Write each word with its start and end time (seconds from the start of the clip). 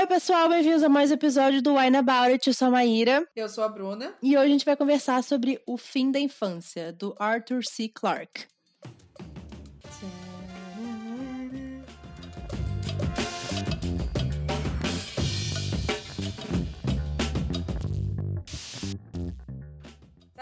Oi, 0.00 0.06
pessoal, 0.06 0.48
bem-vindos 0.48 0.82
a 0.82 0.88
mais 0.88 1.10
um 1.10 1.14
episódio 1.14 1.60
do 1.60 1.74
Wine 1.74 1.98
About 1.98 2.32
It. 2.32 2.48
Eu 2.48 2.54
sou 2.54 2.68
a 2.68 2.70
Maíra. 2.70 3.22
Eu 3.36 3.50
sou 3.50 3.62
a 3.62 3.68
Bruna. 3.68 4.14
E 4.22 4.34
hoje 4.34 4.46
a 4.46 4.48
gente 4.48 4.64
vai 4.64 4.74
conversar 4.74 5.22
sobre 5.22 5.60
O 5.66 5.76
Fim 5.76 6.10
da 6.10 6.18
Infância, 6.18 6.90
do 6.90 7.14
Arthur 7.18 7.62
C. 7.62 7.86
Clarke. 7.86 8.46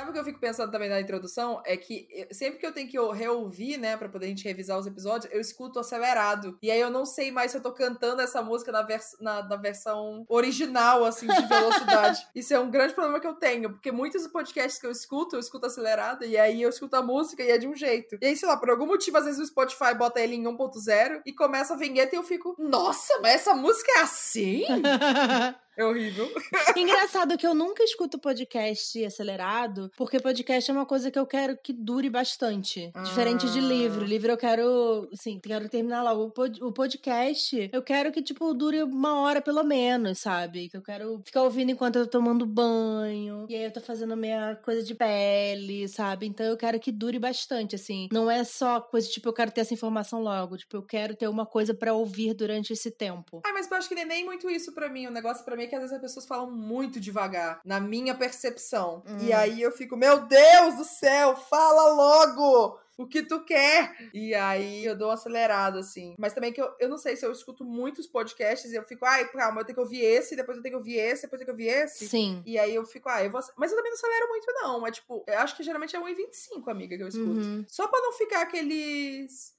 Sabe 0.08 0.10
o 0.10 0.12
que 0.14 0.18
eu 0.20 0.24
fico 0.24 0.40
pensando 0.40 0.70
também 0.72 0.88
na 0.88 1.00
introdução? 1.00 1.60
É 1.66 1.76
que 1.76 2.08
eu- 2.10 2.34
sempre 2.34 2.58
que 2.58 2.66
eu 2.66 2.72
tenho 2.72 2.88
que 2.88 2.98
reouvir, 3.14 3.76
né, 3.76 3.94
pra 3.96 4.08
poder 4.08 4.24
a 4.26 4.28
gente 4.30 4.44
revisar 4.44 4.78
os 4.78 4.86
episódios, 4.86 5.30
eu 5.32 5.38
escuto 5.40 5.78
acelerado. 5.78 6.56
E 6.62 6.70
aí 6.70 6.80
eu 6.80 6.88
não 6.90 7.04
sei 7.04 7.30
mais 7.30 7.50
se 7.50 7.58
eu 7.58 7.62
tô 7.62 7.72
cantando 7.72 8.22
essa 8.22 8.40
música 8.42 8.72
na, 8.72 8.80
vers 8.82 9.16
na, 9.20 9.42
na 9.42 9.56
versão 9.56 10.24
original, 10.28 11.04
assim, 11.04 11.26
de 11.26 11.46
velocidade. 11.46 12.26
Isso 12.34 12.54
é 12.54 12.58
um 12.58 12.70
grande 12.70 12.94
problema 12.94 13.20
que 13.20 13.26
eu 13.26 13.34
tenho, 13.34 13.70
porque 13.70 13.92
muitos 13.92 14.26
podcasts 14.28 14.80
que 14.80 14.86
eu 14.86 14.90
escuto, 14.90 15.36
eu 15.36 15.40
escuto 15.40 15.66
acelerado, 15.66 16.24
e 16.24 16.38
aí 16.38 16.62
eu 16.62 16.70
escuto 16.70 16.96
a 16.96 17.02
música 17.02 17.42
e 17.42 17.50
é 17.50 17.58
de 17.58 17.68
um 17.68 17.76
jeito. 17.76 18.16
E 18.22 18.26
aí, 18.26 18.36
sei 18.36 18.48
lá, 18.48 18.56
por 18.56 18.70
algum 18.70 18.86
motivo, 18.86 19.18
às 19.18 19.26
vezes 19.26 19.40
o 19.40 19.46
Spotify 19.46 19.94
bota 19.94 20.20
ele 20.20 20.36
em 20.36 20.44
1.0 20.46 21.20
e 21.26 21.32
começa 21.34 21.74
a 21.74 21.76
vinheta 21.76 22.14
e 22.14 22.18
eu 22.18 22.22
fico, 22.22 22.54
nossa, 22.58 23.18
mas 23.20 23.34
essa 23.34 23.54
música 23.54 23.92
é 23.98 24.00
assim? 24.00 24.64
É 25.78 25.84
horrível. 25.84 26.28
Engraçado 26.76 27.38
que 27.38 27.46
eu 27.46 27.54
nunca 27.54 27.84
escuto 27.84 28.18
podcast 28.18 29.04
acelerado, 29.04 29.90
porque 29.96 30.18
podcast 30.18 30.68
é 30.68 30.74
uma 30.74 30.84
coisa 30.84 31.08
que 31.10 31.18
eu 31.18 31.24
quero 31.26 31.56
que 31.56 31.72
dure 31.72 32.10
bastante. 32.10 32.90
Diferente 33.04 33.48
de 33.50 33.60
Ah. 33.60 33.62
livro. 33.62 34.04
Livro 34.04 34.32
eu 34.32 34.36
quero, 34.36 35.08
assim, 35.12 35.38
quero 35.38 35.68
terminar 35.68 36.02
logo. 36.02 36.24
O 36.24 36.30
pod- 36.32 36.58
O 36.64 36.72
podcast, 36.72 37.70
eu 37.72 37.80
quero 37.82 38.10
que, 38.10 38.20
tipo, 38.20 38.52
dure 38.54 38.82
uma 38.82 39.20
hora 39.20 39.40
pelo 39.40 39.62
menos, 39.62 40.18
sabe? 40.18 40.68
Que 40.68 40.76
eu 40.76 40.82
quero 40.82 41.22
ficar 41.24 41.42
ouvindo 41.44 41.70
enquanto 41.70 41.96
eu 41.96 42.06
tô 42.06 42.18
tomando 42.18 42.44
banho. 42.44 43.46
E 43.48 43.54
aí 43.54 43.62
eu 43.64 43.72
tô 43.72 43.80
fazendo 43.80 44.16
minha 44.16 44.56
coisa 44.56 44.82
de 44.82 44.94
pele, 44.96 45.86
sabe? 45.86 46.26
Então 46.26 46.44
eu 46.44 46.56
quero 46.56 46.80
que 46.80 46.90
dure 46.90 47.20
bastante, 47.20 47.76
assim. 47.76 48.08
Não 48.12 48.28
é 48.28 48.42
só 48.42 48.80
coisa, 48.80 49.08
tipo, 49.08 49.28
eu 49.28 49.32
quero 49.32 49.52
ter 49.52 49.60
essa 49.60 49.74
informação 49.74 50.20
logo. 50.20 50.56
Tipo, 50.56 50.78
eu 50.78 50.82
quero 50.82 51.14
ter 51.14 51.28
uma 51.28 51.46
coisa 51.46 51.72
pra 51.72 51.94
ouvir 51.94 52.34
durante 52.34 52.72
esse 52.72 52.90
tempo. 52.90 53.40
Ah, 53.46 53.52
mas 53.52 53.70
eu 53.70 53.76
acho 53.76 53.88
que 53.88 53.94
nem- 53.94 54.04
nem 54.06 54.24
muito 54.24 54.50
isso 54.50 54.72
pra 54.72 54.88
mim. 54.88 55.06
O 55.06 55.10
negócio 55.12 55.44
pra 55.44 55.54
mim 55.56 55.64
é 55.64 55.67
que 55.68 55.74
às 55.74 55.82
vezes 55.82 55.94
as 55.94 56.02
pessoas 56.02 56.26
falam 56.26 56.50
muito 56.50 56.98
devagar, 56.98 57.60
na 57.64 57.78
minha 57.78 58.14
percepção. 58.14 59.02
Hum. 59.06 59.18
E 59.20 59.32
aí 59.32 59.62
eu 59.62 59.70
fico, 59.70 59.96
meu 59.96 60.26
Deus 60.26 60.76
do 60.76 60.84
céu, 60.84 61.36
fala 61.36 61.92
logo! 61.92 62.80
O 62.98 63.06
que 63.06 63.22
tu 63.22 63.44
quer? 63.44 63.96
E 64.12 64.34
aí 64.34 64.84
eu 64.84 64.96
dou 64.96 65.08
um 65.08 65.12
acelerado, 65.12 65.78
assim. 65.78 66.16
Mas 66.18 66.32
também 66.32 66.52
que 66.52 66.60
eu, 66.60 66.68
eu 66.80 66.88
não 66.88 66.98
sei 66.98 67.14
se 67.14 67.24
eu 67.24 67.30
escuto 67.30 67.64
muitos 67.64 68.08
podcasts 68.08 68.72
e 68.72 68.74
eu 68.74 68.82
fico, 68.82 69.04
ai, 69.04 69.28
calma, 69.28 69.60
eu 69.60 69.64
tenho 69.64 69.76
que 69.76 69.80
ouvir 69.80 70.00
esse, 70.00 70.34
depois 70.34 70.56
eu 70.56 70.62
tenho 70.64 70.72
que 70.72 70.78
ouvir 70.78 70.96
esse, 70.96 71.22
depois 71.22 71.40
eu 71.40 71.46
tenho 71.46 71.56
que 71.56 71.62
ouvir 71.62 71.84
esse. 71.84 72.08
Sim. 72.08 72.42
E 72.44 72.58
aí 72.58 72.74
eu 72.74 72.84
fico, 72.84 73.08
ah, 73.08 73.22
eu 73.22 73.30
vou. 73.30 73.40
Mas 73.56 73.70
eu 73.70 73.76
também 73.76 73.92
não 73.92 73.96
acelero 73.96 74.28
muito, 74.28 74.52
não. 74.52 74.84
É 74.84 74.90
tipo, 74.90 75.24
eu 75.28 75.38
acho 75.38 75.56
que 75.56 75.62
geralmente 75.62 75.94
é 75.94 76.00
1,25, 76.00 76.68
amiga, 76.68 76.96
que 76.96 77.02
eu 77.04 77.06
escuto. 77.06 77.30
Uhum. 77.30 77.64
Só 77.68 77.86
pra 77.86 78.00
não 78.00 78.12
ficar 78.14 78.42
aqueles. 78.42 79.54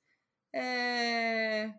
É. 0.52 1.74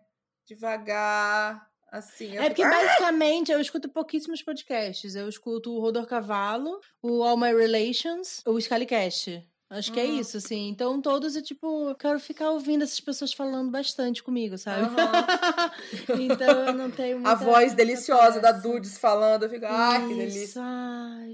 Devagar. 0.47 1.70
Assim. 1.91 2.37
É 2.37 2.47
porque 2.47 2.63
fico, 2.63 2.73
"Ah!" 2.73 2.81
basicamente 2.83 3.51
eu 3.51 3.59
escuto 3.59 3.89
pouquíssimos 3.89 4.41
podcasts. 4.41 5.13
Eu 5.13 5.27
escuto 5.27 5.73
o 5.73 5.79
Rodor 5.81 6.07
Cavalo, 6.07 6.79
o 7.01 7.21
All 7.23 7.37
My 7.37 7.53
Relations, 7.53 8.41
o 8.45 8.59
Scalicast. 8.59 9.45
Acho 9.71 9.91
que 9.93 9.99
é 9.99 10.03
Uhum. 10.03 10.19
isso, 10.19 10.35
assim. 10.37 10.67
Então, 10.67 11.01
todos 11.01 11.35
eu, 11.35 11.41
tipo, 11.41 11.89
eu 11.89 11.95
quero 11.95 12.19
ficar 12.19 12.49
ouvindo 12.51 12.83
essas 12.83 12.99
pessoas 12.99 13.31
falando 13.31 13.71
bastante 13.71 14.21
comigo, 14.21 14.57
sabe? 14.57 14.81
então, 16.19 16.65
eu 16.67 16.73
não 16.73 16.91
tenho 16.91 17.15
muita, 17.17 17.31
A 17.31 17.35
voz 17.35 17.73
deliciosa 17.73 18.39
da. 18.39 18.51
Dudes 18.51 18.97
falando, 18.97 19.43
eu 19.43 19.49
fico, 19.49 19.65
ai, 19.67 20.05
que 20.07 20.13
delícia. 20.13 20.61
Ai. 20.61 21.33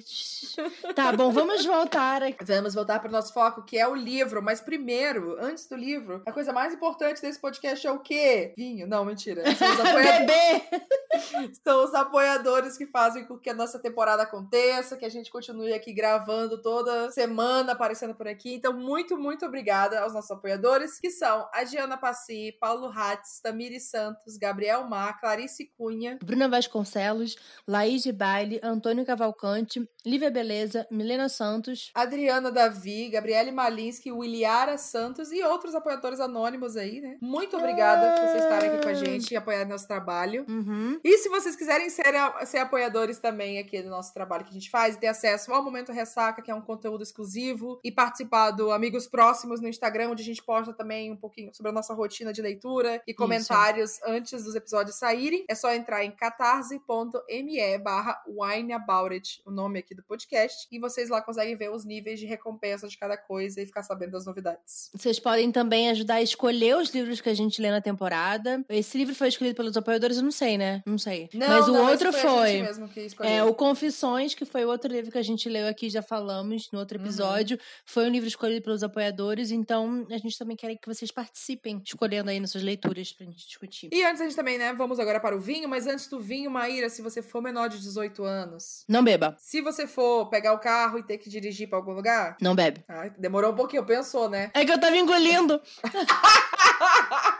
Tá 0.95 1.11
bom, 1.11 1.31
vamos 1.31 1.65
voltar 1.65 2.21
aqui. 2.23 2.45
Vamos 2.45 2.73
voltar 2.73 2.99
para 2.99 3.09
o 3.09 3.11
nosso 3.11 3.33
foco, 3.33 3.63
que 3.63 3.77
é 3.77 3.87
o 3.87 3.95
livro. 3.95 4.41
Mas 4.41 4.61
primeiro, 4.61 5.35
antes 5.41 5.67
do 5.67 5.75
livro, 5.75 6.21
a 6.25 6.31
coisa 6.31 6.53
mais 6.53 6.73
importante 6.73 7.21
desse 7.21 7.39
podcast 7.39 7.85
é 7.85 7.91
o 7.91 7.99
quê? 7.99 8.53
Vinho? 8.55 8.87
Não, 8.87 9.03
mentira. 9.03 9.43
São 9.55 9.73
os, 9.73 9.79
apoia- 9.81 10.19
Bebê! 10.19 11.51
são 11.63 11.83
os 11.83 11.93
apoiadores 11.93 12.77
que 12.77 12.85
fazem 12.85 13.25
com 13.25 13.37
que 13.37 13.49
a 13.49 13.53
nossa 13.53 13.79
temporada 13.79 14.23
aconteça, 14.23 14.95
que 14.95 15.05
a 15.05 15.09
gente 15.09 15.31
continue 15.31 15.73
aqui 15.73 15.91
gravando 15.91 16.61
toda 16.61 17.11
semana, 17.11 17.73
aparecendo 17.73 18.13
por 18.13 18.26
aqui. 18.29 18.53
Então, 18.53 18.73
muito, 18.73 19.17
muito 19.17 19.45
obrigada 19.45 20.01
aos 20.01 20.13
nossos 20.13 20.31
apoiadores, 20.31 20.99
que 20.99 21.09
são 21.09 21.47
a 21.53 21.63
Diana 21.63 21.97
Passi, 21.97 22.55
Paulo 22.59 22.87
Hatz, 22.87 23.39
Tamiri 23.41 23.79
Santos, 23.79 24.37
Gabriel 24.37 24.87
Mar, 24.87 25.19
Clarice 25.19 25.71
Cunha, 25.77 26.17
Bruna 26.23 26.47
Vasconcelos, 26.47 27.35
Laís 27.67 28.03
de 28.03 28.11
Baile, 28.11 28.59
Antônio 28.63 29.05
Cavalcante, 29.05 29.87
Lívia 30.07 30.31
Beleza, 30.31 30.87
Milena 30.89 31.27
Santos, 31.27 31.91
Adriana 31.93 32.49
Davi, 32.49 33.09
Gabriele 33.09 33.51
Malinsky, 33.51 34.09
Williara 34.09 34.77
Santos 34.77 35.33
e 35.33 35.43
outros 35.43 35.75
apoiadores 35.75 36.21
anônimos 36.21 36.77
aí, 36.77 37.01
né? 37.01 37.17
Muito 37.21 37.57
obrigada 37.57 38.15
por 38.15 38.29
vocês 38.29 38.43
estarem 38.43 38.69
aqui 38.69 38.83
com 38.83 38.87
a 38.87 38.93
gente 38.93 39.31
e 39.31 39.35
apoiar 39.35 39.65
nosso 39.65 39.85
trabalho. 39.85 40.45
Uhum. 40.47 40.97
E 41.03 41.17
se 41.17 41.27
vocês 41.27 41.57
quiserem 41.57 41.89
ser, 41.89 42.05
ser 42.45 42.59
apoiadores 42.59 43.19
também 43.19 43.59
aqui 43.59 43.81
do 43.81 43.89
nosso 43.89 44.13
trabalho 44.13 44.45
que 44.45 44.51
a 44.51 44.53
gente 44.53 44.69
faz 44.69 44.95
e 44.95 44.99
ter 44.99 45.07
acesso 45.07 45.51
ao 45.51 45.61
Momento 45.61 45.91
Ressaca, 45.91 46.41
que 46.41 46.49
é 46.49 46.55
um 46.55 46.61
conteúdo 46.61 47.03
exclusivo, 47.03 47.77
e 47.83 47.91
participar 47.91 48.51
do 48.51 48.71
Amigos 48.71 49.07
Próximos 49.07 49.59
no 49.59 49.67
Instagram, 49.67 50.11
onde 50.11 50.23
a 50.23 50.25
gente 50.25 50.41
posta 50.41 50.71
também 50.71 51.11
um 51.11 51.17
pouquinho 51.17 51.53
sobre 51.53 51.69
a 51.69 51.73
nossa 51.73 51.93
rotina 51.93 52.31
de 52.31 52.41
leitura 52.41 53.03
e 53.05 53.13
comentários 53.13 54.01
antes 54.05 54.41
dos 54.45 54.55
episódios 54.55 54.95
saírem, 54.95 55.43
é 55.49 55.55
só 55.55 55.73
entrar 55.73 56.05
em 56.05 56.11
catarse.me 56.11 57.77
barra 57.79 58.23
wineaboutit, 58.25 59.41
o 59.45 59.51
nome 59.51 59.79
aqui 59.79 59.96
do 59.97 60.03
podcast, 60.03 60.67
e 60.71 60.79
vocês 60.79 61.09
lá 61.09 61.21
conseguem 61.21 61.55
ver 61.57 61.69
os 61.71 61.83
níveis 61.85 62.19
de 62.19 62.25
recompensa 62.25 62.87
de 62.87 62.97
cada 62.97 63.17
coisa 63.17 63.61
e 63.61 63.65
ficar 63.65 63.83
sabendo 63.83 64.11
das 64.11 64.25
novidades. 64.25 64.89
Vocês 64.93 65.19
podem 65.19 65.51
também 65.51 65.89
ajudar 65.89 66.15
a 66.15 66.21
escolher 66.21 66.77
os 66.77 66.89
livros 66.91 67.19
que 67.19 67.29
a 67.29 67.33
gente 67.33 67.61
lê 67.61 67.69
na 67.71 67.81
temporada. 67.81 68.63
Esse 68.69 68.97
livro 68.97 69.13
foi 69.15 69.27
escolhido 69.27 69.55
pelos 69.55 69.75
apoiadores, 69.75 70.17
eu 70.17 70.23
não 70.23 70.31
sei, 70.31 70.57
né? 70.57 70.81
Não 70.85 70.97
sei. 70.97 71.29
Mas 71.33 71.67
o 71.67 71.73
não, 71.73 71.89
outro 71.89 72.13
foi. 72.13 72.61
escolheu. 73.05 73.31
É, 73.31 73.43
o 73.43 73.53
Confissões, 73.53 74.33
que 74.33 74.45
foi 74.45 74.63
o 74.65 74.69
outro 74.69 74.91
livro 74.91 75.11
que 75.11 75.17
a 75.17 75.21
gente 75.23 75.49
leu 75.49 75.67
aqui, 75.67 75.89
já 75.89 76.01
falamos 76.01 76.69
no 76.71 76.79
outro 76.79 76.97
Uhum. 76.97 77.03
episódio. 77.05 77.59
Foi 77.85 78.05
um 78.05 78.09
livro 78.09 78.27
escolhido 78.27 78.61
pelos 78.63 78.83
apoiadores, 78.83 79.51
então 79.51 80.05
a 80.11 80.17
gente 80.17 80.37
também 80.37 80.55
quer 80.55 80.75
que 80.75 80.87
vocês 80.87 81.11
participem, 81.11 81.81
escolhendo 81.85 82.29
aí 82.29 82.39
nas 82.39 82.51
suas 82.51 82.63
leituras 82.63 83.11
pra 83.13 83.25
gente 83.25 83.45
discutir. 83.47 83.89
E 83.91 84.03
antes 84.03 84.21
a 84.21 84.25
gente 84.25 84.35
também, 84.35 84.57
né, 84.57 84.73
vamos 84.73 84.99
agora 84.99 85.19
para 85.19 85.35
o 85.35 85.39
vinho, 85.39 85.67
mas 85.67 85.87
antes 85.87 86.07
do 86.07 86.19
vinho, 86.19 86.51
Maíra, 86.51 86.89
se 86.89 87.01
você 87.01 87.21
for 87.21 87.41
menor 87.41 87.67
de 87.69 87.79
18 87.79 88.23
anos, 88.23 88.83
Não 88.87 89.03
beba. 89.03 89.35
se 89.39 89.61
você 89.61 89.86
for 89.87 90.27
pegar 90.29 90.53
o 90.53 90.59
carro 90.59 90.99
e 90.99 91.03
ter 91.03 91.17
que 91.17 91.29
dirigir 91.29 91.67
para 91.69 91.77
algum 91.77 91.91
lugar, 91.93 92.37
Não 92.41 92.53
bebe. 92.55 92.83
demorou 93.17 93.51
um 93.51 93.55
pouquinho, 93.55 93.85
pensou, 93.85 94.29
né? 94.29 94.51
É 94.53 94.65
que 94.65 94.71
eu 94.71 94.79
tava 94.79 94.95
engolindo. 94.97 95.61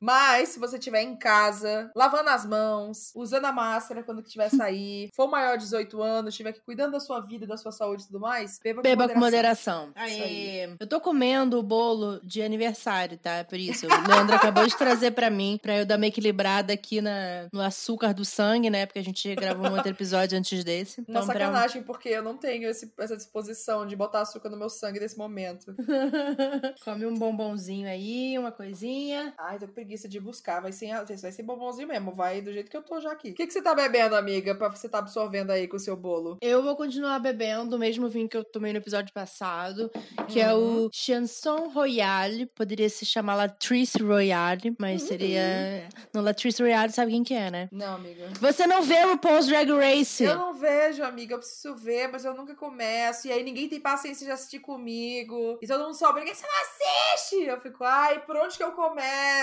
Mas 0.00 0.50
se 0.50 0.58
você 0.58 0.76
estiver 0.78 1.02
em 1.02 1.16
casa, 1.16 1.90
lavando 1.94 2.30
as 2.30 2.44
mãos, 2.44 3.12
usando 3.14 3.44
a 3.46 3.52
máscara 3.52 4.02
quando 4.02 4.22
tiver 4.22 4.48
sair, 4.48 5.10
for 5.14 5.28
maior 5.28 5.56
de 5.56 5.64
18 5.64 6.02
anos, 6.02 6.34
estiver 6.34 6.50
aqui 6.50 6.60
cuidando 6.60 6.92
da 6.92 7.00
sua 7.00 7.20
vida, 7.20 7.46
da 7.46 7.56
sua 7.56 7.72
saúde 7.72 8.02
e 8.02 8.06
tudo 8.06 8.20
mais, 8.20 8.58
beba, 8.62 8.82
Beba 8.82 9.06
com 9.08 9.14
com 9.14 9.20
moderação. 9.20 9.86
moderação. 9.88 10.14
Isso 10.14 10.22
aí. 10.22 10.76
Eu 10.78 10.86
tô 10.86 11.00
comendo 11.00 11.58
o 11.58 11.62
bolo 11.62 12.20
de 12.22 12.42
aniversário, 12.42 13.18
tá? 13.18 13.44
Por 13.44 13.58
isso. 13.58 13.86
O 13.86 14.08
Leandro 14.08 14.34
acabou 14.36 14.66
de 14.66 14.76
trazer 14.76 15.10
pra 15.12 15.30
mim, 15.30 15.58
pra 15.60 15.76
eu 15.78 15.86
dar 15.86 15.96
uma 15.96 16.06
equilibrada 16.06 16.72
aqui 16.72 17.00
na, 17.00 17.48
no 17.52 17.60
açúcar 17.60 18.12
do 18.14 18.24
sangue, 18.24 18.70
né? 18.70 18.86
Porque 18.86 18.98
a 18.98 19.04
gente 19.04 19.34
gravou 19.34 19.66
um 19.68 19.72
outro 19.74 19.90
episódio 19.90 20.38
antes 20.38 20.62
desse. 20.64 21.00
Não, 21.08 21.20
Então, 21.22 21.26
pra- 21.26 21.34
sacanagem, 21.34 21.82
porque 21.82 22.08
eu 22.08 22.22
não 22.22 22.36
tenho 22.36 22.68
esse- 22.68 22.92
essa 22.98 23.16
disposição 23.16 23.86
de 23.86 23.96
botar 23.96 24.20
açúcar 24.22 24.48
no 24.50 24.56
meu 24.56 24.68
sangue 24.68 25.00
nesse 25.00 25.16
momento. 25.18 25.74
Come 26.84 27.06
um 27.06 27.14
bombonzinho 27.14 27.88
aí, 27.88 28.38
uma 28.38 28.52
coisinha. 28.52 29.32
Ai, 29.48 29.58
tô 29.58 29.66
com 29.66 29.72
preguiça 29.72 30.06
de 30.06 30.20
buscar. 30.20 30.60
Vai 30.60 30.72
ser, 30.72 30.92
vai 31.22 31.32
ser 31.32 31.42
bombonzinho 31.42 31.88
mesmo. 31.88 32.12
Vai 32.12 32.42
do 32.42 32.52
jeito 32.52 32.70
que 32.70 32.76
eu 32.76 32.82
tô 32.82 33.00
já 33.00 33.10
aqui. 33.12 33.30
O 33.30 33.34
que, 33.34 33.46
que 33.46 33.52
você 33.52 33.62
tá 33.62 33.74
bebendo, 33.74 34.14
amiga, 34.14 34.54
pra 34.54 34.68
você 34.68 34.86
tá 34.90 34.98
absorvendo 34.98 35.50
aí 35.52 35.66
com 35.66 35.78
o 35.78 35.80
seu 35.80 35.96
bolo? 35.96 36.36
Eu 36.42 36.62
vou 36.62 36.76
continuar 36.76 37.18
bebendo 37.18 37.74
o 37.76 37.78
mesmo 37.78 38.10
vinho 38.10 38.28
que 38.28 38.36
eu 38.36 38.44
tomei 38.44 38.72
no 38.74 38.78
episódio 38.78 39.10
passado, 39.14 39.90
que 40.28 40.38
é 40.38 40.52
Uhum. 40.52 40.84
o 40.84 40.90
Chanson 40.92 41.68
Royale. 41.68 42.44
Poderia 42.44 42.90
se 42.90 43.06
chamar 43.06 43.36
Latrice 43.36 44.02
Royale, 44.02 44.76
mas 44.78 45.00
Uhum. 45.00 45.08
seria. 45.08 45.88
Não, 46.12 46.20
Latrice 46.20 46.60
Royale 46.62 46.92
sabe 46.92 47.12
quem 47.12 47.24
que 47.24 47.32
é, 47.32 47.50
né? 47.50 47.68
Não, 47.72 47.94
amiga. 47.94 48.28
Você 48.42 48.66
não 48.66 48.82
vê 48.82 49.02
o 49.06 49.12
RuPaul's 49.12 49.46
Drag 49.46 49.70
Race? 49.72 50.24
Eu 50.24 50.36
não 50.36 50.52
vejo, 50.52 51.02
amiga. 51.02 51.34
Eu 51.36 51.38
preciso 51.38 51.74
ver, 51.74 52.08
mas 52.08 52.26
eu 52.26 52.34
nunca 52.34 52.54
começo. 52.54 53.26
E 53.26 53.32
aí 53.32 53.42
ninguém 53.42 53.66
tem 53.66 53.80
paciência 53.80 54.26
de 54.26 54.30
assistir 54.32 54.58
comigo. 54.58 55.58
E 55.62 55.66
todo 55.66 55.84
mundo 55.84 55.94
só 55.94 56.12
briga, 56.12 56.34
você 56.34 56.44
não 56.46 56.52
assiste! 56.60 57.44
Eu 57.46 57.58
fico, 57.62 57.82
ai, 57.82 58.20
por 58.26 58.36
onde 58.36 58.54
que 58.54 58.62
eu 58.62 58.72
começo? 58.72 59.37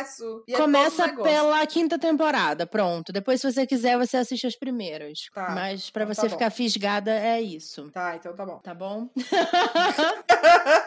E 0.47 0.53
é 0.53 0.57
Começa 0.57 1.07
negócio. 1.07 1.23
pela 1.31 1.65
quinta 1.67 1.97
temporada, 1.99 2.65
pronto. 2.65 3.11
Depois, 3.13 3.41
se 3.41 3.51
você 3.51 3.65
quiser, 3.65 3.97
você 3.97 4.17
assiste 4.17 4.45
as 4.47 4.55
primeiras. 4.55 5.27
Tá, 5.33 5.51
Mas 5.51 5.89
pra 5.89 6.03
então 6.03 6.13
tá 6.15 6.21
você 6.21 6.27
bom. 6.27 6.33
ficar 6.33 6.49
fisgada, 6.49 7.11
é 7.11 7.41
isso. 7.41 7.89
Tá, 7.91 8.15
então 8.15 8.35
tá 8.35 8.45
bom. 8.45 8.57
Tá 8.59 8.73
bom? 8.73 9.09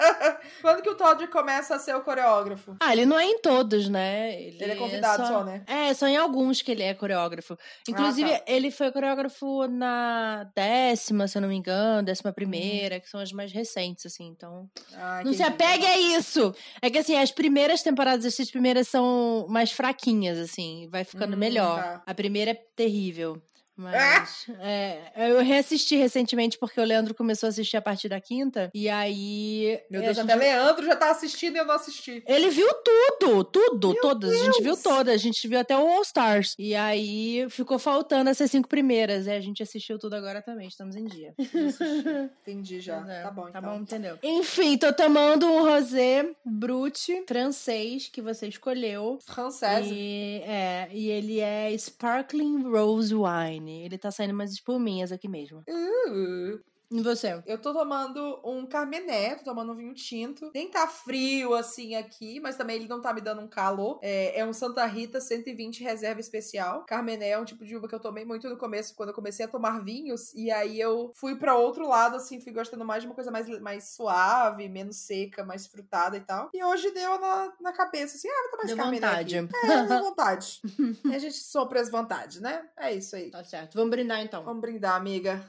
Quando 0.78 0.82
que 0.84 0.90
o 0.90 0.94
Todd 0.94 1.26
começa 1.26 1.74
a 1.74 1.78
ser 1.78 1.96
o 1.96 2.02
coreógrafo? 2.02 2.76
ah, 2.78 2.92
ele 2.92 3.04
não 3.04 3.18
é 3.18 3.24
em 3.24 3.40
todos, 3.40 3.88
né? 3.88 4.40
Ele 4.40 4.62
é 4.64 4.76
convidado 4.76 5.26
só, 5.26 5.42
né? 5.42 5.64
É, 5.66 5.92
só 5.92 6.06
em 6.06 6.16
alguns 6.16 6.62
que 6.62 6.70
ele 6.70 6.84
é 6.84 6.94
coreógrafo. 6.94 7.56
Inclusive, 7.88 8.30
tá. 8.30 8.44
ele 8.46 8.70
foi 8.70 8.92
coreógrafo 8.92 9.66
na 9.66 10.44
décima, 10.54 11.26
se 11.26 11.36
eu 11.36 11.42
não 11.42 11.48
me 11.48 11.56
engano, 11.56 12.04
décima 12.04 12.30
Uhum. 12.30 12.34
primeira, 12.34 13.00
que 13.00 13.08
são 13.08 13.18
as 13.18 13.32
mais 13.32 13.50
recentes, 13.52 14.06
assim. 14.06 14.28
Então, 14.28 14.68
Ah, 14.94 15.22
não 15.24 15.32
se 15.32 15.42
apegue 15.42 15.84
a 15.84 15.98
isso! 15.98 16.54
É 16.80 16.88
que, 16.88 16.98
assim, 16.98 17.16
as 17.16 17.32
primeiras 17.32 17.82
temporadas, 17.82 18.24
as 18.24 18.34
seis 18.34 18.50
primeiras 18.50 18.86
são 18.86 19.46
mais 19.48 19.72
fraquinhas, 19.72 20.38
assim. 20.38 20.88
Vai 20.92 21.02
ficando 21.02 21.34
Hum, 21.34 21.40
melhor. 21.40 21.82
tá. 21.82 22.02
A 22.06 22.14
primeira 22.14 22.52
é 22.52 22.58
terrível. 22.76 23.42
Mas. 23.78 24.46
É, 24.60 25.12
eu 25.30 25.40
reassisti 25.40 25.96
recentemente 25.96 26.58
porque 26.58 26.80
o 26.80 26.84
Leandro 26.84 27.14
começou 27.14 27.46
a 27.46 27.50
assistir 27.50 27.76
a 27.76 27.80
partir 27.82 28.08
da 28.08 28.20
quinta. 28.20 28.70
E 28.74 28.88
aí. 28.88 29.80
Meu 29.88 30.00
Deus, 30.02 30.16
gente- 30.16 30.24
até 30.24 30.34
Leandro 30.34 30.84
já 30.84 30.96
tá 30.96 31.10
assistindo 31.12 31.54
e 31.54 31.58
eu 31.58 31.64
não 31.64 31.76
assisti. 31.76 32.22
Ele 32.26 32.50
viu 32.50 32.68
tudo, 32.82 33.44
tudo, 33.44 33.92
Meu 33.92 34.00
todas. 34.02 34.32
A 34.32 34.44
gente 34.44 34.56
viu 34.62 34.72
Deus! 34.72 34.82
todas. 34.82 35.14
A 35.14 35.16
gente 35.16 35.46
viu 35.46 35.58
até 35.60 35.76
o 35.78 35.88
All 35.88 36.02
Stars. 36.02 36.54
E 36.58 36.74
aí 36.74 37.46
ficou 37.50 37.78
faltando 37.78 38.28
essas 38.30 38.50
cinco 38.50 38.68
primeiras. 38.68 39.26
E 39.26 39.30
a 39.30 39.40
gente 39.40 39.62
assistiu 39.62 39.96
tudo 39.98 40.14
agora 40.14 40.42
também. 40.42 40.66
Estamos 40.66 40.96
em 40.96 41.04
dia. 41.04 41.32
Entendi 42.42 42.80
já. 42.80 43.04
É, 43.08 43.22
Tá 43.22 43.30
bom, 43.30 43.42
Tá 43.50 43.58
então. 43.58 43.62
bom, 43.62 43.76
entendeu? 43.80 44.18
Enfim, 44.22 44.76
tô 44.76 44.92
tomando 44.92 45.46
um 45.46 45.62
rosé 45.62 46.28
brute 46.44 47.22
francês 47.28 48.08
que 48.12 48.20
você 48.20 48.48
escolheu. 48.48 49.18
Francesa. 49.24 49.82
E, 49.84 50.42
é, 50.46 50.88
e 50.92 51.08
ele 51.10 51.40
é 51.40 51.70
Sparkling 51.76 52.62
Rose 52.64 53.14
Wine. 53.14 53.67
Ele 53.70 53.98
tá 53.98 54.10
saindo 54.10 54.32
umas 54.34 54.52
espuminhas 54.52 55.12
aqui 55.12 55.28
mesmo. 55.28 55.64
Uh. 55.68 56.60
E 56.90 57.02
você? 57.02 57.42
Eu 57.46 57.58
tô 57.58 57.72
tomando 57.72 58.40
um 58.42 58.66
Carmené, 58.66 59.34
tô 59.34 59.44
tomando 59.44 59.72
um 59.72 59.76
vinho 59.76 59.94
tinto. 59.94 60.50
Nem 60.54 60.70
tá 60.70 60.86
frio 60.86 61.54
assim 61.54 61.94
aqui, 61.94 62.40
mas 62.40 62.56
também 62.56 62.76
ele 62.76 62.88
não 62.88 63.00
tá 63.00 63.12
me 63.12 63.20
dando 63.20 63.42
um 63.42 63.48
calor. 63.48 63.98
É, 64.02 64.40
é 64.40 64.44
um 64.44 64.52
Santa 64.52 64.84
Rita 64.86 65.20
120 65.20 65.82
reserva 65.82 66.20
especial. 66.20 66.84
Carmené 66.84 67.30
é 67.30 67.38
um 67.38 67.44
tipo 67.44 67.64
de 67.64 67.76
uva 67.76 67.86
que 67.88 67.94
eu 67.94 68.00
tomei 68.00 68.24
muito 68.24 68.48
no 68.48 68.56
começo, 68.56 68.94
quando 68.94 69.10
eu 69.10 69.14
comecei 69.14 69.44
a 69.44 69.48
tomar 69.48 69.84
vinhos. 69.84 70.32
E 70.34 70.50
aí 70.50 70.80
eu 70.80 71.12
fui 71.14 71.36
pra 71.36 71.56
outro 71.56 71.86
lado, 71.86 72.16
assim, 72.16 72.40
fui 72.40 72.52
gostando 72.52 72.84
mais 72.84 73.02
de 73.02 73.08
uma 73.08 73.14
coisa 73.14 73.30
mais, 73.30 73.48
mais 73.60 73.90
suave, 73.90 74.68
menos 74.68 74.96
seca, 74.96 75.44
mais 75.44 75.66
frutada 75.66 76.16
e 76.16 76.20
tal. 76.20 76.48
E 76.54 76.64
hoje 76.64 76.90
deu 76.92 77.20
na, 77.20 77.52
na 77.60 77.72
cabeça, 77.72 78.16
assim, 78.16 78.28
ah, 78.28 78.42
vou 78.42 78.50
tomar 78.52 78.64
esse 78.64 78.74
Deu 78.74 78.76
Carmené 78.76 79.06
vontade. 79.06 79.38
aqui. 79.38 79.56
É, 79.66 79.82
deu 79.84 80.00
vontade. 80.04 80.62
e 81.04 81.14
a 81.14 81.18
gente 81.18 81.36
sopra 81.36 81.80
as 81.80 81.90
vontades, 81.90 82.40
né? 82.40 82.66
É 82.76 82.94
isso 82.94 83.14
aí. 83.14 83.30
Tá 83.30 83.44
certo. 83.44 83.74
Vamos 83.74 83.90
brindar 83.90 84.20
então. 84.22 84.42
Vamos 84.42 84.62
brindar, 84.62 84.96
amiga. 84.96 85.44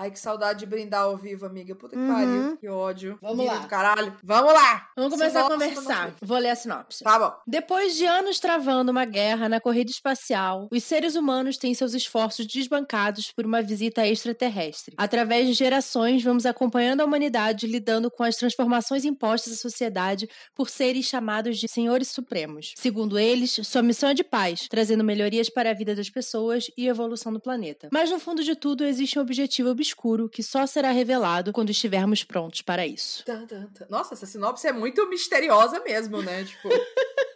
Ai, 0.00 0.10
que 0.10 0.18
saudade 0.18 0.60
de 0.60 0.64
brindar 0.66 1.02
ao 1.02 1.14
vivo, 1.14 1.44
amiga. 1.44 1.74
Puta 1.74 1.94
que 1.94 2.00
Uhum. 2.00 2.08
pariu. 2.14 2.56
Que 2.56 2.68
ódio. 2.68 3.18
Vamos 3.20 3.40
Vida 3.44 3.52
lá. 3.52 3.58
do 3.58 3.68
caralho. 3.68 4.16
Vamos 4.24 4.50
lá. 4.54 4.88
Vamos 4.96 5.12
começar 5.12 5.42
Sinopse 5.44 5.52
a 5.64 5.68
conversar. 5.68 6.14
Vou 6.22 6.38
ler 6.38 6.48
a 6.48 6.56
sinopse. 6.56 7.04
Tá 7.04 7.18
bom. 7.18 7.34
Depois 7.46 7.94
de 7.96 8.06
anos 8.06 8.40
travando 8.40 8.90
uma 8.90 9.04
guerra 9.04 9.46
na 9.46 9.60
corrida 9.60 9.90
espacial, 9.90 10.68
os 10.72 10.84
seres 10.84 11.16
humanos 11.16 11.58
têm 11.58 11.74
seus 11.74 11.92
esforços 11.92 12.46
desbancados 12.46 13.30
por 13.30 13.44
uma 13.44 13.60
visita 13.60 14.06
extraterrestre. 14.08 14.94
Através 14.96 15.46
de 15.46 15.52
gerações, 15.52 16.22
vamos 16.24 16.46
acompanhando 16.46 17.02
a 17.02 17.04
humanidade 17.04 17.66
lidando 17.66 18.10
com 18.10 18.22
as 18.24 18.36
transformações 18.36 19.04
impostas 19.04 19.52
à 19.52 19.56
sociedade 19.56 20.26
por 20.54 20.70
seres 20.70 21.04
chamados 21.04 21.58
de 21.58 21.68
senhores 21.68 22.08
supremos. 22.08 22.72
Segundo 22.74 23.18
eles, 23.18 23.60
sua 23.64 23.82
missão 23.82 24.08
é 24.08 24.14
de 24.14 24.24
paz, 24.24 24.66
trazendo 24.66 25.04
melhorias 25.04 25.50
para 25.50 25.70
a 25.72 25.74
vida 25.74 25.94
das 25.94 26.08
pessoas 26.08 26.70
e 26.74 26.88
evolução 26.88 27.30
do 27.30 27.38
planeta. 27.38 27.90
Mas 27.92 28.10
no 28.10 28.18
fundo 28.18 28.42
de 28.42 28.56
tudo 28.56 28.82
existe 28.82 29.18
um 29.18 29.22
objetivo 29.22 29.68
obscuro 29.68 29.89
que 30.28 30.42
só 30.42 30.66
será 30.66 30.90
revelado 30.90 31.52
quando 31.52 31.70
estivermos 31.70 32.24
prontos 32.24 32.62
para 32.62 32.86
isso. 32.86 33.24
Tan, 33.24 33.46
tan, 33.46 33.66
tan. 33.66 33.86
Nossa, 33.88 34.14
essa 34.14 34.26
sinopse 34.26 34.66
é 34.66 34.72
muito 34.72 35.08
misteriosa 35.08 35.80
mesmo, 35.80 36.22
né? 36.22 36.44
Tipo. 36.44 36.68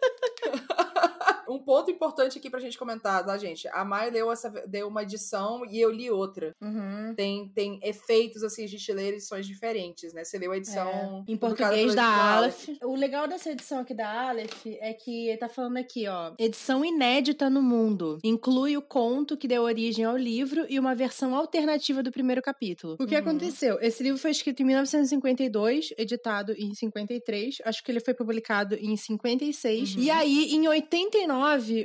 Um 1.49 1.59
ponto 1.59 1.89
importante 1.91 2.37
aqui 2.37 2.49
pra 2.49 2.59
gente 2.59 2.77
comentar, 2.77 3.25
tá, 3.25 3.37
gente? 3.37 3.67
A 3.69 3.83
Mai 3.85 4.09
leu, 4.09 4.31
essa, 4.31 4.49
deu 4.67 4.87
uma 4.87 5.03
edição 5.03 5.63
e 5.69 5.79
eu 5.79 5.91
li 5.91 6.09
outra. 6.09 6.53
Uhum. 6.61 7.13
Tem, 7.15 7.47
tem 7.49 7.79
efeitos, 7.83 8.43
assim, 8.43 8.63
a 8.63 8.67
gente 8.67 8.91
lê 8.91 9.09
edições 9.09 9.45
diferentes, 9.47 10.13
né? 10.13 10.23
Você 10.23 10.37
leu 10.37 10.51
a 10.51 10.57
edição. 10.57 11.23
É, 11.27 11.31
em 11.31 11.37
português 11.37 11.93
da 11.95 12.03
editora 12.03 12.35
Aleph. 12.37 12.67
O 12.83 12.95
legal 12.95 13.27
dessa 13.27 13.51
edição 13.51 13.79
aqui 13.79 13.93
da 13.93 14.29
Aleph 14.29 14.65
é 14.65 14.93
que 14.93 15.27
ele 15.27 15.37
tá 15.37 15.47
falando 15.49 15.77
aqui, 15.77 16.07
ó. 16.07 16.33
Edição 16.39 16.83
inédita 16.83 17.49
no 17.49 17.61
mundo. 17.61 18.19
Inclui 18.23 18.75
o 18.77 18.81
conto 18.81 19.37
que 19.37 19.47
deu 19.47 19.63
origem 19.63 20.05
ao 20.05 20.17
livro 20.17 20.65
e 20.69 20.79
uma 20.79 20.95
versão 20.95 21.35
alternativa 21.35 22.01
do 22.01 22.11
primeiro 22.11 22.41
capítulo. 22.41 22.95
O 22.99 23.05
que 23.05 23.13
Uhum. 23.15 23.21
aconteceu? 23.21 23.77
Esse 23.81 24.01
livro 24.03 24.19
foi 24.19 24.31
escrito 24.31 24.61
em 24.61 24.65
1952, 24.65 25.93
editado 25.97 26.53
em 26.57 26.73
53. 26.73 27.57
Acho 27.65 27.83
que 27.83 27.91
ele 27.91 27.99
foi 27.99 28.13
publicado 28.13 28.75
em 28.75 28.95
56. 28.97 29.95
Uhum. 29.95 30.01
E 30.01 30.09
aí, 30.09 30.53
em 30.53 30.67
89, 30.67 31.34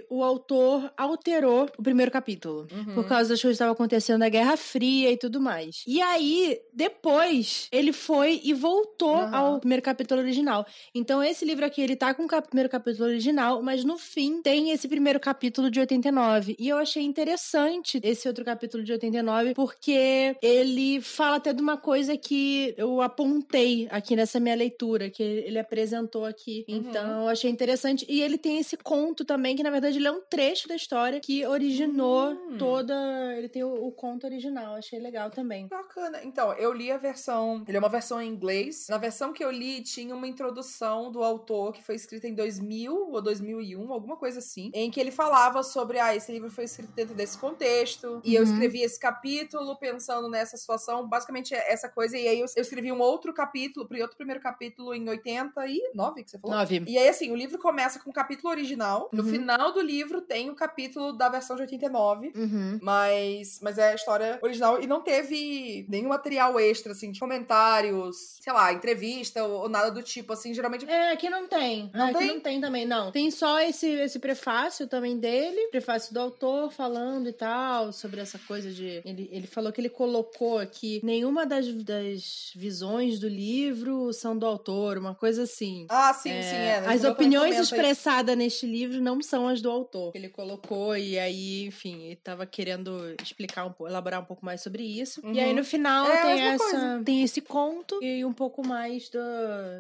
o 0.09 0.23
autor 0.23 0.93
alterou 0.97 1.69
o 1.79 1.83
primeiro 1.83 2.11
capítulo. 2.11 2.67
Uhum. 2.73 2.95
Por 2.95 3.07
causa 3.07 3.31
das 3.31 3.41
coisas 3.41 3.43
que 3.43 3.63
estavam 3.63 3.73
acontecendo 3.73 4.19
na 4.21 4.29
Guerra 4.29 4.57
Fria 4.57 5.11
e 5.11 5.17
tudo 5.17 5.41
mais. 5.41 5.83
E 5.87 6.01
aí, 6.01 6.59
depois, 6.73 7.69
ele 7.73 7.93
foi 7.93 8.41
e 8.45 8.53
voltou 8.53 9.15
Aham. 9.17 9.37
ao 9.37 9.61
primeiro 9.61 9.83
capítulo 9.83 10.21
original. 10.21 10.67
Então, 10.95 11.23
esse 11.23 11.45
livro 11.45 11.65
aqui, 11.65 11.81
ele 11.81 11.97
tá 11.97 12.13
com 12.13 12.25
o 12.25 12.29
cap- 12.29 12.47
primeiro 12.49 12.69
capítulo 12.69 13.09
original, 13.09 13.63
mas 13.63 13.85
no 13.85 13.97
fim 13.97 14.43
tem 14.43 14.71
esse 14.71 14.89
primeiro 14.89 15.19
capítulo 15.21 15.71
de 15.71 15.81
89. 15.81 16.57
E 16.59 16.69
eu 16.69 16.77
achei 16.77 17.03
interessante 17.03 18.01
esse 18.03 18.27
outro 18.29 18.45
capítulo 18.45 18.83
de 18.83 18.93
89, 18.93 19.55
porque 19.55 20.37
ele 20.43 21.01
fala 21.01 21.37
até 21.37 21.53
de 21.53 21.63
uma 21.63 21.77
coisa 21.77 22.17
que 22.17 22.75
eu 22.77 23.01
apontei 23.01 23.87
aqui 23.91 24.15
nessa 24.17 24.39
minha 24.41 24.55
leitura, 24.55 25.09
que 25.11 25.23
ele 25.23 25.59
apresentou 25.59 26.25
aqui. 26.25 26.65
Uhum. 26.69 26.77
Então, 26.77 27.23
eu 27.23 27.29
achei 27.29 27.51
interessante. 27.51 28.05
E 28.09 28.21
ele 28.21 28.37
tem 28.37 28.59
esse 28.59 28.77
conto 28.77 29.25
também, 29.25 29.40
que 29.57 29.63
na 29.63 29.71
verdade 29.71 29.99
ele 29.99 30.07
é 30.07 30.11
um 30.13 30.21
trecho 30.23 30.69
da 30.69 30.75
história 30.77 31.21
que 31.21 31.45
originou 31.47 32.31
Hum. 32.33 32.57
toda. 32.59 32.95
Ele 33.37 33.49
tem 33.49 33.65
o, 33.65 33.73
o 33.87 33.93
conto 33.93 34.25
original, 34.27 34.75
achei 34.75 34.99
legal 34.99 35.31
também. 35.31 35.67
Bacana. 35.69 36.21
Então, 36.25 36.53
eu 36.55 36.73
li 36.73 36.91
a 36.91 36.97
versão. 36.99 37.65
Ele 37.67 37.77
é 37.77 37.81
uma 37.81 37.89
versão 37.89 38.21
em 38.21 38.29
inglês. 38.29 38.87
Na 38.89 38.99
versão 38.99 39.33
que 39.33 39.43
eu 39.45 39.51
li, 39.51 39.83
tinha 39.83 40.15
uma 40.15 40.27
introdução 40.27 41.11
do 41.11 41.23
autor 41.23 41.73
que 41.73 41.83
foi 41.83 41.95
escrita 41.95 42.27
em 42.29 42.35
2000 42.35 43.11
ou 43.13 43.21
2001, 43.23 43.93
alguma 43.93 44.17
coisa 44.17 44.39
assim, 44.39 44.71
em 44.75 44.91
que 44.91 45.01
ele 45.01 45.11
falava 45.11 45.63
sobre, 45.63 45.99
ah, 45.99 46.15
esse 46.15 46.31
livro 46.33 46.51
foi 46.51 46.65
escrito 46.65 46.93
dentro 46.93 47.15
desse 47.15 47.39
contexto, 47.39 48.21
e 48.25 48.35
eu 48.35 48.43
Uhum. 48.45 48.53
escrevi 48.53 48.83
esse 48.83 48.99
capítulo 48.99 49.77
pensando 49.79 50.29
nessa 50.29 50.57
situação, 50.57 51.07
basicamente 51.09 51.55
é 51.55 51.73
essa 51.73 51.89
coisa, 51.89 52.17
e 52.19 52.27
aí 52.29 52.41
eu, 52.41 52.47
eu 52.57 52.63
escrevi 52.63 52.91
um 52.93 53.01
outro 53.01 53.33
capítulo, 53.33 53.87
outro 54.01 54.17
primeiro 54.17 54.41
capítulo 54.41 54.95
em 54.95 55.09
89, 55.09 56.25
que 56.25 56.31
você 56.31 56.39
falou? 56.39 56.57
Nove. 56.57 56.85
E 56.87 56.99
aí, 56.99 57.09
assim, 57.09 57.31
o 57.31 57.37
livro 57.37 57.59
começa 57.59 57.99
com 58.01 58.11
o 58.11 58.13
capítulo 58.13 58.51
original, 58.51 59.09
no 59.13 59.23
Uhum. 59.23 59.29
Final 59.31 59.73
do 59.73 59.81
livro 59.81 60.21
tem 60.21 60.51
o 60.51 60.55
capítulo 60.55 61.13
da 61.13 61.29
versão 61.29 61.57
de 61.57 61.63
89, 61.63 62.33
Uhum. 62.35 62.79
mas, 62.83 63.59
mas 63.63 63.79
é 63.79 63.93
a 63.93 63.95
história 63.95 64.39
original 64.43 64.81
e 64.83 64.87
não 64.87 65.01
teve 65.01 65.87
nenhum 65.89 66.09
material 66.09 66.59
extra, 66.59 66.93
assim, 66.93 67.11
de 67.11 67.21
comentários, 67.21 68.39
sei 68.41 68.53
lá, 68.53 68.73
entrevista 68.73 69.43
ou, 69.45 69.63
ou 69.63 69.69
nada 69.69 69.91
do 69.91 70.03
tipo, 70.03 70.33
assim, 70.33 70.53
geralmente. 70.55 70.89
É, 70.89 71.13
aqui 71.13 71.29
não 71.31 71.47
tem. 71.47 71.91
Não 71.95 72.07
aqui 72.07 72.19
tem? 72.19 72.27
não 72.29 72.41
tem 72.41 72.61
também, 72.61 72.87
não. 72.87 73.11
Tem 73.13 73.31
só 73.31 73.61
esse, 73.61 73.87
esse 73.87 74.19
prefácio 74.19 74.87
também 74.87 75.19
dele, 75.19 75.69
prefácio 75.71 76.13
do 76.15 76.21
autor 76.21 76.71
falando 76.73 77.29
e 77.29 77.33
tal, 77.33 77.93
sobre 77.93 78.21
essa 78.21 78.39
coisa 78.47 78.71
de. 78.71 79.03
Ele, 79.05 79.29
ele 79.33 79.47
falou 79.47 79.73
que 79.73 79.81
ele 79.81 79.89
colocou 79.89 80.59
aqui 80.59 81.01
nenhuma 81.05 81.47
das, 81.47 81.67
das 81.85 82.53
visões 82.57 83.19
do 83.19 83.29
livro 83.29 84.13
são 84.13 84.37
do 84.37 84.47
autor, 84.47 84.99
uma 84.99 85.15
coisa 85.15 85.43
assim. 85.45 85.87
Ah, 85.89 86.13
sim, 86.15 86.31
É, 86.31 86.43
sim, 86.43 86.57
é. 86.57 86.77
as 86.79 86.83
Como 86.83 86.93
eu 86.93 87.01
também 87.01 87.11
opiniões 87.13 87.57
expressadas 87.59 88.37
neste 88.37 88.67
livro 88.67 89.01
não 89.01 89.20
são 89.23 89.49
as 89.49 89.61
do 89.61 89.71
autor. 89.71 90.13
Ele 90.15 90.29
colocou 90.29 90.97
e 90.97 91.19
aí, 91.19 91.65
enfim, 91.67 92.03
ele 92.05 92.17
tava 92.17 92.47
querendo 92.47 93.15
explicar 93.23 93.65
um 93.67 93.73
pouco, 93.73 93.89
elaborar 93.91 94.21
um 94.21 94.25
pouco 94.25 94.45
mais 94.45 94.61
sobre 94.63 94.83
isso. 94.83 95.21
E 95.33 95.39
aí 95.41 95.51
Uhum. 95.51 95.57
no 95.57 95.65
final 95.65 96.07
É 96.07 96.23
tem 96.23 96.41
essa, 96.49 96.65
coisa. 96.65 97.03
tem 97.05 97.23
esse 97.23 97.41
conto 97.41 98.03
e 98.03 98.25
um 98.25 98.33
pouco 98.33 98.67
mais 98.67 99.09
do, 99.09 99.19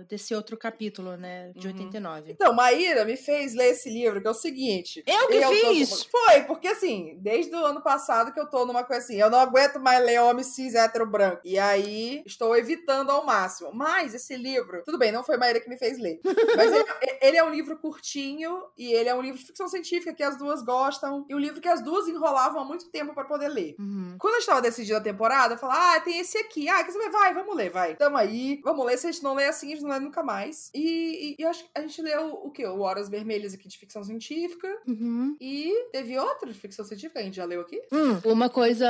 desse 0.08 0.34
outro 0.34 0.56
capítulo, 0.56 1.16
né, 1.16 1.52
de 1.56 1.68
Uhum. 1.68 1.74
89. 1.74 2.32
Então, 2.32 2.52
Maíra 2.54 3.04
me 3.04 3.16
fez 3.16 3.54
ler 3.54 3.70
esse 3.70 3.88
livro, 3.90 4.20
que 4.20 4.26
é 4.26 4.30
o 4.30 4.34
seguinte. 4.34 5.02
Eu 5.06 5.28
que 5.28 5.40
tô- 5.40 5.50
fiz! 5.50 6.04
Foi, 6.04 6.42
porque 6.44 6.68
assim, 6.68 7.16
desde 7.20 7.54
o 7.54 7.64
ano 7.64 7.82
passado 7.82 8.32
que 8.32 8.40
eu 8.40 8.48
tô 8.48 8.64
numa 8.66 8.84
coisa 8.84 9.02
assim, 9.02 9.16
eu 9.16 9.30
não 9.30 9.38
aguento 9.38 9.78
mais 9.80 10.04
ler 10.04 10.20
homem 10.20 10.44
cis 10.44 10.74
hétero 10.74 11.06
branco. 11.06 11.40
E 11.44 11.58
aí, 11.58 12.22
estou 12.26 12.56
evitando 12.56 13.10
ao 13.10 13.24
máximo. 13.24 13.70
Mas 13.72 14.14
esse 14.14 14.36
livro, 14.36 14.82
tudo 14.84 14.98
bem, 14.98 15.12
não 15.12 15.22
foi 15.24 15.36
Maíra 15.36 15.60
que 15.60 15.68
me 15.68 15.76
fez 15.78 15.98
ler. 15.98 16.20
Mas 16.56 16.70
ele, 16.72 17.18
ele 17.22 17.36
é 17.36 17.44
um 17.44 17.50
livro 17.50 17.78
curtinho 17.78 18.62
e 18.76 18.92
ele 18.92 19.08
é 19.08 19.14
um 19.14 19.22
livro 19.22 19.29
de 19.38 19.44
ficção 19.44 19.68
científica 19.68 20.12
que 20.12 20.22
as 20.22 20.36
duas 20.36 20.62
gostam 20.62 21.24
e 21.28 21.34
um 21.34 21.38
livro 21.38 21.60
que 21.60 21.68
as 21.68 21.82
duas 21.82 22.08
enrolavam 22.08 22.60
há 22.60 22.64
muito 22.64 22.90
tempo 22.90 23.14
para 23.14 23.24
poder 23.24 23.48
ler. 23.48 23.76
Uhum. 23.78 24.16
Quando 24.18 24.34
a 24.34 24.38
gente 24.38 24.46
tava 24.46 24.62
decidindo 24.62 24.98
a 24.98 25.00
temporada, 25.00 25.54
eu 25.54 25.58
falava, 25.58 25.96
ah, 25.96 26.00
tem 26.00 26.18
esse 26.18 26.38
aqui. 26.38 26.68
Ah, 26.68 26.84
quer 26.84 26.92
saber? 26.92 27.10
Vai, 27.10 27.34
vamos 27.34 27.56
ler, 27.56 27.70
vai. 27.70 27.96
Tamo 27.96 28.16
aí. 28.16 28.60
Vamos 28.64 28.84
ler. 28.86 28.98
Se 28.98 29.06
a 29.06 29.12
gente 29.12 29.22
não 29.22 29.34
ler 29.34 29.46
assim, 29.46 29.68
a 29.68 29.70
gente 29.76 29.82
não 29.82 29.90
lê 29.90 30.00
nunca 30.00 30.22
mais. 30.22 30.70
E, 30.74 31.36
e, 31.38 31.42
e 31.42 31.44
acho 31.44 31.64
que 31.64 31.70
a 31.74 31.80
gente 31.80 32.02
leu 32.02 32.34
o 32.34 32.50
quê? 32.50 32.66
O 32.66 32.80
Horas 32.80 33.08
Vermelhas 33.08 33.54
aqui 33.54 33.68
de 33.68 33.78
ficção 33.78 34.02
científica. 34.02 34.68
Uhum. 34.86 35.36
E 35.40 35.72
teve 35.92 36.18
outro 36.18 36.52
de 36.52 36.58
ficção 36.58 36.84
científica 36.84 37.14
que 37.14 37.20
a 37.20 37.24
gente 37.24 37.36
já 37.36 37.44
leu 37.44 37.60
aqui? 37.60 37.80
Hum, 37.92 38.20
uma 38.24 38.48
coisa 38.48 38.88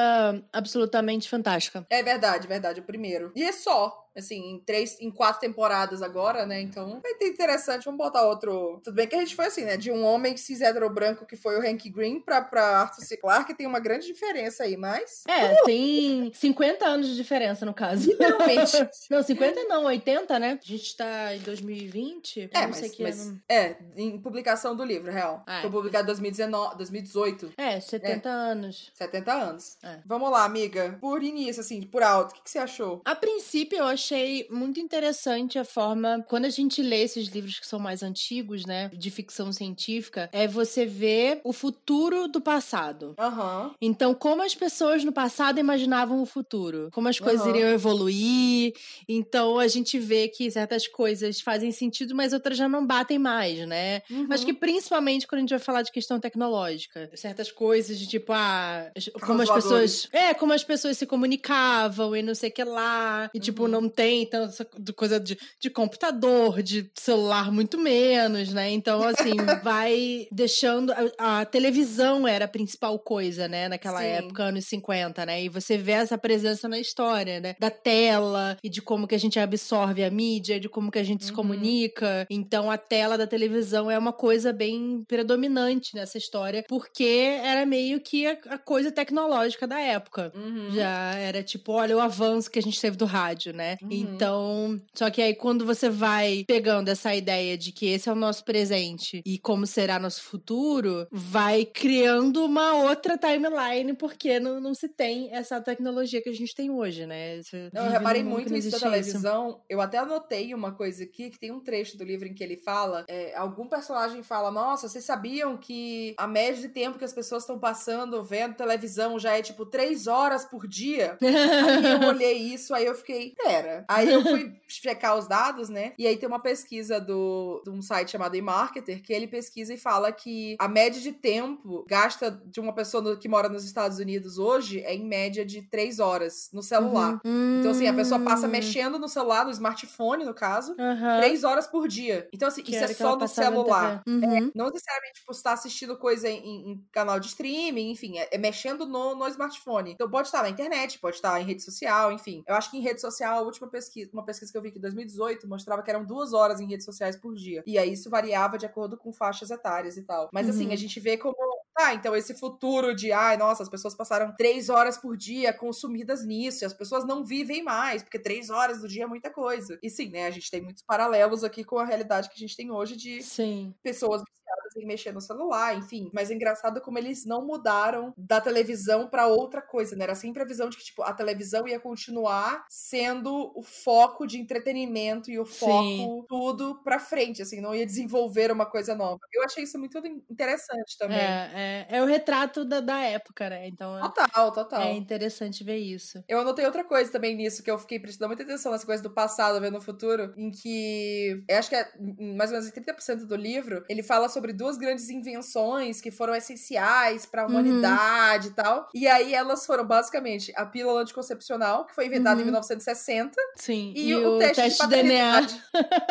absolutamente 0.52 1.28
fantástica. 1.28 1.86
É 1.90 2.02
verdade, 2.02 2.46
verdade, 2.46 2.80
o 2.80 2.84
primeiro. 2.84 3.32
E 3.34 3.42
é 3.42 3.52
só 3.52 4.09
assim, 4.16 4.52
em 4.54 4.58
três, 4.60 5.00
em 5.00 5.10
quatro 5.10 5.40
temporadas 5.40 6.02
agora, 6.02 6.44
né? 6.46 6.60
Então 6.60 7.00
vai 7.00 7.14
ter 7.14 7.28
interessante. 7.28 7.84
Vamos 7.84 7.98
botar 7.98 8.26
outro. 8.26 8.80
Tudo 8.82 8.94
bem 8.94 9.06
que 9.06 9.14
a 9.14 9.20
gente 9.20 9.34
foi 9.36 9.46
assim, 9.46 9.64
né? 9.64 9.76
De 9.76 9.90
um 9.90 10.04
homem 10.04 10.36
cis 10.36 10.60
hétero 10.60 10.88
branco 10.90 11.26
que 11.26 11.36
foi 11.36 11.56
o 11.58 11.60
Hank 11.66 11.88
Green 11.90 12.20
pra, 12.20 12.42
pra 12.42 12.80
Arthur 12.80 13.02
C. 13.04 13.16
Clarke, 13.16 13.54
tem 13.54 13.66
uma 13.66 13.80
grande 13.80 14.06
diferença 14.06 14.64
aí, 14.64 14.76
mas. 14.76 15.22
É, 15.28 15.62
tem 15.64 16.32
50 16.34 16.84
anos 16.86 17.06
de 17.08 17.16
diferença 17.16 17.64
no 17.64 17.74
caso. 17.74 18.08
Literalmente. 18.08 18.76
não, 19.10 19.22
50 19.22 19.64
não, 19.64 19.84
80, 19.84 20.38
né? 20.38 20.58
A 20.62 20.66
gente 20.66 20.96
tá 20.96 21.34
em 21.34 21.40
2020. 21.40 22.50
É, 22.52 22.60
não 22.62 22.68
mas, 22.68 22.76
sei 22.76 22.88
que 22.90 23.02
mas- 23.02 23.20
ano. 23.28 23.42
é, 23.48 23.76
em 23.96 24.18
publicação 24.18 24.74
do 24.76 24.84
livro, 24.84 25.10
real. 25.10 25.42
Ah, 25.46 25.58
é. 25.58 25.62
Foi 25.62 25.70
publicado 25.70 26.04
em 26.04 26.06
2019, 26.06 26.76
2018. 26.76 27.52
É, 27.56 27.80
70 27.80 28.28
anos. 28.28 28.90
70 28.94 29.32
anos. 29.32 29.76
É. 29.82 29.98
Vamos 30.04 30.30
lá, 30.30 30.44
amiga. 30.44 30.98
Por 31.00 31.22
início, 31.22 31.60
assim, 31.60 31.82
por 31.82 32.02
alto, 32.02 32.32
o 32.32 32.34
que, 32.34 32.42
que 32.42 32.50
você 32.50 32.58
achou? 32.58 33.00
A 33.04 33.14
princípio, 33.14 33.78
eu 33.78 33.84
achei 34.00 34.46
muito 34.50 34.80
interessante 34.80 35.58
a 35.58 35.64
forma. 35.64 36.24
Quando 36.26 36.46
a 36.46 36.50
gente 36.50 36.82
lê 36.82 37.02
esses 37.02 37.28
livros 37.28 37.58
que 37.60 37.66
são 37.66 37.78
mais 37.78 38.02
antigos, 38.02 38.64
né? 38.64 38.90
De 38.94 39.10
ficção 39.10 39.52
científica, 39.52 40.28
é 40.32 40.48
você 40.48 40.86
ver 40.86 41.40
o 41.44 41.52
futuro 41.52 42.26
do 42.26 42.40
passado. 42.40 43.14
Aham. 43.18 43.74
Então, 43.80 44.14
como 44.14 44.42
as 44.42 44.54
pessoas 44.54 45.04
no 45.04 45.12
passado 45.12 45.58
imaginavam 45.60 46.22
o 46.22 46.26
futuro, 46.26 46.88
como 46.92 47.08
as 47.08 47.20
coisas 47.20 47.42
Aham. 47.42 47.50
iriam 47.50 47.68
evoluir. 47.68 48.72
Então, 49.08 49.58
a 49.58 49.68
gente 49.68 49.98
vê 49.98 50.28
que 50.28 50.50
certas 50.50 50.86
coisas 50.88 51.40
fazem 51.40 51.70
sentido, 51.70 52.14
mas 52.14 52.32
outras 52.32 52.56
já 52.56 52.68
não 52.68 52.86
batem 52.86 53.18
mais, 53.18 53.66
né? 53.68 54.00
Uhum. 54.10 54.26
Acho 54.30 54.46
que 54.46 54.54
principalmente 54.54 55.26
quando 55.26 55.38
a 55.40 55.42
gente 55.42 55.50
vai 55.50 55.58
falar 55.58 55.82
de 55.82 55.92
questão 55.92 56.18
tecnológica. 56.18 57.10
Certas 57.14 57.52
coisas 57.52 57.98
de 57.98 58.06
tipo, 58.08 58.32
ah, 58.32 58.90
como 59.20 59.42
as 59.42 59.50
pessoas. 59.50 60.08
É, 60.12 60.32
como 60.32 60.52
as 60.52 60.64
pessoas 60.64 60.96
se 60.96 61.06
comunicavam 61.06 62.16
e 62.16 62.22
não 62.22 62.34
sei 62.34 62.48
o 62.50 62.52
que 62.52 62.64
lá. 62.64 63.30
E, 63.34 63.38
tipo, 63.40 63.64
Uhum. 63.64 63.68
não 63.68 63.88
tem 63.90 64.24
tanta 64.26 64.50
essa 64.50 64.66
de 64.78 64.92
coisa 64.92 65.18
de, 65.20 65.36
de 65.60 65.70
computador, 65.70 66.62
de 66.62 66.90
celular, 66.94 67.50
muito 67.52 67.78
menos, 67.78 68.52
né? 68.52 68.70
Então, 68.70 69.02
assim, 69.02 69.32
vai 69.62 70.26
deixando. 70.32 70.92
A, 71.18 71.40
a 71.40 71.44
televisão 71.44 72.26
era 72.26 72.44
a 72.44 72.48
principal 72.48 72.98
coisa, 72.98 73.48
né? 73.48 73.68
Naquela 73.68 74.00
Sim. 74.00 74.06
época, 74.06 74.44
anos 74.44 74.64
50, 74.66 75.26
né? 75.26 75.42
E 75.42 75.48
você 75.48 75.76
vê 75.76 75.92
essa 75.92 76.16
presença 76.16 76.68
na 76.68 76.78
história, 76.78 77.40
né? 77.40 77.54
Da 77.58 77.70
tela 77.70 78.56
e 78.62 78.68
de 78.68 78.80
como 78.80 79.06
que 79.06 79.14
a 79.14 79.18
gente 79.18 79.38
absorve 79.38 80.02
a 80.04 80.10
mídia, 80.10 80.58
de 80.60 80.68
como 80.68 80.90
que 80.90 80.98
a 80.98 81.04
gente 81.04 81.24
se 81.24 81.30
Uhum. 81.30 81.36
comunica. 81.36 82.26
Então, 82.30 82.70
a 82.70 82.78
tela 82.78 83.16
da 83.18 83.26
televisão 83.26 83.90
é 83.90 83.98
uma 83.98 84.12
coisa 84.12 84.52
bem 84.52 85.04
predominante 85.08 85.94
nessa 85.94 86.18
história, 86.18 86.64
porque 86.68 87.38
era 87.42 87.64
meio 87.66 88.00
que 88.00 88.26
a, 88.26 88.36
a 88.50 88.58
coisa 88.58 88.90
tecnológica 88.92 89.66
da 89.66 89.78
época. 89.80 90.32
Uhum. 90.34 90.70
Já 90.72 91.14
era 91.14 91.42
tipo, 91.42 91.72
olha 91.72 91.96
o 91.96 92.00
avanço 92.00 92.50
que 92.50 92.58
a 92.58 92.62
gente 92.62 92.80
teve 92.80 92.96
do 92.96 93.04
rádio, 93.04 93.52
né? 93.52 93.76
Uhum. 93.82 93.88
Então, 93.90 94.80
só 94.94 95.10
que 95.10 95.22
aí 95.22 95.34
quando 95.34 95.64
você 95.64 95.88
vai 95.88 96.44
pegando 96.46 96.88
essa 96.88 97.14
ideia 97.14 97.56
de 97.56 97.72
que 97.72 97.86
esse 97.86 98.08
é 98.08 98.12
o 98.12 98.16
nosso 98.16 98.44
presente 98.44 99.22
e 99.24 99.38
como 99.38 99.66
será 99.66 99.98
nosso 99.98 100.22
futuro, 100.22 101.06
vai 101.10 101.64
criando 101.64 102.44
uma 102.44 102.74
outra 102.84 103.16
timeline, 103.16 103.94
porque 103.94 104.38
não, 104.38 104.60
não 104.60 104.74
se 104.74 104.88
tem 104.88 105.32
essa 105.34 105.60
tecnologia 105.60 106.22
que 106.22 106.28
a 106.28 106.34
gente 106.34 106.54
tem 106.54 106.70
hoje, 106.70 107.06
né? 107.06 107.42
Você 107.42 107.70
Não, 107.72 107.86
eu 107.86 107.92
reparei 107.92 108.22
muito 108.22 108.52
nisso 108.52 108.70
da 108.70 108.78
televisão. 108.78 109.60
Eu 109.68 109.80
até 109.80 109.98
anotei 109.98 110.54
uma 110.54 110.72
coisa 110.72 111.04
aqui, 111.04 111.30
que 111.30 111.38
tem 111.38 111.50
um 111.50 111.60
trecho 111.60 111.96
do 111.96 112.04
livro 112.04 112.28
em 112.28 112.34
que 112.34 112.42
ele 112.42 112.56
fala, 112.56 113.04
é, 113.08 113.34
algum 113.36 113.66
personagem 113.66 114.22
fala, 114.22 114.50
nossa, 114.50 114.88
vocês 114.88 115.04
sabiam 115.04 115.56
que 115.56 116.14
a 116.16 116.26
média 116.26 116.60
de 116.60 116.68
tempo 116.68 116.98
que 116.98 117.04
as 117.04 117.12
pessoas 117.12 117.42
estão 117.42 117.58
passando 117.58 118.22
vendo 118.22 118.54
televisão 118.54 119.18
já 119.18 119.36
é 119.36 119.42
tipo 119.42 119.64
três 119.66 120.06
horas 120.06 120.44
por 120.44 120.66
dia? 120.66 121.16
Aí 121.20 122.02
eu 122.02 122.08
olhei 122.08 122.36
isso, 122.36 122.74
aí 122.74 122.86
eu 122.86 122.94
fiquei, 122.94 123.34
pera. 123.42 123.69
Aí 123.88 124.12
eu 124.12 124.22
fui 124.22 124.52
checar 124.68 125.16
os 125.16 125.26
dados, 125.28 125.68
né? 125.68 125.92
E 125.98 126.06
aí 126.06 126.16
tem 126.16 126.28
uma 126.28 126.40
pesquisa 126.40 127.00
do, 127.00 127.60
de 127.64 127.70
um 127.70 127.82
site 127.82 128.10
chamado 128.12 128.34
eMarketer, 128.36 129.02
que 129.02 129.12
ele 129.12 129.26
pesquisa 129.26 129.72
e 129.74 129.78
fala 129.78 130.12
que 130.12 130.56
a 130.58 130.68
média 130.68 131.00
de 131.00 131.12
tempo 131.12 131.84
gasta 131.88 132.30
de 132.30 132.60
uma 132.60 132.72
pessoa 132.74 133.02
no- 133.02 133.18
que 133.18 133.28
mora 133.28 133.48
nos 133.48 133.64
Estados 133.64 133.98
Unidos 133.98 134.38
hoje 134.38 134.80
é 134.80 134.94
em 134.94 135.04
média 135.06 135.44
de 135.44 135.62
três 135.62 135.98
horas 135.98 136.48
no 136.52 136.62
celular. 136.62 137.20
Uhum. 137.24 137.58
Então, 137.60 137.70
assim, 137.70 137.86
a 137.86 137.94
pessoa 137.94 138.20
passa 138.20 138.46
Hum. 138.46 138.50
mexendo 138.50 138.98
no 138.98 139.08
celular, 139.08 139.44
no 139.44 139.50
smartphone, 139.50 140.24
no 140.24 140.34
caso, 140.34 140.74
Aham. 140.78 141.18
três 141.18 141.44
horas 141.44 141.66
por 141.66 141.86
dia. 141.88 142.28
Então, 142.32 142.48
assim, 142.48 142.62
Que 142.62 142.74
isso 142.74 142.84
é 142.84 142.88
só 142.88 143.16
no 143.16 143.26
celular. 143.28 144.02
TV. 144.04 144.26
Uhum. 144.26 144.50
Não 144.54 144.66
necessariamente, 144.70 145.20
tipo, 145.20 145.32
você 145.34 145.42
tá 145.42 145.52
assistindo 145.52 145.96
coisa 145.96 146.28
em, 146.28 146.70
em- 146.72 146.84
canal 146.92 147.18
de 147.20 147.26
streaming, 147.28 147.90
enfim, 147.90 148.18
é, 148.18 148.28
é 148.32 148.38
mexendo 148.38 148.86
no, 148.86 149.14
no 149.14 149.26
smartphone. 149.28 149.90
Então 149.92 150.08
pode 150.10 150.28
estar 150.28 150.42
na 150.42 150.48
internet, 150.48 150.98
pode 150.98 151.16
estar 151.16 151.40
em 151.40 151.44
rede 151.44 151.62
social, 151.62 152.12
enfim. 152.12 152.42
Eu 152.46 152.54
acho 152.54 152.70
que 152.70 152.76
em 152.78 152.80
rede 152.82 153.00
social, 153.00 153.38
a 153.38 153.42
última 153.60 153.68
pesquisa, 153.70 154.10
uma 154.12 154.24
pesquisa 154.24 154.50
que 154.50 154.56
eu 154.58 154.62
vi 154.62 154.68
aqui 154.68 154.78
em 154.78 154.80
2018 154.82 155.46
mostrava 155.48 155.82
que 155.82 155.90
eram 155.90 156.04
duas 156.04 156.32
horas 156.32 156.60
em 156.60 156.66
redes 156.66 156.84
sociais 156.86 157.16
por 157.16 157.34
dia. 157.34 157.62
E 157.66 157.78
aí 157.78 157.92
isso 157.92 158.08
variava 158.08 158.56
de 158.56 158.64
acordo 158.66 158.96
com 158.96 159.12
faixas 159.12 159.50
etárias 159.50 159.96
e 159.96 160.02
tal. 160.02 160.28
Mas 160.32 160.48
assim, 160.48 160.66
Uhum. 160.66 160.72
a 160.72 160.76
gente 160.76 160.98
vê 161.00 161.16
como. 161.16 161.34
Tá, 161.72 161.94
então 161.94 162.14
esse 162.16 162.34
futuro 162.34 162.94
de, 162.94 163.10
ai, 163.12 163.36
nossa, 163.36 163.62
as 163.62 163.68
pessoas 163.68 163.94
passaram 163.94 164.34
três 164.36 164.68
horas 164.68 164.98
por 164.98 165.16
dia 165.16 165.52
consumidas 165.52 166.26
nisso, 166.26 166.62
e 166.62 166.66
as 166.66 166.74
pessoas 166.74 167.06
não 167.06 167.24
vivem 167.24 167.62
mais, 167.62 168.02
porque 168.02 168.18
três 168.18 168.50
horas 168.50 168.80
do 168.80 168.88
dia 168.88 169.04
é 169.04 169.06
muita 169.06 169.30
coisa. 169.30 169.78
E 169.82 169.88
sim, 169.88 170.10
né, 170.10 170.26
a 170.26 170.30
gente 170.30 170.50
tem 170.50 170.60
muitos 170.60 170.82
paralelos 170.82 171.42
aqui 171.44 171.62
com 171.64 171.78
a 171.78 171.84
realidade 171.84 172.28
que 172.28 172.34
a 172.34 172.38
gente 172.38 172.56
tem 172.56 172.70
hoje 172.70 172.96
de 172.96 173.22
Sim. 173.22 173.72
pessoas 173.82 174.20
viciadas 174.22 174.59
em 174.76 174.86
mexer 174.86 175.12
no 175.12 175.20
celular, 175.20 175.76
enfim. 175.76 176.10
Mas 176.12 176.30
é 176.30 176.34
engraçado 176.34 176.80
como 176.80 176.98
eles 176.98 177.24
não 177.24 177.44
mudaram 177.46 178.12
da 178.16 178.40
televisão 178.40 179.08
pra 179.08 179.26
outra 179.26 179.62
coisa, 179.62 179.96
né? 179.96 180.04
Era 180.04 180.14
sempre 180.14 180.42
a 180.42 180.46
visão 180.46 180.68
de 180.68 180.76
que, 180.76 180.84
tipo, 180.84 181.02
a 181.02 181.12
televisão 181.12 181.66
ia 181.66 181.80
continuar 181.80 182.64
sendo 182.68 183.52
o 183.56 183.62
foco 183.62 184.26
de 184.26 184.38
entretenimento 184.38 185.30
e 185.30 185.38
o 185.38 185.44
foco 185.44 185.82
Sim. 185.86 186.24
tudo 186.28 186.82
pra 186.82 186.98
frente, 186.98 187.42
assim, 187.42 187.60
não 187.60 187.74
ia 187.74 187.86
desenvolver 187.86 188.50
uma 188.50 188.66
coisa 188.66 188.94
nova. 188.94 189.18
Eu 189.32 189.44
achei 189.44 189.64
isso 189.64 189.78
muito 189.78 189.98
interessante 190.30 190.96
também. 190.98 191.18
É, 191.18 191.86
é, 191.90 191.96
é 191.98 192.02
o 192.02 192.06
retrato 192.06 192.64
da, 192.64 192.80
da 192.80 193.00
época, 193.00 193.48
né? 193.50 193.66
Então 193.68 193.98
é, 193.98 194.00
Total, 194.02 194.52
total. 194.52 194.80
é 194.82 194.92
interessante 194.94 195.64
ver 195.64 195.76
isso. 195.78 196.22
Eu 196.28 196.40
anotei 196.40 196.64
outra 196.64 196.84
coisa 196.84 197.10
também 197.10 197.34
nisso, 197.34 197.62
que 197.62 197.70
eu 197.70 197.78
fiquei 197.78 197.98
prestando 197.98 198.28
muita 198.28 198.42
atenção 198.42 198.72
nessa 198.72 198.86
coisa 198.86 199.02
do 199.02 199.10
passado, 199.10 199.60
vendo 199.60 199.78
o 199.78 199.80
futuro, 199.80 200.32
em 200.36 200.50
que 200.50 201.44
eu 201.48 201.58
acho 201.58 201.68
que 201.68 201.76
é 201.76 201.92
em 201.98 202.36
mais 202.36 202.50
ou 202.50 202.56
menos 202.56 202.68
em 202.68 202.72
30% 202.72 203.26
do 203.26 203.36
livro, 203.36 203.84
ele 203.88 204.02
fala 204.02 204.28
sobre 204.28 204.52
duas 204.60 204.76
grandes 204.76 205.08
invenções 205.10 206.00
que 206.00 206.10
foram 206.10 206.34
essenciais 206.34 207.24
pra 207.26 207.42
Uhum. 207.44 207.48
humanidade 207.50 208.48
e 208.48 208.50
tal. 208.50 208.88
E 208.94 209.08
aí 209.08 209.34
elas 209.34 209.64
foram 209.66 209.84
basicamente 209.86 210.52
a 210.54 210.64
pílula 210.66 211.00
anticoncepcional, 211.00 211.86
que 211.86 211.94
foi 211.94 212.06
inventada 212.06 212.36
em 212.40 212.44
Uhum. 212.44 212.50
1960, 212.50 213.34
Sim. 213.56 213.92
e, 213.96 214.14
o, 214.14 214.38
teste, 214.38 214.78
de 214.82 214.86
DNA. 214.86 215.40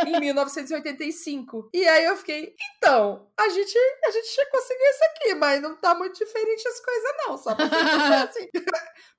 em 0.08 0.20
1985. 0.20 1.70
E 1.74 1.88
aí 1.88 2.06
eu 2.06 2.18
fiquei, 2.18 2.54
então, 2.78 3.28
a 3.38 3.50
gente, 3.50 3.78
a 4.06 4.12
gente 4.12 4.36
já 4.36 4.46
conseguiu 4.50 4.86
isso 4.90 5.04
aqui, 5.16 5.36
mas 5.36 5.62
não 5.62 5.76
tá 5.76 5.94
muito 5.96 6.18
diferente 6.18 6.68
as 6.68 6.80
coisas 6.80 7.12
não, 7.28 7.38
só 7.38 7.56
ficar 7.56 8.24
assim. 8.30 8.50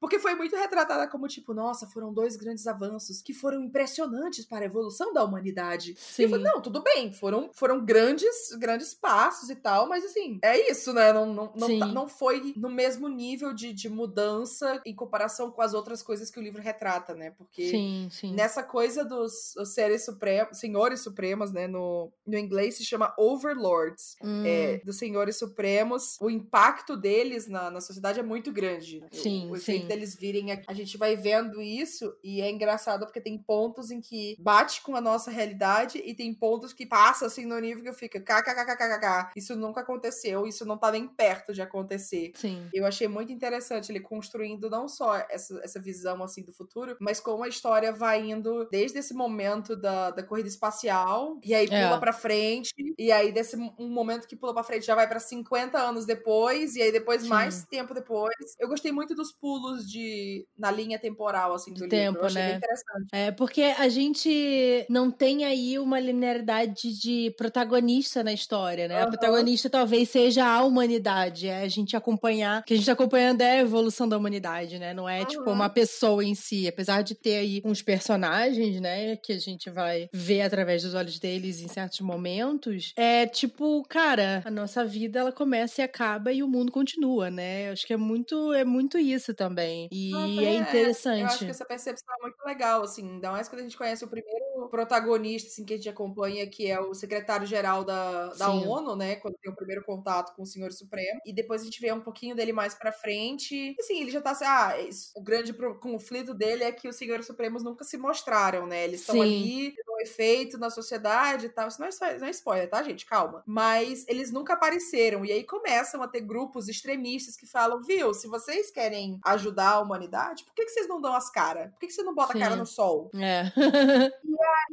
Porque 0.00 0.18
foi 0.18 0.34
muito 0.34 0.56
retratada 0.56 1.06
como 1.08 1.28
tipo, 1.28 1.52
nossa, 1.54 1.86
foram 1.86 2.12
dois 2.12 2.36
grandes 2.36 2.66
avanços 2.66 3.20
que 3.22 3.32
foram 3.34 3.62
impressionantes 3.62 4.44
para 4.46 4.60
a 4.60 4.64
evolução 4.64 5.12
da 5.12 5.22
humanidade. 5.22 5.92
E 5.92 5.96
Sim. 5.96 6.22
eu 6.24 6.30
falei, 6.30 6.44
não, 6.44 6.60
tudo 6.60 6.82
bem, 6.82 7.12
foram, 7.12 7.50
foram 7.52 7.84
grandes, 7.84 8.50
grandes 8.58 8.94
passos 8.94 9.19
e 9.50 9.56
tal, 9.56 9.88
mas 9.88 10.04
assim, 10.04 10.38
é 10.42 10.70
isso, 10.70 10.92
né? 10.92 11.12
Não, 11.12 11.26
não, 11.26 11.52
não, 11.54 11.78
tá- 11.78 11.86
não 11.86 12.08
foi 12.08 12.52
no 12.56 12.70
mesmo 12.70 13.08
nível 13.08 13.52
de, 13.52 13.72
de 13.72 13.88
mudança 13.88 14.80
em 14.84 14.94
comparação 14.94 15.50
com 15.50 15.62
as 15.62 15.74
outras 15.74 16.02
coisas 16.02 16.30
que 16.30 16.38
o 16.38 16.42
livro 16.42 16.60
retrata, 16.62 17.14
né? 17.14 17.30
Porque 17.32 17.68
Sim, 17.70 18.08
sim. 18.10 18.34
Nessa 18.34 18.62
coisa 18.62 19.04
dos 19.04 19.54
os 19.56 19.74
seres 19.74 20.04
supremos, 20.04 20.58
senhores 20.58 21.00
supremos, 21.00 21.52
né? 21.52 21.66
No, 21.66 22.12
no 22.26 22.38
inglês 22.38 22.76
se 22.76 22.84
chama 22.84 23.14
overlords. 23.18 24.16
Hum, 24.22 24.42
É, 24.46 24.78
dos 24.84 24.96
senhores 24.96 25.36
supremos, 25.36 26.16
o 26.20 26.30
impacto 26.30 26.96
deles 26.96 27.46
na, 27.48 27.70
na 27.70 27.80
sociedade 27.80 28.20
é 28.20 28.22
muito 28.22 28.52
grande. 28.52 29.02
Sim, 29.12 29.48
o, 29.48 29.52
o 29.52 29.56
efeito 29.56 29.82
sim. 29.82 29.88
deles 29.88 30.14
virem. 30.14 30.52
A, 30.52 30.62
a 30.68 30.74
gente 30.74 30.96
vai 30.96 31.16
vendo 31.16 31.60
isso 31.60 32.14
e 32.22 32.40
é 32.40 32.50
engraçado 32.50 33.04
porque 33.06 33.20
tem 33.20 33.38
pontos 33.38 33.90
em 33.90 34.00
que 34.00 34.36
bate 34.38 34.82
com 34.82 34.94
a 34.96 35.00
nossa 35.00 35.30
realidade 35.30 35.98
e 35.98 36.14
tem 36.14 36.32
pontos 36.34 36.72
que 36.72 36.86
passa 36.86 37.26
assim 37.26 37.44
no 37.44 37.58
nível 37.58 37.82
que 37.82 37.88
eu 37.88 37.94
fico 37.94 38.18
kkkkkk. 38.20 39.09
Isso 39.36 39.56
nunca 39.56 39.80
aconteceu, 39.80 40.46
isso 40.46 40.64
não 40.64 40.76
tá 40.78 40.90
nem 40.92 41.06
perto 41.08 41.52
de 41.52 41.62
acontecer. 41.62 42.32
Sim. 42.34 42.68
Eu 42.72 42.86
achei 42.86 43.08
muito 43.08 43.32
interessante 43.32 43.90
ele 43.90 44.00
construindo 44.00 44.68
não 44.70 44.88
só 44.88 45.16
essa, 45.28 45.60
essa 45.62 45.80
visão 45.80 46.22
assim 46.22 46.42
do 46.44 46.52
futuro, 46.52 46.96
mas 47.00 47.20
como 47.20 47.44
a 47.44 47.48
história 47.48 47.92
vai 47.92 48.30
indo 48.30 48.68
desde 48.70 48.98
esse 48.98 49.14
momento 49.14 49.74
da, 49.76 50.10
da 50.10 50.22
corrida 50.22 50.48
espacial, 50.48 51.38
e 51.44 51.54
aí 51.54 51.66
pula 51.66 51.96
É. 51.96 51.98
pra 51.98 52.12
frente, 52.12 52.72
e 52.98 53.10
aí 53.12 53.32
desse 53.32 53.56
um 53.56 53.88
momento 53.88 54.26
que 54.28 54.36
pula 54.36 54.54
pra 54.54 54.62
frente 54.62 54.86
já 54.86 54.94
vai 54.94 55.08
pra 55.08 55.18
50 55.20 55.78
anos 55.78 56.06
depois, 56.06 56.74
e 56.76 56.82
aí 56.82 56.92
depois 56.92 57.22
Sim. 57.22 57.28
mais 57.28 57.64
tempo 57.66 57.94
depois. 57.94 58.34
Eu 58.58 58.68
gostei 58.68 58.92
muito 58.92 59.14
dos 59.14 59.32
pulos 59.32 59.88
de 59.90 60.46
na 60.58 60.70
linha 60.70 60.98
temporal 60.98 61.52
assim 61.54 61.72
do 61.72 61.76
De 61.76 61.82
livro. 61.82 61.96
tempo, 61.96 62.18
Eu 62.20 62.26
achei 62.26 62.42
né? 62.42 62.48
bem 62.48 62.56
interessante. 62.58 63.06
É, 63.12 63.30
porque 63.32 63.62
a 63.62 63.88
gente 63.88 64.86
não 64.88 65.10
tem 65.10 65.44
aí 65.44 65.78
uma 65.78 65.98
linearidade 66.00 66.98
de 66.98 67.34
protagonista 67.36 68.22
na 68.22 68.32
história, 68.32 68.88
né? 68.88 68.99
A 69.02 69.06
protagonista 69.08 69.68
talvez 69.70 70.08
seja 70.08 70.46
a 70.46 70.62
humanidade, 70.64 71.48
é 71.48 71.62
a 71.62 71.68
gente 71.68 71.96
acompanhar, 71.96 72.62
que 72.64 72.74
a 72.74 72.76
gente 72.76 72.86
tá 72.86 72.92
acompanhando 72.92 73.40
é 73.40 73.58
a 73.58 73.60
evolução 73.60 74.08
da 74.08 74.16
humanidade, 74.16 74.78
né? 74.78 74.92
Não 74.94 75.08
é 75.08 75.24
tipo 75.24 75.42
Aham. 75.42 75.52
uma 75.52 75.68
pessoa 75.68 76.24
em 76.24 76.34
si, 76.34 76.66
apesar 76.68 77.02
de 77.02 77.14
ter 77.14 77.36
aí 77.36 77.62
uns 77.64 77.82
personagens, 77.82 78.80
né, 78.80 79.16
que 79.16 79.32
a 79.32 79.38
gente 79.38 79.70
vai 79.70 80.08
ver 80.12 80.42
através 80.42 80.82
dos 80.82 80.94
olhos 80.94 81.18
deles 81.18 81.60
em 81.60 81.68
certos 81.68 82.00
momentos, 82.00 82.92
é 82.96 83.26
tipo, 83.26 83.82
cara, 83.88 84.42
a 84.44 84.50
nossa 84.50 84.84
vida 84.84 85.20
ela 85.20 85.32
começa 85.32 85.80
e 85.80 85.84
acaba 85.84 86.32
e 86.32 86.42
o 86.42 86.48
mundo 86.48 86.72
continua, 86.72 87.30
né? 87.30 87.68
Eu 87.68 87.72
acho 87.72 87.86
que 87.86 87.92
é 87.92 87.96
muito 87.96 88.52
é 88.52 88.64
muito 88.64 88.98
isso 88.98 89.34
também. 89.34 89.88
E 89.90 90.10
Nossa, 90.10 90.42
é 90.42 90.56
Eu 90.56 90.60
acho 90.60 90.70
interessante. 90.70 91.44
que 91.44 91.50
essa 91.50 91.64
percepção 91.64 92.14
é 92.18 92.22
muito 92.22 92.44
legal, 92.44 92.82
assim, 92.82 93.08
ainda 93.08 93.30
mais 93.32 93.48
quando 93.48 93.60
a 93.60 93.62
gente 93.64 93.76
conhece 93.76 94.04
o 94.04 94.08
primeiro 94.08 94.68
protagonista, 94.70 95.48
assim, 95.48 95.64
que 95.64 95.74
a 95.74 95.76
gente 95.76 95.88
acompanha, 95.88 96.46
que 96.46 96.70
é 96.70 96.78
o 96.80 96.94
secretário-geral 96.94 97.84
da, 97.84 98.28
da 98.28 98.46
Sim. 98.46 98.66
ONU, 98.66 98.89
né, 98.96 99.16
quando 99.16 99.36
tem 99.42 99.52
o 99.52 99.56
primeiro 99.56 99.84
contato 99.84 100.34
com 100.34 100.42
o 100.42 100.46
Senhor 100.46 100.72
Supremo, 100.72 101.20
e 101.26 101.32
depois 101.32 101.62
a 101.62 101.64
gente 101.64 101.80
vê 101.80 101.92
um 101.92 102.00
pouquinho 102.00 102.34
dele 102.36 102.52
mais 102.52 102.74
pra 102.74 102.92
frente, 102.92 103.54
e, 103.54 103.76
assim, 103.80 104.00
ele 104.00 104.10
já 104.10 104.20
tá, 104.20 104.30
assim, 104.32 104.44
ah, 104.44 104.74
o 105.16 105.22
grande 105.22 105.52
conflito 105.80 106.34
dele 106.34 106.64
é 106.64 106.72
que 106.72 106.88
os 106.88 106.96
Senhores 106.96 107.26
Supremos 107.26 107.62
nunca 107.62 107.84
se 107.84 107.96
mostraram, 107.98 108.66
né, 108.66 108.84
eles 108.84 109.00
estão 109.00 109.20
ali, 109.20 109.74
efeito 110.00 110.58
na 110.58 110.70
sociedade 110.70 111.46
e 111.46 111.48
tal, 111.48 111.68
isso 111.68 111.80
não 111.80 111.88
é, 111.88 112.18
não 112.18 112.26
é 112.26 112.30
spoiler, 112.30 112.68
tá, 112.68 112.82
gente, 112.82 113.06
calma, 113.06 113.42
mas 113.46 114.04
eles 114.08 114.30
nunca 114.30 114.54
apareceram, 114.54 115.24
e 115.24 115.32
aí 115.32 115.44
começam 115.44 116.02
a 116.02 116.08
ter 116.08 116.20
grupos 116.20 116.68
extremistas 116.68 117.36
que 117.36 117.46
falam, 117.46 117.82
viu, 117.82 118.12
se 118.14 118.26
vocês 118.28 118.70
querem 118.70 119.20
ajudar 119.24 119.70
a 119.70 119.80
humanidade, 119.80 120.44
por 120.44 120.54
que, 120.54 120.64
que 120.64 120.70
vocês 120.70 120.88
não 120.88 121.00
dão 121.00 121.14
as 121.14 121.30
caras? 121.30 121.70
Por 121.72 121.80
que, 121.80 121.86
que 121.86 121.92
você 121.92 122.02
não 122.02 122.14
bota 122.14 122.36
a 122.36 122.40
cara 122.40 122.56
no 122.56 122.66
sol? 122.66 123.10
É. 123.14 123.50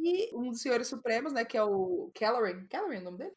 E 0.00 0.34
um 0.34 0.50
dos 0.50 0.60
senhores 0.60 0.86
supremos, 0.86 1.32
né, 1.32 1.44
que 1.44 1.56
é 1.56 1.62
o 1.62 2.10
Kelleran, 2.14 2.64
Kelleran 2.68 2.94
é 2.94 3.00
o 3.00 3.04
nome 3.04 3.18
dele? 3.18 3.32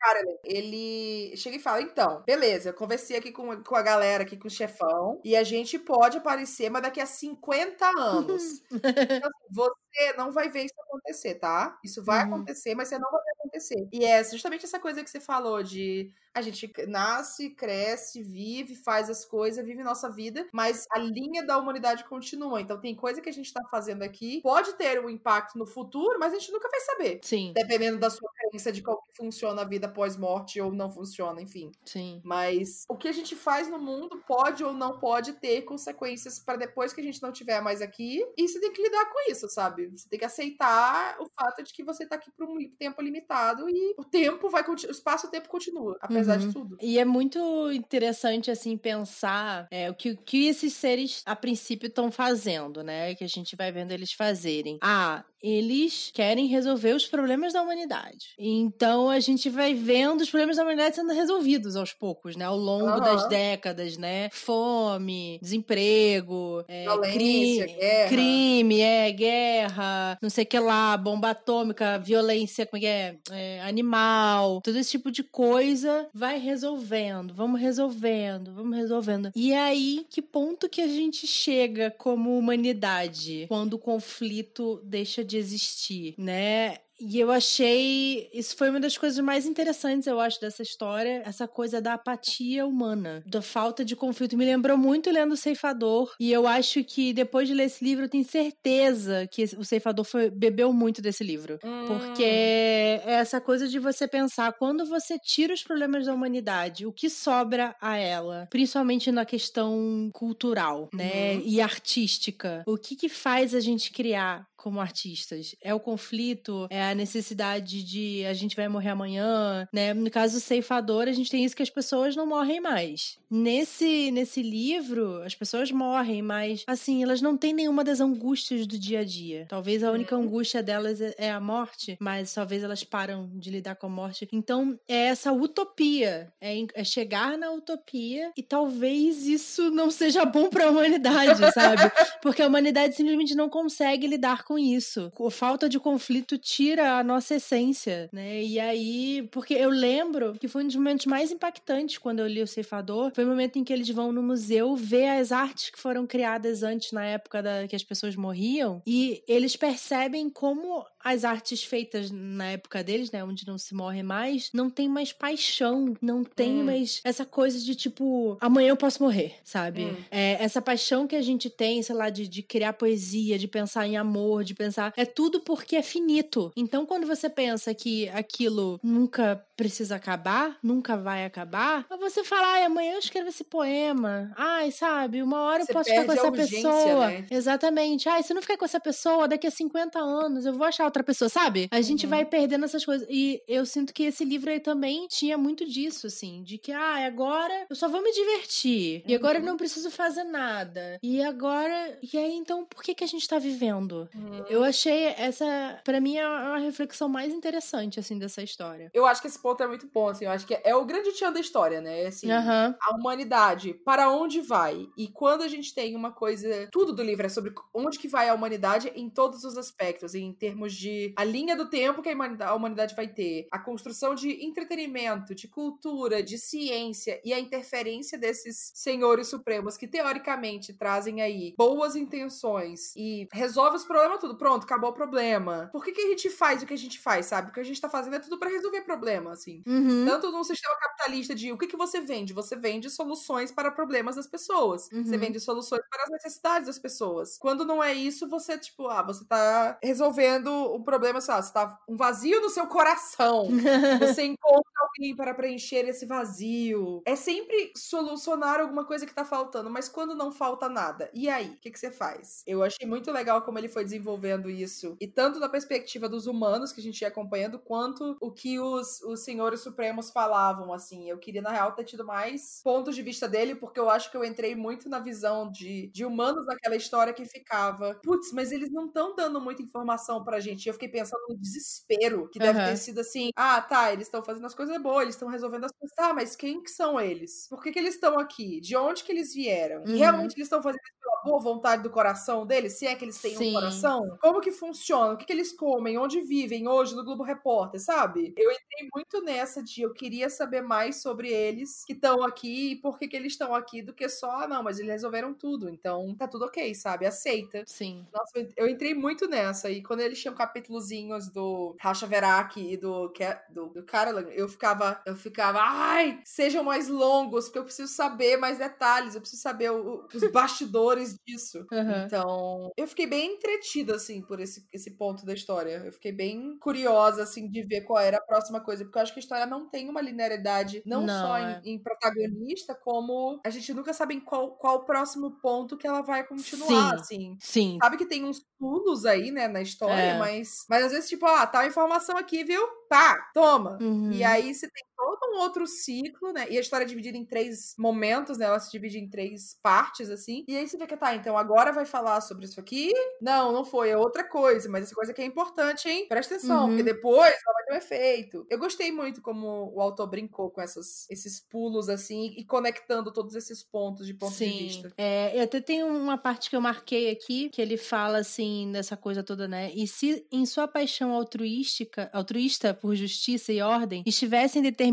Karen. 0.00 0.36
Ele 0.44 1.36
chega 1.36 1.56
e 1.56 1.60
fala, 1.60 1.82
então, 1.82 2.22
beleza, 2.26 2.70
eu 2.70 2.74
conversei 2.74 3.16
aqui 3.16 3.30
com, 3.30 3.62
com 3.62 3.76
a 3.76 3.82
galera, 3.82 4.22
aqui 4.22 4.36
com 4.36 4.48
o 4.48 4.50
chefão, 4.50 5.20
e 5.22 5.36
a 5.36 5.42
gente 5.42 5.78
pode 5.78 6.18
aparecer, 6.18 6.70
mas 6.70 6.82
daqui 6.82 7.00
a 7.00 7.06
50 7.06 7.86
anos. 7.86 8.62
Então, 9.18 9.30
assim, 9.30 9.48
você 9.50 10.12
não 10.16 10.30
vai 10.30 10.48
ver 10.48 10.64
isso 10.64 10.74
acontecer, 10.88 11.36
tá? 11.36 11.78
Isso 11.84 12.04
vai 12.04 12.22
Uhum. 12.22 12.24
acontecer, 12.24 12.74
mas 12.74 12.88
você 12.88 12.98
não 12.98 13.10
vai 13.10 13.20
acontecer. 13.58 13.88
E 13.92 14.04
é 14.04 14.22
justamente 14.24 14.64
essa 14.64 14.78
coisa 14.78 15.02
que 15.02 15.10
você 15.10 15.20
falou 15.20 15.62
de 15.62 16.10
a 16.34 16.40
gente 16.40 16.72
nasce, 16.86 17.50
cresce, 17.50 18.22
vive, 18.22 18.76
faz 18.76 19.10
as 19.10 19.24
coisas, 19.24 19.64
vive 19.64 19.82
nossa 19.82 20.08
vida, 20.08 20.46
mas 20.52 20.86
a 20.92 20.98
linha 20.98 21.44
da 21.44 21.58
humanidade 21.58 22.04
continua. 22.04 22.60
Então 22.60 22.80
tem 22.80 22.94
coisa 22.94 23.20
que 23.20 23.28
a 23.28 23.32
gente 23.32 23.52
tá 23.52 23.62
fazendo 23.70 24.02
aqui, 24.02 24.40
pode 24.42 24.72
ter 24.74 25.04
um 25.04 25.10
impacto 25.10 25.58
no 25.58 25.66
futuro, 25.66 26.18
mas 26.18 26.32
a 26.32 26.38
gente 26.38 26.52
nunca 26.52 26.68
vai 26.70 26.80
saber. 26.80 27.20
Sim, 27.22 27.52
Dependendo 27.54 27.98
da 27.98 28.08
sua 28.08 28.30
crença 28.38 28.70
de 28.70 28.82
como 28.82 29.02
funciona 29.16 29.62
a 29.62 29.64
vida 29.64 29.88
pós-morte 29.88 30.60
ou 30.60 30.72
não 30.72 30.90
funciona, 30.90 31.42
enfim. 31.42 31.72
sim. 31.84 32.20
Mas 32.24 32.84
o 32.88 32.96
que 32.96 33.08
a 33.08 33.12
gente 33.12 33.34
faz 33.34 33.68
no 33.68 33.78
mundo 33.78 34.22
pode 34.26 34.62
ou 34.62 34.72
não 34.72 34.98
pode 34.98 35.32
ter 35.34 35.62
consequências 35.62 36.38
para 36.38 36.56
depois 36.56 36.92
que 36.92 37.00
a 37.00 37.04
gente 37.04 37.20
não 37.20 37.32
tiver 37.32 37.60
mais 37.60 37.82
aqui. 37.82 38.24
E 38.36 38.46
você 38.48 38.60
tem 38.60 38.72
que 38.72 38.82
lidar 38.82 39.06
com 39.06 39.30
isso, 39.30 39.48
sabe? 39.48 39.88
Você 39.88 40.08
tem 40.08 40.18
que 40.18 40.24
aceitar 40.24 41.16
o 41.20 41.26
fato 41.34 41.62
de 41.64 41.72
que 41.72 41.82
você 41.82 42.06
tá 42.06 42.14
aqui 42.14 42.30
por 42.30 42.48
um 42.48 42.58
tempo 42.78 43.02
limitado 43.02 43.47
e 43.68 43.94
o 43.98 44.04
tempo 44.04 44.50
vai 44.50 44.64
continuar, 44.64 44.90
o 44.92 44.96
espaço-tempo 44.96 45.48
continua, 45.48 45.96
apesar 46.00 46.38
Uhum. 46.38 46.46
de 46.48 46.52
tudo. 46.52 46.76
E 46.80 46.98
é 46.98 47.04
muito 47.04 47.38
interessante, 47.72 48.50
assim, 48.50 48.76
pensar 48.76 49.66
é, 49.70 49.90
o 49.90 49.94
que, 49.94 50.10
o 50.12 50.16
que 50.22 50.46
esses 50.48 50.72
seres, 50.74 51.22
a 51.26 51.34
princípio, 51.36 51.86
estão 51.88 52.10
fazendo, 52.10 52.82
né? 52.82 53.14
Que 53.14 53.24
a 53.24 53.28
gente 53.28 53.56
vai 53.56 53.70
vendo 53.72 53.92
eles 53.92 54.12
fazerem. 54.12 54.78
Ah, 54.82 55.24
eles 55.42 56.10
querem 56.12 56.46
resolver 56.46 56.94
os 56.94 57.06
problemas 57.06 57.52
da 57.52 57.62
humanidade. 57.62 58.28
Então, 58.38 59.08
a 59.08 59.20
gente 59.20 59.48
vai 59.48 59.74
vendo 59.74 60.20
os 60.20 60.30
problemas 60.30 60.56
da 60.56 60.62
humanidade 60.62 60.96
sendo 60.96 61.12
resolvidos 61.12 61.76
aos 61.76 61.92
poucos, 61.92 62.36
né? 62.36 62.44
Ao 62.44 62.56
longo 62.56 63.00
das 63.00 63.20
Aham. 63.22 63.28
décadas, 63.28 63.96
né? 63.96 64.28
Fome, 64.32 65.38
desemprego, 65.42 66.64
é, 66.68 66.84
Violência, 66.84 67.66
cri- 67.66 67.76
guerra. 67.78 68.08
crime, 68.08 68.80
é, 68.80 69.12
guerra, 69.12 70.18
não 70.22 70.30
sei 70.30 70.44
o 70.44 70.46
que 70.46 70.58
lá, 70.58 70.96
bomba 70.96 71.30
atômica, 71.30 71.98
violência, 71.98 72.66
como 72.66 72.82
é 72.84 72.88
é? 72.88 73.16
É, 73.30 73.60
animal, 73.62 74.60
todo 74.62 74.76
esse 74.78 74.90
tipo 74.90 75.10
de 75.10 75.22
coisa 75.22 76.08
vai 76.14 76.38
resolvendo, 76.38 77.34
vamos 77.34 77.60
resolvendo, 77.60 78.52
vamos 78.54 78.76
resolvendo. 78.76 79.30
E 79.36 79.52
aí, 79.52 80.06
que 80.10 80.22
ponto 80.22 80.68
que 80.68 80.80
a 80.80 80.88
gente 80.88 81.26
chega 81.26 81.90
como 81.90 82.36
humanidade 82.38 83.46
quando 83.48 83.74
o 83.74 83.78
conflito 83.78 84.80
deixa 84.84 85.24
de 85.28 85.36
existir, 85.36 86.14
né? 86.18 86.78
E 87.00 87.18
eu 87.18 87.30
achei. 87.30 88.28
Isso 88.32 88.56
foi 88.56 88.70
uma 88.70 88.80
das 88.80 88.98
coisas 88.98 89.18
mais 89.20 89.46
interessantes, 89.46 90.06
eu 90.06 90.18
acho, 90.18 90.40
dessa 90.40 90.62
história. 90.62 91.22
Essa 91.24 91.46
coisa 91.46 91.80
da 91.80 91.94
apatia 91.94 92.66
humana, 92.66 93.22
da 93.26 93.40
falta 93.40 93.84
de 93.84 93.94
conflito. 93.94 94.36
Me 94.36 94.44
lembrou 94.44 94.76
muito 94.76 95.10
lendo 95.10 95.32
o 95.32 95.36
Ceifador. 95.36 96.12
E 96.18 96.32
eu 96.32 96.46
acho 96.46 96.82
que 96.82 97.12
depois 97.12 97.46
de 97.46 97.54
ler 97.54 97.64
esse 97.64 97.84
livro, 97.84 98.04
eu 98.04 98.08
tenho 98.08 98.24
certeza 98.24 99.28
que 99.30 99.44
o 99.56 99.64
Ceifador 99.64 100.04
foi, 100.04 100.30
bebeu 100.30 100.72
muito 100.72 101.00
desse 101.00 101.22
livro. 101.22 101.58
Hum, 101.64 101.84
Porque 101.86 102.24
é 102.24 103.02
essa 103.06 103.40
coisa 103.40 103.68
de 103.68 103.78
você 103.78 104.08
pensar, 104.08 104.52
quando 104.54 104.84
você 104.84 105.18
tira 105.18 105.54
os 105.54 105.62
problemas 105.62 106.06
da 106.06 106.14
humanidade, 106.14 106.86
o 106.86 106.92
que 106.92 107.08
sobra 107.08 107.76
a 107.80 107.96
ela? 107.96 108.48
Principalmente 108.50 109.12
na 109.12 109.24
questão 109.24 110.10
cultural, 110.12 110.88
né? 110.92 111.34
Uhum. 111.34 111.42
E 111.44 111.60
artística. 111.60 112.64
O 112.66 112.76
que 112.76 112.96
que 112.96 113.08
faz 113.08 113.54
a 113.54 113.60
gente 113.60 113.92
criar 113.92 114.47
como 114.58 114.80
artistas? 114.80 115.54
É 115.62 115.72
o 115.72 115.80
conflito? 115.80 116.66
É 116.68 116.90
a 116.90 116.94
necessidade 116.94 117.82
de 117.82 118.26
a 118.26 118.34
gente 118.34 118.56
vai 118.56 118.68
morrer 118.68 118.90
amanhã, 118.90 119.68
né? 119.72 119.94
No 119.94 120.10
caso 120.10 120.34
do 120.34 120.40
ceifador, 120.40 121.08
a 121.08 121.12
gente 121.12 121.30
tem 121.30 121.44
isso 121.44 121.56
que 121.56 121.62
as 121.62 121.70
pessoas 121.70 122.16
não 122.16 122.26
morrem 122.26 122.60
mais. 122.60 123.18
Nesse, 123.30 124.10
nesse 124.10 124.42
livro, 124.42 125.22
as 125.22 125.34
pessoas 125.34 125.70
morrem, 125.70 126.20
mas 126.20 126.64
assim, 126.66 127.02
elas 127.02 127.22
não 127.22 127.36
têm 127.36 127.52
nenhuma 127.52 127.84
das 127.84 128.00
angústias 128.00 128.66
do 128.66 128.78
dia 128.78 129.00
a 129.00 129.04
dia. 129.04 129.46
Talvez 129.48 129.84
a 129.84 129.92
única 129.92 130.16
angústia 130.16 130.62
delas 130.62 131.00
é 131.00 131.28
é 131.28 131.30
a 131.30 131.38
morte, 131.38 131.96
mas 132.00 132.32
talvez 132.32 132.64
elas 132.64 132.82
param 132.82 133.28
de 133.34 133.50
lidar 133.50 133.76
com 133.76 133.86
a 133.86 133.90
morte. 133.90 134.26
Então, 134.32 134.78
é 134.88 135.08
essa 135.08 135.30
utopia, 135.30 136.32
é, 136.40 136.54
é 136.74 136.82
chegar 136.82 137.36
na 137.36 137.50
utopia 137.50 138.32
e 138.36 138.42
talvez 138.42 139.26
isso 139.26 139.70
não 139.70 139.90
seja 139.90 140.24
bom 140.24 140.48
para 140.48 140.66
a 140.66 140.70
humanidade, 140.70 141.40
sabe? 141.52 141.82
Porque 142.22 142.42
a 142.42 142.46
humanidade 142.46 142.96
simplesmente 142.96 143.34
não 143.34 143.48
consegue 143.48 144.06
lidar 144.06 144.44
com 144.48 144.58
isso. 144.58 145.12
A 145.20 145.30
falta 145.30 145.68
de 145.68 145.78
conflito 145.78 146.38
tira 146.38 146.98
a 146.98 147.04
nossa 147.04 147.34
essência, 147.34 148.08
né? 148.10 148.42
E 148.42 148.58
aí, 148.58 149.28
porque 149.30 149.52
eu 149.52 149.68
lembro 149.68 150.32
que 150.40 150.48
foi 150.48 150.64
um 150.64 150.66
dos 150.66 150.76
momentos 150.76 151.04
mais 151.04 151.30
impactantes 151.30 151.98
quando 151.98 152.20
eu 152.20 152.26
li 152.26 152.42
o 152.42 152.46
Ceifador, 152.46 153.12
foi 153.14 153.26
o 153.26 153.28
momento 153.28 153.58
em 153.58 153.64
que 153.64 153.70
eles 153.70 153.90
vão 153.90 154.10
no 154.10 154.22
museu 154.22 154.74
ver 154.74 155.08
as 155.08 155.32
artes 155.32 155.68
que 155.68 155.78
foram 155.78 156.06
criadas 156.06 156.62
antes, 156.62 156.92
na 156.92 157.04
época 157.04 157.42
da, 157.42 157.68
que 157.68 157.76
as 157.76 157.84
pessoas 157.84 158.16
morriam, 158.16 158.80
e 158.86 159.22
eles 159.28 159.54
percebem 159.54 160.30
como 160.30 160.82
as 161.02 161.24
artes 161.24 161.62
feitas 161.62 162.10
na 162.10 162.50
época 162.52 162.82
deles, 162.82 163.10
né, 163.10 163.22
onde 163.24 163.46
não 163.46 163.56
se 163.58 163.74
morre 163.74 164.02
mais, 164.02 164.50
não 164.52 164.68
tem 164.68 164.88
mais 164.88 165.12
paixão, 165.12 165.94
não 166.02 166.24
tem 166.24 166.60
Hum. 166.60 166.64
mais 166.64 167.00
essa 167.04 167.24
coisa 167.24 167.58
de 167.58 167.74
tipo, 167.74 168.36
amanhã 168.40 168.70
eu 168.70 168.76
posso 168.76 169.02
morrer, 169.02 169.34
sabe? 169.44 169.84
Hum. 169.84 169.96
É, 170.10 170.42
essa 170.42 170.60
paixão 170.60 171.06
que 171.06 171.16
a 171.16 171.22
gente 171.22 171.48
tem, 171.48 171.82
sei 171.82 171.94
lá, 171.94 172.10
de, 172.10 172.26
de 172.26 172.42
criar 172.42 172.72
poesia, 172.72 173.38
de 173.38 173.46
pensar 173.48 173.86
em 173.86 173.96
amor, 173.96 174.44
de 174.44 174.54
pensar. 174.54 174.92
É 174.96 175.04
tudo 175.04 175.40
porque 175.40 175.76
é 175.76 175.82
finito. 175.82 176.52
Então, 176.56 176.84
quando 176.84 177.06
você 177.06 177.28
pensa 177.28 177.72
que 177.74 178.08
aquilo 178.10 178.78
nunca 178.82 179.44
precisa 179.58 179.96
acabar, 179.96 180.56
nunca 180.62 180.96
vai 180.96 181.24
acabar, 181.24 181.84
você 181.98 182.22
fala, 182.22 182.46
ai, 182.54 182.62
amanhã 182.62 182.92
eu 182.92 183.00
escrevo 183.00 183.28
esse 183.28 183.42
poema. 183.42 184.32
Ai, 184.36 184.70
sabe, 184.70 185.20
uma 185.20 185.40
hora 185.42 185.64
Você 185.64 185.72
eu 185.72 185.74
posso 185.74 185.90
ficar 185.90 186.04
com 186.04 186.10
a 186.12 186.14
essa 186.14 186.28
urgência, 186.28 186.52
pessoa. 186.70 187.06
né? 187.08 187.26
Exatamente. 187.28 188.08
Ai, 188.08 188.22
se 188.22 188.32
eu 188.32 188.36
não 188.36 188.42
ficar 188.42 188.56
com 188.56 188.64
essa 188.64 188.78
pessoa, 188.78 189.26
daqui 189.26 189.48
a 189.48 189.50
50 189.50 189.98
anos 189.98 190.46
eu 190.46 190.52
vou 190.52 190.64
achar 190.64 190.84
outra 190.84 191.02
pessoa, 191.02 191.28
sabe? 191.28 191.68
A 191.72 191.80
gente 191.80 192.04
Uhum. 192.06 192.10
vai 192.10 192.24
perdendo 192.24 192.64
essas 192.64 192.84
coisas. 192.84 193.06
E 193.10 193.42
eu 193.48 193.66
sinto 193.66 193.92
que 193.92 194.04
esse 194.04 194.24
livro 194.24 194.48
aí 194.48 194.60
também 194.60 195.08
tinha 195.08 195.36
muito 195.36 195.66
disso, 195.66 196.06
assim, 196.06 196.40
de 196.44 196.56
que, 196.56 196.70
ah, 196.70 197.04
agora 197.04 197.66
eu 197.68 197.74
só 197.74 197.88
vou 197.88 198.00
me 198.00 198.12
divertir. 198.12 199.02
E 199.06 199.12
agora 199.14 199.38
eu 199.38 199.42
Uhum. 199.42 199.48
não 199.48 199.56
preciso 199.56 199.90
fazer 199.90 200.22
nada. 200.22 201.00
E 201.02 201.20
agora. 201.20 201.98
E 202.00 202.16
aí, 202.16 202.34
então, 202.36 202.64
por 202.64 202.80
que, 202.82 202.94
que 202.94 203.02
a 203.02 203.08
gente 203.08 203.26
tá 203.28 203.40
vivendo? 203.40 204.08
Hum. 204.14 204.44
Eu 204.48 204.62
achei 204.62 205.06
essa, 205.18 205.80
pra 205.82 206.00
mim, 206.00 206.16
é 206.16 206.28
uma 206.28 206.58
reflexão 206.58 207.08
mais 207.08 207.32
interessante, 207.34 207.98
assim, 207.98 208.18
dessa 208.18 208.40
história. 208.40 208.88
Eu 208.94 209.04
acho 209.04 209.20
que 209.20 209.26
esse 209.26 209.38
ponto 209.48 209.62
é 209.62 209.66
muito 209.66 209.88
bom, 209.92 210.08
assim, 210.08 210.26
eu 210.26 210.30
acho 210.30 210.46
que 210.46 210.54
é, 210.54 210.62
é 210.64 210.76
o 210.76 210.84
grande 210.84 211.12
tchan 211.12 211.32
da 211.32 211.40
história, 211.40 211.80
né? 211.80 212.06
Assim, 212.06 212.30
Aham. 212.30 212.76
a 212.82 212.94
humanidade, 212.94 213.72
para 213.72 214.10
onde 214.10 214.40
vai? 214.40 214.86
E 214.96 215.08
quando 215.08 215.42
a 215.42 215.48
gente 215.48 215.74
tem 215.74 215.96
uma 215.96 216.12
coisa, 216.12 216.68
tudo 216.70 216.92
do 216.92 217.02
livro 217.02 217.24
é 217.24 217.28
sobre 217.28 217.54
onde 217.72 217.98
que 217.98 218.08
vai 218.08 218.28
a 218.28 218.34
humanidade 218.34 218.92
em 218.94 219.08
todos 219.08 219.44
os 219.44 219.56
aspectos, 219.56 220.14
em 220.14 220.32
termos 220.34 220.74
de 220.74 221.14
a 221.16 221.24
linha 221.24 221.56
do 221.56 221.68
tempo 221.68 222.02
que 222.02 222.10
a 222.10 222.54
humanidade, 222.54 222.94
vai 222.94 223.08
ter, 223.08 223.46
a 223.50 223.58
construção 223.58 224.14
de 224.14 224.44
entretenimento, 224.44 225.34
de 225.34 225.48
cultura, 225.48 226.22
de 226.22 226.36
ciência 226.36 227.20
e 227.24 227.32
a 227.32 227.38
interferência 227.38 228.18
desses 228.18 228.72
senhores 228.74 229.28
supremos 229.28 229.76
que 229.76 229.86
teoricamente 229.86 230.74
trazem 230.74 231.22
aí 231.22 231.54
boas 231.56 231.96
intenções 231.96 232.94
e 232.96 233.26
resolve 233.32 233.76
os 233.76 233.84
problemas 233.84 234.18
tudo. 234.18 234.36
Pronto, 234.36 234.64
acabou 234.64 234.90
o 234.90 234.94
problema. 234.94 235.68
Por 235.72 235.84
que, 235.84 235.92
que 235.92 236.00
a 236.00 236.08
gente 236.08 236.28
faz 236.28 236.62
o 236.62 236.66
que 236.66 236.74
a 236.74 236.78
gente 236.78 236.98
faz, 236.98 237.26
sabe? 237.26 237.50
O 237.50 237.52
que 237.52 237.60
a 237.60 237.64
gente 237.64 237.80
tá 237.80 237.88
fazendo 237.88 238.16
é 238.16 238.18
tudo 238.18 238.38
para 238.38 238.50
resolver 238.50 238.82
problema, 238.82 239.36
assim. 239.38 239.62
Uhum. 239.66 240.04
Tanto 240.06 240.30
num 240.30 240.44
sistema 240.44 240.74
capitalista 240.76 241.34
de 241.34 241.52
o 241.52 241.58
que, 241.58 241.66
que 241.66 241.76
você 241.76 242.00
vende? 242.00 242.32
Você 242.32 242.56
vende 242.56 242.90
soluções 242.90 243.50
para 243.52 243.70
problemas 243.70 244.16
das 244.16 244.26
pessoas. 244.26 244.88
Você 244.90 244.96
Uhum. 245.14 245.18
vende 245.18 245.40
soluções 245.40 245.82
para 245.90 246.04
as 246.04 246.10
necessidades 246.10 246.66
das 246.66 246.78
pessoas. 246.78 247.38
Quando 247.38 247.64
não 247.64 247.82
é 247.82 247.94
isso, 247.94 248.28
você, 248.28 248.58
tipo, 248.58 248.88
ah, 248.88 249.02
você 249.02 249.24
tá 249.24 249.78
resolvendo 249.82 250.50
um 250.74 250.82
problema, 250.82 251.20
sei 251.20 251.34
lá, 251.34 251.42
você 251.42 251.52
tá 251.52 251.78
um 251.88 251.96
vazio 251.96 252.40
no 252.40 252.50
seu 252.50 252.66
coração. 252.66 253.48
Você 254.18 254.22
encontra 254.24 254.72
alguém 254.80 255.14
para 255.14 255.34
preencher 255.34 255.86
esse 255.88 256.06
vazio. 256.06 257.02
É 257.04 257.14
sempre 257.16 257.72
solucionar 257.76 258.60
alguma 258.60 258.84
coisa 258.84 259.06
que 259.06 259.14
tá 259.14 259.24
faltando, 259.24 259.70
mas 259.70 259.88
quando 259.88 260.14
não 260.14 260.30
falta 260.30 260.68
nada, 260.68 261.10
e 261.12 261.28
aí? 261.28 261.48
O 261.50 261.56
que, 261.60 261.70
que 261.70 261.78
você 261.78 261.90
faz? 261.90 262.42
Eu 262.46 262.62
achei 262.62 262.86
muito 262.86 263.10
legal 263.12 263.42
como 263.42 263.58
ele 263.58 263.68
foi 263.68 263.84
desenvolvendo 263.84 264.48
isso. 264.50 264.96
E 265.00 265.06
tanto 265.06 265.40
da 265.40 265.48
perspectiva 265.48 266.08
dos 266.08 266.26
humanos 266.26 266.72
que 266.72 266.80
a 266.80 266.82
gente 266.82 267.00
ia 267.02 267.08
acompanhando, 267.08 267.58
quanto 267.58 268.16
o 268.20 268.30
que 268.30 268.58
os, 268.58 269.00
os 269.02 269.20
senhores 269.28 269.60
supremos 269.60 270.10
falavam, 270.10 270.72
assim. 270.72 271.08
Eu 271.10 271.18
queria, 271.18 271.42
na 271.42 271.50
real, 271.50 271.72
ter 271.74 271.84
tido 271.84 272.04
mais 272.04 272.60
pontos 272.64 272.94
de 272.96 273.02
vista 273.02 273.28
dele, 273.28 273.54
porque 273.54 273.78
eu 273.78 273.90
acho 273.90 274.10
que 274.10 274.16
eu 274.16 274.24
entrei 274.24 274.54
muito 274.56 274.88
na 274.88 274.98
visão 275.00 275.50
de, 275.50 275.88
de 275.90 276.04
humanos 276.04 276.46
naquela 276.46 276.76
história 276.76 277.12
que 277.12 277.24
ficava. 277.26 277.94
Putz, 278.02 278.32
mas 278.32 278.52
eles 278.52 278.70
não 278.72 278.86
estão 278.86 279.14
dando 279.14 279.40
muita 279.40 279.62
informação 279.62 280.24
pra 280.24 280.40
gente. 280.40 280.66
E 280.66 280.68
eu 280.70 280.74
fiquei 280.74 280.88
pensando 280.88 281.20
no 281.28 281.36
desespero 281.38 282.28
que 282.30 282.40
deve 282.40 282.60
Aham. 282.60 282.62
ter 282.62 282.76
sido 282.76 283.00
assim. 283.00 283.30
Ah, 283.36 283.60
tá, 283.60 283.92
eles 283.92 284.06
estão 284.06 284.22
fazendo 284.24 284.46
as 284.46 284.54
coisas 284.54 284.80
boas, 284.82 285.02
eles 285.02 285.14
estão 285.14 285.28
resolvendo 285.28 285.64
as 285.64 285.72
coisas. 285.72 285.94
Tá, 285.94 286.14
mas 286.14 286.36
quem 286.36 286.62
que 286.62 286.70
são 286.70 287.00
eles? 287.00 287.46
Por 287.48 287.62
que, 287.62 287.72
que 287.72 287.78
eles 287.78 287.94
estão 287.94 288.18
aqui? 288.18 288.60
De 288.60 288.76
onde 288.76 289.02
que 289.04 289.12
eles 289.12 289.34
vieram? 289.34 289.88
E 289.92 289.98
Uhum. 289.98 289.98
realmente 289.98 290.34
eles 290.36 290.46
estão 290.46 290.62
fazendo 290.62 290.80
isso 290.84 290.98
pela 291.00 291.22
boa 291.24 291.40
vontade 291.42 291.82
do 291.82 291.90
coração 291.90 292.46
deles? 292.46 292.78
Se 292.78 292.86
é 292.86 292.94
que 292.94 293.04
eles 293.04 293.20
têm 293.20 293.36
Sim. 293.36 293.38
um 293.38 293.46
coração? 293.48 294.00
Como 294.20 294.40
que 294.40 294.52
funciona? 294.52 295.14
O 295.14 295.16
que, 295.16 295.24
que 295.24 295.32
eles 295.32 295.52
comem? 295.56 295.98
Onde 295.98 296.20
vivem 296.20 296.68
hoje 296.68 296.94
no 296.94 297.04
Globo 297.04 297.22
Repórter, 297.24 297.80
sabe? 297.80 298.32
Eu 298.36 298.50
entrei 298.50 298.88
muito 298.94 299.17
nessa 299.22 299.62
de 299.62 299.82
eu 299.82 299.92
queria 299.92 300.28
saber 300.30 300.62
mais 300.62 301.02
sobre 301.02 301.30
eles 301.32 301.84
que 301.84 301.92
estão 301.92 302.22
aqui 302.22 302.72
e 302.72 302.76
por 302.76 302.98
que, 302.98 303.08
que 303.08 303.16
eles 303.16 303.32
estão 303.32 303.54
aqui 303.54 303.82
do 303.82 303.92
que 303.94 304.08
só, 304.08 304.42
ah, 304.42 304.48
não, 304.48 304.62
mas 304.62 304.78
eles 304.78 304.90
resolveram 304.92 305.34
tudo, 305.34 305.68
então 305.68 306.14
tá 306.16 306.26
tudo 306.28 306.44
ok, 306.46 306.74
sabe? 306.74 307.06
Aceita. 307.06 307.62
Sim. 307.66 308.06
Nossa, 308.12 308.48
eu- 308.56 308.68
entrei 308.68 308.94
muito 308.94 309.28
nessa. 309.28 309.70
E 309.70 309.82
quando 309.82 310.00
eles 310.00 310.20
tinham 310.20 310.34
capítulozinhos 310.34 311.28
do 311.30 311.76
Racha 311.80 312.06
Verak 312.06 312.60
e 312.60 312.76
do, 312.76 313.12
do, 313.50 313.66
do 313.68 313.82
Carolan, 313.84 314.28
eu 314.30 314.48
ficava, 314.48 315.00
eu 315.06 315.16
ficava, 315.16 315.58
ai, 315.62 316.20
sejam 316.24 316.62
mais 316.64 316.88
longos, 316.88 317.46
porque 317.46 317.58
eu 317.58 317.64
preciso 317.64 317.92
saber 317.92 318.36
mais 318.36 318.58
detalhes, 318.58 319.14
eu 319.14 319.20
preciso 319.20 319.42
saber 319.42 319.70
o- 319.72 320.06
os 320.12 320.30
bastidores 320.30 321.16
disso. 321.26 321.66
Aham. 321.72 322.04
Então, 322.06 322.70
eu 322.76 322.86
fiquei 322.86 323.06
bem 323.06 323.34
entretida, 323.34 323.94
assim, 323.96 324.22
por 324.22 324.40
esse, 324.40 324.66
esse 324.72 324.90
ponto 324.92 325.24
da 325.24 325.34
história. 325.34 325.82
Eu 325.84 325.92
fiquei 325.92 326.12
bem 326.12 326.56
curiosa, 326.58 327.22
assim, 327.22 327.48
de 327.50 327.62
ver 327.62 327.82
qual 327.82 327.98
era 328.02 328.18
a 328.18 328.22
próxima 328.22 328.60
coisa, 328.60 328.84
porque 328.84 328.98
eu 328.98 329.02
acho 329.08 329.14
que 329.14 329.20
a 329.20 329.22
história 329.22 329.46
não 329.46 329.68
tem 329.68 329.88
uma 329.88 330.00
linearidade, 330.00 330.82
não, 330.84 331.02
Não, 331.06 331.26
só 331.26 331.36
é. 331.38 331.60
em, 331.64 331.74
em 331.74 331.78
protagonista, 331.78 332.74
como 332.74 333.40
a 333.44 333.50
gente 333.50 333.72
nunca 333.72 333.92
sabe 333.92 334.14
em 334.14 334.20
qual, 334.20 334.52
qual 334.56 334.76
o 334.76 334.84
próximo 334.84 335.30
ponto 335.40 335.76
que 335.76 335.86
ela 335.86 336.02
vai 336.02 336.26
continuar, 336.26 336.98
Sim. 336.98 337.00
assim 337.00 337.36
Sim. 337.40 337.78
sabe 337.82 337.96
que 337.96 338.06
tem 338.06 338.24
uns 338.24 338.40
pulos 338.58 339.04
aí, 339.04 339.30
né, 339.30 339.48
na 339.48 339.62
história, 339.62 339.94
É. 339.94 340.18
mas, 340.18 340.64
mas 340.68 340.84
às 340.84 340.92
vezes, 340.92 341.08
tipo, 341.08 341.26
ó, 341.26 341.46
tá 341.46 341.60
uma 341.60 341.66
informação 341.66 342.16
aqui, 342.16 342.44
viu? 342.44 342.60
Pá, 342.88 343.30
toma. 343.34 343.78
Uhum. 343.80 344.12
E 344.12 344.22
aí 344.24 344.54
você 344.54 344.68
tem 344.70 344.84
todo 344.98 345.32
um 345.32 345.38
outro 345.38 345.66
ciclo, 345.66 346.32
né? 346.32 346.46
E 346.50 346.58
a 346.58 346.60
história 346.60 346.84
é 346.84 346.86
dividida 346.88 347.16
em 347.16 347.24
três 347.24 347.74
momentos, 347.78 348.36
né? 348.36 348.46
Ela 348.46 348.58
se 348.60 348.70
divide 348.70 348.98
em 348.98 349.08
três 349.08 349.56
partes, 349.62 350.10
assim. 350.10 350.44
E 350.48 350.56
aí 350.56 350.66
você 350.68 350.76
fica, 350.76 350.96
tá, 350.96 351.14
então 351.14 351.38
agora 351.38 351.72
vai 351.72 351.86
falar 351.86 352.20
sobre 352.20 352.44
isso 352.46 352.58
aqui? 352.60 352.92
Não, 353.20 353.52
não 353.52 353.64
foi, 353.64 353.90
é 353.90 353.96
outra 353.96 354.24
coisa, 354.28 354.68
mas 354.68 354.84
essa 354.84 354.94
coisa 354.94 355.12
aqui 355.12 355.22
é 355.22 355.24
importante, 355.24 355.88
hein? 355.88 356.06
Presta 356.08 356.34
atenção, 356.34 356.62
Uhum. 356.62 356.68
porque 356.68 356.82
depois 356.82 357.32
ela 357.32 357.54
vai 357.54 357.64
ter 357.66 357.72
um 357.74 357.76
efeito. 357.76 358.46
Eu 358.50 358.58
gostei 358.58 358.90
muito 358.90 359.22
como 359.22 359.72
o 359.74 359.80
autor 359.80 360.08
brincou 360.08 360.50
com 360.50 360.60
essas, 360.60 361.08
esses 361.08 361.40
pulos, 361.40 361.88
assim, 361.88 362.34
e 362.36 362.44
conectando 362.44 363.12
todos 363.12 363.34
esses 363.36 363.62
pontos 363.62 364.06
de 364.06 364.14
ponto 364.14 364.42
de 364.42 364.50
Sim. 364.50 364.58
vista. 364.58 364.92
É, 364.96 365.36
eu 365.38 365.44
até 365.44 365.60
tenho 365.60 365.86
uma 365.86 366.18
parte 366.18 366.50
que 366.50 366.56
eu 366.56 366.60
marquei 366.60 367.10
aqui, 367.10 367.48
que 367.50 367.60
ele 367.62 367.76
fala 367.76 368.18
assim, 368.18 368.70
dessa 368.72 368.96
coisa 368.96 369.22
toda, 369.22 369.46
né? 369.46 369.70
E 369.74 369.86
se 369.86 370.26
em 370.32 370.44
sua 370.46 370.66
paixão 370.66 371.12
altruística, 371.12 372.10
altruísta 372.12 372.74
por 372.74 372.94
justiça 372.96 373.52
e 373.52 373.60
ordem, 373.60 374.02
estivessem 374.06 374.60
determinados 374.62 374.87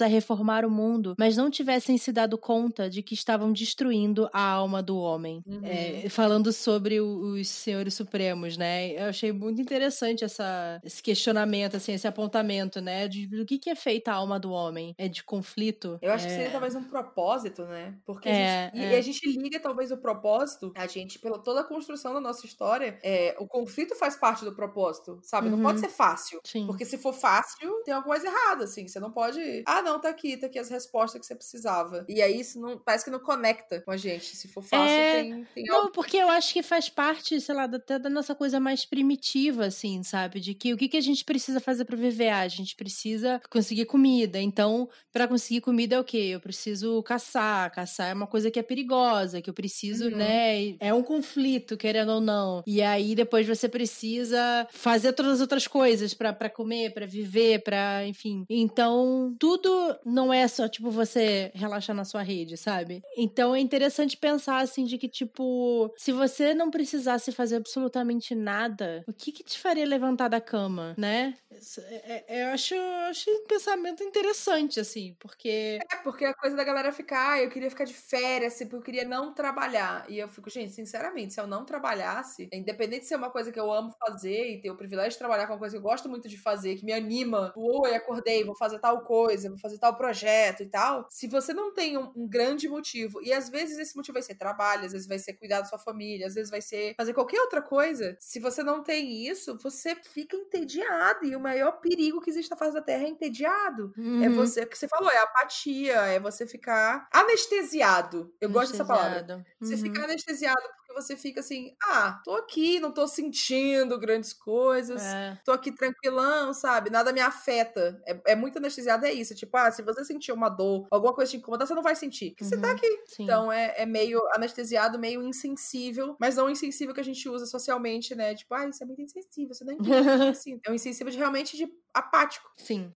a 0.00 0.06
reformar 0.06 0.64
o 0.64 0.70
mundo, 0.70 1.14
mas 1.18 1.36
não 1.36 1.50
tivessem 1.50 1.96
se 1.98 2.12
dado 2.12 2.36
conta 2.38 2.88
de 2.90 3.02
que 3.02 3.14
estavam 3.14 3.52
destruindo 3.52 4.28
a 4.32 4.40
alma 4.42 4.82
do 4.82 4.96
homem. 4.98 5.42
Uhum. 5.46 5.60
É, 5.64 6.08
falando 6.08 6.52
sobre 6.52 7.00
os 7.00 7.48
senhores 7.48 7.94
supremos, 7.94 8.56
né? 8.56 8.92
Eu 8.92 9.08
achei 9.08 9.32
muito 9.32 9.60
interessante 9.60 10.24
essa, 10.24 10.80
esse 10.84 11.02
questionamento, 11.02 11.76
assim, 11.76 11.92
esse 11.92 12.06
apontamento, 12.06 12.80
né? 12.80 13.08
De, 13.08 13.26
do 13.26 13.44
que, 13.44 13.58
que 13.58 13.70
é 13.70 13.74
feita 13.74 14.12
a 14.12 14.14
alma 14.14 14.38
do 14.38 14.50
homem? 14.50 14.94
É 14.98 15.08
de 15.08 15.22
conflito? 15.24 15.98
Eu 16.02 16.12
acho 16.12 16.26
que 16.26 16.32
É, 16.32 16.36
seria 16.36 16.50
talvez 16.50 16.74
um 16.74 16.84
propósito, 16.84 17.64
né? 17.64 17.94
Porque 18.04 18.28
É, 18.28 18.70
a 18.72 18.76
gente, 18.76 18.76
e- 18.90 18.94
é. 18.94 18.98
a 18.98 19.00
gente 19.00 19.38
liga 19.38 19.60
talvez 19.60 19.90
o 19.90 19.96
propósito, 19.96 20.72
a 20.76 20.86
gente, 20.86 21.18
pela 21.18 21.38
toda 21.38 21.60
a 21.60 21.64
construção 21.64 22.12
da 22.14 22.20
nossa 22.20 22.46
história, 22.46 22.98
é, 23.02 23.36
o 23.38 23.46
conflito 23.46 23.94
faz 23.96 24.16
parte 24.16 24.44
do 24.44 24.54
propósito, 24.54 25.18
sabe? 25.22 25.48
Não 25.48 25.58
Uhum. 25.58 25.62
pode 25.64 25.80
ser 25.80 25.88
fácil. 25.88 26.40
Sim. 26.44 26.66
Porque 26.66 26.84
se 26.84 26.98
for 26.98 27.12
fácil, 27.12 27.82
tem 27.84 27.94
alguma 27.94 28.14
coisa 28.14 28.26
errada, 28.26 28.64
assim. 28.64 28.86
Você 28.88 28.98
não 29.00 29.10
pode. 29.10 29.35
Ah, 29.66 29.82
não, 29.82 30.00
tá 30.00 30.08
aqui, 30.08 30.36
tá 30.36 30.46
aqui 30.46 30.58
as 30.58 30.68
respostas 30.68 31.20
que 31.20 31.26
você 31.26 31.34
precisava. 31.34 32.04
E 32.08 32.20
aí 32.22 32.40
isso 32.40 32.60
não, 32.60 32.78
parece 32.78 33.04
que 33.04 33.10
não 33.10 33.18
conecta 33.20 33.80
com 33.80 33.90
a 33.90 33.96
gente. 33.96 34.36
Se 34.36 34.48
for 34.48 34.62
fácil, 34.62 34.86
É, 34.96 35.22
tem, 35.22 35.44
tem 35.54 35.68
algo. 35.70 35.84
Não, 35.84 35.92
porque 35.92 36.16
eu 36.16 36.28
acho 36.28 36.52
que 36.52 36.62
faz 36.62 36.88
parte, 36.88 37.40
sei 37.40 37.54
lá, 37.54 37.64
até 37.64 37.98
da 37.98 38.08
nossa 38.10 38.34
coisa 38.34 38.58
mais 38.60 38.84
primitiva, 38.84 39.66
assim, 39.66 40.02
sabe? 40.02 40.40
De 40.40 40.54
que 40.54 40.72
o 40.72 40.76
que, 40.76 40.88
que 40.88 40.96
a 40.96 41.00
gente 41.00 41.24
precisa 41.24 41.60
fazer 41.60 41.84
pra 41.84 41.96
viver? 41.96 42.28
Ah, 42.28 42.40
a 42.40 42.48
gente 42.48 42.74
precisa 42.76 43.40
conseguir 43.50 43.86
comida. 43.86 44.40
Então, 44.40 44.88
pra 45.12 45.26
conseguir 45.28 45.60
comida 45.60 45.96
é 45.96 46.00
o 46.00 46.04
quê? 46.04 46.30
Eu 46.32 46.40
preciso 46.40 47.02
caçar. 47.02 47.70
Caçar 47.72 48.10
é 48.10 48.14
uma 48.14 48.26
coisa 48.26 48.50
que 48.50 48.58
é 48.58 48.62
perigosa, 48.62 49.40
que 49.42 49.50
eu 49.50 49.54
preciso, 49.54 50.06
Uhum. 50.08 50.16
né? 50.16 50.76
É 50.80 50.92
um 50.94 51.02
conflito, 51.02 51.76
querendo 51.76 52.12
ou 52.12 52.20
não. 52.20 52.62
E 52.66 52.82
aí 52.82 53.14
depois 53.14 53.46
você 53.46 53.68
precisa 53.68 54.66
fazer 54.70 55.12
todas 55.12 55.32
as 55.34 55.40
outras 55.40 55.66
coisas 55.66 56.14
pra 56.14 56.32
comer, 56.50 56.92
pra 56.92 57.06
viver, 57.06 57.62
pra, 57.62 58.06
enfim. 58.06 58.44
Então, 58.48 59.25
tudo 59.34 59.68
não 60.04 60.32
é 60.32 60.46
só, 60.48 60.68
tipo, 60.68 60.90
você 60.90 61.50
relaxar 61.54 61.94
na 61.94 62.04
sua 62.04 62.22
rede, 62.22 62.56
sabe? 62.56 63.02
Então 63.16 63.54
é 63.54 63.60
interessante 63.60 64.16
pensar, 64.16 64.58
assim, 64.58 64.84
de 64.84 64.98
que, 64.98 65.08
tipo, 65.08 65.92
se 65.96 66.12
você 66.12 66.54
não 66.54 66.70
precisasse 66.70 67.32
fazer 67.32 67.56
absolutamente 67.56 68.34
nada, 68.34 69.04
o 69.06 69.12
que 69.12 69.32
que 69.32 69.42
te 69.44 69.58
faria 69.58 69.86
levantar 69.86 70.28
da 70.28 70.40
cama, 70.40 70.94
né? 70.96 71.34
Isso 71.58 71.80
é- 71.80 72.24
é- 72.28 72.42
eu 72.48 72.52
acho, 72.52 72.74
acho 73.08 73.30
um 73.30 73.46
pensamento 73.46 74.02
interessante, 74.02 74.78
assim, 74.78 75.14
porque. 75.18 75.78
É, 75.90 75.96
porque 76.02 76.24
a 76.24 76.34
coisa 76.34 76.54
da 76.56 76.64
galera 76.64 76.92
ficar, 76.92 77.32
ah, 77.32 77.42
eu 77.42 77.48
queria 77.50 77.70
ficar 77.70 77.84
de 77.84 77.94
férias, 77.94 78.54
assim, 78.54 78.64
porque 78.66 78.76
eu 78.76 78.82
queria 78.82 79.04
não 79.08 79.32
trabalhar. 79.32 80.04
E 80.10 80.18
eu 80.18 80.28
fico, 80.28 80.50
gente, 80.50 80.72
sinceramente, 80.74 81.32
se 81.34 81.40
eu 81.40 81.46
não 81.46 81.64
trabalhasse, 81.64 82.48
independente 82.52 83.02
de 83.02 83.06
ser 83.08 83.16
uma 83.16 83.30
coisa 83.30 83.50
que 83.50 83.58
eu 83.58 83.72
amo 83.72 83.90
fazer 84.06 84.50
e 84.52 84.60
ter 84.60 84.70
o 84.70 84.76
privilégio 84.76 85.12
de 85.12 85.18
trabalhar 85.18 85.46
com 85.46 85.54
uma 85.54 85.58
coisa 85.58 85.74
que 85.74 85.78
eu 85.78 85.82
gosto 85.82 86.08
muito 86.08 86.28
de 86.28 86.36
fazer, 86.36 86.76
que 86.76 86.84
me 86.84 86.92
anima, 86.92 87.52
oi, 87.56 87.94
acordei, 87.94 88.44
vou 88.44 88.54
fazer 88.56 88.78
tal 88.80 89.02
coisa, 89.02 89.48
vou 89.48 89.58
fazer 89.58 89.78
tal 89.78 89.96
projeto 89.96 90.62
e 90.62 90.66
tal. 90.68 91.06
Se 91.10 91.26
você 91.28 91.54
não 91.54 91.72
tem 91.72 91.96
um, 91.96 92.12
um 92.16 92.28
grande 92.28 92.68
motivo, 92.68 93.22
e 93.22 93.32
às 93.32 93.48
vezes 93.48 93.78
esse 93.78 93.96
motivo 93.96 94.14
vai 94.14 94.22
ser 94.22 94.34
trabalho, 94.34 94.84
às 94.84 94.92
vezes 94.92 95.06
vai 95.08 95.18
ser 95.18 95.34
cuidar 95.34 95.60
da 95.60 95.66
sua 95.66 95.78
família, 95.78 96.26
às 96.26 96.34
vezes 96.34 96.50
vai 96.50 96.60
ser 96.60 96.94
fazer 96.96 97.14
qualquer 97.14 97.40
outra 97.40 97.62
coisa, 97.62 98.16
se 98.20 98.38
você 98.40 98.62
não 98.62 98.82
tem 98.82 99.26
isso, 99.26 99.56
você 99.62 99.94
fica 99.96 100.36
entediado. 100.36 101.24
E 101.24 101.34
o 101.36 101.40
maior 101.48 101.72
perigo 101.80 102.20
que 102.20 102.30
existe 102.30 102.50
na 102.50 102.56
face 102.56 102.74
da 102.74 102.82
Terra 102.82 103.04
é 103.04 103.08
entediado. 103.08 103.92
É 103.96 104.00
Uhum. 104.28 104.34
você, 104.34 104.62
o 104.62 104.66
que 104.68 104.76
você 104.78 104.88
falou, 104.88 105.10
é 105.10 105.18
apatia, 105.18 105.94
é 106.06 106.18
você 106.20 106.46
ficar 106.46 107.08
anestesiado. 107.12 108.32
Eu 108.40 108.50
gosto 108.50 108.72
dessa 108.72 108.84
palavra. 108.84 109.18
Anestesiada. 109.18 109.46
Você 109.60 109.74
Uhum. 109.74 109.80
fica 109.80 110.04
anestesiado 110.04 110.62
você 110.96 111.16
fica 111.16 111.40
assim, 111.40 111.74
ah, 111.84 112.20
tô 112.24 112.32
aqui, 112.34 112.80
não 112.80 112.92
tô 112.92 113.06
sentindo 113.06 113.98
grandes 113.98 114.32
coisas. 114.32 115.02
É. 115.02 115.38
Tô 115.44 115.52
aqui 115.52 115.72
tranquilão, 115.72 116.52
sabe? 116.54 116.90
Nada 116.90 117.12
me 117.12 117.20
afeta. 117.20 118.00
É, 118.06 118.32
é 118.32 118.36
muito 118.36 118.58
anestesiado, 118.58 119.06
é 119.06 119.12
isso. 119.12 119.34
Tipo, 119.34 119.56
ah, 119.58 119.70
se 119.70 119.82
você 119.82 120.04
sentir 120.04 120.32
uma 120.32 120.48
dor, 120.48 120.86
alguma 120.90 121.14
coisa 121.14 121.30
te 121.30 121.36
incomodar, 121.36 121.66
você 121.66 121.74
não 121.74 121.82
vai 121.82 121.94
sentir. 121.96 122.30
Porque 122.30 122.44
você 122.44 122.58
tá 122.58 122.68
Uhum. 122.68 122.74
aqui. 122.74 122.88
Sim. 123.06 123.24
Então 123.24 123.52
é, 123.52 123.74
é 123.78 123.86
meio 123.86 124.20
anestesiado, 124.34 124.98
meio 124.98 125.22
insensível, 125.22 126.16
mas 126.20 126.36
não 126.36 126.50
insensível 126.50 126.94
que 126.94 127.00
a 127.00 127.04
gente 127.04 127.28
usa 127.28 127.46
socialmente, 127.46 128.14
né? 128.14 128.34
Tipo, 128.34 128.54
ah, 128.54 128.68
isso 128.68 128.82
é 128.82 128.86
muito 128.86 129.02
insensível, 129.02 129.54
você 129.54 129.64
não 129.64 129.72
entende. 129.74 130.28
assim. 130.30 130.60
É 130.66 130.70
um 130.70 130.74
insensível 130.74 131.10
de 131.12 131.18
realmente 131.18 131.56
de 131.56 131.68
apático. 131.94 132.48
Sim. 132.56 132.92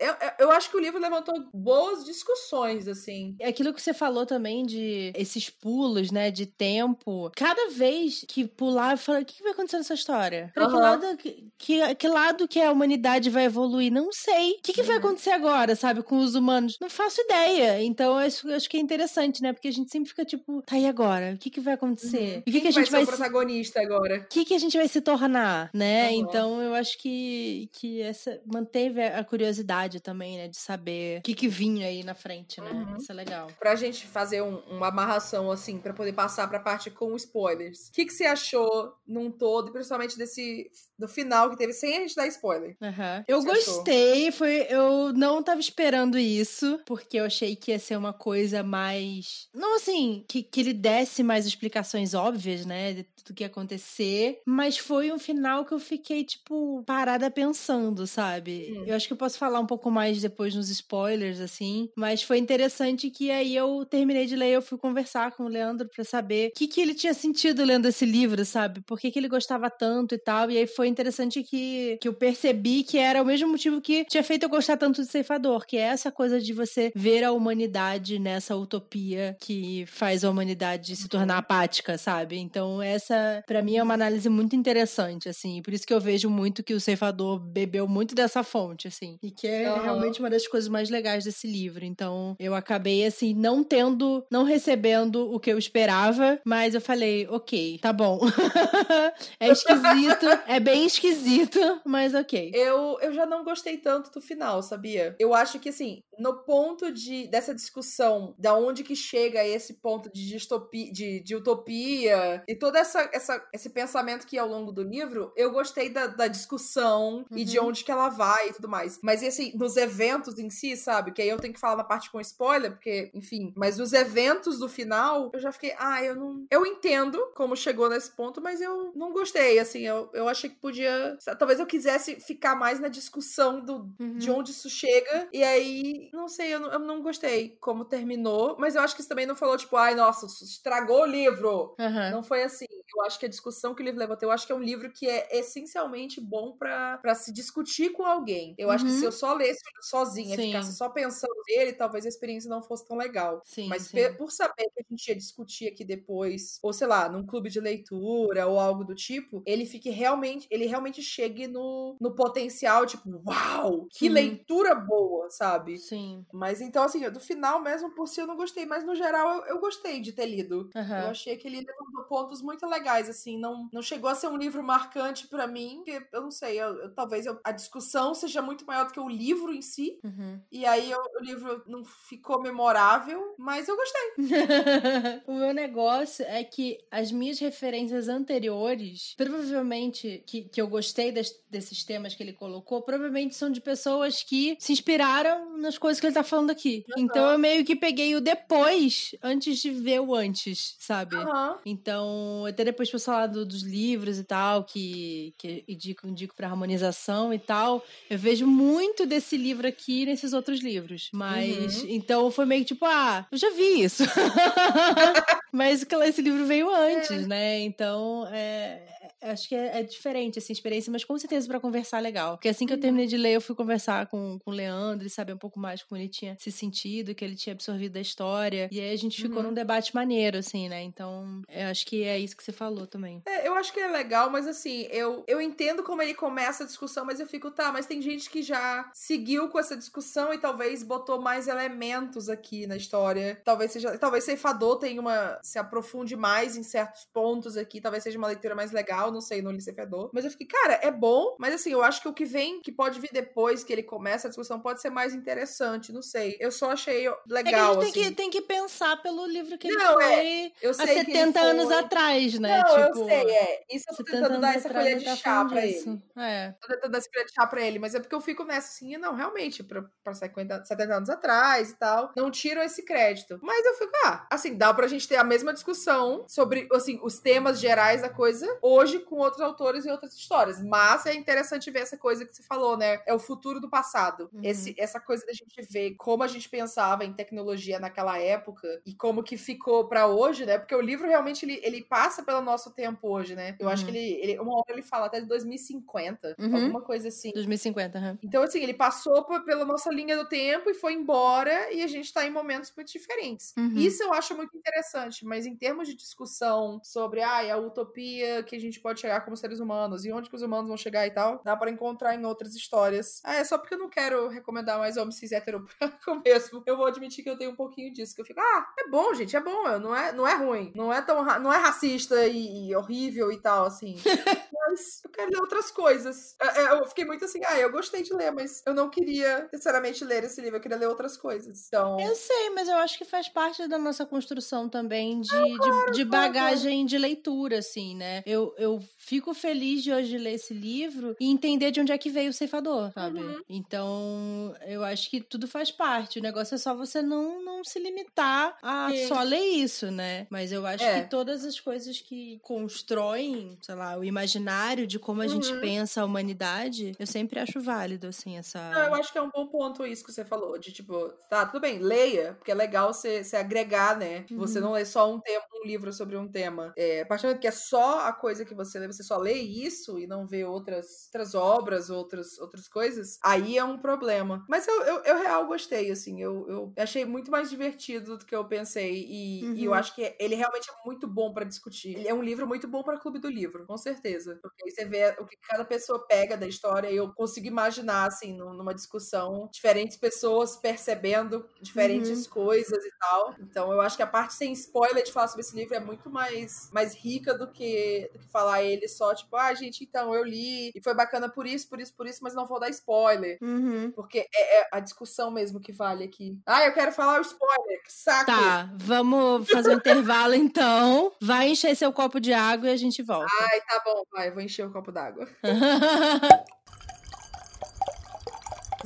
Eu, 0.00 0.14
eu 0.38 0.50
acho 0.50 0.70
que 0.70 0.76
o 0.76 0.80
livro 0.80 0.98
levantou 0.98 1.34
boas 1.52 2.04
discussões, 2.04 2.88
assim. 2.88 3.36
É 3.38 3.48
aquilo 3.48 3.74
que 3.74 3.82
você 3.82 3.92
falou 3.92 4.24
também 4.24 4.64
de 4.64 5.12
esses 5.14 5.50
pulos, 5.50 6.10
né, 6.10 6.30
de 6.30 6.46
tempo. 6.46 7.30
Cada 7.36 7.68
vez 7.68 8.24
que 8.26 8.46
pular, 8.46 8.92
eu 8.92 8.98
falo, 8.98 9.20
o 9.20 9.24
que 9.24 9.42
vai 9.42 9.52
acontecer 9.52 9.76
nessa 9.76 9.94
história? 9.94 10.50
Pra 10.54 10.64
uhum. 10.64 10.70
que, 10.70 10.76
lado, 10.78 11.16
que, 11.58 11.94
que 11.96 12.08
lado 12.08 12.48
que 12.48 12.60
a 12.60 12.72
humanidade 12.72 13.28
vai 13.28 13.44
evoluir? 13.44 13.92
Não 13.92 14.10
sei. 14.10 14.52
O 14.52 14.62
que, 14.62 14.72
que 14.72 14.82
vai 14.82 14.96
uhum. 14.96 15.02
acontecer 15.02 15.30
agora, 15.30 15.76
sabe, 15.76 16.02
com 16.02 16.18
os 16.18 16.34
humanos? 16.34 16.78
Não 16.80 16.88
faço 16.88 17.20
ideia. 17.20 17.82
Então, 17.82 18.12
eu 18.12 18.26
acho, 18.26 18.48
eu 18.48 18.56
acho 18.56 18.70
que 18.70 18.78
é 18.78 18.80
interessante, 18.80 19.42
né? 19.42 19.52
Porque 19.52 19.68
a 19.68 19.72
gente 19.72 19.90
sempre 19.90 20.08
fica 20.08 20.24
tipo, 20.24 20.62
tá, 20.62 20.78
e 20.78 20.86
agora? 20.86 21.34
O 21.34 21.38
que, 21.38 21.50
que 21.50 21.60
vai 21.60 21.74
acontecer? 21.74 22.36
Uhum. 22.36 22.38
O 22.38 22.42
que, 22.42 22.52
que, 22.52 22.60
que 22.62 22.68
a 22.68 22.70
gente 22.70 22.90
vai, 22.90 23.04
ser 23.04 23.06
vai 23.06 23.14
o 23.14 23.18
protagonista 23.18 23.82
agora? 23.82 24.20
O 24.20 24.28
que, 24.28 24.46
que 24.46 24.54
a 24.54 24.58
gente 24.58 24.78
vai 24.78 24.88
se 24.88 25.02
tornar, 25.02 25.70
né? 25.74 26.10
Então, 26.12 26.62
eu 26.62 26.74
acho 26.74 26.96
que, 26.96 27.68
que 27.72 28.00
essa 28.00 28.40
manteve 28.46 29.02
a 29.02 29.22
curiosidade 29.22 29.89
também, 29.98 30.36
né? 30.36 30.48
De 30.48 30.56
saber 30.56 31.18
o 31.18 31.22
que, 31.22 31.34
que 31.34 31.48
vinha 31.48 31.86
aí 31.86 32.04
na 32.04 32.14
frente, 32.14 32.60
né? 32.60 32.70
Uhum. 32.70 32.96
Isso 32.98 33.10
é 33.10 33.14
legal. 33.14 33.48
Pra 33.58 33.74
gente 33.74 34.06
fazer 34.06 34.42
um, 34.42 34.58
uma 34.68 34.88
amarração, 34.88 35.50
assim, 35.50 35.78
para 35.78 35.94
poder 35.94 36.12
passar 36.12 36.46
pra 36.48 36.60
parte 36.60 36.90
com 36.90 37.16
spoilers. 37.16 37.88
O 37.88 37.92
que, 37.92 38.04
que 38.04 38.12
você 38.12 38.24
achou 38.24 38.94
num 39.06 39.30
todo, 39.30 39.72
principalmente 39.72 40.18
desse 40.18 40.70
do 41.00 41.08
final 41.08 41.50
que 41.50 41.56
teve, 41.56 41.72
sem 41.72 41.96
a 41.96 42.00
gente 42.00 42.14
dar 42.14 42.26
spoiler? 42.28 42.76
Uhum. 42.80 43.24
Eu 43.26 43.42
gostei, 43.42 44.30
foi. 44.30 44.66
Eu 44.68 45.12
não 45.12 45.42
tava 45.42 45.60
esperando 45.60 46.18
isso, 46.18 46.78
porque 46.84 47.18
eu 47.18 47.24
achei 47.24 47.56
que 47.56 47.70
ia 47.70 47.78
ser 47.78 47.96
uma 47.96 48.12
coisa 48.12 48.62
mais. 48.62 49.48
Não 49.54 49.76
assim, 49.76 50.24
que, 50.28 50.42
que 50.42 50.60
ele 50.60 50.72
desse 50.72 51.22
mais 51.22 51.46
explicações 51.46 52.14
óbvias, 52.14 52.66
né? 52.66 52.92
De 52.92 53.02
tudo 53.02 53.34
que 53.34 53.42
ia 53.42 53.46
acontecer. 53.46 54.40
Mas 54.46 54.78
foi 54.78 55.10
um 55.12 55.18
final 55.18 55.64
que 55.64 55.72
eu 55.72 55.78
fiquei, 55.78 56.22
tipo, 56.24 56.82
parada 56.86 57.30
pensando, 57.30 58.06
sabe? 58.06 58.74
Hum. 58.76 58.84
Eu 58.86 58.94
acho 58.94 59.06
que 59.06 59.12
eu 59.12 59.18
posso 59.18 59.38
falar 59.38 59.60
um 59.60 59.66
pouco 59.66 59.90
mais 59.90 60.20
depois 60.20 60.54
nos 60.54 60.68
spoilers, 60.68 61.40
assim. 61.40 61.88
Mas 61.96 62.22
foi 62.22 62.38
interessante 62.38 63.10
que 63.10 63.30
aí 63.30 63.56
eu 63.56 63.84
terminei 63.86 64.26
de 64.26 64.36
ler, 64.36 64.50
eu 64.50 64.62
fui 64.62 64.76
conversar 64.76 65.32
com 65.32 65.44
o 65.44 65.48
Leandro 65.48 65.88
para 65.88 66.04
saber 66.04 66.48
o 66.48 66.58
que, 66.58 66.68
que 66.68 66.80
ele 66.80 66.94
tinha 66.94 67.14
sentido 67.14 67.64
lendo 67.64 67.86
esse 67.86 68.04
livro, 68.04 68.44
sabe? 68.44 68.80
Por 68.82 68.98
que, 68.98 69.10
que 69.10 69.18
ele 69.18 69.28
gostava 69.28 69.70
tanto 69.70 70.14
e 70.14 70.18
tal. 70.18 70.50
E 70.50 70.58
aí 70.58 70.66
foi 70.66 70.88
interessante 70.90 71.42
que, 71.42 71.98
que 72.00 72.08
eu 72.08 72.12
percebi 72.12 72.82
que 72.82 72.98
era 72.98 73.22
o 73.22 73.24
mesmo 73.24 73.48
motivo 73.48 73.80
que 73.80 74.04
tinha 74.04 74.22
feito 74.22 74.44
eu 74.44 74.48
gostar 74.48 74.76
tanto 74.76 75.02
de 75.02 75.08
Ceifador, 75.08 75.66
que 75.66 75.76
é 75.76 75.82
essa 75.82 76.10
coisa 76.10 76.40
de 76.40 76.52
você 76.52 76.92
ver 76.94 77.24
a 77.24 77.32
humanidade 77.32 78.18
nessa 78.18 78.56
utopia 78.56 79.36
que 79.40 79.84
faz 79.86 80.24
a 80.24 80.30
humanidade 80.30 80.96
se 80.96 81.08
tornar 81.08 81.34
uhum. 81.34 81.40
apática, 81.40 81.96
sabe? 81.96 82.38
Então, 82.38 82.82
essa, 82.82 83.42
para 83.46 83.62
mim, 83.62 83.76
é 83.76 83.82
uma 83.82 83.94
análise 83.94 84.28
muito 84.28 84.56
interessante, 84.56 85.28
assim. 85.28 85.62
Por 85.62 85.72
isso 85.72 85.86
que 85.86 85.94
eu 85.94 86.00
vejo 86.00 86.28
muito 86.28 86.62
que 86.62 86.74
o 86.74 86.80
Ceifador 86.80 87.38
bebeu 87.38 87.86
muito 87.86 88.14
dessa 88.14 88.42
fonte, 88.42 88.88
assim. 88.88 89.18
E 89.22 89.30
que 89.30 89.46
é 89.46 89.72
uhum. 89.72 89.82
realmente 89.82 90.20
uma 90.20 90.30
das 90.30 90.46
coisas 90.46 90.68
mais 90.68 90.90
legais 90.90 91.24
desse 91.24 91.46
livro. 91.46 91.84
Então, 91.84 92.36
eu 92.38 92.54
acabei, 92.54 93.04
assim, 93.06 93.34
não 93.34 93.62
tendo, 93.62 94.24
não 94.30 94.44
recebendo 94.44 95.32
o 95.32 95.38
que 95.38 95.52
eu 95.52 95.58
esperava, 95.58 96.40
mas 96.44 96.74
eu 96.74 96.80
falei, 96.80 97.26
ok, 97.28 97.78
tá 97.78 97.92
bom. 97.92 98.20
é 99.38 99.48
esquisito, 99.60 100.26
é 100.46 100.60
bem 100.60 100.79
esquisito, 100.86 101.58
mas 101.84 102.14
ok. 102.14 102.52
Eu, 102.54 102.98
eu 103.00 103.12
já 103.12 103.26
não 103.26 103.44
gostei 103.44 103.76
tanto 103.76 104.10
do 104.10 104.20
final, 104.20 104.62
sabia? 104.62 105.16
Eu 105.18 105.34
acho 105.34 105.58
que, 105.58 105.68
assim, 105.68 106.02
no 106.20 106.34
ponto 106.44 106.92
de, 106.92 107.26
dessa 107.28 107.54
discussão, 107.54 108.34
da 108.38 108.54
onde 108.54 108.84
que 108.84 108.94
chega 108.94 109.44
esse 109.44 109.74
ponto 109.74 110.12
de 110.12 110.28
distopia, 110.28 110.92
de, 110.92 111.20
de 111.20 111.34
utopia, 111.34 112.44
e 112.46 112.54
todo 112.54 112.76
essa, 112.76 113.08
essa, 113.12 113.42
esse 113.54 113.70
pensamento 113.70 114.26
que 114.26 114.36
ao 114.36 114.46
longo 114.46 114.70
do 114.70 114.82
livro, 114.82 115.32
eu 115.34 115.50
gostei 115.50 115.88
da, 115.88 116.06
da 116.06 116.28
discussão 116.28 117.24
uhum. 117.30 117.38
e 117.38 117.44
de 117.44 117.58
uhum. 117.58 117.68
onde 117.68 117.82
que 117.82 117.90
ela 117.90 118.10
vai 118.10 118.50
e 118.50 118.52
tudo 118.52 118.68
mais. 118.68 119.00
Mas, 119.02 119.22
assim, 119.22 119.56
nos 119.56 119.78
eventos 119.78 120.38
em 120.38 120.50
si, 120.50 120.76
sabe? 120.76 121.12
Que 121.12 121.22
aí 121.22 121.28
eu 121.28 121.38
tenho 121.38 121.54
que 121.54 121.60
falar 121.60 121.76
na 121.76 121.84
parte 121.84 122.10
com 122.10 122.20
spoiler, 122.20 122.72
porque, 122.72 123.10
enfim, 123.14 123.54
mas 123.56 123.78
nos 123.78 123.94
eventos 123.94 124.58
do 124.58 124.68
final, 124.68 125.30
eu 125.32 125.40
já 125.40 125.50
fiquei, 125.50 125.74
ah, 125.78 126.04
eu 126.04 126.14
não. 126.14 126.44
Eu 126.50 126.66
entendo 126.66 127.18
como 127.34 127.56
chegou 127.56 127.88
nesse 127.88 128.10
ponto, 128.10 128.42
mas 128.42 128.60
eu 128.60 128.92
não 128.94 129.10
gostei, 129.10 129.58
assim, 129.58 129.80
eu, 129.80 130.10
eu 130.12 130.28
achei 130.28 130.50
que 130.50 130.56
podia. 130.56 131.16
Talvez 131.38 131.58
eu 131.58 131.66
quisesse 131.66 132.20
ficar 132.20 132.54
mais 132.54 132.78
na 132.78 132.88
discussão 132.88 133.60
do, 133.64 133.90
uhum. 133.98 134.18
de 134.18 134.30
onde 134.30 134.50
isso 134.50 134.68
chega, 134.68 135.28
e 135.32 135.42
aí, 135.42 136.09
não 136.12 136.28
sei, 136.28 136.54
eu 136.54 136.60
não, 136.60 136.72
eu 136.72 136.78
não 136.78 137.02
gostei 137.02 137.56
como 137.60 137.84
terminou, 137.84 138.56
mas 138.58 138.74
eu 138.74 138.82
acho 138.82 138.94
que 138.94 139.00
isso 139.00 139.08
também 139.08 139.26
não 139.26 139.36
falou, 139.36 139.56
tipo, 139.56 139.76
ai, 139.76 139.94
nossa, 139.94 140.26
estragou 140.26 141.02
o 141.02 141.06
livro. 141.06 141.74
Uhum. 141.78 142.10
Não 142.10 142.22
foi 142.22 142.42
assim. 142.42 142.66
Eu 142.96 143.04
acho 143.04 143.18
que 143.20 143.26
a 143.26 143.28
discussão 143.28 143.74
que 143.74 143.82
o 143.82 143.84
livro 143.84 144.00
levantou, 144.00 144.28
eu 144.28 144.32
acho 144.32 144.46
que 144.46 144.52
é 144.52 144.54
um 144.54 144.62
livro 144.62 144.92
que 144.92 145.08
é 145.08 145.38
essencialmente 145.38 146.20
bom 146.20 146.56
para 146.56 147.14
se 147.14 147.32
discutir 147.32 147.90
com 147.90 148.04
alguém. 148.04 148.54
Eu 148.58 148.68
uhum. 148.68 148.74
acho 148.74 148.84
que 148.84 148.90
se 148.90 148.98
uhum. 148.98 149.04
eu 149.04 149.12
só 149.12 149.32
lesse 149.34 149.60
sozinha, 149.82 150.36
sim. 150.36 150.46
ficasse 150.46 150.76
só 150.76 150.88
pensando 150.88 151.32
nele, 151.48 151.72
talvez 151.72 152.04
a 152.04 152.08
experiência 152.08 152.50
não 152.50 152.62
fosse 152.62 152.86
tão 152.86 152.96
legal. 152.96 153.42
Sim, 153.44 153.68
Mas 153.68 153.84
sim. 153.84 154.12
por 154.14 154.30
saber 154.30 154.64
que 154.74 154.80
a 154.80 154.84
gente 154.90 155.08
ia 155.08 155.14
discutir 155.14 155.68
aqui 155.68 155.84
depois, 155.84 156.58
ou 156.62 156.72
sei 156.72 156.86
lá, 156.86 157.08
num 157.08 157.24
clube 157.24 157.48
de 157.48 157.60
leitura 157.60 158.46
ou 158.46 158.58
algo 158.58 158.84
do 158.84 158.94
tipo, 158.94 159.42
ele 159.46 159.64
fique 159.64 159.90
realmente, 159.90 160.46
ele 160.50 160.66
realmente 160.66 161.02
chegue 161.02 161.46
no, 161.46 161.96
no 162.00 162.14
potencial, 162.14 162.86
tipo, 162.86 163.08
uau, 163.26 163.86
que 163.90 164.08
uhum. 164.08 164.14
leitura 164.14 164.74
boa, 164.74 165.30
sabe? 165.30 165.78
Sim. 165.78 165.99
Mas 166.32 166.60
então, 166.60 166.82
assim, 166.82 167.08
do 167.10 167.20
final 167.20 167.60
mesmo, 167.60 167.90
por 167.90 168.06
si 168.06 168.20
eu 168.20 168.26
não 168.26 168.36
gostei, 168.36 168.66
mas 168.66 168.84
no 168.84 168.94
geral 168.94 169.38
eu, 169.38 169.54
eu 169.54 169.60
gostei 169.60 170.00
de 170.00 170.12
ter 170.12 170.26
lido. 170.26 170.70
Uhum. 170.74 170.98
Eu 170.98 171.08
achei 171.08 171.36
que 171.36 171.46
ele 171.46 171.58
levantou 171.58 172.04
pontos 172.08 172.42
muito 172.42 172.66
legais 172.66 173.08
assim. 173.08 173.38
Não, 173.38 173.68
não 173.72 173.82
chegou 173.82 174.10
a 174.10 174.14
ser 174.14 174.28
um 174.28 174.36
livro 174.36 174.62
marcante 174.62 175.28
para 175.28 175.46
mim, 175.46 175.82
porque 175.84 176.06
eu 176.12 176.22
não 176.22 176.30
sei, 176.30 176.60
eu, 176.60 176.74
eu, 176.82 176.94
talvez 176.94 177.26
eu, 177.26 177.38
a 177.44 177.52
discussão 177.52 178.14
seja 178.14 178.42
muito 178.42 178.66
maior 178.66 178.86
do 178.86 178.92
que 178.92 179.00
o 179.00 179.08
livro 179.08 179.52
em 179.52 179.62
si. 179.62 179.98
Uhum. 180.04 180.40
E 180.50 180.64
aí 180.66 180.92
o 180.94 181.24
livro 181.24 181.62
não 181.66 181.84
ficou 181.84 182.40
memorável, 182.40 183.34
mas 183.38 183.68
eu 183.68 183.76
gostei. 183.76 184.00
o 185.26 185.34
meu 185.34 185.52
negócio 185.52 186.24
é 186.26 186.42
que 186.44 186.78
as 186.90 187.12
minhas 187.12 187.38
referências 187.38 188.08
anteriores, 188.08 189.14
provavelmente, 189.16 190.22
que, 190.26 190.42
que 190.44 190.60
eu 190.60 190.68
gostei 190.68 191.12
des, 191.12 191.32
desses 191.48 191.84
temas 191.84 192.14
que 192.14 192.22
ele 192.22 192.32
colocou, 192.32 192.82
provavelmente 192.82 193.34
são 193.34 193.50
de 193.50 193.60
pessoas 193.60 194.22
que 194.22 194.56
se 194.58 194.72
inspiraram 194.72 195.56
nas 195.56 195.78
coisas 195.80 196.00
que 196.00 196.06
ele 196.06 196.14
tá 196.14 196.22
falando 196.22 196.50
aqui. 196.50 196.84
Uhum. 196.90 197.04
Então 197.04 197.32
eu 197.32 197.38
meio 197.38 197.64
que 197.64 197.74
peguei 197.74 198.14
o 198.14 198.20
depois 198.20 199.14
antes 199.22 199.58
de 199.58 199.70
ver 199.70 200.00
o 200.00 200.14
antes, 200.14 200.76
sabe? 200.78 201.16
Uhum. 201.16 201.54
Então, 201.66 202.44
até 202.46 202.64
depois 202.64 202.90
pra 202.90 203.00
falar 203.00 203.26
do, 203.26 203.44
dos 203.44 203.62
livros 203.62 204.18
e 204.18 204.24
tal, 204.24 204.62
que, 204.62 205.34
que 205.38 205.64
indico, 205.66 206.06
indico 206.06 206.34
pra 206.36 206.48
harmonização 206.48 207.34
e 207.34 207.38
tal, 207.38 207.84
eu 208.08 208.18
vejo 208.18 208.46
muito 208.46 209.06
desse 209.06 209.36
livro 209.36 209.66
aqui 209.66 210.06
nesses 210.06 210.32
outros 210.32 210.60
livros. 210.60 211.08
Mas, 211.12 211.82
uhum. 211.82 211.88
então 211.88 212.30
foi 212.30 212.44
meio 212.44 212.60
que 212.60 212.74
tipo, 212.74 212.84
ah, 212.84 213.26
eu 213.32 213.38
já 213.38 213.50
vi 213.50 213.82
isso. 213.82 214.04
Mas 215.50 215.84
esse 216.06 216.22
livro 216.22 216.44
veio 216.44 216.72
antes, 216.72 217.10
é. 217.10 217.26
né? 217.26 217.60
Então, 217.60 218.28
é, 218.30 218.99
acho 219.22 219.48
que 219.48 219.54
é, 219.54 219.80
é, 219.80 219.82
diferente, 219.82 220.38
assim, 220.38 220.52
a 220.52 220.54
experiência, 220.54 220.90
mas 220.90 221.04
com 221.04 221.18
certeza 221.18 221.46
para 221.46 221.60
conversar 221.60 221.98
legal. 222.00 222.36
Porque 222.36 222.48
assim 222.48 222.66
que 222.66 222.72
eu 222.72 222.76
uhum. 222.76 222.82
terminei 222.82 223.06
de 223.06 223.16
ler, 223.16 223.34
eu 223.34 223.40
fui 223.40 223.54
conversar 223.54 224.06
com, 224.06 224.38
com 224.38 224.50
o 224.50 224.54
Leandro 224.54 225.06
e 225.06 225.10
saber 225.10 225.32
um 225.32 225.38
pouco 225.38 225.58
mais 225.58 225.82
como 225.82 226.00
ele 226.00 226.08
tinha 226.08 226.36
se 226.38 226.50
sentido, 226.50 227.14
que 227.14 227.24
ele 227.24 227.36
tinha 227.36 227.52
absorvido 227.52 227.92
da 227.92 228.00
história. 228.00 228.68
E 228.70 228.80
aí 228.80 228.92
a 228.92 228.96
gente 228.96 229.20
ficou 229.20 229.38
uhum. 229.38 229.48
num 229.48 229.54
debate 229.54 229.94
maneiro, 229.94 230.38
assim, 230.38 230.68
né? 230.68 230.82
Então, 230.82 231.42
eu 231.48 231.68
acho 231.68 231.86
que 231.86 232.04
é 232.04 232.18
isso 232.18 232.36
que 232.36 232.44
você 232.44 232.52
falou 232.52 232.86
também. 232.86 233.22
É, 233.26 233.46
eu 233.46 233.54
acho 233.54 233.72
que 233.72 233.80
é 233.80 233.88
legal, 233.88 234.30
mas 234.30 234.46
assim, 234.46 234.86
eu, 234.90 235.24
eu 235.26 235.40
entendo 235.40 235.82
como 235.82 236.02
ele 236.02 236.14
começa 236.14 236.64
a 236.64 236.66
discussão, 236.66 237.04
mas 237.04 237.20
eu 237.20 237.26
fico, 237.26 237.50
tá, 237.50 237.72
mas 237.72 237.86
tem 237.86 238.00
gente 238.00 238.30
que 238.30 238.42
já 238.42 238.90
seguiu 238.94 239.48
com 239.48 239.58
essa 239.58 239.76
discussão 239.76 240.32
e 240.32 240.38
talvez 240.38 240.82
botou 240.82 241.20
mais 241.20 241.48
elementos 241.48 242.28
aqui 242.28 242.66
na 242.66 242.76
história. 242.76 243.40
Talvez 243.44 243.72
seja. 243.72 243.98
Talvez 243.98 244.24
Ceifador 244.24 244.78
tenha 244.78 245.00
uma. 245.00 245.38
se 245.42 245.58
aprofunde 245.58 246.16
mais 246.16 246.56
em 246.56 246.62
certos 246.62 247.04
pontos 247.12 247.56
aqui, 247.56 247.80
talvez 247.80 248.02
seja 248.02 248.18
uma 248.18 248.28
leitura 248.28 248.54
mais 248.54 248.72
legal 248.72 249.09
não 249.10 249.20
sei, 249.20 249.42
no 249.42 249.50
Licefedor. 249.50 250.10
Mas 250.12 250.24
eu 250.24 250.30
fiquei, 250.30 250.46
cara, 250.46 250.80
é 250.82 250.90
bom, 250.90 251.36
mas 251.38 251.54
assim, 251.54 251.72
eu 251.72 251.82
acho 251.82 252.00
que 252.02 252.08
o 252.08 252.14
que 252.14 252.24
vem, 252.24 252.60
que 252.60 252.72
pode 252.72 253.00
vir 253.00 253.10
depois 253.12 253.64
que 253.64 253.72
ele 253.72 253.82
começa 253.82 254.26
a 254.26 254.30
discussão, 254.30 254.60
pode 254.60 254.80
ser 254.80 254.90
mais 254.90 255.14
interessante, 255.14 255.92
não 255.92 256.02
sei. 256.02 256.36
Eu 256.40 256.50
só 256.50 256.72
achei 256.72 257.08
legal. 257.28 257.38
É 257.40 257.42
que 257.42 257.54
a 257.54 257.64
gente 257.64 257.78
assim. 257.78 257.92
tem, 257.92 258.02
que, 258.02 258.10
tem 258.14 258.30
que 258.30 258.42
pensar 258.42 258.96
pelo 259.02 259.26
livro 259.26 259.58
que 259.58 259.68
não, 259.68 260.00
ele 260.00 260.04
foi 260.04 260.12
é, 260.12 260.52
eu 260.62 260.74
sei 260.74 260.84
há 260.84 261.04
70 261.04 261.40
anos 261.40 261.64
foi... 261.66 261.74
atrás, 261.74 262.38
né? 262.38 262.58
Não, 262.58 262.64
tipo, 262.64 263.00
eu 263.00 263.04
sei, 263.06 263.30
é. 263.30 263.64
Isso 263.70 263.84
eu 263.90 263.96
tô 263.96 264.04
tentando 264.04 264.40
dar 264.40 264.56
essa 264.56 264.68
colher 264.68 264.98
de 264.98 265.16
chá 265.16 265.44
pra 265.44 265.66
ele. 265.66 266.02
É. 266.16 266.54
Tô 266.60 266.68
tentando 266.68 266.92
dar 266.92 266.98
essa 266.98 267.10
colher 267.10 267.26
de 267.26 267.32
chá 267.32 267.46
pra 267.46 267.62
ele, 267.62 267.78
mas 267.78 267.94
é 267.94 268.00
porque 268.00 268.14
eu 268.14 268.20
fico 268.20 268.44
nessa 268.44 268.68
assim, 268.70 268.96
não, 268.96 269.14
realmente, 269.14 269.62
pra, 269.62 269.84
pra 270.02 270.14
50, 270.14 270.64
70 270.64 270.94
anos 270.94 271.10
atrás 271.10 271.70
e 271.70 271.76
tal, 271.76 272.12
não 272.16 272.30
tiro 272.30 272.60
esse 272.60 272.84
crédito. 272.84 273.38
Mas 273.42 273.64
eu 273.64 273.74
fico, 273.74 273.92
ah, 274.04 274.26
assim, 274.30 274.56
dá 274.56 274.72
pra 274.72 274.86
gente 274.86 275.08
ter 275.08 275.16
a 275.16 275.24
mesma 275.24 275.52
discussão 275.52 276.24
sobre, 276.28 276.68
assim, 276.72 277.00
os 277.02 277.18
temas 277.18 277.58
gerais 277.58 278.02
da 278.02 278.08
coisa 278.08 278.46
hoje 278.62 278.99
com 279.04 279.16
outros 279.16 279.40
autores 279.40 279.84
e 279.84 279.90
outras 279.90 280.14
histórias. 280.14 280.62
Mas 280.62 281.06
é 281.06 281.14
interessante 281.14 281.70
ver 281.70 281.80
essa 281.80 281.96
coisa 281.98 282.24
que 282.26 282.34
você 282.34 282.42
falou, 282.42 282.76
né? 282.76 283.00
É 283.06 283.14
o 283.14 283.18
futuro 283.18 283.60
do 283.60 283.68
passado. 283.70 284.30
Uhum. 284.32 284.40
Esse, 284.42 284.74
essa 284.78 285.00
coisa 285.00 285.24
da 285.26 285.32
gente 285.32 285.62
ver 285.70 285.94
como 285.96 286.22
a 286.22 286.28
gente 286.28 286.48
pensava 286.48 287.04
em 287.04 287.12
tecnologia 287.12 287.78
naquela 287.78 288.18
época 288.18 288.80
e 288.86 288.94
como 288.94 289.22
que 289.22 289.36
ficou 289.36 289.88
para 289.88 290.06
hoje, 290.06 290.44
né? 290.46 290.58
Porque 290.58 290.74
o 290.74 290.80
livro 290.80 291.06
realmente 291.08 291.44
ele, 291.44 291.60
ele 291.62 291.82
passa 291.84 292.22
pelo 292.22 292.40
nosso 292.40 292.72
tempo 292.74 293.08
hoje, 293.08 293.34
né? 293.34 293.56
Eu 293.58 293.68
acho 293.68 293.84
Uhum. 293.84 293.92
que 293.92 293.96
ele, 293.98 294.20
ele 294.32 294.38
uma 294.40 294.54
hora 294.58 294.72
ele 294.72 294.82
fala 294.82 295.06
até 295.06 295.20
de 295.20 295.26
2050, 295.26 296.36
Uhum. 296.38 296.54
alguma 296.56 296.82
coisa 296.82 297.08
assim. 297.08 297.30
2050, 297.32 297.98
aham. 297.98 298.18
Então, 298.22 298.42
assim, 298.42 298.60
ele 298.62 298.74
passou 298.74 299.24
pela 299.44 299.64
nossa 299.64 299.90
linha 299.92 300.16
do 300.16 300.28
tempo 300.28 300.68
e 300.70 300.74
foi 300.74 300.92
embora, 300.94 301.72
e 301.72 301.82
a 301.82 301.86
gente 301.86 302.12
tá 302.12 302.26
em 302.26 302.30
momentos 302.30 302.72
muito 302.76 302.92
diferentes. 302.92 303.54
Uhum. 303.56 303.76
Isso 303.76 304.02
eu 304.02 304.12
acho 304.12 304.36
muito 304.36 304.56
interessante, 304.56 305.24
mas 305.24 305.46
em 305.46 305.56
termos 305.56 305.88
de 305.88 305.94
discussão 305.94 306.80
sobre 306.82 307.22
a 307.22 307.56
utopia 307.56 308.42
que 308.42 308.56
a 308.56 308.58
gente 308.60 308.80
pode 308.80 308.89
chegar 308.98 309.20
como 309.20 309.36
seres 309.36 309.60
humanos 309.60 310.04
e 310.04 310.12
onde 310.12 310.28
que 310.28 310.34
os 310.34 310.42
humanos 310.42 310.68
vão 310.68 310.76
chegar 310.76 311.06
e 311.06 311.10
tal, 311.10 311.40
dá 311.44 311.56
pra 311.56 311.70
encontrar 311.70 312.14
em 312.14 312.24
outras 312.24 312.54
histórias. 312.54 313.20
Ah, 313.24 313.36
é 313.36 313.44
só 313.44 313.58
porque 313.58 313.74
eu 313.74 313.78
não 313.78 313.88
quero 313.88 314.28
recomendar 314.28 314.78
mais 314.78 314.96
homens 314.96 315.16
cis 315.16 315.30
hétero 315.30 315.66
branco 315.78 316.22
mesmo. 316.24 316.62
Eu 316.66 316.76
vou 316.76 316.86
admitir 316.86 317.22
que 317.22 317.30
eu 317.30 317.38
tenho 317.38 317.52
um 317.52 317.56
pouquinho 317.56 317.92
disso, 317.92 318.14
que 318.14 318.20
eu 318.20 318.26
fico, 318.26 318.40
ah, 318.40 318.66
é 318.78 318.88
bom, 318.88 319.14
gente, 319.14 319.36
é 319.36 319.40
bom, 319.40 319.78
não 319.78 319.94
é, 319.94 320.12
não 320.12 320.26
é 320.26 320.34
ruim. 320.34 320.72
Não 320.74 320.92
é 320.92 321.00
tão 321.02 321.24
não 321.40 321.52
é 321.52 321.58
racista 321.58 322.26
e, 322.26 322.68
e 322.68 322.76
horrível 322.76 323.30
e 323.30 323.38
tal, 323.38 323.66
assim. 323.66 323.96
mas 324.70 325.02
eu 325.04 325.10
quero 325.10 325.30
ler 325.30 325.40
outras 325.40 325.70
coisas. 325.70 326.36
É, 326.40 326.62
é, 326.62 326.72
Eu 326.72 326.86
fiquei 326.86 327.04
muito 327.04 327.24
assim, 327.24 327.40
ah, 327.46 327.58
eu 327.58 327.70
gostei 327.70 328.02
de 328.02 328.14
ler, 328.14 328.30
mas 328.30 328.62
eu 328.66 328.74
não 328.74 328.88
queria 328.88 329.48
necessariamente 329.52 330.04
ler 330.04 330.24
esse 330.24 330.40
livro, 330.40 330.56
eu 330.56 330.60
queria 330.60 330.76
ler 330.76 330.88
outras 330.88 331.16
coisas. 331.16 331.66
Então. 331.66 331.98
Eu 332.00 332.14
sei, 332.14 332.50
mas 332.50 332.68
eu 332.68 332.76
acho 332.76 332.98
que 332.98 333.04
faz 333.04 333.28
parte 333.28 333.66
da 333.66 333.78
nossa 333.78 334.06
construção 334.06 334.68
também 334.68 335.20
de, 335.20 335.30
de, 335.30 335.92
de 335.92 336.04
bagagem 336.04 336.86
de 336.86 336.98
leitura, 336.98 337.58
assim, 337.58 337.96
né? 337.96 338.22
Eu, 338.26 338.54
eu 338.58 338.79
fico 338.98 339.34
feliz 339.34 339.82
de 339.82 339.92
hoje 339.92 340.16
ler 340.18 340.34
esse 340.34 340.54
livro 340.54 341.16
e 341.20 341.30
entender 341.30 341.70
de 341.70 341.80
onde 341.80 341.92
é 341.92 341.98
que 341.98 342.10
veio 342.10 342.30
o 342.30 342.32
ceifador, 342.32 342.92
sabe? 342.92 343.18
Uhum. 343.18 343.42
Então, 343.48 344.54
eu 344.66 344.84
acho 344.84 345.10
que 345.10 345.20
tudo 345.20 345.46
faz 345.48 345.70
parte. 345.70 346.18
O 346.18 346.22
negócio 346.22 346.54
é 346.54 346.58
só 346.58 346.74
você 346.74 347.02
não, 347.02 347.42
não 347.42 347.64
se 347.64 347.78
limitar 347.78 348.56
a 348.62 348.92
Sim. 348.92 348.96
só 348.96 349.22
ler 349.22 349.40
isso, 349.40 349.90
né? 349.90 350.26
Mas 350.30 350.52
eu 350.52 350.66
acho 350.66 350.84
É. 350.84 350.92
que 350.92 351.02
todas 351.02 351.44
as 351.44 351.58
coisas 351.60 352.00
que 352.00 352.38
constroem, 352.40 353.58
sei 353.62 353.74
lá, 353.74 353.96
o 353.98 354.04
imaginário 354.04 354.86
de 354.86 354.98
como 354.98 355.22
a 355.22 355.26
gente 355.28 355.54
Uhum. 355.54 355.60
pensa 355.60 356.02
a 356.02 356.04
humanidade, 356.04 356.92
eu 356.98 357.06
sempre 357.06 357.40
acho 357.40 357.60
válido, 357.60 358.06
assim, 358.08 358.36
essa. 358.38 358.60
Não, 358.72 358.82
eu 358.84 358.94
acho 358.94 359.10
que 359.10 359.18
é 359.18 359.22
um 359.22 359.30
bom 359.30 359.48
ponto 359.48 359.84
isso 359.84 360.04
que 360.04 360.12
você 360.12 360.24
falou, 360.24 360.56
de 360.56 360.70
tipo, 360.72 361.08
tá, 361.28 361.44
tudo 361.44 361.60
bem, 361.60 361.78
leia, 361.80 362.34
porque 362.34 362.52
é 362.52 362.54
legal 362.54 362.94
você, 362.94 363.24
você 363.24 363.36
agregar, 363.36 363.98
né? 363.98 364.28
Você 364.36 364.60
Uhum. 364.60 364.60
não 364.60 364.72
lê 364.72 364.84
só 364.84 365.12
um 365.12 365.20
tema, 365.20 365.42
um 365.52 365.66
livro 365.66 365.92
sobre 365.92 366.16
um 366.16 366.28
tema. 366.30 366.72
É, 366.76 367.00
a 367.00 367.06
partir 367.06 367.22
do 367.22 367.26
momento 367.28 367.40
que 367.40 367.48
é 367.48 367.50
só 367.50 368.00
a 368.06 368.12
coisa 368.12 368.44
que 368.44 368.54
você 368.54 368.69
lê, 368.78 368.86
você 368.86 369.02
só 369.02 369.16
lê 369.18 369.34
isso 369.34 369.98
e 369.98 370.06
não 370.06 370.26
vê 370.26 370.44
outras, 370.44 371.06
outras 371.06 371.34
obras, 371.34 371.90
outras, 371.90 372.38
outras 372.38 372.68
coisas, 372.68 373.18
aí 373.22 373.56
é 373.58 373.64
um 373.64 373.78
problema. 373.78 374.44
Mas 374.48 374.66
eu, 374.68 374.82
eu, 374.82 375.02
eu 375.04 375.18
real 375.18 375.46
gostei, 375.46 375.90
assim, 375.90 376.20
eu, 376.22 376.46
eu 376.48 376.72
achei 376.76 377.04
muito 377.04 377.30
mais 377.30 377.50
divertido 377.50 378.16
do 378.18 378.24
que 378.26 378.34
eu 378.34 378.46
pensei 378.46 379.04
e, 379.08 379.50
e 379.54 379.64
eu 379.64 379.70
Uhum. 379.70 379.74
acho 379.74 379.94
que 379.94 380.14
ele 380.18 380.34
realmente 380.34 380.68
é 380.70 380.74
muito 380.86 381.06
bom 381.06 381.32
pra 381.32 381.44
discutir. 381.44 381.96
Ele 381.96 382.08
é 382.08 382.14
um 382.14 382.22
livro 382.22 382.46
muito 382.46 382.66
bom 382.68 382.82
pra 382.82 382.98
Clube 382.98 383.18
do 383.18 383.28
Livro, 383.28 383.66
com 383.66 383.76
certeza. 383.76 384.38
Porque 384.42 384.64
aí 384.64 384.70
você 384.70 384.84
vê 384.84 385.14
o 385.18 385.24
que 385.26 385.36
cada 385.48 385.64
pessoa 385.64 386.06
pega 386.06 386.36
da 386.36 386.46
história 386.46 386.90
e 386.90 386.96
eu 386.96 387.12
consigo 387.14 387.46
imaginar, 387.46 388.06
assim, 388.08 388.36
num- 388.36 388.52
numa 388.54 388.74
discussão, 388.74 389.48
diferentes 389.52 389.96
pessoas 389.96 390.56
percebendo 390.56 391.48
diferentes 391.60 392.26
coisas 392.26 392.84
e 392.84 392.90
tal. 392.98 393.34
Então 393.40 393.72
eu 393.72 393.80
acho 393.80 393.96
que 393.96 394.02
a 394.02 394.06
parte 394.06 394.34
sem 394.34 394.52
spoiler 394.52 395.02
de 395.04 395.12
falar 395.12 395.28
sobre 395.28 395.42
esse 395.42 395.54
livro 395.56 395.74
é 395.74 395.80
muito 395.80 396.10
mais, 396.10 396.68
mais 396.72 396.94
rica 396.94 397.34
do 397.36 397.50
que, 397.50 398.10
do 398.12 398.18
que 398.18 398.28
falar 398.28 398.59
ele 398.62 398.88
só, 398.88 399.14
tipo, 399.14 399.36
ah, 399.36 399.52
gente, 399.54 399.84
então 399.84 400.14
eu 400.14 400.24
li 400.24 400.70
e 400.74 400.82
foi 400.82 400.94
bacana 400.94 401.28
por 401.28 401.46
isso, 401.46 401.68
por 401.68 401.80
isso, 401.80 401.94
por 401.94 402.06
isso, 402.06 402.20
mas 402.22 402.34
não 402.34 402.46
vou 402.46 402.60
dar 402.60 402.68
spoiler. 402.70 403.38
Uhum. 403.40 403.92
Porque 403.92 404.26
é, 404.34 404.60
é 404.60 404.68
a 404.72 404.80
discussão 404.80 405.30
mesmo 405.30 405.60
que 405.60 405.72
vale 405.72 406.04
aqui. 406.04 406.38
Ah, 406.46 406.64
eu 406.64 406.72
quero 406.72 406.92
falar 406.92 407.18
o 407.18 407.22
spoiler, 407.22 407.82
que 407.82 407.92
saco! 407.92 408.26
Tá, 408.26 408.70
vamos 408.76 409.48
fazer 409.50 409.70
um 409.70 409.78
intervalo 409.78 410.34
então. 410.34 411.12
Vai 411.20 411.48
encher 411.48 411.74
seu 411.76 411.92
copo 411.92 412.20
de 412.20 412.32
água 412.32 412.68
e 412.68 412.72
a 412.72 412.76
gente 412.76 413.02
volta. 413.02 413.30
Ai, 413.40 413.60
tá 413.62 413.82
bom, 413.84 414.02
vai, 414.12 414.30
vou 414.30 414.42
encher 414.42 414.66
o 414.66 414.72
copo 414.72 414.92
d'água. 414.92 415.28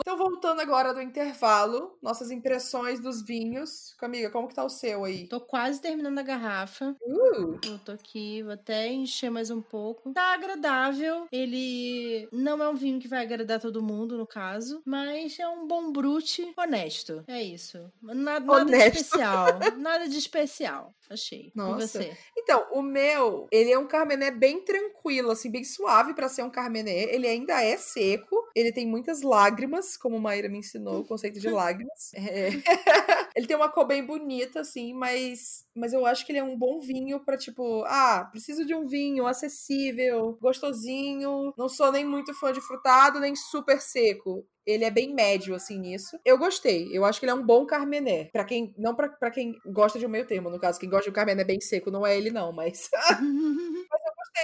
Então, 0.00 0.16
voltando 0.16 0.60
agora 0.60 0.92
do 0.92 1.00
intervalo, 1.00 1.96
nossas 2.02 2.30
impressões 2.30 3.00
dos 3.00 3.22
vinhos. 3.22 3.94
Amiga, 4.02 4.28
como 4.28 4.48
que 4.48 4.54
tá 4.54 4.64
o 4.64 4.68
seu 4.68 5.04
aí? 5.04 5.26
Tô 5.28 5.40
quase 5.40 5.80
terminando 5.80 6.18
a 6.18 6.22
garrafa. 6.22 6.96
Uh, 7.00 7.58
Eu 7.64 7.78
tô 7.78 7.92
aqui, 7.92 8.42
vou 8.42 8.52
até 8.52 8.88
encher 8.88 9.30
mais 9.30 9.50
um 9.50 9.62
pouco. 9.62 10.12
Tá 10.12 10.34
agradável. 10.34 11.26
Ele 11.32 12.28
não 12.32 12.62
é 12.62 12.68
um 12.68 12.74
vinho 12.74 13.00
que 13.00 13.08
vai 13.08 13.22
agradar 13.22 13.60
todo 13.60 13.82
mundo, 13.82 14.18
no 14.18 14.26
caso. 14.26 14.82
Mas 14.84 15.38
é 15.38 15.48
um 15.48 15.66
bom 15.66 15.90
brute 15.92 16.52
honesto. 16.56 17.24
É 17.26 17.42
isso. 17.42 17.90
Nada, 18.02 18.44
nada 18.44 18.64
de 18.64 18.76
especial. 18.76 19.46
Nada 19.78 20.08
de 20.08 20.18
especial. 20.18 20.94
Achei. 21.08 21.52
Nossa. 21.54 22.02
E 22.02 22.04
você? 22.06 22.16
Então, 22.36 22.66
o 22.72 22.82
meu, 22.82 23.46
ele 23.50 23.70
é 23.70 23.78
um 23.78 23.86
carmené 23.86 24.30
bem 24.30 24.62
tranquilo, 24.64 25.30
assim, 25.30 25.50
bem 25.50 25.62
suave 25.64 26.14
pra 26.14 26.28
ser 26.28 26.42
um 26.42 26.50
carmené. 26.50 27.04
Ele 27.14 27.26
ainda 27.26 27.62
é 27.62 27.76
seco, 27.76 28.36
ele 28.54 28.72
tem 28.72 28.86
muitas 28.86 29.22
lágrimas, 29.22 29.83
como 29.96 30.20
Maíra 30.20 30.48
me 30.48 30.58
ensinou 30.58 31.00
o 31.00 31.06
conceito 31.06 31.40
de 31.40 31.48
lágrimas. 31.48 32.10
É. 32.34 32.48
ele 33.36 33.46
tem 33.46 33.56
uma 33.56 33.68
cor 33.68 33.86
bem 33.86 34.04
bonita, 34.04 34.60
assim, 34.60 34.92
mas, 34.94 35.66
mas 35.74 35.92
eu 35.92 36.06
acho 36.06 36.24
que 36.24 36.32
ele 36.32 36.38
é 36.38 36.44
um 36.44 36.56
bom 36.56 36.80
vinho 36.80 37.20
pra, 37.20 37.36
tipo, 37.36 37.84
ah, 37.86 38.28
preciso 38.30 38.64
de 38.64 38.74
um 38.74 38.86
vinho 38.86 39.26
acessível, 39.26 40.38
gostosinho. 40.40 41.52
Não 41.56 41.68
sou 41.68 41.92
nem 41.92 42.04
muito 42.04 42.32
fã 42.34 42.52
de 42.52 42.60
frutado, 42.60 43.20
nem 43.20 43.34
super 43.36 43.80
seco. 43.80 44.46
Ele 44.66 44.84
é 44.84 44.90
bem 44.90 45.14
médio, 45.14 45.54
assim, 45.54 45.78
nisso. 45.78 46.18
Eu 46.24 46.38
gostei. 46.38 46.88
Eu 46.96 47.04
acho 47.04 47.20
que 47.20 47.26
ele 47.26 47.32
é 47.32 47.34
um 47.34 47.44
bom 47.44 47.66
carmené. 47.66 48.30
Pra 48.32 48.44
quem. 48.44 48.74
Não 48.78 48.94
pra 48.94 49.30
quem 49.30 49.54
gosta 49.66 49.98
de 49.98 50.06
um 50.06 50.08
meio 50.08 50.26
termo, 50.26 50.48
no 50.48 50.58
caso. 50.58 50.80
Quem 50.80 50.88
gosta 50.88 51.04
de 51.04 51.10
um 51.10 51.12
carmené 51.12 51.44
bem 51.44 51.60
seco 51.60 51.90
não 51.90 52.06
é 52.06 52.16
ele, 52.16 52.30
não, 52.30 52.50
mas. 52.52 52.88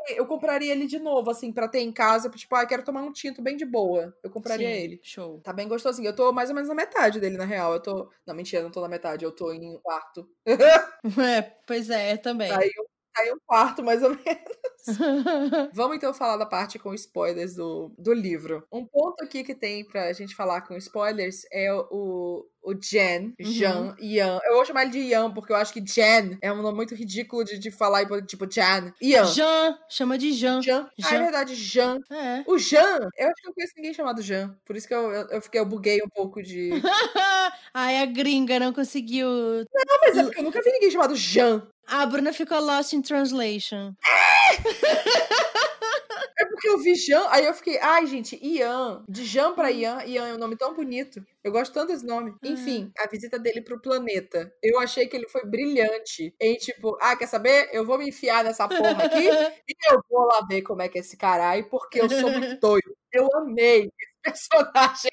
eu 0.08 0.26
compraria 0.26 0.72
ele 0.72 0.86
de 0.86 0.98
novo, 0.98 1.30
assim, 1.30 1.52
pra 1.52 1.68
ter 1.68 1.80
em 1.80 1.92
casa. 1.92 2.30
Tipo, 2.30 2.54
ah, 2.54 2.66
quero 2.66 2.84
tomar 2.84 3.02
um 3.02 3.12
tinto 3.12 3.42
bem 3.42 3.56
de 3.56 3.64
boa. 3.64 4.14
Eu 4.22 4.30
compraria 4.30 4.68
Sim, 4.68 4.74
ele. 4.74 5.00
Show. 5.02 5.40
Tá 5.40 5.52
bem 5.52 5.68
gostosinho. 5.68 6.08
Eu 6.08 6.16
tô 6.16 6.32
mais 6.32 6.48
ou 6.48 6.54
menos 6.54 6.68
na 6.68 6.74
metade 6.74 7.20
dele, 7.20 7.36
na 7.36 7.44
real. 7.44 7.74
Eu 7.74 7.80
tô. 7.80 8.10
Não, 8.26 8.34
mentira, 8.34 8.62
não 8.62 8.70
tô 8.70 8.80
na 8.80 8.88
metade. 8.88 9.24
Eu 9.24 9.32
tô 9.32 9.52
em 9.52 9.74
um 9.74 9.78
quarto. 9.78 10.28
É, 11.30 11.42
pois 11.66 11.90
é, 11.90 12.16
também. 12.16 12.50
Aí 12.50 12.68
um, 12.78 12.84
tá 13.12 13.22
aí 13.22 13.32
um 13.32 13.38
quarto, 13.46 13.82
mais 13.82 14.02
ou 14.02 14.10
menos. 14.10 14.60
Vamos 15.74 15.96
então 15.96 16.14
falar 16.14 16.36
da 16.36 16.46
parte 16.46 16.78
com 16.78 16.94
spoilers 16.94 17.54
do, 17.54 17.92
do 17.98 18.12
livro. 18.12 18.66
Um 18.72 18.84
ponto 18.84 19.22
aqui 19.22 19.44
que 19.44 19.54
tem 19.54 19.84
pra 19.84 20.12
gente 20.12 20.34
falar 20.34 20.62
com 20.62 20.76
spoilers 20.76 21.42
é 21.52 21.72
o, 21.72 22.46
o 22.62 22.74
Jen, 22.74 23.34
Jean, 23.38 23.96
Ian. 23.98 24.38
Eu 24.44 24.54
vou 24.54 24.64
chamar 24.64 24.82
ele 24.82 24.90
de 24.90 24.98
Ian, 24.98 25.30
porque 25.32 25.52
eu 25.52 25.56
acho 25.56 25.72
que 25.72 25.80
Jen 25.80 26.38
é 26.42 26.52
um 26.52 26.62
nome 26.62 26.76
muito 26.76 26.94
ridículo 26.94 27.44
de, 27.44 27.58
de 27.58 27.70
falar, 27.70 28.06
tipo, 28.22 28.50
Jan. 28.50 28.92
Ian. 29.00 29.24
Jean, 29.26 29.78
chama 29.88 30.18
de 30.18 30.32
Jean. 30.32 30.60
Jean. 30.60 30.86
Ah, 30.86 31.06
é 31.06 31.10
Jean. 31.10 31.22
verdade, 31.22 31.54
Jean. 31.54 31.98
É. 32.10 32.44
O 32.46 32.58
Jean, 32.58 32.98
eu 33.16 33.26
acho 33.28 33.34
que 33.34 33.46
eu 33.46 33.48
não 33.48 33.54
conheço 33.54 33.72
ninguém 33.76 33.94
chamado 33.94 34.22
Jean. 34.22 34.56
Por 34.64 34.76
isso 34.76 34.86
que 34.86 34.94
eu, 34.94 35.10
eu, 35.10 35.28
eu 35.28 35.42
fiquei, 35.42 35.60
eu 35.60 35.66
buguei 35.66 36.00
um 36.02 36.08
pouco 36.08 36.42
de. 36.42 36.70
Ai, 37.72 37.98
a 38.02 38.06
gringa 38.06 38.58
não 38.58 38.72
conseguiu. 38.72 39.28
Não, 39.28 39.98
mas 40.02 40.16
é 40.16 40.22
porque 40.22 40.40
eu 40.40 40.44
nunca 40.44 40.62
vi 40.62 40.70
ninguém 40.72 40.90
chamado 40.90 41.16
Jean. 41.16 41.66
A 41.86 42.06
Bruna 42.06 42.32
ficou 42.32 42.60
lost 42.60 42.92
in 42.92 43.02
translation. 43.02 43.94
É 46.38 46.44
porque 46.46 46.68
eu 46.68 46.78
vi 46.78 46.94
Jean, 46.94 47.26
aí 47.30 47.44
eu 47.44 47.54
fiquei, 47.54 47.78
ai, 47.78 48.06
gente, 48.06 48.38
Ian. 48.42 49.04
De 49.08 49.24
Jean 49.24 49.54
pra 49.54 49.70
Ian, 49.70 50.02
Ian 50.04 50.28
é 50.28 50.34
um 50.34 50.38
nome 50.38 50.56
tão 50.56 50.74
bonito. 50.74 51.24
Eu 51.42 51.52
gosto 51.52 51.72
tanto 51.72 51.92
desse 51.92 52.04
nome. 52.06 52.34
Enfim, 52.42 52.92
a 52.98 53.08
visita 53.08 53.38
dele 53.38 53.62
pro 53.62 53.80
planeta. 53.80 54.52
Eu 54.62 54.78
achei 54.80 55.06
que 55.06 55.16
ele 55.16 55.28
foi 55.28 55.44
brilhante. 55.44 56.34
Em 56.40 56.56
tipo, 56.56 56.96
ah, 57.00 57.16
quer 57.16 57.26
saber? 57.26 57.68
Eu 57.72 57.84
vou 57.86 57.98
me 57.98 58.08
enfiar 58.08 58.44
nessa 58.44 58.68
porra 58.68 59.04
aqui 59.04 59.28
e 59.28 59.92
eu 59.92 60.02
vou 60.08 60.26
lá 60.26 60.46
ver 60.48 60.62
como 60.62 60.82
é 60.82 60.88
que 60.88 60.98
é 60.98 61.00
esse 61.00 61.16
caralho, 61.16 61.68
porque 61.68 62.00
eu 62.00 62.08
sou 62.08 62.30
muito 62.30 62.58
doido. 62.60 62.96
Eu 63.12 63.28
amei 63.38 63.90
esse 63.98 64.20
personagem. 64.22 65.10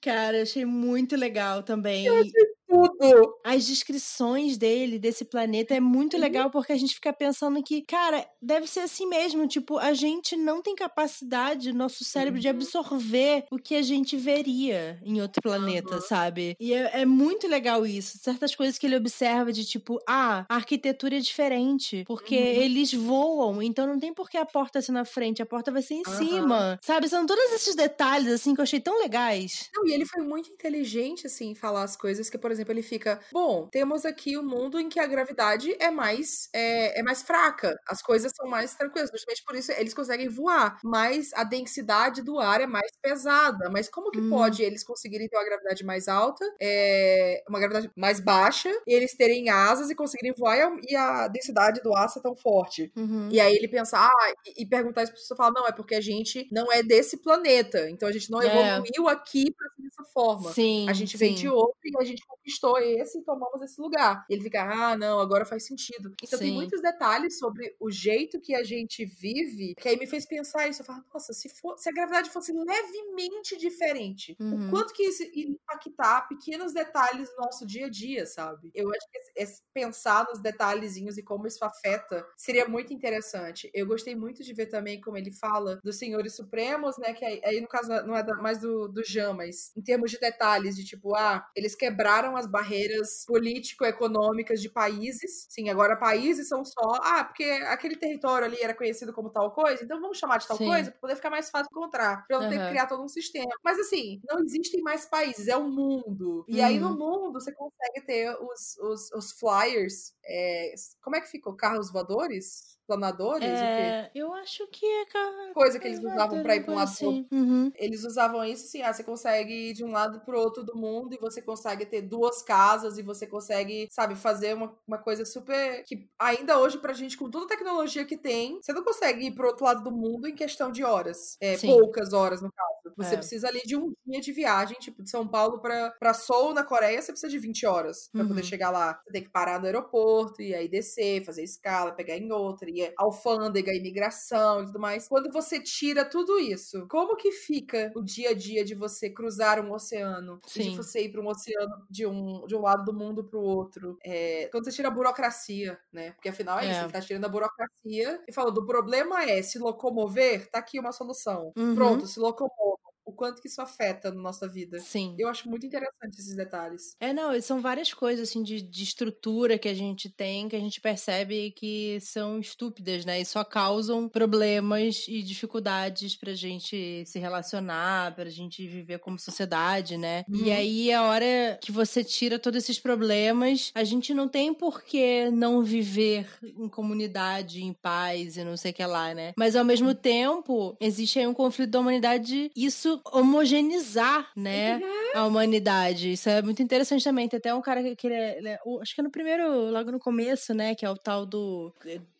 Cara, 0.00 0.38
eu 0.38 0.42
achei 0.42 0.64
muito 0.64 1.16
legal 1.16 1.62
também. 1.62 2.06
Eu 2.06 2.16
achei 2.16 2.32
tudo. 2.72 3.42
As 3.44 3.66
descrições 3.66 4.56
dele, 4.56 4.98
desse 5.00 5.24
planeta, 5.24 5.74
é 5.74 5.80
muito 5.80 6.16
Uhum. 6.16 6.18
legal 6.18 6.50
porque 6.50 6.72
a 6.72 6.76
gente 6.78 6.94
fica 6.94 7.12
pensando 7.12 7.60
que, 7.62 7.82
cara, 7.82 8.24
deve 8.40 8.68
ser 8.68 8.80
assim 8.80 9.06
mesmo. 9.06 9.48
Tipo, 9.48 9.78
a 9.78 9.92
gente 9.94 10.36
não 10.36 10.62
tem 10.62 10.74
capacidade, 10.76 11.72
nosso 11.72 12.04
cérebro, 12.04 12.40
de 12.40 12.48
Uhum. 12.48 12.48
absorver 12.48 13.44
o 13.50 13.58
que 13.58 13.74
a 13.74 13.82
gente 13.82 14.16
veria 14.16 15.00
em 15.04 15.20
outro 15.20 15.40
planeta, 15.42 16.00
Uhum. 16.00 16.00
sabe? 16.00 16.54
E 16.60 16.72
é, 16.74 17.00
é 17.02 17.06
muito 17.06 17.48
legal 17.48 17.86
isso. 17.86 18.18
Certas 18.18 18.54
coisas 18.54 18.78
que 18.78 18.86
ele 18.86 18.96
observa 18.96 19.52
de 19.52 19.64
tipo, 19.64 19.98
ah, 20.08 20.46
a 20.48 20.54
arquitetura 20.56 21.16
é 21.16 21.20
diferente 21.20 22.04
porque 22.06 22.34
Uhum. 22.34 22.62
eles 22.62 22.92
voam, 22.92 23.62
então 23.62 23.86
não 23.86 23.98
tem 23.98 24.14
por 24.14 24.30
que 24.30 24.36
a 24.38 24.46
porta 24.46 24.80
ser 24.82 24.92
na 24.92 25.04
frente, 25.04 25.42
a 25.42 25.46
porta 25.46 25.72
vai 25.72 25.82
ser 25.82 25.94
em 25.94 26.04
Aham. 26.06 26.52
cima. 26.52 26.78
Sabe? 26.82 27.08
São 27.08 27.26
todos 27.26 27.44
esses 27.52 27.74
detalhes, 27.74 28.32
assim, 28.32 28.54
que 28.54 28.60
eu 28.60 28.64
achei 28.64 28.80
tão 28.80 28.98
legais. 29.00 29.72
Não, 29.74 29.86
e 29.86 29.92
ele 29.92 30.04
foi 30.04 30.22
muito 30.22 30.50
inteligente, 30.52 31.26
assim, 31.26 31.48
em 31.50 31.54
falar 31.54 31.82
as 31.84 31.96
coisas 31.96 32.28
que, 32.28 32.36
por 32.36 32.50
exemplo, 32.50 32.61
exemplo, 32.62 32.72
ele 32.72 32.82
fica: 32.82 33.20
bom, 33.32 33.68
temos 33.70 34.04
aqui 34.04 34.38
um 34.38 34.42
mundo 34.42 34.80
em 34.80 34.88
que 34.88 34.98
a 34.98 35.06
gravidade 35.06 35.74
é 35.78 35.90
mais 35.90 36.48
é, 36.52 37.00
é 37.00 37.02
mais 37.02 37.22
fraca, 37.22 37.78
as 37.86 38.02
coisas 38.02 38.32
são 38.34 38.48
mais 38.48 38.74
tranquilas, 38.74 39.10
justamente 39.10 39.44
por 39.44 39.54
isso 39.56 39.72
eles 39.72 39.94
conseguem 39.94 40.28
voar, 40.28 40.78
mas 40.82 41.32
a 41.34 41.44
densidade 41.44 42.22
do 42.22 42.38
ar 42.38 42.60
é 42.60 42.66
mais 42.66 42.90
pesada. 43.00 43.68
Mas 43.70 43.88
como 43.88 44.10
que 44.10 44.20
hum. 44.20 44.30
pode 44.30 44.62
eles 44.62 44.84
conseguirem 44.84 45.28
ter 45.28 45.36
uma 45.36 45.44
gravidade 45.44 45.84
mais 45.84 46.08
alta, 46.08 46.44
é, 46.60 47.42
uma 47.48 47.58
gravidade 47.58 47.90
mais 47.96 48.20
baixa, 48.20 48.70
e 48.86 48.94
eles 48.94 49.14
terem 49.14 49.48
asas 49.50 49.90
e 49.90 49.94
conseguirem 49.94 50.34
voar 50.36 50.56
e 50.56 50.60
a, 50.60 50.76
e 50.88 50.96
a 50.96 51.28
densidade 51.28 51.82
do 51.82 51.94
ar 51.94 52.08
ser 52.08 52.20
tão 52.20 52.34
forte? 52.34 52.92
Uhum. 52.96 53.28
E 53.30 53.40
aí 53.40 53.54
ele 53.54 53.68
pensa, 53.68 53.98
ah, 53.98 54.32
e, 54.46 54.62
e 54.62 54.66
perguntar 54.66 55.02
isso 55.02 55.12
pra 55.12 55.20
pessoa 55.20 55.36
fala, 55.36 55.52
não, 55.52 55.66
é 55.66 55.72
porque 55.72 55.94
a 55.94 56.00
gente 56.00 56.48
não 56.50 56.72
é 56.72 56.82
desse 56.82 57.18
planeta, 57.18 57.90
então 57.90 58.08
a 58.08 58.12
gente 58.12 58.30
não 58.30 58.40
é. 58.40 58.46
evoluiu 58.46 59.08
aqui 59.08 59.52
pra 59.52 59.68
ser 59.70 59.82
dessa 59.82 60.04
forma. 60.12 60.52
Sim, 60.52 60.88
a 60.88 60.92
gente 60.92 61.12
sim. 61.12 61.18
veio 61.18 61.34
de 61.34 61.48
outro 61.48 61.78
e 61.84 61.96
a 62.00 62.04
gente 62.04 62.24
conquistou 62.26 62.51
esse 62.78 63.18
e 63.18 63.24
tomamos 63.24 63.60
esse 63.62 63.80
lugar. 63.80 64.24
E 64.28 64.34
ele 64.34 64.42
fica, 64.42 64.62
ah, 64.62 64.96
não, 64.96 65.18
agora 65.18 65.44
faz 65.44 65.66
sentido. 65.66 66.14
Então 66.22 66.38
sim. 66.38 66.46
tem 66.46 66.54
muitos 66.54 66.80
detalhes 66.80 67.38
sobre 67.38 67.74
o 67.80 67.90
jeito 67.90 68.40
que 68.40 68.54
a 68.54 68.62
gente 68.62 69.04
vive, 69.04 69.74
que 69.74 69.88
aí 69.88 69.98
me 69.98 70.06
fez 70.06 70.26
pensar 70.26 70.68
isso. 70.68 70.82
Eu 70.82 70.86
falo, 70.86 71.04
nossa, 71.12 71.32
se, 71.32 71.48
for, 71.48 71.78
se 71.78 71.88
a 71.88 71.92
gravidade 71.92 72.30
fosse 72.30 72.52
levemente 72.52 73.56
diferente, 73.56 74.36
uhum. 74.40 74.68
o 74.68 74.70
quanto 74.70 74.92
que 74.92 75.02
isso 75.02 75.22
ia 75.22 75.48
impactar 75.48 76.28
pequenos 76.28 76.72
detalhes 76.72 77.28
do 77.30 77.36
nosso 77.36 77.66
dia 77.66 77.86
a 77.86 77.90
dia, 77.90 78.26
sabe? 78.26 78.70
Eu 78.74 78.90
acho 78.90 79.10
que 79.10 79.18
esse, 79.36 79.62
pensar 79.72 80.26
nos 80.28 80.40
detalhezinhos 80.40 81.16
e 81.18 81.22
como 81.22 81.46
isso 81.46 81.64
afeta 81.64 82.26
seria 82.36 82.68
muito 82.68 82.92
interessante. 82.92 83.70
Eu 83.74 83.86
gostei 83.86 84.14
muito 84.14 84.42
de 84.42 84.52
ver 84.52 84.66
também 84.66 85.00
como 85.00 85.16
ele 85.16 85.32
fala 85.32 85.80
dos 85.82 85.96
senhores 85.96 86.34
supremos, 86.34 86.98
né? 86.98 87.12
Que 87.12 87.24
aí, 87.24 87.40
aí 87.44 87.60
no 87.60 87.68
caso 87.68 87.88
não 88.06 88.16
é 88.16 88.24
mais 88.40 88.60
do, 88.60 88.88
do 88.88 89.04
Jean, 89.04 89.34
mas 89.34 89.72
em 89.76 89.82
termos 89.82 90.10
de 90.10 90.18
detalhes, 90.18 90.76
de 90.76 90.84
tipo, 90.84 91.14
ah, 91.14 91.46
eles 91.54 91.74
quebraram 91.74 92.36
as 92.42 92.46
barreiras 92.46 93.24
político-econômicas 93.26 94.60
de 94.60 94.68
países. 94.68 95.46
Sim, 95.48 95.68
agora 95.68 95.96
países 95.96 96.48
são 96.48 96.64
só, 96.64 96.98
ah, 97.02 97.24
porque 97.24 97.44
aquele 97.44 97.96
território 97.96 98.46
ali 98.46 98.58
era 98.60 98.74
conhecido 98.74 99.12
como 99.12 99.30
tal 99.30 99.52
coisa, 99.52 99.84
então 99.84 100.00
vamos 100.00 100.18
chamar 100.18 100.38
de 100.38 100.48
tal 100.48 100.56
Sim. 100.56 100.66
coisa 100.66 100.90
para 100.90 101.00
poder 101.00 101.16
ficar 101.16 101.30
mais 101.30 101.50
fácil 101.50 101.68
encontrar, 101.70 102.26
para 102.26 102.38
não 102.38 102.44
uhum. 102.44 102.50
ter 102.50 102.58
que 102.58 102.68
criar 102.68 102.86
todo 102.86 103.02
um 103.02 103.08
sistema. 103.08 103.52
Mas 103.62 103.78
assim, 103.78 104.20
não 104.28 104.40
existem 104.40 104.82
mais 104.82 105.06
países, 105.06 105.48
é 105.48 105.56
o 105.56 105.60
um 105.60 105.70
mundo. 105.70 106.44
E 106.48 106.58
uhum. 106.58 106.66
aí 106.66 106.78
no 106.78 106.90
uhum. 106.90 106.98
mundo 106.98 107.32
você 107.32 107.52
consegue 107.52 108.06
ter 108.06 108.36
os, 108.40 108.76
os, 108.78 109.12
os 109.12 109.32
flyers. 109.32 110.12
É, 110.24 110.74
como 111.02 111.16
é 111.16 111.20
que 111.20 111.30
ficou? 111.30 111.54
Carros 111.54 111.90
voadores? 111.92 112.78
Planadores? 112.92 113.48
É, 113.48 114.10
eu 114.14 114.32
acho 114.34 114.66
que 114.68 114.84
é 114.84 115.52
coisa 115.54 115.78
que 115.78 115.88
eles 115.88 115.98
usavam 115.98 116.42
para 116.42 116.56
ir 116.56 116.64
para 116.64 116.72
um 116.72 116.76
lado 116.76 116.88
assim. 116.88 117.04
pro 117.04 117.14
outro. 117.14 117.36
Uhum. 117.36 117.72
Eles 117.74 118.04
usavam 118.04 118.44
isso 118.44 118.66
assim, 118.66 118.82
ah, 118.82 118.92
você 118.92 119.02
consegue 119.02 119.70
ir 119.70 119.72
de 119.72 119.84
um 119.84 119.90
lado 119.90 120.20
pro 120.20 120.38
outro 120.38 120.62
do 120.62 120.76
mundo 120.76 121.14
e 121.14 121.18
você 121.18 121.40
consegue 121.40 121.86
ter 121.86 122.02
duas 122.02 122.42
casas 122.42 122.98
e 122.98 123.02
você 123.02 123.26
consegue, 123.26 123.88
sabe, 123.90 124.14
fazer 124.14 124.54
uma, 124.54 124.76
uma 124.86 124.98
coisa 124.98 125.24
super 125.24 125.82
que 125.84 126.06
ainda 126.18 126.58
hoje 126.58 126.78
pra 126.78 126.92
gente 126.92 127.16
com 127.16 127.30
toda 127.30 127.46
a 127.46 127.48
tecnologia 127.48 128.04
que 128.04 128.16
tem, 128.16 128.58
você 128.60 128.72
não 128.72 128.84
consegue 128.84 129.26
ir 129.26 129.32
pro 129.32 129.48
outro 129.48 129.64
lado 129.64 129.82
do 129.82 129.90
mundo 129.90 130.28
em 130.28 130.34
questão 130.34 130.70
de 130.70 130.84
horas, 130.84 131.36
é, 131.40 131.56
poucas 131.58 132.12
horas 132.12 132.42
no 132.42 132.52
caso. 132.52 132.94
Você 132.96 133.14
é. 133.14 133.16
precisa 133.16 133.48
ali 133.48 133.62
de 133.64 133.76
um 133.76 133.92
dia 134.06 134.20
de 134.20 134.32
viagem, 134.32 134.76
tipo 134.78 135.02
de 135.02 135.10
São 135.10 135.26
Paulo 135.26 135.60
para 135.60 135.90
para 135.98 136.14
Seoul 136.14 136.52
na 136.52 136.64
Coreia, 136.64 137.00
você 137.00 137.12
precisa 137.12 137.30
de 137.30 137.38
20 137.38 137.66
horas 137.66 138.08
para 138.12 138.22
uhum. 138.22 138.28
poder 138.28 138.44
chegar 138.44 138.70
lá. 138.70 139.00
Você 139.04 139.12
tem 139.12 139.22
que 139.22 139.30
parar 139.30 139.58
no 139.58 139.66
aeroporto 139.66 140.42
e 140.42 140.54
aí 140.54 140.68
descer, 140.68 141.24
fazer 141.24 141.42
escala, 141.42 141.92
pegar 141.92 142.16
em 142.16 142.30
outra 142.32 142.68
e 142.68 142.81
alfândega, 142.96 143.74
imigração 143.74 144.62
e 144.62 144.66
tudo 144.66 144.80
mais. 144.80 145.08
Quando 145.08 145.30
você 145.30 145.60
tira 145.60 146.04
tudo 146.04 146.38
isso, 146.38 146.86
como 146.88 147.16
que 147.16 147.30
fica 147.30 147.92
o 147.94 148.02
dia 148.02 148.30
a 148.30 148.34
dia 148.34 148.64
de 148.64 148.74
você 148.74 149.10
cruzar 149.10 149.64
um 149.64 149.72
oceano? 149.72 150.40
Sim. 150.46 150.70
De 150.70 150.76
você 150.76 151.04
ir 151.04 151.12
para 151.12 151.20
um 151.20 151.28
oceano 151.28 151.86
de 151.88 152.06
um, 152.06 152.46
de 152.46 152.54
um 152.54 152.60
lado 152.60 152.84
do 152.84 152.92
mundo 152.92 153.24
para 153.24 153.38
o 153.38 153.42
outro? 153.42 153.98
É, 154.04 154.48
quando 154.50 154.64
você 154.64 154.72
tira 154.72 154.88
a 154.88 154.90
burocracia, 154.90 155.78
né? 155.92 156.12
Porque 156.12 156.28
afinal 156.28 156.58
é, 156.58 156.66
é. 156.66 156.70
isso, 156.70 156.80
ele 156.82 156.92
tá 156.92 157.00
tirando 157.00 157.24
a 157.24 157.28
burocracia 157.28 158.22
e 158.26 158.32
falando: 158.32 158.58
o 158.58 158.66
problema 158.66 159.24
é 159.24 159.42
se 159.42 159.58
locomover, 159.58 160.50
tá 160.50 160.58
aqui 160.58 160.78
uma 160.78 160.92
solução. 160.92 161.52
Uhum. 161.56 161.74
Pronto, 161.74 162.06
se 162.06 162.18
locomove 162.18 162.81
o 163.12 163.14
quanto 163.14 163.40
que 163.40 163.48
isso 163.48 163.60
afeta 163.60 164.10
na 164.10 164.20
nossa 164.20 164.48
vida. 164.48 164.78
Sim. 164.80 165.14
Eu 165.18 165.28
acho 165.28 165.48
muito 165.48 165.66
interessante 165.66 166.18
esses 166.18 166.34
detalhes. 166.34 166.96
É, 166.98 167.12
não, 167.12 167.38
são 167.40 167.60
várias 167.60 167.92
coisas, 167.92 168.28
assim, 168.28 168.42
de, 168.42 168.62
de 168.62 168.82
estrutura 168.82 169.58
que 169.58 169.68
a 169.68 169.74
gente 169.74 170.08
tem, 170.08 170.48
que 170.48 170.56
a 170.56 170.60
gente 170.60 170.80
percebe 170.80 171.50
que 171.52 171.98
são 172.00 172.38
estúpidas, 172.38 173.04
né? 173.04 173.20
E 173.20 173.24
só 173.24 173.44
causam 173.44 174.08
problemas 174.08 175.06
e 175.08 175.22
dificuldades 175.22 176.16
pra 176.16 176.32
gente 176.32 177.04
se 177.06 177.18
relacionar, 177.18 178.14
pra 178.14 178.30
gente 178.30 178.66
viver 178.66 178.98
como 178.98 179.18
sociedade, 179.18 179.96
né? 179.96 180.24
Uhum. 180.28 180.46
E 180.46 180.50
aí, 180.50 180.92
a 180.92 181.02
hora 181.02 181.58
que 181.60 181.70
você 181.70 182.02
tira 182.02 182.38
todos 182.38 182.62
esses 182.62 182.78
problemas, 182.78 183.70
a 183.74 183.84
gente 183.84 184.14
não 184.14 184.28
tem 184.28 184.54
por 184.54 184.82
que 184.82 185.30
não 185.30 185.62
viver 185.62 186.26
em 186.42 186.68
comunidade, 186.68 187.62
em 187.62 187.72
paz 187.72 188.36
e 188.36 188.44
não 188.44 188.56
sei 188.56 188.70
o 188.70 188.74
que 188.74 188.84
lá, 188.84 189.14
né? 189.14 189.32
Mas 189.36 189.54
ao 189.54 189.64
mesmo 189.64 189.94
tempo, 189.94 190.76
existe 190.80 191.18
aí 191.18 191.26
um 191.26 191.34
conflito 191.34 191.70
da 191.70 191.80
humanidade, 191.80 192.50
isso 192.56 193.00
homogeneizar, 193.10 194.30
né, 194.36 194.76
uhum. 194.76 195.20
a 195.20 195.26
humanidade. 195.26 196.12
Isso 196.12 196.28
é 196.28 196.42
muito 196.42 196.62
interessante 196.62 197.04
também. 197.04 197.28
Tem 197.28 197.38
até 197.38 197.54
um 197.54 197.62
cara 197.62 197.82
que, 197.82 197.96
que 197.96 198.06
ele 198.06 198.14
é, 198.14 198.38
ele 198.38 198.48
é, 198.48 198.58
acho 198.80 198.94
que 198.94 199.00
é 199.00 199.04
no 199.04 199.10
primeiro, 199.10 199.70
logo 199.70 199.90
no 199.90 199.98
começo, 199.98 200.54
né, 200.54 200.74
que 200.74 200.84
é 200.84 200.90
o 200.90 200.96
tal 200.96 201.26
do 201.26 201.72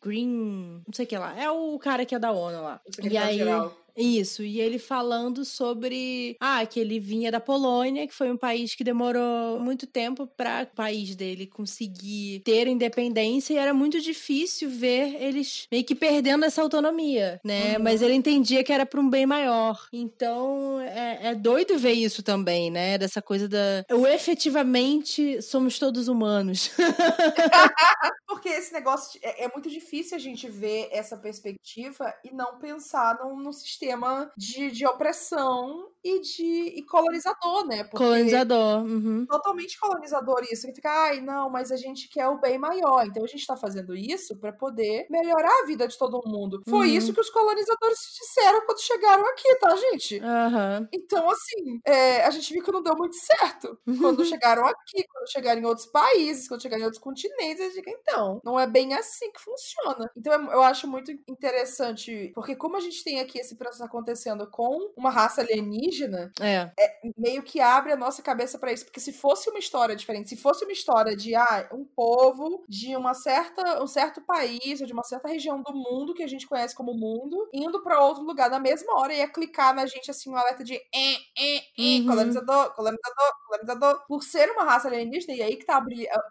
Green, 0.02 0.82
não 0.86 0.92
sei 0.92 1.04
o 1.04 1.08
que 1.08 1.16
lá. 1.16 1.38
É 1.38 1.50
o 1.50 1.78
cara 1.78 2.04
que 2.04 2.14
é 2.14 2.18
da 2.18 2.32
ONU 2.32 2.62
lá. 2.62 2.80
E 3.02 3.16
aí, 3.16 3.38
geral. 3.38 3.76
Isso, 3.96 4.42
e 4.42 4.60
ele 4.60 4.78
falando 4.78 5.44
sobre 5.44 6.36
ah, 6.40 6.64
que 6.64 6.80
ele 6.80 6.98
vinha 6.98 7.30
da 7.30 7.40
Polônia, 7.40 8.06
que 8.06 8.14
foi 8.14 8.30
um 8.30 8.36
país 8.36 8.74
que 8.74 8.82
demorou 8.84 9.60
muito 9.60 9.86
tempo 9.86 10.26
para 10.26 10.62
o 10.62 10.76
país 10.76 11.14
dele 11.14 11.46
conseguir 11.46 12.40
ter 12.44 12.66
independência 12.66 13.54
e 13.54 13.58
era 13.58 13.74
muito 13.74 14.00
difícil 14.00 14.70
ver 14.70 15.16
eles 15.20 15.66
meio 15.70 15.84
que 15.84 15.94
perdendo 15.94 16.44
essa 16.44 16.62
autonomia, 16.62 17.40
né? 17.44 17.76
Uhum. 17.76 17.84
Mas 17.84 18.00
ele 18.02 18.14
entendia 18.14 18.64
que 18.64 18.72
era 18.72 18.86
para 18.86 19.00
um 19.00 19.08
bem 19.08 19.26
maior. 19.26 19.86
Então 19.92 20.80
é, 20.80 21.30
é, 21.30 21.34
doido 21.34 21.78
ver 21.78 21.92
isso 21.92 22.22
também, 22.22 22.70
né? 22.70 22.96
Dessa 22.96 23.20
coisa 23.20 23.48
da. 23.48 23.84
O 23.92 24.06
efetivamente 24.06 25.42
somos 25.42 25.78
todos 25.78 26.08
humanos. 26.08 26.70
Porque 28.26 28.48
esse 28.48 28.72
negócio 28.72 29.20
é, 29.22 29.44
é, 29.44 29.48
muito 29.52 29.68
difícil 29.68 30.16
a 30.16 30.20
gente 30.20 30.48
ver 30.48 30.88
essa 30.90 31.16
perspectiva 31.16 32.12
e 32.24 32.30
não 32.32 32.58
pensar 32.58 33.18
num, 33.22 33.36
num 33.36 33.52
sistema 33.52 33.81
sistema 33.82 34.30
de, 34.36 34.70
de 34.70 34.86
opressão 34.86 35.90
e 36.04 36.20
de 36.20 36.72
e 36.76 36.82
colonizador, 36.84 37.66
né? 37.66 37.84
Porque 37.84 37.98
colonizador. 38.04 38.82
Uhum. 38.82 39.26
Totalmente 39.26 39.78
colonizador 39.78 40.42
isso. 40.50 40.66
Que 40.66 40.74
fica, 40.74 40.90
ai, 40.90 41.20
não, 41.20 41.50
mas 41.50 41.70
a 41.70 41.76
gente 41.76 42.08
quer 42.08 42.28
o 42.28 42.40
bem 42.40 42.58
maior. 42.58 43.06
Então 43.06 43.24
a 43.24 43.26
gente 43.26 43.46
tá 43.46 43.56
fazendo 43.56 43.94
isso 43.94 44.36
para 44.36 44.52
poder 44.52 45.06
melhorar 45.10 45.62
a 45.62 45.66
vida 45.66 45.86
de 45.86 45.96
todo 45.96 46.22
mundo. 46.26 46.62
Foi 46.68 46.88
uhum. 46.88 46.94
isso 46.94 47.12
que 47.12 47.20
os 47.20 47.30
colonizadores 47.30 47.98
disseram 48.18 48.64
quando 48.66 48.80
chegaram 48.80 49.24
aqui, 49.30 49.54
tá, 49.56 49.76
gente? 49.76 50.16
Uhum. 50.18 50.88
Então, 50.92 51.30
assim, 51.30 51.80
é, 51.86 52.24
a 52.24 52.30
gente 52.30 52.52
viu 52.52 52.62
que 52.62 52.72
não 52.72 52.82
deu 52.82 52.96
muito 52.96 53.16
certo. 53.16 53.78
Quando 54.00 54.24
chegaram 54.26 54.66
aqui, 54.66 55.04
quando 55.08 55.30
chegaram 55.30 55.60
em 55.60 55.66
outros 55.66 55.86
países, 55.86 56.48
quando 56.48 56.62
chegaram 56.62 56.82
em 56.82 56.84
outros 56.84 57.02
continentes, 57.02 57.60
a 57.60 57.70
gente 57.70 57.82
então, 57.90 58.40
não 58.44 58.58
é 58.58 58.66
bem 58.66 58.94
assim 58.94 59.30
que 59.32 59.40
funciona. 59.40 60.10
Então 60.16 60.32
eu 60.50 60.62
acho 60.62 60.88
muito 60.88 61.12
interessante, 61.28 62.32
porque 62.34 62.56
como 62.56 62.76
a 62.76 62.80
gente 62.80 63.04
tem 63.04 63.20
aqui 63.20 63.38
esse 63.38 63.56
processo 63.56 63.71
acontecendo 63.80 64.46
com 64.50 64.92
uma 64.96 65.10
raça 65.10 65.40
alienígena, 65.40 65.62
alienígena, 65.62 66.32
é. 66.40 66.70
é 66.78 67.00
meio 67.16 67.42
que 67.42 67.60
abre 67.60 67.92
a 67.92 67.96
nossa 67.96 68.22
cabeça 68.22 68.58
para 68.58 68.72
isso. 68.72 68.84
Porque 68.84 69.00
se 69.00 69.12
fosse 69.12 69.48
uma 69.48 69.58
história 69.58 69.96
diferente, 69.96 70.28
se 70.28 70.36
fosse 70.36 70.64
uma 70.64 70.72
história 70.72 71.16
de 71.16 71.34
ah, 71.34 71.68
um 71.72 71.84
povo 71.84 72.64
de 72.68 72.96
uma 72.96 73.14
certa, 73.14 73.82
um 73.82 73.86
certo 73.86 74.20
país 74.20 74.80
ou 74.80 74.86
de 74.86 74.92
uma 74.92 75.04
certa 75.04 75.28
região 75.28 75.62
do 75.62 75.72
mundo 75.72 76.14
que 76.14 76.22
a 76.22 76.26
gente 76.26 76.46
conhece 76.46 76.74
como 76.74 76.94
mundo, 76.94 77.48
indo 77.52 77.82
para 77.82 78.04
outro 78.04 78.22
lugar 78.22 78.50
na 78.50 78.58
mesma 78.58 78.98
hora, 78.98 79.14
ia 79.14 79.28
clicar 79.28 79.74
na 79.74 79.86
gente 79.86 80.10
assim, 80.10 80.30
um 80.30 80.36
alerta 80.36 80.64
de 80.64 80.74
eh, 80.74 81.14
eh, 81.38 81.62
eh, 81.78 81.98
uhum. 82.00 82.06
colonizador, 82.06 82.74
colonizador, 82.74 83.32
colonizador, 83.46 84.06
por 84.06 84.22
ser 84.22 84.50
uma 84.50 84.64
raça 84.64 84.88
alienígena, 84.88 85.34
e 85.34 85.42
aí 85.42 85.56
que 85.56 85.64
tá 85.64 85.82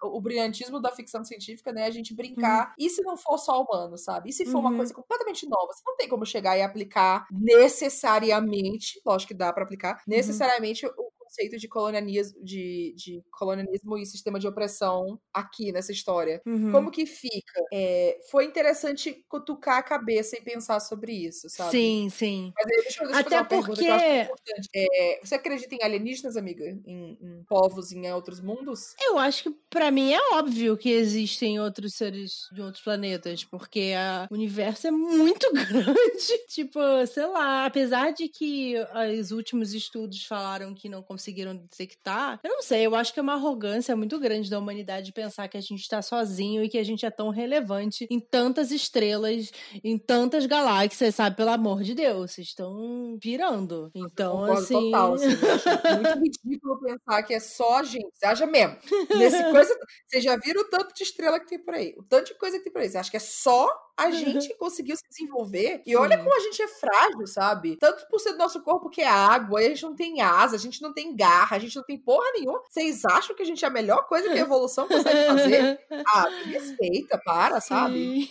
o 0.04 0.22
brilhantismo 0.22 0.80
da 0.80 0.92
ficção 0.92 1.24
científica, 1.24 1.72
né? 1.72 1.86
A 1.86 1.92
gente 1.92 2.14
brincar. 2.14 2.68
Uhum. 2.68 2.74
E 2.80 2.90
se 2.90 3.02
não 3.02 3.18
for 3.18 3.38
só 3.38 3.62
humano, 3.62 3.98
sabe? 3.98 4.30
E 4.30 4.34
se 4.34 4.46
for 4.46 4.60
uhum. 4.60 4.68
uma 4.68 4.76
coisa 4.76 4.94
completamente 4.94 5.48
nova? 5.48 5.74
Você 5.74 5.84
não 5.86 5.96
tem 5.96 6.08
como 6.08 6.26
chegar 6.26 6.58
e 6.58 6.62
aplicar 6.62 7.28
necessariamente, 7.32 9.00
lógico 9.06 9.30
que 9.30 9.34
dá 9.34 9.54
para 9.54 9.64
aplicar, 9.64 9.96
uhum. 9.96 10.02
necessariamente 10.08 10.86
o 10.86 11.11
conceito 11.32 11.58
de 11.58 11.68
colonialismo, 11.68 12.44
de, 12.44 12.94
de 12.98 13.24
colonialismo 13.32 13.98
e 13.98 14.06
sistema 14.06 14.38
de 14.38 14.48
opressão 14.48 15.20
aqui 15.34 15.72
nessa 15.72 15.92
história. 15.92 16.42
Uhum. 16.46 16.72
Como 16.72 16.92
que 16.92 17.06
fica? 17.06 17.62
É, 17.74 18.20
foi 18.30 18.46
interessante 18.46 19.24
cutucar 19.30 19.78
a 19.78 19.84
cabeça 19.84 20.38
e 20.38 20.42
pensar 20.42 20.82
sobre 20.82 21.14
isso, 21.14 21.50
sabe? 21.50 21.72
Sim, 21.72 22.10
sim. 22.10 22.52
Mas 22.56 22.66
aí, 22.66 22.84
deixa, 22.84 23.06
deixa 23.06 23.20
Até 23.20 23.40
eu 23.40 23.46
fazer 23.46 23.56
uma 23.56 23.66
porque... 23.66 23.82
pergunta 23.82 23.82
que 23.82 23.88
eu 23.88 23.94
acho 23.94 24.24
importante. 24.24 24.70
É, 24.76 25.20
você 25.24 25.36
acredita 25.36 25.76
em 25.76 25.84
alienígenas, 25.84 26.36
amiga? 26.36 26.66
Em, 26.66 27.18
em, 27.22 27.44
povos 27.48 27.92
em 27.94 28.12
outros 28.12 28.42
mundos? 28.42 28.94
Eu 29.00 29.18
acho 29.18 29.44
que 29.44 29.56
para 29.70 29.90
mim 29.90 30.12
é 30.12 30.34
óbvio 30.34 30.78
que 30.78 30.90
existem 30.90 31.60
outros 31.60 31.94
seres 31.94 32.50
de 32.52 32.62
outros 32.62 32.84
planetas, 32.84 33.46
porque 33.46 33.94
o 34.30 34.34
universo 34.34 34.88
é 34.88 34.92
muito 34.92 35.50
grande. 35.54 36.48
tipo, 36.50 36.80
sei 37.08 37.26
lá, 37.28 37.66
apesar 37.66 38.12
de 38.12 38.28
que 38.28 38.76
os 39.20 39.32
últimos 39.32 39.74
estudos 39.74 40.26
falaram 40.26 40.74
que 40.74 40.90
não 40.90 41.02
conseguem 41.02 41.21
conseguiram 41.22 41.56
detectar. 41.56 42.40
Eu 42.44 42.50
não 42.50 42.62
sei, 42.64 42.86
eu 42.86 42.96
acho 42.96 43.14
que 43.14 43.20
é 43.20 43.24
uma 43.24 43.36
arrogância 43.36 43.96
muito 43.96 44.20
grande 44.20 44.50
da 44.50 44.58
humanidade 44.58 45.14
pensar 45.14 45.48
que 45.48 45.58
a 45.58 45.62
gente 45.62 45.88
tá 45.88 46.02
sozinho 46.02 46.64
e 46.64 46.70
que 46.70 46.80
a 46.80 46.84
gente 46.84 47.06
é 47.06 47.12
tão 47.12 47.30
relevante 47.30 48.08
em 48.10 48.20
tantas 48.20 48.72
estrelas, 48.72 49.52
em 49.84 49.98
tantas 49.98 50.48
galáxias, 50.48 51.16
sabe? 51.16 51.36
Pelo 51.36 51.52
amor 51.52 51.84
de 51.84 51.94
Deus, 51.94 52.32
vocês 52.32 52.48
estão 52.48 53.18
pirando. 53.22 53.92
Então, 53.94 54.44
assim. 54.46 54.74
Total, 54.74 55.14
assim, 55.14 55.28
muito 56.02 56.20
ridículo 56.20 56.80
pensar 56.80 57.24
que 57.24 57.34
é 57.36 57.40
só 57.40 57.80
a 57.80 57.84
gente. 57.84 58.10
Você 58.14 58.26
acha 58.26 58.46
mesmo? 58.48 58.78
Nesse 59.16 59.44
coisa. 59.52 59.78
Vocês 60.08 60.24
já 60.24 60.36
viram 60.38 60.62
o 60.62 60.70
tanto 60.70 60.94
de 60.94 61.04
estrela 61.04 61.40
que 61.40 61.48
tem 61.48 61.60
por 61.60 61.76
aí? 61.76 61.94
O 61.98 62.04
tanto 62.04 62.28
de 62.28 62.34
coisa 62.36 62.58
que 62.58 62.64
tem 62.64 62.74
por 62.74 62.82
aí. 62.82 62.90
Você 62.90 62.98
acha 62.98 63.12
que 63.12 63.18
é 63.18 63.20
só 63.20 63.70
a 63.98 64.10
gente 64.10 64.56
conseguiu 64.58 64.96
se 64.96 65.04
desenvolver. 65.10 65.82
E 65.86 65.96
olha 65.96 66.18
como 66.18 66.36
a 66.36 66.40
gente 66.40 66.62
é 66.62 66.68
frágil, 66.68 67.28
sabe? 67.28 67.78
Tanto 67.78 68.08
por 68.10 68.20
ser 68.20 68.32
do 68.32 68.40
nosso 68.40 68.62
corpo 68.64 68.90
que 68.90 69.02
é 69.02 69.08
água, 69.08 69.60
a 69.60 69.64
gente 69.64 69.84
não 69.84 69.96
tem 69.96 70.22
asa, 70.22 70.56
a 70.56 70.60
gente 70.60 70.82
não 70.82 70.94
tem 70.94 71.11
garra, 71.16 71.58
a 71.58 71.60
gente 71.60 71.76
não 71.76 71.84
tem 71.84 71.98
porra 71.98 72.26
nenhuma. 72.34 72.62
Vocês 72.70 73.04
acham 73.06 73.36
que 73.36 73.42
a 73.42 73.46
gente 73.46 73.64
é 73.64 73.68
a 73.68 73.72
melhor 73.72 74.08
coisa 74.08 74.30
que 74.30 74.38
a 74.38 74.42
evolução 74.42 74.88
consegue 74.88 75.26
fazer? 75.28 75.80
Ah, 76.14 76.28
respeita, 76.46 77.18
para, 77.18 77.62
sabe? 77.62 78.30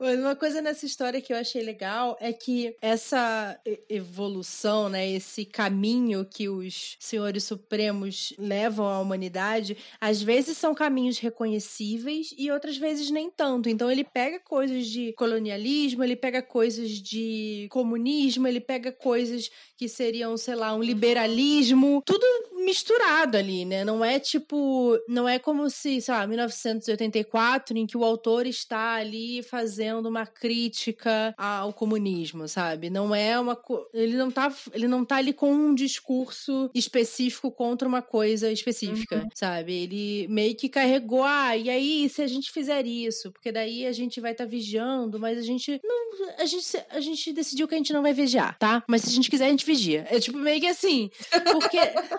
Uma 0.00 0.34
coisa 0.34 0.60
nessa 0.60 0.86
história 0.86 1.20
que 1.20 1.32
eu 1.32 1.36
achei 1.36 1.62
legal 1.62 2.16
é 2.20 2.32
que 2.32 2.74
essa 2.80 3.58
evolução, 3.88 4.88
né, 4.88 5.08
esse 5.08 5.44
caminho 5.44 6.24
que 6.24 6.48
os 6.48 6.96
senhores 6.98 7.44
supremos 7.44 8.32
levam 8.38 8.86
à 8.86 9.00
humanidade, 9.00 9.76
às 10.00 10.22
vezes 10.22 10.56
são 10.56 10.74
caminhos 10.74 11.18
reconhecíveis 11.18 12.34
e 12.36 12.50
outras 12.50 12.76
vezes 12.76 13.10
nem 13.10 13.30
tanto. 13.30 13.68
Então 13.68 13.90
ele 13.90 14.04
pega 14.04 14.40
coisas 14.40 14.86
de 14.86 15.12
colonialismo, 15.12 16.02
ele 16.04 16.16
pega 16.16 16.42
coisas 16.42 16.90
de 16.90 17.66
comunismo, 17.70 18.46
ele 18.46 18.60
pega 18.60 18.92
coisas 18.92 19.50
que 19.76 19.88
seriam, 19.88 20.36
sei 20.36 20.54
lá, 20.54 20.74
um 20.74 20.82
liberalismo, 20.82 22.02
tudo 22.04 22.24
misturado 22.66 23.36
ali, 23.36 23.64
né? 23.64 23.84
Não 23.84 24.04
é 24.04 24.18
tipo, 24.18 24.98
não 25.08 25.28
é 25.28 25.38
como 25.38 25.70
se, 25.70 26.00
sei 26.00 26.12
lá, 26.12 26.26
1984 26.26 27.78
em 27.78 27.86
que 27.86 27.96
o 27.96 28.04
autor 28.04 28.44
está 28.44 28.94
ali 28.94 29.40
fazendo 29.44 30.06
uma 30.06 30.26
crítica 30.26 31.32
ao 31.38 31.72
comunismo, 31.72 32.48
sabe? 32.48 32.90
Não 32.90 33.14
é 33.14 33.38
uma 33.38 33.56
ele 33.94 34.16
não 34.16 34.32
tá 34.32 34.52
ele 34.72 34.88
não 34.88 35.04
tá 35.04 35.16
ali 35.16 35.32
com 35.32 35.52
um 35.52 35.74
discurso 35.74 36.68
específico 36.74 37.52
contra 37.52 37.86
uma 37.86 38.02
coisa 38.02 38.50
específica, 38.50 39.16
uhum. 39.16 39.28
sabe? 39.32 39.72
Ele 39.72 40.26
meio 40.28 40.56
que 40.56 40.68
carregou, 40.68 41.22
ah, 41.22 41.56
e 41.56 41.70
aí 41.70 42.08
se 42.08 42.20
a 42.20 42.26
gente 42.26 42.50
fizer 42.50 42.84
isso, 42.84 43.30
porque 43.30 43.52
daí 43.52 43.86
a 43.86 43.92
gente 43.92 44.20
vai 44.20 44.32
estar 44.32 44.44
tá 44.44 44.50
vigiando, 44.50 45.20
mas 45.20 45.38
a 45.38 45.42
gente 45.42 45.80
não 45.84 46.06
a 46.36 46.44
gente 46.44 46.66
a 46.90 47.00
gente 47.00 47.32
decidiu 47.32 47.68
que 47.68 47.74
a 47.74 47.78
gente 47.78 47.92
não 47.92 48.02
vai 48.02 48.12
vigiar, 48.12 48.58
tá? 48.58 48.82
Mas 48.88 49.02
se 49.02 49.10
a 49.10 49.12
gente 49.12 49.30
quiser 49.30 49.46
a 49.46 49.50
gente 49.50 49.64
vigia. 49.64 50.04
É 50.10 50.18
tipo 50.18 50.36
meio 50.38 50.60
que 50.60 50.66
assim, 50.66 51.10
porque 51.52 51.78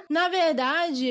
na 0.10 0.30
verdade 0.30 0.37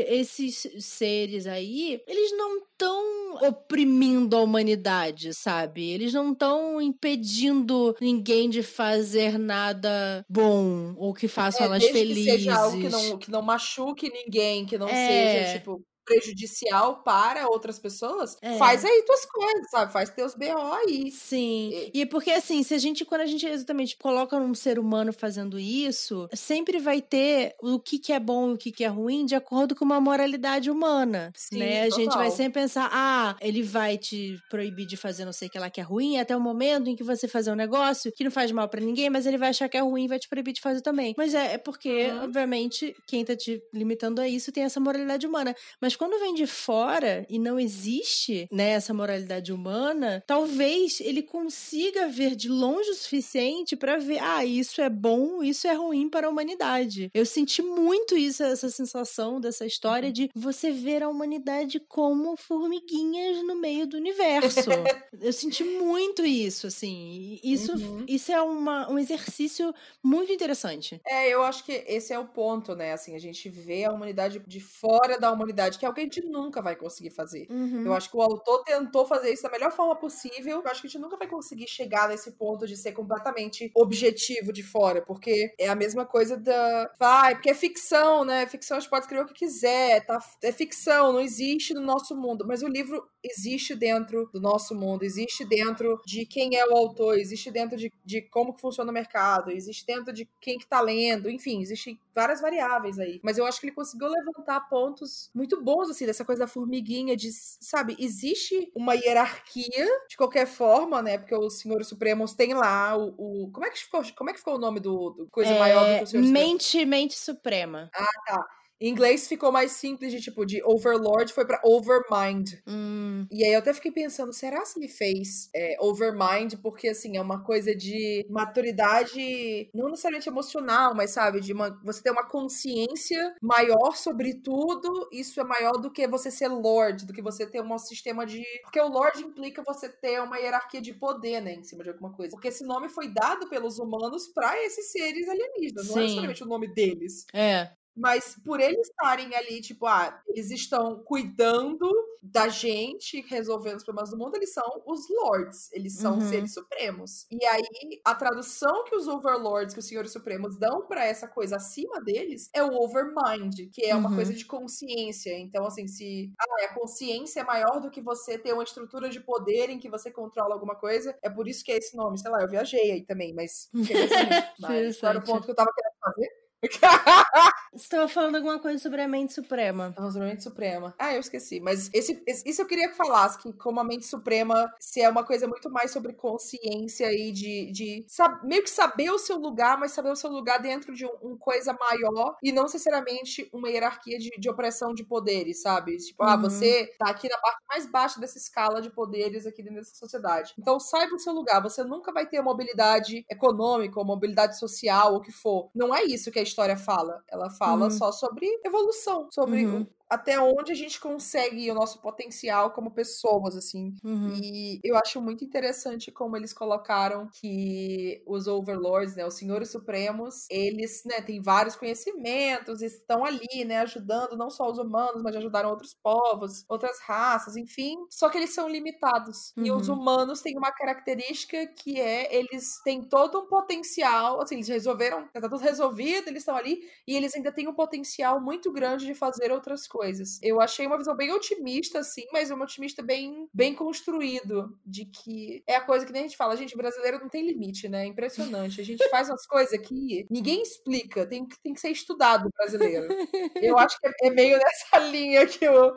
esses 0.08 0.66
seres 0.78 1.46
aí, 1.46 2.00
eles 2.06 2.36
não 2.36 2.58
estão 2.58 3.34
oprimindo 3.48 4.36
a 4.36 4.42
humanidade, 4.42 5.34
sabe? 5.34 5.90
Eles 5.90 6.12
não 6.12 6.32
estão 6.32 6.80
impedindo 6.80 7.94
ninguém 8.00 8.48
de 8.48 8.62
fazer 8.62 9.38
nada 9.38 10.24
bom 10.28 10.94
ou 10.96 11.12
que 11.14 11.28
faça 11.28 11.62
é, 11.62 11.66
elas 11.66 11.84
felizes. 11.84 12.24
Que 12.24 12.30
seja 12.30 12.56
algo 12.56 12.80
que 12.80 12.88
não, 12.88 13.18
que 13.18 13.30
não 13.30 13.42
machuque 13.42 14.10
ninguém, 14.10 14.66
que 14.66 14.78
não 14.78 14.88
é. 14.88 14.92
seja, 14.92 15.58
tipo, 15.58 15.82
prejudicial 16.06 17.02
para 17.02 17.48
outras 17.48 17.78
pessoas, 17.78 18.36
é. 18.40 18.56
faz 18.56 18.84
aí 18.84 19.02
tuas 19.04 19.26
coisas, 19.26 19.70
sabe? 19.70 19.92
Faz 19.92 20.08
teus 20.10 20.34
BO 20.34 20.72
aí. 20.72 21.10
Sim. 21.10 21.90
E... 21.92 22.00
e 22.00 22.06
porque 22.06 22.30
assim, 22.30 22.62
se 22.62 22.72
a 22.72 22.78
gente, 22.78 23.04
quando 23.04 23.22
a 23.22 23.26
gente 23.26 23.44
exatamente 23.44 23.96
coloca 23.96 24.36
um 24.36 24.54
ser 24.54 24.78
humano 24.78 25.12
fazendo 25.12 25.58
isso, 25.58 26.28
sempre 26.32 26.78
vai 26.78 27.02
ter 27.02 27.54
o 27.60 27.78
que, 27.78 27.98
que 27.98 28.12
é 28.12 28.20
bom 28.20 28.50
e 28.50 28.54
o 28.54 28.56
que, 28.56 28.70
que 28.70 28.84
é 28.84 28.88
ruim 28.88 29.26
de 29.26 29.34
acordo 29.34 29.74
com 29.74 29.84
uma 29.84 30.00
moralidade 30.00 30.70
humana. 30.70 31.32
Sim, 31.34 31.58
né? 31.58 31.82
A 31.82 31.90
gente 31.90 32.16
vai 32.16 32.30
sempre 32.30 32.60
pensar, 32.62 32.88
ah, 32.92 33.36
ele 33.40 33.62
vai 33.62 33.98
te 33.98 34.40
proibir 34.48 34.86
de 34.86 34.96
fazer 34.96 35.24
não 35.24 35.32
sei 35.32 35.48
o 35.48 35.50
que 35.50 35.58
lá 35.58 35.68
que 35.68 35.80
é 35.80 35.84
ruim, 35.84 36.18
até 36.18 36.36
o 36.36 36.40
momento 36.40 36.88
em 36.88 36.96
que 36.96 37.02
você 37.02 37.26
fazer 37.26 37.50
um 37.50 37.56
negócio 37.56 38.12
que 38.12 38.22
não 38.22 38.30
faz 38.30 38.52
mal 38.52 38.68
para 38.68 38.80
ninguém, 38.80 39.10
mas 39.10 39.26
ele 39.26 39.38
vai 39.38 39.48
achar 39.48 39.68
que 39.68 39.76
é 39.76 39.80
ruim 39.80 40.04
e 40.04 40.08
vai 40.08 40.18
te 40.18 40.28
proibir 40.28 40.52
de 40.52 40.60
fazer 40.60 40.80
também. 40.80 41.14
Mas 41.16 41.34
é, 41.34 41.54
é 41.54 41.58
porque, 41.58 42.06
uhum. 42.06 42.24
obviamente, 42.24 42.94
quem 43.06 43.24
tá 43.24 43.34
te 43.34 43.60
limitando 43.72 44.20
a 44.20 44.28
isso 44.28 44.52
tem 44.52 44.64
essa 44.64 44.78
moralidade 44.78 45.26
humana. 45.26 45.54
Mas 45.80 45.95
quando 45.96 46.20
vem 46.20 46.34
de 46.34 46.46
fora 46.46 47.26
e 47.28 47.38
não 47.38 47.58
existe 47.58 48.48
né, 48.50 48.70
essa 48.70 48.94
moralidade 48.94 49.52
humana, 49.52 50.22
talvez 50.26 51.00
ele 51.00 51.22
consiga 51.22 52.08
ver 52.08 52.36
de 52.36 52.48
longe 52.48 52.90
o 52.90 52.94
suficiente 52.94 53.76
para 53.76 53.98
ver, 53.98 54.18
ah, 54.20 54.44
isso 54.44 54.80
é 54.80 54.88
bom, 54.88 55.42
isso 55.42 55.66
é 55.66 55.74
ruim 55.74 56.08
para 56.08 56.26
a 56.26 56.30
humanidade. 56.30 57.10
Eu 57.14 57.26
senti 57.26 57.62
muito 57.62 58.16
isso, 58.16 58.42
essa 58.42 58.70
sensação 58.70 59.40
dessa 59.40 59.66
história 59.66 60.12
de 60.12 60.30
você 60.34 60.70
ver 60.70 61.02
a 61.02 61.08
humanidade 61.08 61.80
como 61.80 62.36
formiguinhas 62.36 63.42
no 63.44 63.56
meio 63.56 63.86
do 63.86 63.96
universo. 63.96 64.70
Eu 65.20 65.32
senti 65.32 65.64
muito 65.64 66.24
isso, 66.26 66.66
assim. 66.66 67.40
Isso, 67.42 67.72
uhum. 67.72 68.04
isso 68.06 68.30
é 68.30 68.40
uma, 68.40 68.90
um 68.90 68.98
exercício 68.98 69.74
muito 70.02 70.30
interessante. 70.30 71.00
É, 71.06 71.32
eu 71.32 71.42
acho 71.42 71.64
que 71.64 71.72
esse 71.86 72.12
é 72.12 72.18
o 72.18 72.26
ponto, 72.26 72.74
né? 72.74 72.92
Assim, 72.92 73.14
a 73.14 73.18
gente 73.18 73.48
vê 73.48 73.84
a 73.84 73.92
humanidade 73.92 74.42
de 74.46 74.60
fora 74.60 75.18
da 75.18 75.32
humanidade, 75.32 75.78
que 75.78 75.85
é 75.86 75.90
o 75.90 75.94
que 75.94 76.00
a 76.00 76.04
gente 76.04 76.20
nunca 76.22 76.60
vai 76.60 76.76
conseguir 76.76 77.10
fazer. 77.10 77.46
Uhum. 77.50 77.84
Eu 77.86 77.94
acho 77.94 78.10
que 78.10 78.16
o 78.16 78.22
autor 78.22 78.62
tentou 78.64 79.06
fazer 79.06 79.32
isso 79.32 79.42
da 79.42 79.50
melhor 79.50 79.72
forma 79.72 79.96
possível. 79.96 80.62
Eu 80.64 80.70
acho 80.70 80.80
que 80.80 80.86
a 80.86 80.90
gente 80.90 81.00
nunca 81.00 81.16
vai 81.16 81.28
conseguir 81.28 81.68
chegar 81.68 82.08
nesse 82.08 82.32
ponto 82.32 82.66
de 82.66 82.76
ser 82.76 82.92
completamente 82.92 83.70
objetivo 83.74 84.52
de 84.52 84.62
fora, 84.62 85.02
porque 85.02 85.54
é 85.58 85.68
a 85.68 85.74
mesma 85.74 86.04
coisa 86.04 86.36
da. 86.36 86.90
Vai, 86.98 87.34
porque 87.34 87.50
é 87.50 87.54
ficção, 87.54 88.24
né? 88.24 88.46
Ficção 88.46 88.76
a 88.76 88.80
gente 88.80 88.90
pode 88.90 89.04
escrever 89.04 89.24
o 89.24 89.28
que 89.28 89.34
quiser, 89.34 90.04
tá? 90.04 90.18
É 90.42 90.52
ficção, 90.52 91.12
não 91.12 91.20
existe 91.20 91.72
no 91.74 91.80
nosso 91.80 92.16
mundo. 92.16 92.44
Mas 92.46 92.62
o 92.62 92.68
livro 92.68 93.06
existe 93.30 93.74
dentro 93.74 94.28
do 94.32 94.40
nosso 94.40 94.74
mundo, 94.74 95.02
existe 95.02 95.44
dentro 95.44 96.00
de 96.06 96.26
quem 96.26 96.56
é 96.56 96.66
o 96.66 96.76
autor, 96.76 97.18
existe 97.18 97.50
dentro 97.50 97.76
de, 97.76 97.92
de 98.04 98.22
como 98.22 98.54
que 98.54 98.60
funciona 98.60 98.90
o 98.90 98.94
mercado, 98.94 99.50
existe 99.50 99.84
dentro 99.86 100.12
de 100.12 100.28
quem 100.40 100.58
que 100.58 100.66
tá 100.66 100.80
lendo, 100.80 101.30
enfim, 101.30 101.60
existem 101.60 101.98
várias 102.14 102.40
variáveis 102.40 102.98
aí. 102.98 103.20
Mas 103.22 103.38
eu 103.38 103.44
acho 103.46 103.60
que 103.60 103.66
ele 103.66 103.74
conseguiu 103.74 104.08
levantar 104.08 104.60
pontos 104.68 105.30
muito 105.34 105.62
bons, 105.62 105.90
assim, 105.90 106.06
dessa 106.06 106.24
coisa 106.24 106.40
da 106.40 106.46
formiguinha, 106.48 107.16
de, 107.16 107.30
sabe, 107.32 107.96
existe 107.98 108.70
uma 108.74 108.94
hierarquia, 108.94 109.86
de 110.08 110.16
qualquer 110.16 110.46
forma, 110.46 111.02
né, 111.02 111.18
porque 111.18 111.34
os 111.34 111.58
senhores 111.58 111.86
supremos 111.86 112.34
têm 112.34 112.54
lá 112.54 112.96
o, 112.96 113.14
o 113.18 113.50
como 113.52 113.66
é 113.66 113.70
que 113.70 113.78
ficou, 113.78 114.02
como 114.16 114.30
é 114.30 114.32
que 114.32 114.38
ficou 114.38 114.54
o 114.54 114.58
nome 114.58 114.80
do, 114.80 115.10
do 115.10 115.28
coisa 115.28 115.52
é, 115.52 115.58
maior 115.58 115.84
do 115.84 115.98
que 115.98 116.04
o 116.04 116.06
senhor 116.06 116.26
Mente, 116.26 116.84
mente 116.86 117.18
suprema. 117.18 117.90
Ah, 117.94 118.06
tá. 118.26 118.55
Em 118.80 118.88
inglês 118.88 119.26
ficou 119.26 119.50
mais 119.50 119.72
simples 119.72 120.12
de 120.12 120.20
tipo, 120.20 120.44
de 120.44 120.62
Overlord 120.64 121.32
foi 121.32 121.46
pra 121.46 121.60
Overmind. 121.64 122.54
Hum. 122.66 123.26
E 123.30 123.44
aí 123.44 123.52
eu 123.52 123.58
até 123.58 123.72
fiquei 123.72 123.90
pensando, 123.90 124.32
será 124.32 124.64
se 124.64 124.78
ele 124.78 124.88
fez 124.88 125.48
é, 125.54 125.76
Overmind? 125.80 126.54
Porque 126.62 126.88
assim, 126.88 127.16
é 127.16 127.20
uma 127.20 127.42
coisa 127.42 127.74
de 127.74 128.26
maturidade, 128.28 129.70
não 129.74 129.88
necessariamente 129.88 130.28
emocional, 130.28 130.94
mas 130.94 131.10
sabe, 131.10 131.40
de 131.40 131.52
uma, 131.52 131.70
você 131.82 132.02
ter 132.02 132.10
uma 132.10 132.28
consciência 132.28 133.34
maior 133.40 133.96
sobre 133.96 134.34
tudo. 134.34 135.08
Isso 135.10 135.40
é 135.40 135.44
maior 135.44 135.72
do 135.72 135.90
que 135.90 136.06
você 136.06 136.30
ser 136.30 136.48
Lord, 136.48 137.06
do 137.06 137.12
que 137.12 137.22
você 137.22 137.46
ter 137.46 137.62
um 137.62 137.78
sistema 137.78 138.26
de. 138.26 138.42
Porque 138.62 138.80
o 138.80 138.88
Lord 138.88 139.22
implica 139.22 139.62
você 139.64 139.88
ter 139.88 140.20
uma 140.22 140.38
hierarquia 140.38 140.80
de 140.80 140.92
poder, 140.92 141.40
né, 141.40 141.54
em 141.54 141.62
cima 141.62 141.82
de 141.82 141.90
alguma 141.90 142.12
coisa. 142.12 142.32
Porque 142.32 142.48
esse 142.48 142.64
nome 142.64 142.88
foi 142.88 143.08
dado 143.08 143.48
pelos 143.48 143.78
humanos 143.78 144.28
para 144.28 144.62
esses 144.64 144.90
seres 144.92 145.28
alienígenas, 145.28 145.86
Sim. 145.86 145.92
não 145.92 145.98
é 145.98 146.02
necessariamente 146.02 146.42
o 146.42 146.46
nome 146.46 146.68
deles. 146.74 147.24
É. 147.32 147.70
Mas 147.96 148.36
por 148.44 148.60
eles 148.60 148.88
estarem 148.88 149.34
ali, 149.34 149.60
tipo, 149.60 149.86
ah, 149.86 150.20
eles 150.28 150.50
estão 150.50 151.02
cuidando 151.02 151.90
da 152.22 152.48
gente, 152.48 153.24
resolvendo 153.28 153.76
os 153.76 153.84
problemas 153.84 154.10
do 154.10 154.18
mundo, 154.18 154.36
eles 154.36 154.52
são 154.52 154.82
os 154.84 155.08
lords, 155.08 155.70
eles 155.72 155.96
são 155.96 156.14
uhum. 156.14 156.28
seres 156.28 156.52
supremos. 156.52 157.26
E 157.30 157.44
aí, 157.46 158.00
a 158.04 158.14
tradução 158.14 158.84
que 158.84 158.94
os 158.94 159.06
overlords, 159.06 159.74
que 159.74 159.80
os 159.80 159.86
senhores 159.86 160.12
supremos 160.12 160.58
dão 160.58 160.86
para 160.86 161.04
essa 161.04 161.28
coisa 161.28 161.56
acima 161.56 162.00
deles 162.00 162.50
é 162.52 162.62
o 162.62 162.74
overmind, 162.74 163.70
que 163.72 163.84
é 163.84 163.94
uma 163.94 164.10
uhum. 164.10 164.16
coisa 164.16 164.34
de 164.34 164.44
consciência. 164.44 165.38
Então, 165.38 165.64
assim, 165.64 165.86
se 165.86 166.32
ah, 166.38 166.64
a 166.64 166.74
consciência 166.74 167.40
é 167.40 167.44
maior 167.44 167.80
do 167.80 167.90
que 167.90 168.00
você 168.00 168.38
ter 168.38 168.52
uma 168.52 168.64
estrutura 168.64 169.08
de 169.08 169.20
poder 169.20 169.70
em 169.70 169.78
que 169.78 169.88
você 169.88 170.10
controla 170.10 170.54
alguma 170.54 170.74
coisa, 170.74 171.16
é 171.22 171.30
por 171.30 171.48
isso 171.48 171.64
que 171.64 171.72
é 171.72 171.76
esse 171.76 171.96
nome. 171.96 172.18
Sei 172.18 172.30
lá, 172.30 172.42
eu 172.42 172.48
viajei 172.48 172.90
aí 172.90 173.04
também, 173.04 173.34
mas. 173.34 173.70
mas 174.60 175.02
era 175.02 175.18
o 175.18 175.24
ponto 175.24 175.44
que 175.44 175.50
eu 175.50 175.56
tava 175.56 175.72
querendo 175.72 175.94
fazer? 176.00 176.45
Você 177.72 177.84
estava 177.84 178.08
falando 178.08 178.36
alguma 178.36 178.58
coisa 178.58 178.82
sobre 178.82 179.02
a 179.02 179.08
mente 179.08 179.34
suprema. 179.34 179.94
Ah, 179.98 180.10
sobre 180.10 180.28
a 180.28 180.30
mente 180.30 180.42
suprema. 180.42 180.94
Ah, 180.98 181.12
eu 181.12 181.20
esqueci. 181.20 181.60
Mas 181.60 181.90
esse, 181.92 182.22
esse, 182.26 182.48
isso 182.48 182.62
eu 182.62 182.66
queria 182.66 182.88
que 182.88 182.96
falasse, 182.96 183.38
que 183.38 183.52
como 183.52 183.80
a 183.80 183.84
mente 183.84 184.06
suprema, 184.06 184.72
se 184.80 185.02
é 185.02 185.08
uma 185.08 185.24
coisa 185.24 185.46
muito 185.46 185.70
mais 185.70 185.90
sobre 185.90 186.14
consciência 186.14 187.12
e 187.12 187.30
de, 187.32 187.70
de 187.70 188.04
sabe, 188.08 188.46
meio 188.46 188.62
que 188.62 188.70
saber 188.70 189.10
o 189.10 189.18
seu 189.18 189.36
lugar, 189.36 189.78
mas 189.78 189.92
saber 189.92 190.10
o 190.10 190.16
seu 190.16 190.30
lugar 190.30 190.58
dentro 190.58 190.94
de 190.94 191.04
um, 191.04 191.10
um 191.22 191.36
coisa 191.36 191.76
maior 191.78 192.36
e 192.42 192.50
não 192.50 192.62
necessariamente 192.62 193.48
uma 193.52 193.68
hierarquia 193.68 194.18
de, 194.18 194.30
de 194.30 194.48
opressão 194.48 194.94
de 194.94 195.04
poderes, 195.04 195.60
sabe? 195.60 195.96
Tipo, 195.98 196.22
ah, 196.22 196.28
uhum. 196.28 196.32
ah, 196.32 196.36
você 196.36 196.94
tá 196.98 197.10
aqui 197.10 197.28
na 197.28 197.36
parte 197.38 197.58
mais 197.68 197.86
baixa 197.86 198.18
dessa 198.18 198.38
escala 198.38 198.80
de 198.80 198.90
poderes 198.90 199.46
aqui 199.46 199.62
dentro 199.62 199.80
dessa 199.80 199.94
sociedade. 199.94 200.54
Então 200.58 200.80
saiba 200.80 201.14
o 201.14 201.18
seu 201.18 201.34
lugar. 201.34 201.62
Você 201.62 201.84
nunca 201.84 202.12
vai 202.12 202.26
ter 202.26 202.40
mobilidade 202.40 203.24
econômica 203.30 203.98
ou 203.98 204.06
mobilidade 204.06 204.58
social, 204.58 205.12
ou 205.12 205.18
o 205.18 205.20
que 205.20 205.32
for. 205.32 205.70
Não 205.74 205.94
é 205.94 206.04
isso 206.04 206.30
que 206.30 206.38
a 206.38 206.42
história 206.42 206.55
história 206.56 206.76
fala. 206.76 207.22
Ela 207.28 207.50
fala 207.50 207.86
Uhum. 207.86 207.90
só 207.90 208.10
sobre 208.12 208.46
evolução, 208.64 209.28
sobre 209.30 209.66
Uhum. 209.66 209.86
Até 210.08 210.38
onde 210.40 210.72
a 210.72 210.74
gente 210.74 211.00
consegue 211.00 211.70
o 211.70 211.74
nosso 211.74 212.00
potencial 212.00 212.72
como 212.72 212.90
pessoas, 212.92 213.56
assim. 213.56 213.94
Uhum. 214.02 214.42
E 214.42 214.80
eu 214.84 214.96
acho 214.96 215.20
muito 215.20 215.44
interessante 215.44 216.10
como 216.12 216.36
eles 216.36 216.52
colocaram 216.52 217.28
que 217.32 218.22
os 218.26 218.46
overlords, 218.46 219.16
né, 219.16 219.26
os 219.26 219.34
senhores 219.34 219.70
supremos, 219.70 220.46
eles, 220.50 221.02
né, 221.04 221.20
têm 221.22 221.40
vários 221.40 221.76
conhecimentos, 221.76 222.82
estão 222.82 223.24
ali, 223.24 223.64
né, 223.64 223.78
ajudando 223.80 224.36
não 224.36 224.50
só 224.50 224.70
os 224.70 224.78
humanos, 224.78 225.22
mas 225.22 225.36
ajudaram 225.36 225.70
outros 225.70 225.94
povos, 225.94 226.64
outras 226.68 227.00
raças, 227.00 227.56
enfim. 227.56 227.96
Só 228.10 228.28
que 228.28 228.38
eles 228.38 228.54
são 228.54 228.68
limitados. 228.68 229.54
E 229.62 229.70
os 229.72 229.88
Uhum. 229.88 229.90
humanos 229.90 230.40
têm 230.42 230.56
uma 230.56 230.72
característica 230.72 231.66
que 231.66 232.00
é 232.00 232.34
eles 232.34 232.80
têm 232.82 233.02
todo 233.08 233.40
um 233.40 233.46
potencial, 233.48 234.40
assim, 234.40 234.56
eles 234.56 234.68
resolveram, 234.68 235.28
tá 235.28 235.40
tudo 235.40 235.56
resolvido, 235.58 236.28
eles 236.28 236.42
estão 236.42 236.56
ali 236.56 236.80
e 237.06 237.14
eles 237.16 237.34
ainda 237.34 237.52
têm 237.52 237.68
um 237.68 237.74
potencial 237.74 238.40
muito 238.40 238.72
grande 238.72 239.06
de 239.06 239.14
fazer 239.14 239.50
outras 239.52 239.86
coisas. 239.86 239.95
Eu 240.42 240.60
achei 240.60 240.86
uma 240.86 240.98
visão 240.98 241.14
bem 241.16 241.32
otimista, 241.32 242.00
assim, 242.00 242.24
mas 242.32 242.50
um 242.50 242.60
otimista 242.60 243.02
bem, 243.02 243.48
bem 243.52 243.74
construído, 243.74 244.76
de 244.84 245.04
que 245.06 245.62
é 245.66 245.76
a 245.76 245.80
coisa 245.80 246.04
que 246.06 246.12
nem 246.12 246.22
a 246.22 246.26
gente 246.26 246.36
fala, 246.36 246.56
gente, 246.56 246.76
brasileiro 246.76 247.18
não 247.20 247.28
tem 247.28 247.46
limite, 247.46 247.88
né? 247.88 248.04
É 248.04 248.06
impressionante. 248.06 248.80
A 248.80 248.84
gente 248.84 248.98
faz 249.10 249.28
umas 249.28 249.46
coisas 249.46 249.78
que 249.80 250.26
ninguém 250.30 250.62
explica, 250.62 251.26
tem, 251.26 251.46
que- 251.46 251.58
tem 251.60 251.74
que 251.74 251.80
ser 251.80 251.90
estudado 251.90 252.48
brasileiro. 252.56 253.06
Eu 253.62 253.78
acho 253.78 253.98
que 254.00 254.06
é, 254.06 254.10
é 254.24 254.30
meio 254.30 254.58
nessa 254.58 254.98
linha 254.98 255.46
que 255.46 255.68
o, 255.68 255.96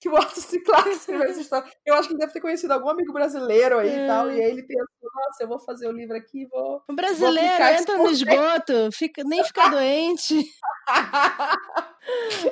que 0.00 0.08
o 0.08 0.16
Arthur 0.16 0.40
C. 0.40 0.60
Clarke 0.60 0.90
escreveu 0.90 1.28
essa 1.28 1.40
história. 1.40 1.70
Eu 1.84 1.94
acho 1.94 2.08
que 2.08 2.14
ele 2.14 2.20
deve 2.20 2.32
ter 2.32 2.40
conhecido 2.40 2.72
algum 2.72 2.88
amigo 2.88 3.12
brasileiro 3.12 3.78
aí 3.78 4.04
e 4.04 4.06
tal, 4.06 4.30
e 4.30 4.42
aí 4.42 4.50
ele 4.50 4.62
pensou, 4.62 4.86
nossa, 5.02 5.42
eu 5.42 5.48
vou 5.48 5.58
fazer 5.58 5.88
o 5.88 5.92
livro 5.92 6.16
aqui 6.16 6.46
vou... 6.46 6.82
O 6.88 6.94
brasileiro 6.94 7.64
esse 7.64 7.82
entra 7.82 7.98
no 7.98 8.10
esgoto, 8.10 8.92
fica, 8.92 9.22
nem 9.24 9.44
fica 9.44 9.68
doente. 9.68 10.44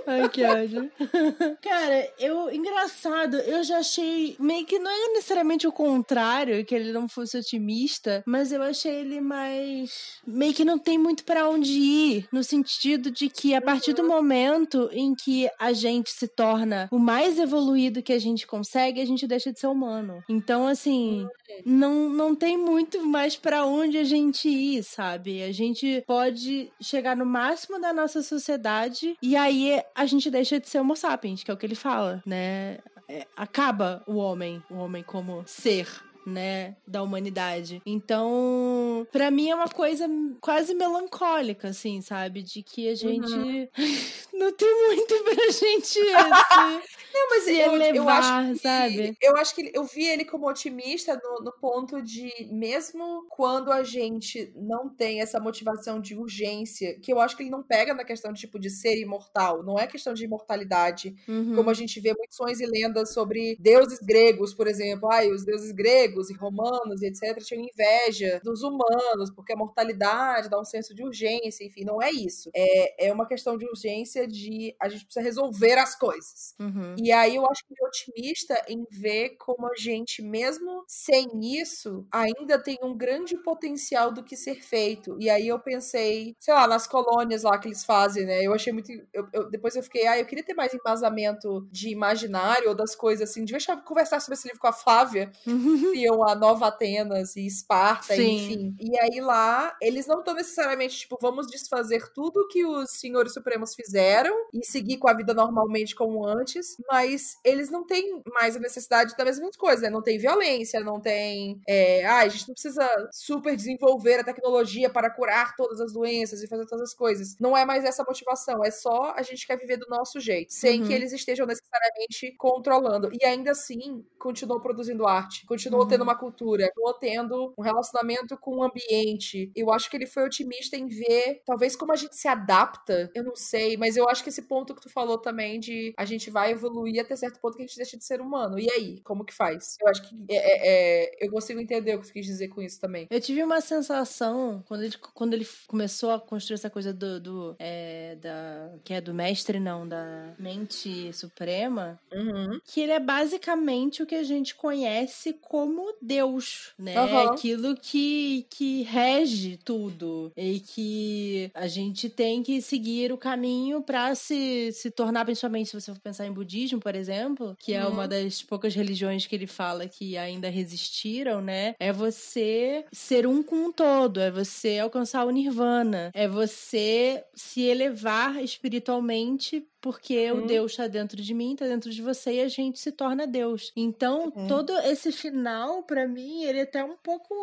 Ai, 0.06 0.28
que 0.28 0.44
ódio. 0.44 0.90
Cara, 1.62 2.12
eu. 2.18 2.50
Engraçado, 2.52 3.36
eu 3.38 3.62
já 3.64 3.78
achei. 3.78 4.36
Meio 4.38 4.66
que 4.66 4.78
não 4.78 4.90
é 4.90 5.14
necessariamente 5.14 5.66
o 5.66 5.72
contrário, 5.72 6.64
que 6.64 6.74
ele 6.74 6.92
não 6.92 7.08
fosse 7.08 7.38
otimista, 7.38 8.22
mas 8.26 8.52
eu 8.52 8.62
achei 8.62 8.92
ele 8.92 9.20
mais. 9.20 10.20
Meio 10.26 10.54
que 10.54 10.64
não 10.64 10.78
tem 10.78 10.98
muito 10.98 11.24
pra 11.24 11.48
onde 11.48 11.72
ir. 11.72 12.28
No 12.32 12.44
sentido 12.44 13.10
de 13.10 13.28
que 13.28 13.54
a 13.54 13.60
partir 13.60 13.92
do 13.92 14.04
momento 14.04 14.88
em 14.92 15.14
que 15.14 15.48
a 15.58 15.72
gente 15.72 16.10
se 16.10 16.28
torna 16.28 16.88
o 16.90 16.98
mais 16.98 17.38
evoluído 17.38 18.02
que 18.02 18.12
a 18.12 18.18
gente 18.18 18.46
consegue, 18.46 19.00
a 19.00 19.06
gente 19.06 19.26
deixa 19.26 19.52
de 19.52 19.58
ser 19.58 19.66
humano. 19.66 20.22
Então, 20.28 20.66
assim, 20.66 21.26
não, 21.64 22.08
não 22.08 22.34
tem 22.34 22.56
muito 22.56 23.04
mais 23.04 23.36
pra 23.36 23.64
onde 23.64 23.98
a 23.98 24.04
gente 24.04 24.48
ir, 24.48 24.82
sabe? 24.82 25.42
A 25.42 25.52
gente 25.52 26.02
pode 26.06 26.70
chegar 26.80 27.16
no 27.16 27.26
máximo 27.26 27.80
da 27.80 27.92
nossa 27.92 28.22
sociedade 28.22 29.16
e 29.22 29.36
aí 29.38 29.82
a 29.94 30.06
gente 30.06 30.30
deixa 30.30 30.60
de 30.60 30.68
ser 30.68 30.80
homo 30.80 30.96
sapiens, 30.96 31.42
que 31.42 31.50
é 31.50 31.54
o 31.54 31.56
que 31.56 31.66
ele 31.66 31.74
fala, 31.74 32.22
né? 32.26 32.78
É, 33.08 33.26
acaba 33.36 34.02
o 34.06 34.16
homem, 34.16 34.62
o 34.70 34.76
homem 34.76 35.02
como 35.02 35.42
ser. 35.46 35.88
Né, 36.28 36.76
da 36.86 37.02
humanidade. 37.02 37.80
Então, 37.86 39.06
pra 39.10 39.30
mim 39.30 39.48
é 39.50 39.54
uma 39.54 39.68
coisa 39.68 40.06
quase 40.40 40.74
melancólica, 40.74 41.68
assim, 41.68 42.00
sabe? 42.02 42.42
De 42.42 42.62
que 42.62 42.88
a 42.88 42.94
gente 42.94 43.70
não 44.34 44.52
tem 44.52 44.86
muito 44.86 45.14
pra 45.24 45.50
gente. 45.50 45.98
Não, 47.18 47.30
mas 47.30 47.44
se 47.44 47.56
eu, 47.56 47.72
eu 47.72 47.74
elevar, 47.74 48.18
acho 48.22 48.52
que, 48.52 48.58
sabe? 48.60 49.16
Eu 49.20 49.36
acho 49.36 49.54
que 49.54 49.70
eu 49.74 49.82
vi 49.84 50.04
ele 50.06 50.24
como 50.24 50.48
otimista 50.48 51.18
no, 51.20 51.44
no 51.44 51.52
ponto 51.52 52.00
de, 52.02 52.30
mesmo 52.52 53.26
quando 53.30 53.72
a 53.72 53.82
gente 53.82 54.52
não 54.54 54.88
tem 54.88 55.20
essa 55.20 55.40
motivação 55.40 56.00
de 56.00 56.14
urgência, 56.14 56.98
que 57.00 57.12
eu 57.12 57.18
acho 57.18 57.36
que 57.36 57.42
ele 57.42 57.50
não 57.50 57.62
pega 57.62 57.92
na 57.94 58.04
questão 58.04 58.32
de, 58.32 58.40
tipo, 58.40 58.58
de 58.58 58.70
ser 58.70 59.00
imortal, 59.00 59.64
não 59.64 59.78
é 59.78 59.86
questão 59.86 60.14
de 60.14 60.24
imortalidade, 60.24 61.14
Uhum. 61.26 61.56
como 61.56 61.70
a 61.70 61.74
gente 61.74 61.98
vê 61.98 62.14
muitos 62.16 62.36
sonhos 62.36 62.60
e 62.60 62.66
lendas 62.66 63.12
sobre 63.12 63.56
deuses 63.58 63.98
gregos, 64.00 64.54
por 64.54 64.68
exemplo. 64.68 65.10
Ai, 65.10 65.30
os 65.30 65.44
deuses 65.44 65.72
gregos 65.72 66.17
e 66.30 66.34
romanos 66.34 67.02
e 67.02 67.06
etc. 67.06 67.38
tinham 67.44 67.64
inveja 67.64 68.40
dos 68.44 68.62
humanos, 68.62 69.30
porque 69.34 69.52
a 69.52 69.56
mortalidade 69.56 70.48
dá 70.48 70.58
um 70.60 70.64
senso 70.64 70.94
de 70.94 71.02
urgência, 71.04 71.64
enfim, 71.64 71.84
não 71.84 72.02
é 72.02 72.10
isso. 72.10 72.50
É, 72.54 73.06
é 73.08 73.12
uma 73.12 73.26
questão 73.26 73.56
de 73.56 73.64
urgência 73.66 74.26
de 74.26 74.74
a 74.80 74.88
gente 74.88 75.04
precisa 75.04 75.24
resolver 75.24 75.78
as 75.78 75.94
coisas. 75.96 76.54
Uhum. 76.58 76.96
E 76.98 77.12
aí 77.12 77.36
eu 77.36 77.46
acho 77.50 77.64
que 77.66 77.74
é 77.80 77.86
otimista 77.86 78.64
em 78.68 78.84
ver 78.90 79.36
como 79.38 79.66
a 79.66 79.76
gente, 79.76 80.22
mesmo 80.22 80.84
sem 80.86 81.26
isso, 81.60 82.06
ainda 82.12 82.58
tem 82.62 82.78
um 82.82 82.96
grande 82.96 83.36
potencial 83.42 84.12
do 84.12 84.22
que 84.24 84.36
ser 84.36 84.62
feito. 84.62 85.16
E 85.20 85.30
aí 85.30 85.46
eu 85.48 85.58
pensei, 85.58 86.34
sei 86.38 86.54
lá, 86.54 86.66
nas 86.66 86.86
colônias 86.86 87.42
lá 87.42 87.58
que 87.58 87.68
eles 87.68 87.84
fazem, 87.84 88.24
né? 88.26 88.42
Eu 88.42 88.52
achei 88.54 88.72
muito. 88.72 88.88
eu- 89.12 89.28
eu- 89.32 89.50
depois 89.50 89.76
eu 89.76 89.82
fiquei, 89.82 90.06
ah, 90.06 90.18
eu 90.18 90.24
queria 90.26 90.44
ter 90.44 90.54
mais 90.54 90.72
embasamento 90.74 91.66
de 91.70 91.90
imaginário 91.90 92.68
ou 92.68 92.74
das 92.74 92.94
coisas 92.94 93.28
assim. 93.30 93.44
Devia 93.44 93.76
conversar 93.84 94.20
sobre 94.20 94.34
esse 94.34 94.46
livro 94.48 94.60
com 94.60 94.66
a 94.66 94.72
Flávia, 94.72 95.30
criam 96.08 96.26
a 96.26 96.34
Nova 96.34 96.68
Atenas 96.68 97.36
e 97.36 97.46
Esparta, 97.46 98.14
Sim. 98.14 98.34
enfim. 98.36 98.76
E 98.80 98.98
aí 98.98 99.20
lá, 99.20 99.76
eles 99.80 100.06
não 100.06 100.20
estão 100.20 100.34
necessariamente, 100.34 100.98
tipo, 100.98 101.18
vamos 101.20 101.46
desfazer 101.46 102.10
tudo 102.12 102.48
que 102.48 102.64
os 102.64 102.90
senhores 102.92 103.32
supremos 103.32 103.74
fizeram 103.74 104.34
e 104.52 104.64
seguir 104.64 104.98
com 104.98 105.08
a 105.08 105.14
vida 105.14 105.34
normalmente 105.34 105.94
como 105.94 106.26
antes, 106.26 106.76
mas 106.90 107.36
eles 107.44 107.70
não 107.70 107.84
têm 107.86 108.22
mais 108.32 108.56
a 108.56 108.60
necessidade 108.60 109.14
da 109.16 109.24
mesma 109.24 109.48
coisa, 109.58 109.82
né? 109.82 109.90
Não 109.90 110.02
tem 110.02 110.18
violência, 110.18 110.80
não 110.80 111.00
tem. 111.00 111.60
É, 111.68 112.04
ah, 112.06 112.18
a 112.20 112.28
gente 112.28 112.48
não 112.48 112.54
precisa 112.54 112.88
super 113.12 113.56
desenvolver 113.56 114.20
a 114.20 114.24
tecnologia 114.24 114.90
para 114.90 115.10
curar 115.10 115.54
todas 115.56 115.80
as 115.80 115.92
doenças 115.92 116.42
e 116.42 116.48
fazer 116.48 116.66
todas 116.66 116.90
as 116.90 116.94
coisas. 116.94 117.36
Não 117.40 117.56
é 117.56 117.64
mais 117.64 117.84
essa 117.84 118.04
motivação, 118.04 118.64
é 118.64 118.70
só 118.70 119.12
a 119.16 119.22
gente 119.22 119.46
quer 119.46 119.56
viver 119.58 119.76
do 119.76 119.86
nosso 119.88 120.20
jeito, 120.20 120.52
sem 120.52 120.78
Uhum. 120.78 120.86
que 120.86 120.92
eles 120.92 121.12
estejam 121.12 121.46
necessariamente 121.46 122.34
controlando. 122.38 123.08
E 123.12 123.24
ainda 123.24 123.50
assim, 123.52 124.04
continuou 124.18 124.60
produzindo 124.60 125.06
arte, 125.06 125.44
continuou 125.46 125.82
Uhum. 125.82 125.87
Tendo 125.88 126.02
uma 126.02 126.14
cultura, 126.18 126.66
continuou 126.74 126.94
tendo 126.94 127.54
um 127.58 127.62
relacionamento 127.62 128.36
com 128.36 128.56
o 128.58 128.62
ambiente. 128.62 129.50
Eu 129.54 129.70
acho 129.72 129.90
que 129.90 129.96
ele 129.96 130.06
foi 130.06 130.24
otimista 130.24 130.76
em 130.76 130.86
ver, 130.86 131.42
talvez, 131.44 131.74
como 131.76 131.92
a 131.92 131.96
gente 131.96 132.16
se 132.16 132.28
adapta, 132.28 133.10
eu 133.14 133.24
não 133.24 133.34
sei, 133.36 133.76
mas 133.76 133.96
eu 133.96 134.08
acho 134.08 134.22
que 134.22 134.28
esse 134.28 134.42
ponto 134.42 134.74
que 134.74 134.80
tu 134.82 134.88
falou 134.90 135.18
também 135.18 135.58
de 135.60 135.92
a 135.96 136.04
gente 136.04 136.30
vai 136.30 136.52
evoluir 136.52 137.00
até 137.00 137.14
certo 137.16 137.40
ponto 137.40 137.56
que 137.56 137.62
a 137.62 137.66
gente 137.66 137.76
deixa 137.76 137.96
de 137.96 138.04
ser 138.04 138.20
humano. 138.20 138.58
E 138.58 138.70
aí, 138.70 139.00
como 139.02 139.24
que 139.24 139.34
faz? 139.34 139.76
Eu 139.80 139.88
acho 139.88 140.02
que 140.08 140.14
é, 140.28 140.36
é- 140.36 141.04
é- 141.22 141.26
eu 141.26 141.30
consigo 141.30 141.60
entender 141.60 141.94
o 141.96 142.00
que 142.00 142.06
tu 142.08 142.12
quis 142.12 142.26
dizer 142.26 142.48
com 142.48 142.60
isso 142.62 142.80
também. 142.80 143.06
Eu 143.10 143.20
tive 143.20 143.42
uma 143.42 143.60
sensação 143.60 144.62
quando 144.66 144.82
ele, 144.84 144.94
quando 145.14 145.34
ele 145.34 145.46
começou 145.66 146.10
a 146.10 146.20
construir 146.20 146.54
essa 146.54 146.70
coisa 146.70 146.92
do, 146.92 147.20
do 147.20 147.56
é, 147.58 148.16
da 148.16 148.70
que 148.84 148.92
é 148.94 149.00
do 149.00 149.14
mestre 149.14 149.58
não 149.60 149.86
da 149.88 150.34
mente 150.38 151.12
suprema 151.12 151.98
Uhum. 152.12 152.58
que 152.64 152.80
ele 152.80 152.92
é 152.92 153.00
basicamente 153.00 154.02
o 154.02 154.06
que 154.06 154.14
a 154.14 154.22
gente 154.22 154.54
conhece 154.54 155.32
como 155.34 155.77
Deus, 156.02 156.72
né? 156.78 156.94
Aham. 156.96 157.32
Aquilo 157.34 157.76
que, 157.76 158.46
que 158.50 158.82
rege 158.82 159.58
tudo 159.64 160.32
e 160.36 160.60
que 160.60 161.50
a 161.54 161.66
gente 161.68 162.08
tem 162.08 162.42
que 162.42 162.60
seguir 162.62 163.12
o 163.12 163.18
caminho 163.18 163.82
para 163.82 164.14
se, 164.14 164.70
se 164.72 164.90
tornar, 164.90 165.24
principalmente 165.24 165.70
se 165.70 165.80
você 165.80 165.92
for 165.92 166.00
pensar 166.00 166.26
em 166.26 166.32
budismo, 166.32 166.80
por 166.80 166.94
exemplo, 166.94 167.56
que 167.58 167.72
é 167.74 167.84
Uhum. 167.84 167.92
uma 167.92 168.08
das 168.08 168.42
poucas 168.42 168.74
religiões 168.74 169.26
que 169.26 169.34
ele 169.34 169.46
fala 169.46 169.86
que 169.88 170.16
ainda 170.16 170.48
resistiram, 170.48 171.40
né? 171.40 171.74
É 171.78 171.92
você 171.92 172.84
ser 172.92 173.26
um 173.26 173.42
com 173.42 173.66
o 173.66 173.72
todo, 173.72 174.20
é 174.20 174.30
você 174.30 174.78
alcançar 174.78 175.24
o 175.24 175.30
nirvana, 175.30 176.10
é 176.14 176.26
você 176.28 177.24
se 177.34 177.62
elevar 177.62 178.42
espiritualmente 178.42 179.64
porque 179.88 180.30
Uhum. 180.30 180.38
o 180.44 180.46
Deus 180.46 180.72
está 180.72 180.86
dentro 180.86 181.16
de 181.22 181.32
mim, 181.32 181.52
está 181.54 181.66
dentro 181.66 181.90
de 181.90 182.02
você 182.02 182.32
e 182.34 182.40
a 182.42 182.48
gente 182.48 182.78
se 182.78 182.92
torna 182.92 183.26
Deus. 183.26 183.72
Então, 183.74 184.30
Uhum. 184.36 184.46
todo 184.46 184.76
esse 184.80 185.10
final, 185.10 185.82
pra 185.82 186.06
mim, 186.06 186.42
ele 186.44 186.58
é 186.58 186.62
até 186.62 186.84
um 186.84 186.94
pouco 187.02 187.34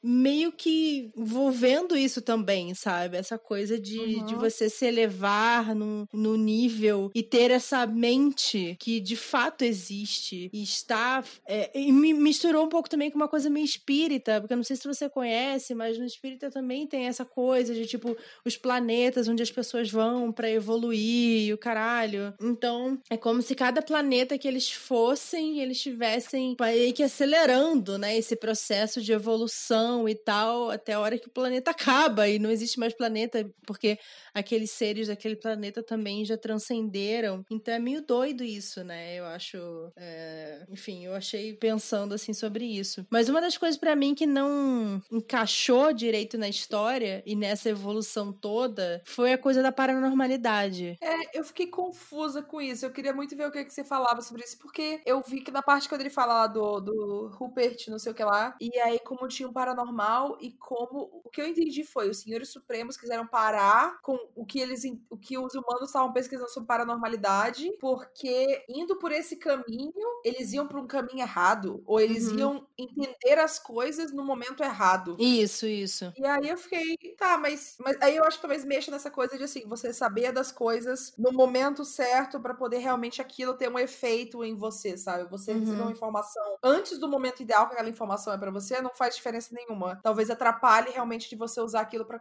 meio 0.00 0.52
que 0.52 1.10
envolvendo 1.16 1.96
isso 1.96 2.22
também, 2.22 2.72
sabe? 2.74 3.16
Essa 3.16 3.36
coisa 3.38 3.76
de, 3.78 3.98
Uhum. 3.98 4.24
de 4.24 4.34
você 4.36 4.70
se 4.70 4.86
elevar 4.86 5.74
no, 5.74 6.06
no 6.12 6.36
nível 6.36 7.10
e 7.12 7.24
ter 7.24 7.50
essa 7.50 7.84
mente 7.86 8.76
que 8.78 9.00
de 9.00 9.16
fato 9.16 9.62
existe 9.64 10.48
e 10.52 10.62
está. 10.62 11.24
é, 11.46 11.70
e 11.74 11.90
me 11.90 12.14
misturou 12.14 12.64
um 12.64 12.68
pouco 12.68 12.88
também 12.88 13.10
com 13.10 13.16
uma 13.16 13.26
coisa 13.28 13.50
meio 13.50 13.64
espírita, 13.64 14.40
porque 14.40 14.52
eu 14.52 14.56
não 14.56 14.64
sei 14.64 14.76
se 14.76 14.86
você 14.86 15.08
conhece, 15.08 15.74
mas 15.74 15.98
no 15.98 16.04
espírita 16.04 16.50
também 16.52 16.86
tem 16.86 17.06
essa 17.06 17.24
coisa 17.24 17.74
de 17.74 17.84
tipo 17.84 18.16
os 18.44 18.56
planetas 18.56 19.26
onde 19.26 19.42
as 19.42 19.50
pessoas 19.50 19.90
vão 19.90 20.30
pra 20.30 20.48
evoluir 20.48 21.46
e 21.48 21.52
o 21.52 21.58
caralho 21.58 21.79
caralho. 21.80 22.34
Então, 22.40 23.00
é 23.08 23.16
como 23.16 23.40
se 23.40 23.54
cada 23.54 23.80
planeta 23.80 24.36
que 24.36 24.46
eles 24.46 24.70
fossem, 24.70 25.60
eles 25.60 25.78
estivessem 25.78 26.56
meio 26.60 26.92
que 26.92 27.02
acelerando, 27.02 27.96
né, 27.96 28.16
esse 28.16 28.36
processo 28.36 29.00
de 29.00 29.12
evolução 29.12 30.08
e 30.08 30.14
tal, 30.14 30.70
até 30.70 30.92
a 30.92 31.00
hora 31.00 31.18
que 31.18 31.28
o 31.28 31.30
planeta 31.30 31.70
acaba 31.70 32.28
e 32.28 32.38
não 32.38 32.50
existe 32.50 32.78
mais 32.78 32.92
planeta, 32.92 33.50
porque 33.66 33.98
aqueles 34.34 34.70
seres 34.70 35.08
daquele 35.08 35.36
planeta 35.36 35.82
também 35.82 36.24
já 36.24 36.36
transcenderam. 36.36 37.44
Então 37.50 37.72
é 37.72 37.78
meio 37.78 38.02
doido 38.02 38.44
isso, 38.44 38.84
né? 38.84 39.18
Eu 39.18 39.24
acho. 39.24 39.58
É... 39.96 40.64
Enfim, 40.68 41.04
eu 41.04 41.14
achei 41.14 41.54
pensando 41.54 42.14
assim 42.14 42.32
sobre 42.32 42.64
isso. 42.64 43.06
Mas 43.10 43.28
uma 43.28 43.40
das 43.40 43.56
coisas 43.56 43.78
para 43.78 43.96
mim 43.96 44.14
que 44.14 44.26
não 44.26 45.02
encaixou 45.10 45.92
direito 45.92 46.36
na 46.36 46.48
história 46.48 47.22
e 47.24 47.34
nessa 47.34 47.70
evolução 47.70 48.32
toda 48.32 49.02
foi 49.04 49.32
a 49.32 49.38
coisa 49.38 49.62
da 49.62 49.72
paranormalidade. 49.72 50.98
É, 51.00 51.38
eu 51.38 51.44
fiquei 51.44 51.59
confusa 51.66 52.42
com 52.42 52.60
isso. 52.60 52.84
Eu 52.84 52.92
queria 52.92 53.12
muito 53.12 53.36
ver 53.36 53.46
o 53.46 53.52
que, 53.52 53.64
que 53.64 53.72
você 53.72 53.84
falava 53.84 54.20
sobre 54.22 54.44
isso, 54.44 54.58
porque 54.58 55.00
eu 55.04 55.22
vi 55.22 55.40
que 55.40 55.50
na 55.50 55.62
parte 55.62 55.88
quando 55.88 56.00
ele 56.02 56.10
fala 56.10 56.34
lá 56.34 56.46
do, 56.46 56.80
do 56.80 57.28
Rupert, 57.28 57.88
não 57.88 57.98
sei 57.98 58.12
o 58.12 58.14
que 58.14 58.24
lá, 58.24 58.56
e 58.60 58.78
aí 58.80 58.98
como 59.00 59.28
tinha 59.28 59.48
um 59.48 59.52
paranormal 59.52 60.38
e 60.40 60.52
como. 60.52 61.22
O 61.24 61.30
que 61.30 61.40
eu 61.40 61.46
entendi 61.46 61.84
foi: 61.84 62.08
os 62.08 62.18
senhores 62.18 62.48
supremos 62.48 62.96
quiseram 62.96 63.26
parar 63.26 64.00
com 64.02 64.18
o 64.34 64.44
que 64.44 64.60
eles 64.60 64.82
o 65.08 65.16
que 65.16 65.38
os 65.38 65.54
humanos 65.54 65.88
estavam 65.88 66.12
pesquisando 66.12 66.50
sobre 66.50 66.66
paranormalidade, 66.66 67.70
porque 67.80 68.64
indo 68.68 68.96
por 68.96 69.12
esse 69.12 69.36
caminho, 69.36 69.92
eles 70.24 70.52
iam 70.52 70.66
para 70.66 70.80
um 70.80 70.86
caminho 70.86 71.20
errado, 71.20 71.82
ou 71.86 72.00
eles 72.00 72.28
uhum. 72.28 72.38
iam 72.38 72.66
entender 72.78 73.38
as 73.38 73.58
coisas 73.58 74.12
no 74.12 74.24
momento 74.24 74.62
errado. 74.62 75.16
Isso, 75.18 75.66
isso. 75.66 76.12
E 76.16 76.26
aí 76.26 76.48
eu 76.48 76.56
fiquei, 76.56 76.96
tá, 77.16 77.36
mas, 77.38 77.76
mas 77.78 77.96
aí 78.00 78.16
eu 78.16 78.24
acho 78.24 78.36
que 78.36 78.42
talvez 78.42 78.64
mexa 78.64 78.90
nessa 78.90 79.10
coisa 79.10 79.36
de 79.36 79.44
assim, 79.44 79.66
você 79.66 79.92
saber 79.92 80.32
das 80.32 80.50
coisas 80.52 81.12
no 81.18 81.32
momento 81.32 81.49
certo 81.84 82.40
para 82.40 82.54
poder 82.54 82.78
realmente 82.78 83.20
aquilo 83.20 83.54
ter 83.54 83.70
um 83.70 83.78
efeito 83.78 84.44
em 84.44 84.56
você, 84.56 84.96
sabe? 84.96 85.28
Você 85.30 85.52
uhum. 85.52 85.60
receber 85.60 85.82
uma 85.82 85.92
informação 85.92 86.56
antes 86.62 86.98
do 86.98 87.08
momento 87.08 87.42
ideal 87.42 87.66
que 87.66 87.74
aquela 87.74 87.88
informação 87.88 88.32
é 88.32 88.38
para 88.38 88.50
você, 88.50 88.80
não 88.80 88.94
faz 88.94 89.16
diferença 89.16 89.54
nenhuma. 89.54 90.00
Talvez 90.02 90.30
atrapalhe 90.30 90.90
realmente 90.90 91.28
de 91.28 91.36
você 91.36 91.60
usar 91.60 91.80
aquilo 91.80 92.04
para 92.04 92.20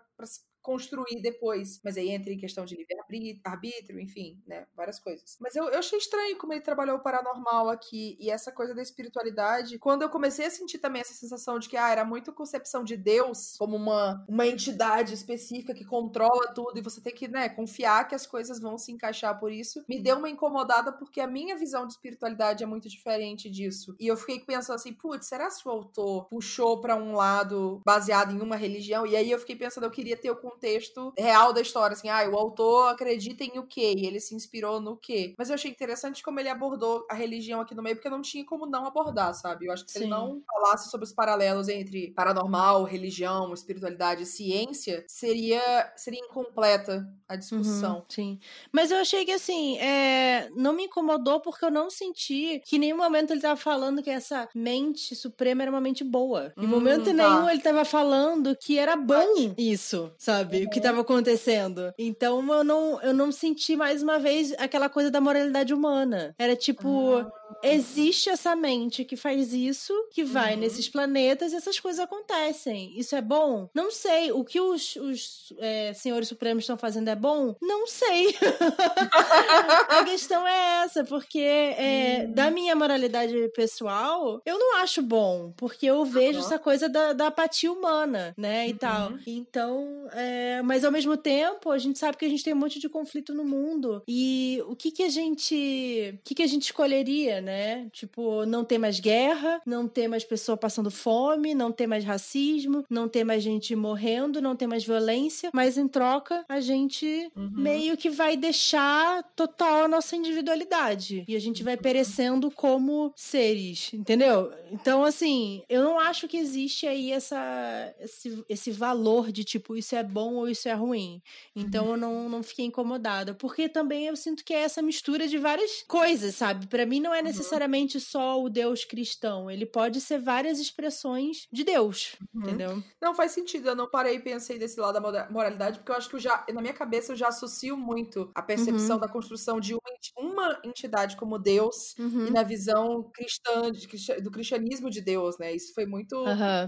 construir 0.62 1.22
depois. 1.22 1.80
Mas 1.84 1.98
aí 1.98 2.10
entra 2.10 2.32
em 2.32 2.38
questão 2.38 2.66
de 2.66 2.76
livre-arbítrio, 2.76 4.00
enfim, 4.00 4.42
né? 4.48 4.68
Várias 4.76 5.00
coisas. 5.00 5.38
Mas 5.40 5.56
eu, 5.56 5.66
eu 5.70 5.80
achei 5.80 5.98
estranho 5.98 6.38
como 6.38 6.54
ele 6.54 6.62
trabalhou 6.62 6.98
o 6.98 7.04
paranormal 7.04 7.70
aqui 7.70 8.18
e 8.20 8.30
essa 8.30 8.52
coisa 8.52 8.74
da 8.74 8.82
espiritualidade. 8.82 9.78
Quando 9.80 10.02
eu 10.02 10.10
comecei 10.10 10.46
a 10.46 10.52
sentir 10.52 10.80
também 10.80 11.02
essa 11.02 11.14
sensação 11.14 11.60
de 11.60 11.70
que, 11.70 11.78
ah, 11.78 11.90
era 11.90 12.06
muito 12.06 12.34
concepção 12.34 12.84
de 12.84 12.98
Deus 12.98 13.56
como 13.58 13.76
uma, 13.76 14.26
uma 14.28 14.48
entidade 14.48 15.14
específica 15.14 15.74
que 15.74 15.86
controla 15.86 16.54
tudo 16.54 16.78
e 16.78 16.82
você 16.82 17.02
tem 17.02 17.14
que, 17.14 17.28
né, 17.28 17.50
confiar 17.50 18.08
que 18.08 18.16
as 18.16 18.26
coisas 18.26 18.60
vão 18.60 18.78
se 18.78 18.92
encaixar 18.92 19.40
por 19.40 19.52
isso, 19.52 19.84
me 19.88 20.02
deu 20.02 20.18
uma 20.18 20.30
incomodada 20.30 20.92
porque 20.92 21.22
a 21.22 21.28
minha 21.28 21.58
visão 21.58 21.86
de 21.86 21.94
espiritualidade 21.94 22.64
é 22.64 22.68
muito 22.68 22.88
diferente 22.90 23.50
disso. 23.50 23.96
E 24.00 24.08
eu 24.08 24.18
fiquei 24.18 24.40
pensando 24.40 24.76
assim, 24.76 24.94
putz, 24.94 25.28
será 25.28 25.50
que 25.50 25.68
o 25.68 25.72
autor 25.72 26.26
puxou 26.30 26.80
para 26.80 26.96
um 26.96 27.14
lado 27.14 27.82
baseado 27.86 28.34
em 28.34 28.42
uma 28.42 28.56
religião? 28.56 29.06
E 29.06 29.16
aí 29.16 29.32
eu 29.32 29.40
fiquei 29.40 29.56
pensando, 29.56 29.86
eu 29.86 29.92
queria 29.92 30.16
ter 30.16 30.32
o 30.32 30.36
contexto 30.50 31.14
real 31.18 31.54
da 31.54 31.62
história, 31.62 31.94
assim, 31.94 32.10
ah, 32.10 32.28
o 32.30 32.38
autor 32.38 32.90
acredita 32.90 33.44
em 33.44 33.58
o 33.60 33.64
quê? 33.66 33.94
E 33.98 34.06
ele 34.06 34.20
se 34.20 34.36
inspirou 34.36 34.82
no 34.82 34.98
quê? 34.98 35.36
Mas 35.38 35.50
eu 35.50 35.56
achei 35.56 35.72
interessante 35.72 36.24
como 36.24 36.40
ele 36.40 36.50
abordou 36.50 37.06
a 37.10 37.14
religião 37.14 37.62
aqui 37.62 37.76
no 37.76 37.84
meio, 37.84 37.96
porque 37.96 38.10
não 38.10 38.22
tinha 38.22 38.46
como 38.46 38.66
não 38.66 38.86
abordar, 38.86 39.34
sabe? 39.34 39.66
Eu 39.66 39.74
acho 39.74 39.86
que 39.86 39.92
se 39.92 40.00
Sim. 40.00 40.06
ele 40.06 40.12
não 40.12 40.42
falasse 40.46 40.90
sobre 40.90 41.06
os 41.06 41.14
paralelos 41.14 41.70
entre 41.70 42.12
paranormal, 42.12 42.84
religião, 42.84 43.54
espiritualidade 43.54 44.24
e 44.24 44.26
ciência, 44.26 45.04
seria, 45.08 45.92
seria 45.96 46.20
incompleta 46.20 47.08
a 47.28 47.36
discussão. 47.36 47.98
Uhum, 47.98 48.04
sim. 48.10 48.40
Mas 48.72 48.92
eu 48.92 48.98
achei 48.98 49.26
que, 49.26 49.32
assim, 49.32 49.78
é... 49.78 50.50
não 50.56 50.74
me 50.74 50.86
incomodou 50.86 51.40
porque 51.40 51.66
eu 51.66 51.72
não 51.72 51.90
senti 51.90 52.62
que 52.66 52.78
em 52.78 52.80
nenhum 52.80 52.98
momento 52.98 53.32
ele 53.32 53.42
tava 53.42 53.56
falando 53.56 54.02
que 54.02 54.10
essa 54.10 54.48
mente 54.54 55.16
suprema 55.16 55.62
era 55.62 55.72
uma 55.72 55.82
mente 55.82 56.04
boa. 56.04 56.54
Em 56.58 56.66
hum, 56.66 56.70
momento 56.70 57.06
tá. 57.06 57.14
nenhum 57.14 57.50
ele 57.50 57.62
tava 57.62 57.86
falando 57.86 58.56
que 58.56 58.78
era 58.78 58.96
bom 58.96 59.54
isso, 59.58 60.12
sabe? 60.18 60.39
Sabe? 60.40 60.66
O 60.66 60.70
que 60.70 60.80
estava 60.80 61.02
acontecendo. 61.02 61.94
Então 61.98 62.52
eu 62.52 62.64
não, 62.64 63.02
eu 63.02 63.14
não 63.14 63.32
senti 63.32 63.76
mais 63.76 64.02
uma 64.02 64.20
vez 64.20 64.54
aquela 64.58 64.90
coisa 64.90 65.12
da 65.12 65.22
moralidade 65.22 65.74
humana. 65.74 66.34
Era 66.38 66.56
tipo, 66.56 67.18
ah. 67.18 67.32
existe 67.64 68.30
essa 68.30 68.56
mente 68.56 69.04
que 69.04 69.16
faz 69.16 69.54
isso, 69.54 69.94
que 70.12 70.24
vai 70.24 70.54
uhum. 70.54 70.62
nesses 70.62 70.88
planetas 70.88 71.52
e 71.52 71.56
essas 71.56 71.80
coisas 71.80 72.00
acontecem. 72.00 72.98
Isso 72.98 73.16
é 73.16 73.22
bom? 73.22 73.70
Não 73.74 73.92
sei. 73.92 74.32
O 74.32 74.44
que 74.44 74.60
os, 74.60 74.96
os 74.96 75.54
é, 75.58 75.94
senhores 75.94 76.28
supremos 76.28 76.64
estão 76.64 76.78
fazendo 76.78 77.10
é 77.10 77.16
bom? 77.16 77.56
Não 77.62 77.88
sei. 77.88 78.36
A 79.90 80.04
questão 80.04 80.48
é 80.48 80.84
essa, 80.84 81.04
porque 81.04 81.40
é, 81.40 82.26
uhum. 82.26 82.34
da 82.34 82.52
minha 82.52 82.76
moralidade 82.76 83.34
pessoal, 83.50 84.42
eu 84.46 84.58
não 84.58 84.78
acho 84.78 85.02
bom, 85.02 85.54
porque 85.58 85.86
eu 85.86 86.06
vejo 86.06 86.40
uhum. 86.40 86.46
essa 86.46 86.60
coisa 86.60 86.88
da, 86.88 87.14
da 87.14 87.28
apatia 87.28 87.72
humana, 87.72 88.34
né? 88.38 88.68
E 88.68 88.74
tal. 88.74 89.12
Uhum. 89.12 89.20
Então, 89.26 90.08
é, 90.14 90.29
mas 90.64 90.84
ao 90.84 90.92
mesmo 90.92 91.16
tempo, 91.18 91.72
a 91.72 91.78
gente 91.78 92.00
sabe 92.00 92.18
que 92.18 92.26
a 92.26 92.30
gente 92.30 92.44
tem 92.44 92.54
um 92.54 92.58
monte 92.58 92.80
de 92.80 92.90
conflito 92.90 93.34
no 93.34 93.44
mundo. 93.44 94.04
E 94.08 94.62
o 94.68 94.76
que 94.76 94.92
que 94.92 95.04
a 95.04 95.10
gente. 95.10 96.14
O 96.20 96.24
que 96.24 96.36
que 96.36 96.44
a 96.44 96.48
gente 96.48 96.64
escolheria, 96.64 97.42
né? 97.42 97.88
Tipo, 97.92 98.46
não 98.46 98.64
ter 98.64 98.78
mais 98.78 99.00
guerra, 99.00 99.62
não 99.66 99.88
ter 99.88 100.08
mais 100.08 100.24
pessoa 100.24 100.58
passando 100.58 100.92
fome, 100.92 101.54
não 101.56 101.72
ter 101.72 101.88
mais 101.88 102.04
racismo, 102.04 102.84
não 102.90 103.08
ter 103.08 103.24
mais 103.24 103.42
gente 103.44 103.76
morrendo, 103.76 104.42
não 104.42 104.56
ter 104.56 104.68
mais 104.68 104.84
violência, 104.84 105.50
mas 105.54 105.78
em 105.78 105.88
troca 105.88 106.44
a 106.48 106.60
gente 106.60 107.32
uhum. 107.36 107.52
meio 107.52 107.98
que 107.98 108.10
vai 108.10 108.36
deixar 108.36 109.24
total 109.36 109.86
a 109.86 109.88
nossa 109.88 110.16
individualidade. 110.16 111.24
E 111.28 111.36
a 111.36 111.40
gente 111.40 111.64
vai 111.64 111.78
perecendo 111.78 112.52
como 112.52 113.14
seres, 113.16 113.94
entendeu? 113.94 114.52
Então, 114.72 115.04
assim, 115.04 115.64
eu 115.70 115.84
não 115.84 116.00
acho 116.00 116.28
que 116.28 116.38
existe 116.38 116.88
aí 116.88 117.12
essa, 117.12 117.96
esse, 118.00 118.44
esse 118.50 118.72
valor 118.72 119.32
de 119.32 119.44
tipo, 119.44 119.76
isso 119.76 119.96
é 119.96 120.04
bom 120.04 120.19
ou 120.36 120.50
isso 120.50 120.68
é 120.68 120.74
ruim. 120.74 121.22
Então 121.56 121.92
eu 121.92 121.98
não, 121.98 122.30
não 122.30 122.44
fiquei 122.44 122.66
incomodada. 122.66 123.34
Porque 123.34 123.68
também 123.70 124.08
eu 124.08 124.16
sinto 124.16 124.44
que 124.44 124.54
é 124.54 124.62
essa 124.62 124.82
mistura 124.82 125.28
de 125.28 125.38
várias 125.38 125.84
coisas, 125.88 126.36
sabe? 126.36 126.68
Para 126.68 126.86
mim 126.86 127.00
não 127.00 127.14
é 127.14 127.22
necessariamente 127.22 127.98
uhum. 127.98 128.04
só 128.04 128.42
o 128.42 128.50
Deus 128.50 128.86
cristão. 128.86 129.50
Ele 129.50 129.66
pode 129.66 130.02
ser 130.02 130.20
várias 130.20 130.60
expressões 130.60 131.48
de 131.52 131.64
Deus, 131.64 132.16
uhum. 132.34 132.42
entendeu? 132.42 132.84
Não 133.02 133.14
faz 133.14 133.32
sentido. 133.32 133.70
Eu 133.70 133.76
não 133.76 133.90
parei 133.90 134.16
e 134.16 134.20
pensei 134.20 134.58
desse 134.58 134.80
lado 134.80 135.00
da 135.00 135.30
moralidade, 135.30 135.80
porque 135.80 135.92
eu 135.92 135.96
acho 135.96 136.10
que 136.10 136.16
eu 136.16 136.20
já, 136.20 136.46
na 136.54 136.62
minha 136.62 136.74
cabeça, 136.74 137.12
eu 137.12 137.16
já 137.16 137.28
associo 137.28 137.78
muito 137.78 138.32
a 138.34 138.42
percepção 138.42 138.96
uhum. 138.96 139.02
da 139.02 139.08
construção 139.08 139.60
de 139.60 139.76
uma, 140.18 140.60
entidade 140.64 141.16
como 141.18 141.38
Deus 141.38 141.98
e 141.98 142.02
uhum. 142.02 142.32
na 142.32 142.44
visão 142.44 143.04
cristã, 143.14 143.72
de, 143.72 143.88
do 144.22 144.32
cristianismo 144.32 144.90
de 144.90 145.02
Deus, 145.02 145.38
né? 145.38 145.54
Isso 145.54 145.74
foi 145.74 145.86
muito 145.86 146.24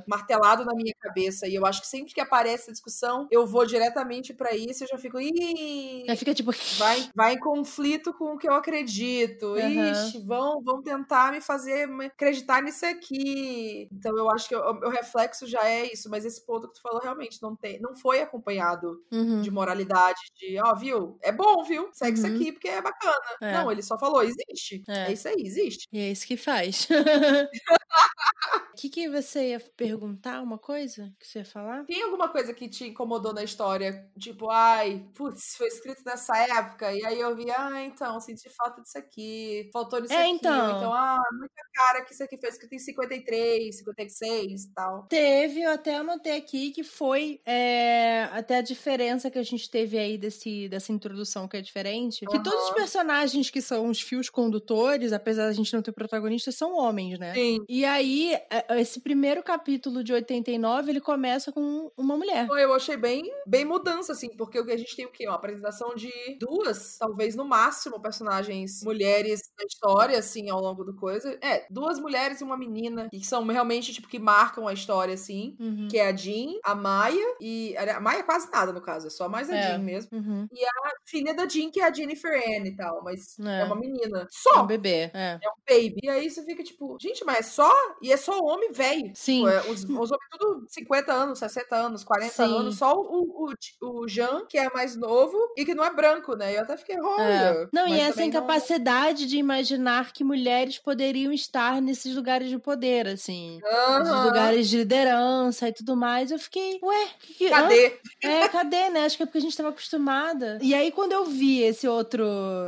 martelado 0.08 0.66
na 0.66 0.74
minha 0.76 0.94
cabeça. 1.00 1.48
E 1.48 1.56
eu 1.56 1.66
acho 1.66 1.82
que 1.82 1.88
sempre 1.88 2.14
que 2.14 2.22
aparece 2.22 2.70
a 2.70 2.74
discussão, 2.74 3.28
eu 3.32 3.41
vou 3.46 3.66
diretamente 3.66 4.34
para 4.34 4.56
isso, 4.56 4.84
eu 4.84 4.88
já 4.88 4.98
fico, 4.98 5.20
ih, 5.20 6.04
já 6.06 6.16
fica 6.16 6.34
tipo, 6.34 6.52
vai, 6.78 7.10
vai 7.16 7.34
em 7.34 7.40
conflito 7.40 8.14
com 8.14 8.34
o 8.34 8.38
que 8.38 8.48
eu 8.48 8.54
acredito. 8.54 9.54
Uhum. 9.54 9.92
Ixi, 9.92 10.20
vão, 10.26 10.62
vão 10.62 10.82
tentar 10.82 11.32
me 11.32 11.42
fazer 11.42 11.90
acreditar 12.06 12.62
nisso 12.62 12.86
aqui. 12.86 13.88
Então 13.92 14.18
eu 14.18 14.30
acho 14.32 14.48
que 14.48 14.56
o 14.56 14.74
meu 14.74 14.90
reflexo 14.90 15.48
já 15.48 15.68
é 15.68 15.92
isso, 15.92 16.10
mas 16.10 16.26
esse 16.26 16.46
ponto 16.46 16.68
que 16.68 16.76
tu 16.76 16.82
falou 16.82 17.02
realmente 17.02 17.42
não 17.42 17.56
tem, 17.56 17.80
não 17.80 17.96
foi 17.96 18.22
acompanhado 18.22 19.04
uhum. 19.12 19.42
de 19.42 19.52
moralidade, 19.52 20.20
de, 20.36 20.60
ó, 20.60 20.72
oh, 20.72 20.76
viu? 20.76 21.18
É 21.22 21.32
bom, 21.32 21.64
viu? 21.64 21.90
Segue 21.94 22.20
uhum. 22.20 22.26
isso 22.26 22.36
aqui 22.36 22.52
porque 22.52 22.68
é 22.68 22.82
bacana. 22.82 23.16
É. 23.42 23.54
Não, 23.54 23.72
ele 23.72 23.82
só 23.82 23.98
falou, 23.98 24.24
existe. 24.24 24.84
É. 24.88 25.08
é 25.08 25.14
isso 25.14 25.28
aí, 25.28 25.36
existe. 25.40 25.88
E 25.92 26.00
é 26.00 26.12
isso 26.12 26.26
que 26.26 26.38
faz. 26.38 26.88
O 26.90 28.76
que, 28.78 28.90
que 28.90 29.10
você 29.10 29.50
ia 29.50 29.60
perguntar? 29.76 30.42
Uma 30.42 30.58
coisa 30.58 31.14
que 31.20 31.28
você 31.28 31.40
ia 31.40 31.46
falar? 31.46 31.86
Tem 31.86 32.02
alguma 32.04 32.30
coisa 32.30 32.54
que 32.54 32.70
te 32.70 32.86
incomodou 32.86 33.31
na 33.34 33.44
história? 33.44 34.10
Tipo, 34.18 34.50
ai, 34.50 35.06
putz, 35.16 35.56
foi 35.58 35.68
escrito 35.68 36.02
nessa 36.06 36.38
época, 36.38 36.94
e 36.94 37.06
aí 37.06 37.20
eu 37.20 37.36
vi, 37.36 37.50
ah, 37.52 37.84
então, 37.84 38.20
senti 38.20 38.50
falta 38.50 38.82
disso 38.82 38.98
aqui, 38.98 39.70
faltou 39.74 40.00
nisso 40.00 40.14
é, 40.14 40.24
aqui. 40.24 40.32
Então... 40.32 40.78
então, 40.78 40.94
ah, 40.94 41.22
muita 41.32 41.62
cara 41.74 42.04
que 42.04 42.14
isso 42.14 42.24
aqui 42.24 42.38
foi 42.38 42.50
escrito 42.50 42.74
em 42.74 42.80
53, 42.80 43.78
56 43.78 44.64
e 44.64 44.74
tal. 44.74 45.04
Teve, 45.08 45.62
eu 45.62 45.72
até 45.72 45.96
anotei 45.96 46.38
aqui 46.38 46.72
que 46.72 46.84
foi 46.84 47.42
é, 47.46 48.24
até 48.32 48.58
a 48.58 48.62
diferença 48.62 49.32
que 49.32 49.40
a 49.40 49.44
gente 49.44 49.70
teve 49.70 49.98
aí 49.98 50.18
desse, 50.18 50.68
dessa 50.70 50.92
introdução 50.92 51.48
que 51.48 51.58
é 51.58 51.62
diferente. 51.62 52.26
Uhum. 52.26 52.32
Que 52.32 52.44
todos 52.44 52.70
os 52.70 52.72
personagens 52.72 53.50
que 53.50 53.62
são 53.62 53.90
os 53.90 54.02
fios 54.02 54.30
condutores, 54.30 55.14
apesar 55.14 55.46
da 55.48 55.54
gente 55.54 55.74
não 55.74 55.82
ter 55.82 55.92
protagonistas, 55.92 56.56
são 56.56 56.76
homens, 56.76 57.20
né? 57.20 57.34
Sim. 57.34 57.60
E 57.68 57.86
aí, 57.86 58.34
é, 58.50 58.80
esse 58.80 59.00
primeiro 59.00 59.44
capítulo 59.44 60.04
de 60.04 60.14
89, 60.14 60.92
ele 60.92 61.02
começa 61.02 61.52
com 61.52 61.92
uma 61.98 62.18
mulher. 62.18 62.48
Eu 62.50 62.74
achei 62.74 62.98
bem, 62.98 63.21
bem 63.48 63.66
mudança, 63.66 64.12
assim, 64.14 64.30
porque 64.36 64.58
a 64.60 64.78
gente 64.78 64.96
tem 64.96 65.06
o 65.06 65.12
quê? 65.12 65.28
Uma 65.28 65.36
apresentação 65.36 65.94
de 65.96 66.12
duas, 66.40 66.98
talvez 66.98 67.36
no 67.36 67.46
máximo, 67.46 68.02
personagens 68.02 68.82
mulheres 68.84 69.42
na 69.58 69.66
história, 69.66 70.18
assim, 70.20 70.50
ao 70.50 70.60
longo 70.62 70.84
do 70.84 70.96
coisa. 70.96 71.38
É, 71.42 71.66
duas 71.70 72.00
mulheres 72.00 72.42
e 72.42 72.44
uma 72.44 72.58
menina, 72.58 73.10
que 73.10 73.26
são 73.26 73.46
realmente, 73.48 73.94
tipo, 73.94 74.08
que 74.08 74.20
marcam 74.20 74.68
a 74.68 74.74
história, 74.74 75.14
assim, 75.14 75.56
Uhum. 75.60 75.88
que 75.90 75.98
é 75.98 76.08
a 76.10 76.16
Jean, 76.16 76.54
a 76.64 76.76
Maia, 76.76 77.36
e 77.40 77.76
a 77.78 78.00
Maia 78.00 78.24
quase 78.24 78.50
nada, 78.52 78.72
no 78.72 78.82
caso, 78.82 79.08
é 79.08 79.10
só 79.10 79.28
mais 79.30 79.50
a 79.50 79.56
É. 79.56 79.62
Jean 79.70 79.80
mesmo. 79.80 80.10
Uhum. 80.18 80.48
E 80.52 80.64
a 80.66 80.72
filha 81.06 81.34
da 81.34 81.48
Jean, 81.48 81.70
que 81.72 81.82
é 81.82 81.86
a 81.86 81.94
Jennifer 81.94 82.32
Anne 82.34 82.70
e 82.70 82.76
tal, 82.76 83.04
mas 83.04 83.38
é, 83.40 83.62
É. 83.62 83.64
uma 83.66 83.76
menina. 83.76 84.22
É 84.22 84.28
Só! 84.30 84.64
um 84.64 84.68
bebê. 84.68 85.12
É. 85.14 85.40
É 85.42 85.50
um 85.50 85.62
baby. 85.68 86.00
E 86.04 86.10
aí 86.10 86.30
você 86.30 86.44
fica 86.46 86.64
tipo, 86.64 86.98
gente, 87.02 87.24
mas 87.26 87.38
é 87.40 87.42
só? 87.44 87.72
E 88.02 88.12
é 88.12 88.18
só 88.18 88.38
homem 88.40 88.72
velho. 88.72 89.12
Sim. 89.16 89.40
Tipo, 89.46 89.50
é, 89.50 89.60
os, 89.72 89.84
os 89.84 90.12
homens 90.12 90.30
tudo 90.40 90.66
50 90.70 91.12
anos, 91.14 91.40
60 91.40 91.76
anos, 91.76 92.04
40 92.04 92.32
Sim. 92.34 92.44
anos. 92.58 92.78
Só 92.78 92.94
o, 92.96 93.11
o, 93.12 93.54
o 94.02 94.08
Jean, 94.08 94.46
que 94.48 94.58
é 94.58 94.70
mais 94.74 94.96
novo 94.96 95.38
e 95.58 95.66
que 95.66 95.74
não 95.76 95.84
é 95.84 95.92
branco, 95.94 96.36
né? 96.36 96.56
Eu 96.56 96.62
até 96.62 96.78
fiquei, 96.78 97.00
olha. 97.00 97.24
É. 97.24 97.68
Não, 97.74 97.88
e 97.88 98.00
essa 98.00 98.14
também 98.14 98.30
não- 98.32 98.38
incapacidade 98.40 99.26
de 99.28 99.38
imaginar 99.38 100.12
que 100.14 100.24
mulheres 100.24 100.78
poderiam 100.78 101.32
estar 101.34 101.82
nesses 101.82 102.16
lugares 102.16 102.50
de 102.50 102.58
poder, 102.58 103.08
assim. 103.08 103.60
Esses 103.64 104.12
Aham. 104.12 104.26
lugares 104.26 104.70
de 104.70 104.78
liderança 104.78 105.68
e 105.70 105.74
tudo 105.74 105.96
mais. 105.96 106.32
Eu 106.32 106.40
fiquei, 106.40 106.80
ué, 106.84 107.08
que? 107.20 107.50
Cadê? 107.50 108.00
É, 108.24 108.48
cadê, 108.48 108.90
né? 108.90 109.06
Acho 109.06 109.18
que 109.18 109.24
é 109.24 109.26
porque 109.26 109.38
a 109.40 109.42
gente 109.42 109.56
tava 109.58 109.70
acostumada. 109.70 110.58
E 110.62 110.74
aí, 110.74 110.92
quando 110.92 111.12
eu 111.12 111.26
vi 111.26 111.62
esse 111.62 111.88
outro 111.88 112.24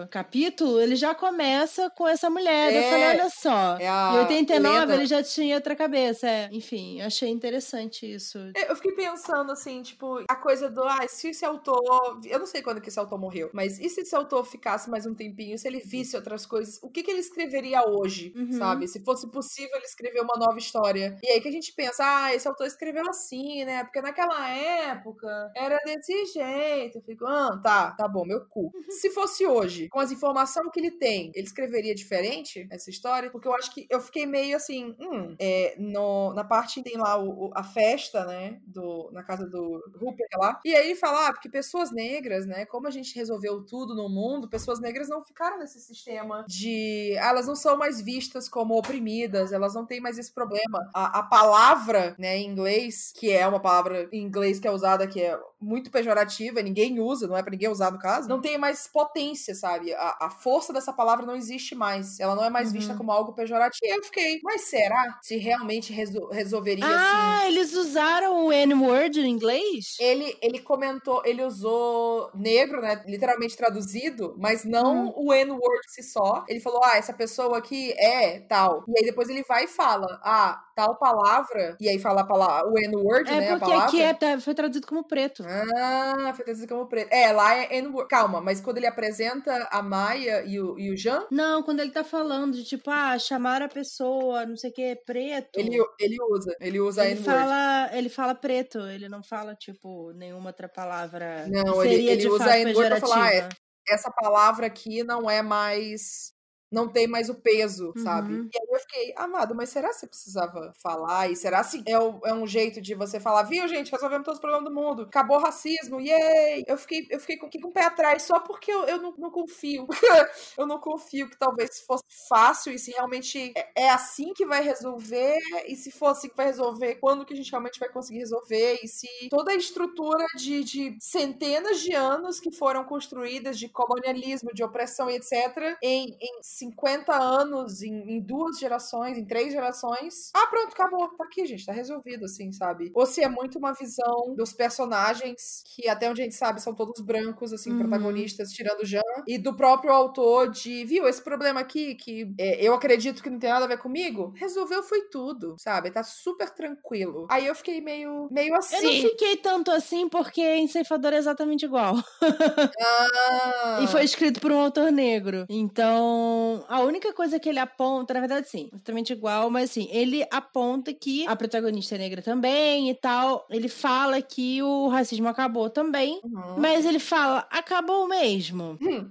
capítulo, 0.09 0.79
ele 0.79 0.95
já 0.95 1.13
começa 1.15 1.89
com 1.91 2.07
essa 2.07 2.29
mulher. 2.29 2.73
Eu 2.73 2.79
É, 2.81 2.89
falei, 2.89 3.07
olha 3.09 3.29
só. 3.29 3.77
É 3.79 3.87
a 3.87 4.11
Em 4.15 4.19
89, 4.19 4.79
lenda. 4.79 4.95
ele 4.95 5.05
já 5.05 5.23
tinha 5.23 5.55
outra 5.55 5.75
cabeça. 5.75 6.27
É. 6.27 6.49
Enfim, 6.51 7.01
achei 7.01 7.29
interessante 7.29 8.11
isso. 8.11 8.37
É, 8.55 8.71
Eu 8.71 8.75
fiquei 8.75 8.91
pensando 8.93 9.51
assim, 9.51 9.81
tipo, 9.81 10.22
a 10.29 10.35
coisa 10.35 10.69
do, 10.69 10.83
ah, 10.83 11.05
se 11.07 11.29
esse 11.29 11.45
autor. 11.45 12.19
Eu 12.25 12.39
não 12.39 12.45
sei 12.45 12.61
quando 12.61 12.81
que 12.81 12.89
esse 12.89 12.99
autor 12.99 13.19
morreu, 13.19 13.49
mas 13.53 13.79
e 13.79 13.89
se 13.89 14.01
esse 14.01 14.15
autor 14.15 14.45
ficasse 14.45 14.89
mais 14.89 15.05
um 15.05 15.13
tempinho, 15.13 15.57
se 15.57 15.67
ele 15.67 15.79
visse 15.79 16.15
outras 16.15 16.45
coisas, 16.45 16.79
o 16.81 16.89
que 16.89 17.03
que 17.03 17.11
ele 17.11 17.19
escreveria 17.19 17.81
hoje, 17.87 18.33
Uhum. 18.35 18.51
sabe? 18.53 18.87
Se 18.87 18.99
fosse 19.03 19.29
possível 19.29 19.75
ele 19.75 19.85
escrever 19.85 20.21
uma 20.21 20.35
nova 20.37 20.57
história. 20.57 21.17
E 21.23 21.27
aí 21.29 21.41
que 21.41 21.47
a 21.47 21.51
gente 21.51 21.73
pensa, 21.73 22.03
ah, 22.05 22.33
esse 22.33 22.47
autor 22.47 22.67
escreveu 22.67 23.07
assim, 23.09 23.63
né? 23.65 23.83
Porque 23.83 24.01
naquela 24.01 24.47
época 24.49 25.51
era 25.55 25.77
desse 25.85 26.25
jeito. 26.27 26.97
Eu 26.97 27.01
fico, 27.03 27.25
ah, 27.25 27.59
tá, 27.63 27.91
tá 27.91 28.07
bom, 28.07 28.25
meu 28.25 28.45
cu. 28.45 28.71
Se 28.89 29.09
fosse 29.09 29.45
hoje, 29.45 29.87
com 29.89 29.99
as 29.99 30.11
informações 30.11 30.69
que 30.71 30.79
ele 30.79 30.91
tem, 30.91 31.31
ele 31.35 31.45
escreveria 31.45 31.93
diferente 31.95 32.67
essa 32.71 32.89
história? 32.89 33.29
Porque 33.29 33.47
eu 33.47 33.53
acho 33.53 33.73
que 33.73 33.85
eu 33.89 33.99
fiquei 33.99 34.25
meio 34.25 34.55
assim, 34.55 34.95
hum, 34.99 35.35
é, 35.39 35.75
no, 35.77 36.33
na 36.33 36.43
parte 36.43 36.81
tem 36.83 36.97
lá 36.97 37.17
o, 37.17 37.47
o- 37.47 37.51
a 37.55 37.63
festa, 37.63 38.25
né, 38.25 38.59
do, 38.65 39.09
na 39.11 39.23
casa 39.23 39.47
do 39.47 39.81
Rupert 39.99 40.12
lá, 40.35 40.59
e 40.65 40.75
aí 40.75 40.91
ele 40.91 40.95
fala, 40.95 41.27
ah, 41.27 41.33
porque 41.33 41.49
pessoas 41.49 41.91
negras, 41.91 42.45
né, 42.45 42.65
como 42.65 42.87
a 42.87 42.91
gente 42.91 43.15
resolveu 43.15 43.63
tudo 43.65 43.95
no 43.95 44.09
mundo, 44.09 44.49
pessoas 44.49 44.79
negras 44.79 45.09
não 45.09 45.23
ficaram 45.23 45.59
nesse 45.59 45.79
sistema 45.79 46.45
de, 46.47 47.15
ah, 47.19 47.29
elas 47.29 47.47
não 47.47 47.55
são 47.55 47.77
mais 47.77 48.01
vistas 48.01 48.49
como 48.49 48.77
oprimidas, 48.77 49.51
elas 49.51 49.73
não 49.73 49.85
têm 49.85 49.99
mais 49.99 50.17
esse 50.17 50.33
problema. 50.33 50.79
A, 50.93 51.19
a 51.19 51.23
palavra, 51.23 52.15
né, 52.17 52.37
em 52.37 52.47
inglês, 52.47 53.11
que 53.15 53.31
é 53.31 53.47
uma 53.47 53.59
palavra 53.59 54.07
em 54.11 54.21
inglês 54.23 54.59
que 54.59 54.67
é 54.67 54.71
usada, 54.71 55.07
que 55.07 55.21
é 55.21 55.37
muito 55.63 55.89
pejorativa, 55.91 56.61
ninguém 56.61 56.99
usa, 56.99 57.27
não 57.27 57.37
é 57.37 57.41
pra 57.41 57.51
ninguém 57.51 57.69
usar 57.69 57.91
no 57.91 57.99
caso, 57.99 58.27
não 58.29 58.41
tem 58.41 58.57
mais 58.57 58.87
potência, 58.87 59.55
sabe? 59.55 59.93
A, 59.93 60.17
a 60.21 60.29
força 60.29 60.73
dessa 60.73 60.93
palavra 60.93 61.25
não 61.25 61.35
existe 61.35 61.75
mais. 61.75 62.19
Ela 62.19 62.35
não 62.35 62.43
é 62.45 62.49
mais 62.49 62.71
vista 62.71 62.91
Uhum. 62.93 62.97
como 62.99 63.11
algo 63.11 63.33
pejorativo. 63.33 63.79
E 63.83 63.97
eu 63.97 64.03
fiquei, 64.03 64.39
mas 64.43 64.61
será 64.63 65.17
se 65.21 65.37
realmente 65.37 65.91
resol- 65.93 66.29
resolveria 66.29 66.95
assim? 66.95 67.37
Ah, 67.41 67.47
eles 67.47 67.73
usaram 67.73 68.45
o 68.45 68.51
N-word 68.51 69.19
em 69.19 69.29
inglês? 69.29 69.95
Ele, 69.99 70.37
ele 70.41 70.59
comentou, 70.59 71.21
ele 71.25 71.43
usou 71.43 72.29
negro, 72.33 72.81
né? 72.81 73.03
Literalmente 73.07 73.55
traduzido, 73.57 74.35
mas 74.37 74.63
não 74.65 75.07
Hum. 75.07 75.13
o 75.15 75.33
N-word 75.33 75.81
em 75.87 75.89
si 75.89 76.03
só. 76.03 76.43
Ele 76.47 76.59
falou, 76.59 76.81
ah, 76.83 76.97
essa 76.97 77.13
pessoa 77.13 77.57
aqui 77.57 77.91
é 77.93 78.39
tal. 78.41 78.83
E 78.87 78.99
aí 78.99 79.05
depois 79.05 79.29
ele 79.29 79.43
vai 79.43 79.65
e 79.65 79.67
fala, 79.67 80.19
ah, 80.23 80.61
tal 80.75 80.97
palavra. 80.97 81.75
E 81.79 81.87
aí 81.89 81.99
fala 81.99 82.21
a 82.21 82.25
palavra, 82.25 82.69
o 82.71 82.77
N-word, 82.77 83.29
É 83.29 83.39
né? 83.39 83.47
a 83.51 83.57
porque 83.59 83.71
palavra. 83.71 83.85
aqui 83.87 84.01
é, 84.01 84.39
foi 84.39 84.53
traduzido 84.53 84.87
como 84.87 85.03
preto. 85.03 85.43
Ah, 85.47 86.31
foi 86.35 86.45
traduzido 86.45 86.73
como 86.73 86.87
preto. 86.87 87.11
É, 87.11 87.31
lá 87.31 87.55
é 87.55 87.77
N-word. 87.77 88.07
Calma, 88.09 88.41
mas 88.41 88.59
quando 88.61 88.77
ele 88.77 88.87
apresenta 88.87 89.67
a 89.71 89.81
Maia 89.81 90.43
e 90.45 90.59
o, 90.59 90.77
e 90.79 90.91
o 90.91 90.97
Jean, 90.97 91.25
Não, 91.31 91.63
quando 91.63 91.79
ele 91.79 91.91
tá 91.91 92.03
falando 92.03 92.53
de 92.55 92.63
tipo, 92.63 92.89
ah, 92.89 93.17
chamar 93.17 93.61
a 93.61 93.67
pessoa, 93.67 94.45
não 94.45 94.55
sei 94.57 94.69
o 94.69 94.73
que, 94.73 94.95
preto. 95.05 95.59
ele, 95.59 95.77
ele 95.99 96.17
usa. 96.31 96.55
Ele 96.59 96.79
usa 96.79 97.05
ele 97.05 97.19
N-word. 97.19 97.39
fala, 97.39 97.89
ele 97.97 98.09
fala 98.09 98.35
preto, 98.35 98.79
ele 98.87 99.07
não 99.09 99.23
fala, 99.23 99.55
tipo, 99.55 100.11
nenhuma 100.13 100.49
outra 100.49 100.67
palavra. 100.69 101.45
Não, 101.49 101.83
ele- 101.83 102.07
ele 102.09 102.27
usa 102.29 102.45
fato 102.45 102.57
N-word 102.57 102.89
pra 102.89 102.99
falar, 102.99 103.25
ah, 103.27 103.33
é, 103.35 103.49
essa 103.89 104.11
palavra 104.11 104.65
aqui 104.67 105.03
não 105.03 105.29
é 105.29 105.41
mais. 105.41 106.31
Não 106.73 106.87
tem 106.91 107.07
mais 107.07 107.29
o 107.29 107.35
peso, 107.35 107.93
sabe? 107.97 108.33
Uhum. 108.33 108.49
E 108.53 108.57
aí 108.57 108.67
eu 108.71 108.79
fiquei, 108.81 109.13
amado, 109.17 109.55
mas 109.55 109.69
será 109.69 109.89
que 109.89 109.95
você 109.95 110.07
precisava 110.07 110.73
falar? 110.81 111.29
E 111.31 111.35
será 111.35 111.63
se 111.63 111.83
é, 111.87 111.97
o- 111.99 112.19
é 112.25 112.33
um 112.33 112.47
jeito 112.47 112.81
de 112.81 112.95
você 112.95 113.19
falar, 113.19 113.43
viu, 113.43 113.67
gente, 113.67 113.91
resolvemos 113.91 114.25
todos 114.25 114.37
os 114.37 114.41
problemas 114.41 114.65
do 114.69 114.73
mundo, 114.73 115.03
acabou 115.03 115.37
o 115.37 115.41
racismo, 115.41 115.99
yay! 116.01 116.63
Eu 116.67 116.77
fiquei, 116.77 117.07
eu 117.09 117.19
fiquei 117.19 117.37
com, 117.37 117.49
com 117.49 117.67
o 117.69 117.71
pé 117.71 117.85
atrás 117.85 118.23
só 118.23 118.39
porque 118.39 118.71
eu, 118.71 118.83
eu 118.85 119.01
não, 119.01 119.13
não 119.17 119.31
confio. 119.31 119.87
eu 120.57 120.65
não 120.65 120.79
confio 120.79 121.29
que 121.29 121.37
talvez 121.37 121.81
fosse 121.81 122.03
fácil 122.29 122.73
e 122.73 122.79
se 122.79 122.91
realmente 122.91 123.53
é, 123.55 123.83
é 123.85 123.89
assim 123.89 124.33
que 124.33 124.45
vai 124.45 124.61
resolver, 124.63 125.37
e 125.67 125.75
se 125.75 125.91
for 125.91 126.07
assim 126.07 126.29
que 126.29 126.35
vai 126.35 126.47
resolver, 126.47 126.95
quando 126.95 127.25
que 127.25 127.33
a 127.33 127.35
gente 127.35 127.51
realmente 127.51 127.79
vai 127.79 127.89
conseguir 127.89 128.19
resolver, 128.19 128.79
e 128.83 128.87
se 128.87 129.07
toda 129.29 129.51
a 129.51 129.55
estrutura 129.55 130.25
de, 130.37 130.63
de 130.63 130.97
centenas 130.99 131.79
de 131.81 131.93
anos 131.93 132.39
que 132.39 132.51
foram 132.51 132.83
construídas 132.83 133.57
de 133.59 133.69
colonialismo, 133.69 134.53
de 134.53 134.63
opressão 134.63 135.09
e 135.09 135.15
etc., 135.15 135.77
em, 135.81 136.17
em 136.21 136.39
50 136.63 137.13
anos, 137.15 137.81
em, 137.81 137.93
em 138.17 138.19
duas 138.21 138.57
gerações, 138.59 139.17
em 139.17 139.25
três 139.25 139.51
gerações. 139.53 140.31
Ah, 140.35 140.47
pronto, 140.47 140.73
acabou. 140.73 141.07
Tá 141.17 141.25
aqui, 141.25 141.45
gente, 141.45 141.65
tá 141.65 141.71
resolvido, 141.73 142.25
assim, 142.25 142.51
sabe? 142.51 142.91
Ou 142.93 143.05
se 143.05 143.21
é 143.23 143.29
muito 143.29 143.57
uma 143.57 143.73
visão 143.73 144.33
dos 144.35 144.53
personagens, 144.53 145.63
que 145.75 145.87
até 145.89 146.09
onde 146.09 146.21
a 146.21 146.23
gente 146.23 146.35
sabe 146.35 146.61
são 146.61 146.73
todos 146.73 147.01
brancos, 147.01 147.51
assim, 147.53 147.71
Uhum. 147.71 147.79
protagonistas, 147.79 148.51
tirando 148.51 148.81
o 148.81 148.85
Jean, 148.85 149.01
e 149.27 149.37
do 149.37 149.55
próprio 149.55 149.91
autor 149.91 150.49
de, 150.49 150.85
viu, 150.85 151.07
esse 151.07 151.21
problema 151.21 151.59
aqui, 151.61 151.95
que 151.95 152.33
é, 152.37 152.63
eu 152.65 152.73
acredito 152.73 153.21
que 153.23 153.29
não 153.29 153.39
tem 153.39 153.49
nada 153.49 153.65
a 153.65 153.67
ver 153.67 153.77
comigo, 153.79 154.33
resolveu 154.35 154.83
foi 154.83 155.01
tudo, 155.09 155.55
sabe? 155.57 155.91
Tá 155.91 156.03
super 156.03 156.49
tranquilo. 156.49 157.27
Aí 157.29 157.45
eu 157.47 157.55
fiquei 157.55 157.81
meio, 157.81 158.27
meio 158.31 158.53
Eu 158.53 158.57
assim. 158.57 159.01
não 159.03 159.09
fiquei 159.09 159.37
tanto 159.37 159.71
assim 159.71 160.07
porque 160.09 160.41
em 160.41 160.67
Ceifador 160.67 161.13
é 161.13 161.17
exatamente 161.17 161.65
igual. 161.65 161.95
Ah. 162.21 163.79
E 163.83 163.87
foi 163.87 164.03
escrito 164.03 164.39
por 164.39 164.51
um 164.51 164.59
autor 164.59 164.91
negro. 164.91 165.45
Então, 165.49 166.52
a 166.67 166.81
única 166.81 167.13
coisa 167.13 167.39
que 167.39 167.49
ele 167.49 167.59
aponta, 167.59 168.13
na 168.13 168.19
verdade, 168.19 168.49
sim, 168.49 168.69
exatamente 168.73 169.13
igual, 169.13 169.49
mas 169.49 169.69
assim, 169.69 169.87
ele 169.91 170.25
aponta 170.31 170.93
que 170.93 171.25
a 171.27 171.35
protagonista 171.35 171.95
é 171.95 171.97
negra 171.97 172.21
também 172.21 172.89
e 172.89 172.93
tal. 172.93 173.45
Ele 173.49 173.69
fala 173.69 174.21
que 174.21 174.61
o 174.61 174.87
racismo 174.87 175.27
acabou 175.27 175.69
também. 175.69 176.19
Uhum. 176.23 176.55
Mas 176.57 176.85
ele 176.85 176.99
fala, 176.99 177.47
acabou 177.49 178.07
mesmo. 178.07 178.77
Hum. 178.93 179.09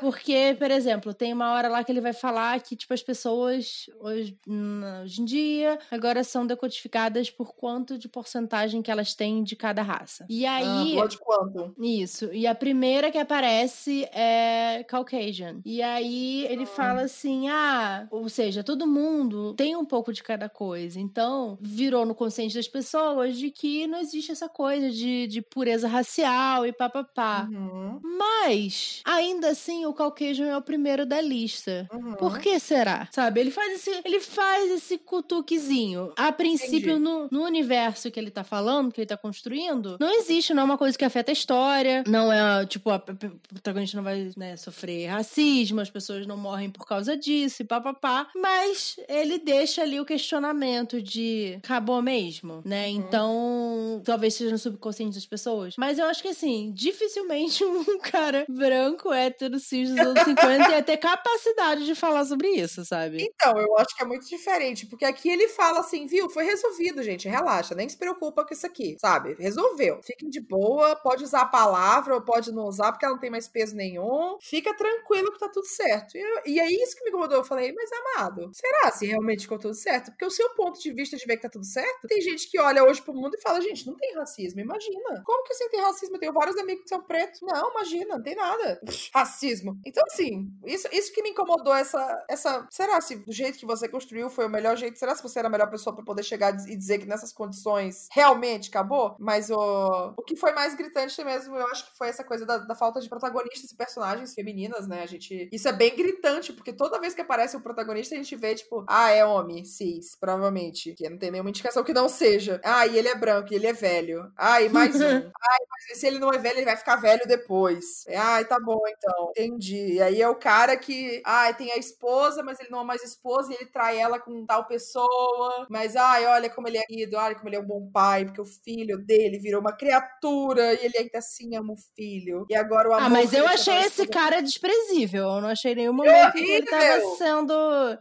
Porque, 0.00 0.56
por 0.58 0.70
exemplo, 0.70 1.14
tem 1.14 1.32
uma 1.32 1.54
hora 1.54 1.68
lá 1.68 1.84
que 1.84 1.92
ele 1.92 2.00
vai 2.00 2.12
falar 2.12 2.60
que, 2.60 2.74
tipo, 2.74 2.92
as 2.92 3.02
pessoas 3.02 3.86
hoje, 4.00 4.36
hum, 4.46 4.82
hoje 5.02 5.22
em 5.22 5.24
dia 5.24 5.78
agora 5.90 6.24
são 6.24 6.46
decodificadas 6.46 7.30
por 7.30 7.54
quanto 7.54 7.96
de 7.96 8.08
porcentagem 8.08 8.82
que 8.82 8.90
elas 8.90 9.14
têm 9.14 9.42
de 9.42 9.54
cada 9.54 9.80
raça. 9.80 10.26
E 10.28 10.44
aí. 10.44 10.92
Ah, 10.92 11.06
Blood 11.06 11.18
Quantum. 11.18 11.72
Isso. 11.78 12.30
E 12.32 12.46
a 12.46 12.54
primeira 12.54 13.10
que 13.10 13.18
aparece 13.18 14.04
é 14.12 14.84
Caucasian. 14.88 15.60
E 15.64 15.80
aí 15.80 16.46
ele 16.46 16.66
fala 16.66 16.81
assim: 16.90 17.48
ah, 17.48 18.06
ou 18.10 18.28
seja, 18.28 18.62
todo 18.62 18.86
mundo 18.86 19.54
tem 19.54 19.76
um 19.76 19.84
pouco 19.84 20.12
de 20.12 20.22
cada 20.22 20.48
coisa. 20.48 20.98
Então, 21.00 21.58
virou 21.60 22.04
no 22.06 22.14
consciente 22.14 22.54
das 22.54 22.68
pessoas 22.68 23.36
de 23.36 23.50
que 23.50 23.86
não 23.86 23.98
existe 24.00 24.32
essa 24.32 24.48
coisa 24.48 24.90
de, 24.90 25.26
de 25.26 25.42
pureza 25.42 25.88
racial 25.88 26.66
e 26.66 26.72
papapá. 26.72 27.48
Uhum. 27.50 28.00
Mas, 28.02 29.00
ainda 29.04 29.48
assim, 29.50 29.84
o 29.86 29.92
Caucasian 29.92 30.46
é 30.46 30.56
o 30.56 30.62
primeiro 30.62 31.04
da 31.06 31.20
lista. 31.20 31.88
Uhum. 31.92 32.14
Por 32.14 32.38
que 32.38 32.58
será? 32.58 33.08
Sabe, 33.12 33.40
ele 33.40 33.50
faz 33.50 33.74
esse, 33.74 34.00
ele 34.04 34.20
faz 34.20 34.70
esse 34.70 34.98
cutuquezinho. 34.98 36.12
A 36.16 36.30
princípio, 36.32 36.92
Entendi. 36.92 37.00
no, 37.00 37.28
no 37.30 37.42
universo 37.44 38.10
que 38.10 38.18
ele 38.18 38.30
tá 38.30 38.44
falando, 38.44 38.92
que 38.92 39.00
ele 39.00 39.06
tá 39.06 39.16
construindo, 39.16 39.96
não 40.00 40.10
existe, 40.18 40.54
não 40.54 40.62
é 40.62 40.64
uma 40.64 40.78
coisa 40.78 40.96
que 40.96 41.04
afeta 41.04 41.30
a 41.30 41.34
história. 41.34 42.04
Não 42.06 42.32
é, 42.32 42.66
tipo, 42.66 42.90
a, 42.90 42.94
a- 42.96 42.98
a 42.98 43.48
protagonista 43.48 43.96
não 43.96 44.04
vai 44.04 44.30
né, 44.36 44.56
sofrer 44.56 45.06
racismo, 45.08 45.80
as 45.80 45.90
pessoas 45.90 46.26
não 46.26 46.36
morrem 46.36 46.61
morrem 46.62 46.70
por 46.70 46.86
causa 46.86 47.16
disso 47.16 47.62
e 47.62 47.64
papapá. 47.64 48.28
Mas 48.34 48.96
ele 49.08 49.38
deixa 49.38 49.82
ali 49.82 49.98
o 50.00 50.04
questionamento 50.04 51.02
de 51.02 51.58
acabou 51.62 52.00
mesmo, 52.00 52.62
né? 52.64 52.86
Uhum. 52.86 52.92
Então, 52.92 54.02
talvez 54.04 54.34
seja 54.34 54.50
no 54.50 54.58
subconsciente 54.58 55.14
das 55.14 55.26
pessoas. 55.26 55.74
Mas 55.76 55.98
eu 55.98 56.06
acho 56.06 56.22
que 56.22 56.28
assim, 56.28 56.70
dificilmente 56.72 57.64
um 57.64 57.98
cara 57.98 58.44
branco, 58.48 59.12
hétero, 59.12 59.58
cis 59.58 59.90
dos 59.90 59.98
anos 59.98 60.22
50 60.22 60.70
ia 60.70 60.82
ter 60.82 60.96
capacidade 60.96 61.84
de 61.84 61.94
falar 61.94 62.24
sobre 62.24 62.48
isso, 62.48 62.84
sabe? 62.84 63.22
Então, 63.22 63.58
eu 63.58 63.76
acho 63.78 63.96
que 63.96 64.02
é 64.02 64.06
muito 64.06 64.28
diferente, 64.28 64.86
porque 64.86 65.04
aqui 65.04 65.28
ele 65.28 65.48
fala 65.48 65.80
assim, 65.80 66.06
viu, 66.06 66.28
foi 66.30 66.44
resolvido, 66.44 67.02
gente, 67.02 67.28
relaxa, 67.28 67.74
nem 67.74 67.88
se 67.88 67.96
preocupa 67.96 68.44
com 68.44 68.54
isso 68.54 68.66
aqui, 68.66 68.96
sabe? 69.00 69.34
Resolveu. 69.38 70.00
Fiquem 70.02 70.28
de 70.28 70.40
boa, 70.40 70.94
pode 70.96 71.24
usar 71.24 71.42
a 71.42 71.46
palavra 71.46 72.14
ou 72.14 72.20
pode 72.20 72.52
não 72.52 72.64
usar, 72.66 72.92
porque 72.92 73.04
ela 73.04 73.14
não 73.14 73.20
tem 73.20 73.30
mais 73.30 73.48
peso 73.48 73.74
nenhum. 73.74 74.36
Fica 74.40 74.74
tranquilo 74.74 75.32
que 75.32 75.38
tá 75.38 75.48
tudo 75.48 75.66
certo. 75.66 76.16
E, 76.16 76.51
e 76.54 76.60
aí, 76.60 76.74
isso 76.74 76.96
que 76.96 77.04
me 77.04 77.10
incomodou, 77.10 77.38
eu 77.38 77.44
falei, 77.44 77.72
mas 77.72 77.90
amado, 77.92 78.50
será 78.52 78.90
se 78.90 79.06
realmente 79.06 79.42
ficou 79.42 79.58
tudo 79.58 79.74
certo? 79.74 80.10
Porque 80.10 80.24
o 80.24 80.30
seu 80.30 80.50
ponto 80.54 80.80
de 80.80 80.92
vista 80.92 81.16
de 81.16 81.24
ver 81.24 81.36
que 81.36 81.42
tá 81.42 81.48
tudo 81.48 81.64
certo, 81.64 82.06
tem 82.06 82.20
gente 82.20 82.50
que 82.50 82.58
olha 82.58 82.84
hoje 82.84 83.02
pro 83.02 83.14
mundo 83.14 83.34
e 83.34 83.40
fala, 83.40 83.60
gente, 83.60 83.86
não 83.86 83.96
tem 83.96 84.14
racismo, 84.14 84.60
imagina. 84.60 85.22
Como 85.24 85.44
que 85.44 85.52
assim 85.52 85.68
tem 85.68 85.80
racismo? 85.80 86.16
Eu 86.16 86.20
tenho 86.20 86.32
vários 86.32 86.56
amigos 86.56 86.82
que 86.82 86.88
são 86.88 87.02
pretos. 87.02 87.40
Não, 87.42 87.70
imagina, 87.70 88.16
não 88.16 88.22
tem 88.22 88.34
nada. 88.34 88.80
Racismo. 89.14 89.78
Então, 89.84 90.02
assim, 90.10 90.50
isso, 90.64 90.88
isso 90.92 91.12
que 91.12 91.22
me 91.22 91.30
incomodou, 91.30 91.74
essa, 91.74 92.24
essa. 92.28 92.66
Será 92.70 93.00
se 93.00 93.16
do 93.16 93.32
jeito 93.32 93.58
que 93.58 93.66
você 93.66 93.88
construiu 93.88 94.30
foi 94.30 94.46
o 94.46 94.50
melhor 94.50 94.76
jeito? 94.76 94.98
Será 94.98 95.14
se 95.14 95.22
você 95.22 95.38
era 95.38 95.48
a 95.48 95.50
melhor 95.50 95.70
pessoa 95.70 95.94
pra 95.94 96.04
poder 96.04 96.22
chegar 96.22 96.54
e 96.68 96.76
dizer 96.76 96.98
que 96.98 97.06
nessas 97.06 97.32
condições 97.32 98.08
realmente 98.12 98.68
acabou? 98.68 99.16
Mas 99.18 99.50
o, 99.50 100.14
o 100.16 100.22
que 100.22 100.36
foi 100.36 100.52
mais 100.52 100.74
gritante 100.74 101.22
mesmo, 101.24 101.56
eu 101.56 101.66
acho 101.68 101.90
que 101.90 101.96
foi 101.96 102.08
essa 102.08 102.24
coisa 102.24 102.44
da, 102.46 102.58
da 102.58 102.74
falta 102.74 103.00
de 103.00 103.08
protagonistas 103.08 103.70
e 103.70 103.76
personagens 103.76 104.34
femininas, 104.34 104.88
né? 104.88 105.02
A 105.02 105.06
gente. 105.06 105.48
Isso 105.52 105.68
é 105.68 105.72
bem 105.72 105.94
gritante, 105.94 106.41
porque 106.50 106.72
toda 106.72 106.98
vez 106.98 107.14
que 107.14 107.20
aparece 107.20 107.54
o 107.54 107.60
protagonista, 107.60 108.14
a 108.14 108.18
gente 108.18 108.34
vê, 108.34 108.54
tipo, 108.54 108.86
ah, 108.88 109.10
é 109.10 109.22
homem, 109.22 109.66
cis, 109.66 110.16
provavelmente. 110.18 110.94
Que 110.94 111.10
não 111.10 111.18
tem 111.18 111.30
nenhuma 111.30 111.50
indicação 111.50 111.84
que 111.84 111.92
não 111.92 112.08
seja. 112.08 112.58
Ah, 112.64 112.86
e 112.86 112.96
ele 112.96 113.08
é 113.08 113.14
branco, 113.14 113.52
e 113.52 113.56
ele 113.56 113.66
é 113.66 113.72
velho. 113.74 114.32
Ah, 114.36 114.62
e 114.62 114.70
mais 114.70 114.96
um. 114.98 115.02
Ai, 115.42 115.58
mas 115.70 115.98
se 115.98 116.06
ele 116.06 116.18
não 116.18 116.32
é 116.32 116.38
velho, 116.38 116.56
ele 116.56 116.64
vai 116.64 116.76
ficar 116.76 116.96
velho 116.96 117.26
depois. 117.26 118.04
Ai, 118.08 118.46
tá 118.46 118.58
bom, 118.58 118.80
então. 118.88 119.30
Entendi. 119.36 119.94
E 119.94 120.02
aí 120.02 120.22
é 120.22 120.28
o 120.28 120.34
cara 120.34 120.76
que, 120.76 121.20
ai, 121.26 121.54
tem 121.54 121.70
a 121.72 121.76
esposa, 121.76 122.42
mas 122.42 122.58
ele 122.60 122.70
não 122.70 122.80
é 122.80 122.84
mais 122.84 123.02
esposa 123.02 123.52
e 123.52 123.56
ele 123.56 123.66
trai 123.66 123.98
ela 123.98 124.18
com 124.18 124.46
tal 124.46 124.66
pessoa. 124.66 125.66
Mas, 125.68 125.96
ai, 125.96 126.24
olha 126.26 126.48
como 126.48 126.68
ele 126.68 126.78
é 126.78 126.82
querido, 126.82 127.16
olha 127.16 127.34
como 127.34 127.48
ele 127.48 127.56
é 127.56 127.60
um 127.60 127.66
bom 127.66 127.90
pai, 127.92 128.24
porque 128.24 128.40
o 128.40 128.44
filho 128.44 128.98
dele 128.98 129.38
virou 129.38 129.60
uma 129.60 129.72
criatura 129.72 130.72
e 130.74 130.86
ele 130.86 130.98
ainda 130.98 131.18
assim 131.18 131.54
ama 131.56 131.74
o 131.74 131.76
filho. 131.96 132.46
E 132.48 132.54
agora 132.54 132.88
o 132.88 132.92
amor 132.92 133.06
Ah, 133.06 133.10
mas 133.10 133.32
eu 133.32 133.44
ele 133.44 133.54
achei 133.54 133.78
esse 133.80 134.06
cara 134.06 134.40
desprezível. 134.40 135.24
Eu 135.24 135.40
não 135.40 135.48
achei 135.48 135.74
nenhum 135.74 135.92
momento 135.92 136.31
ele 136.40 136.66
tava 136.66 137.00
sendo 137.16 137.52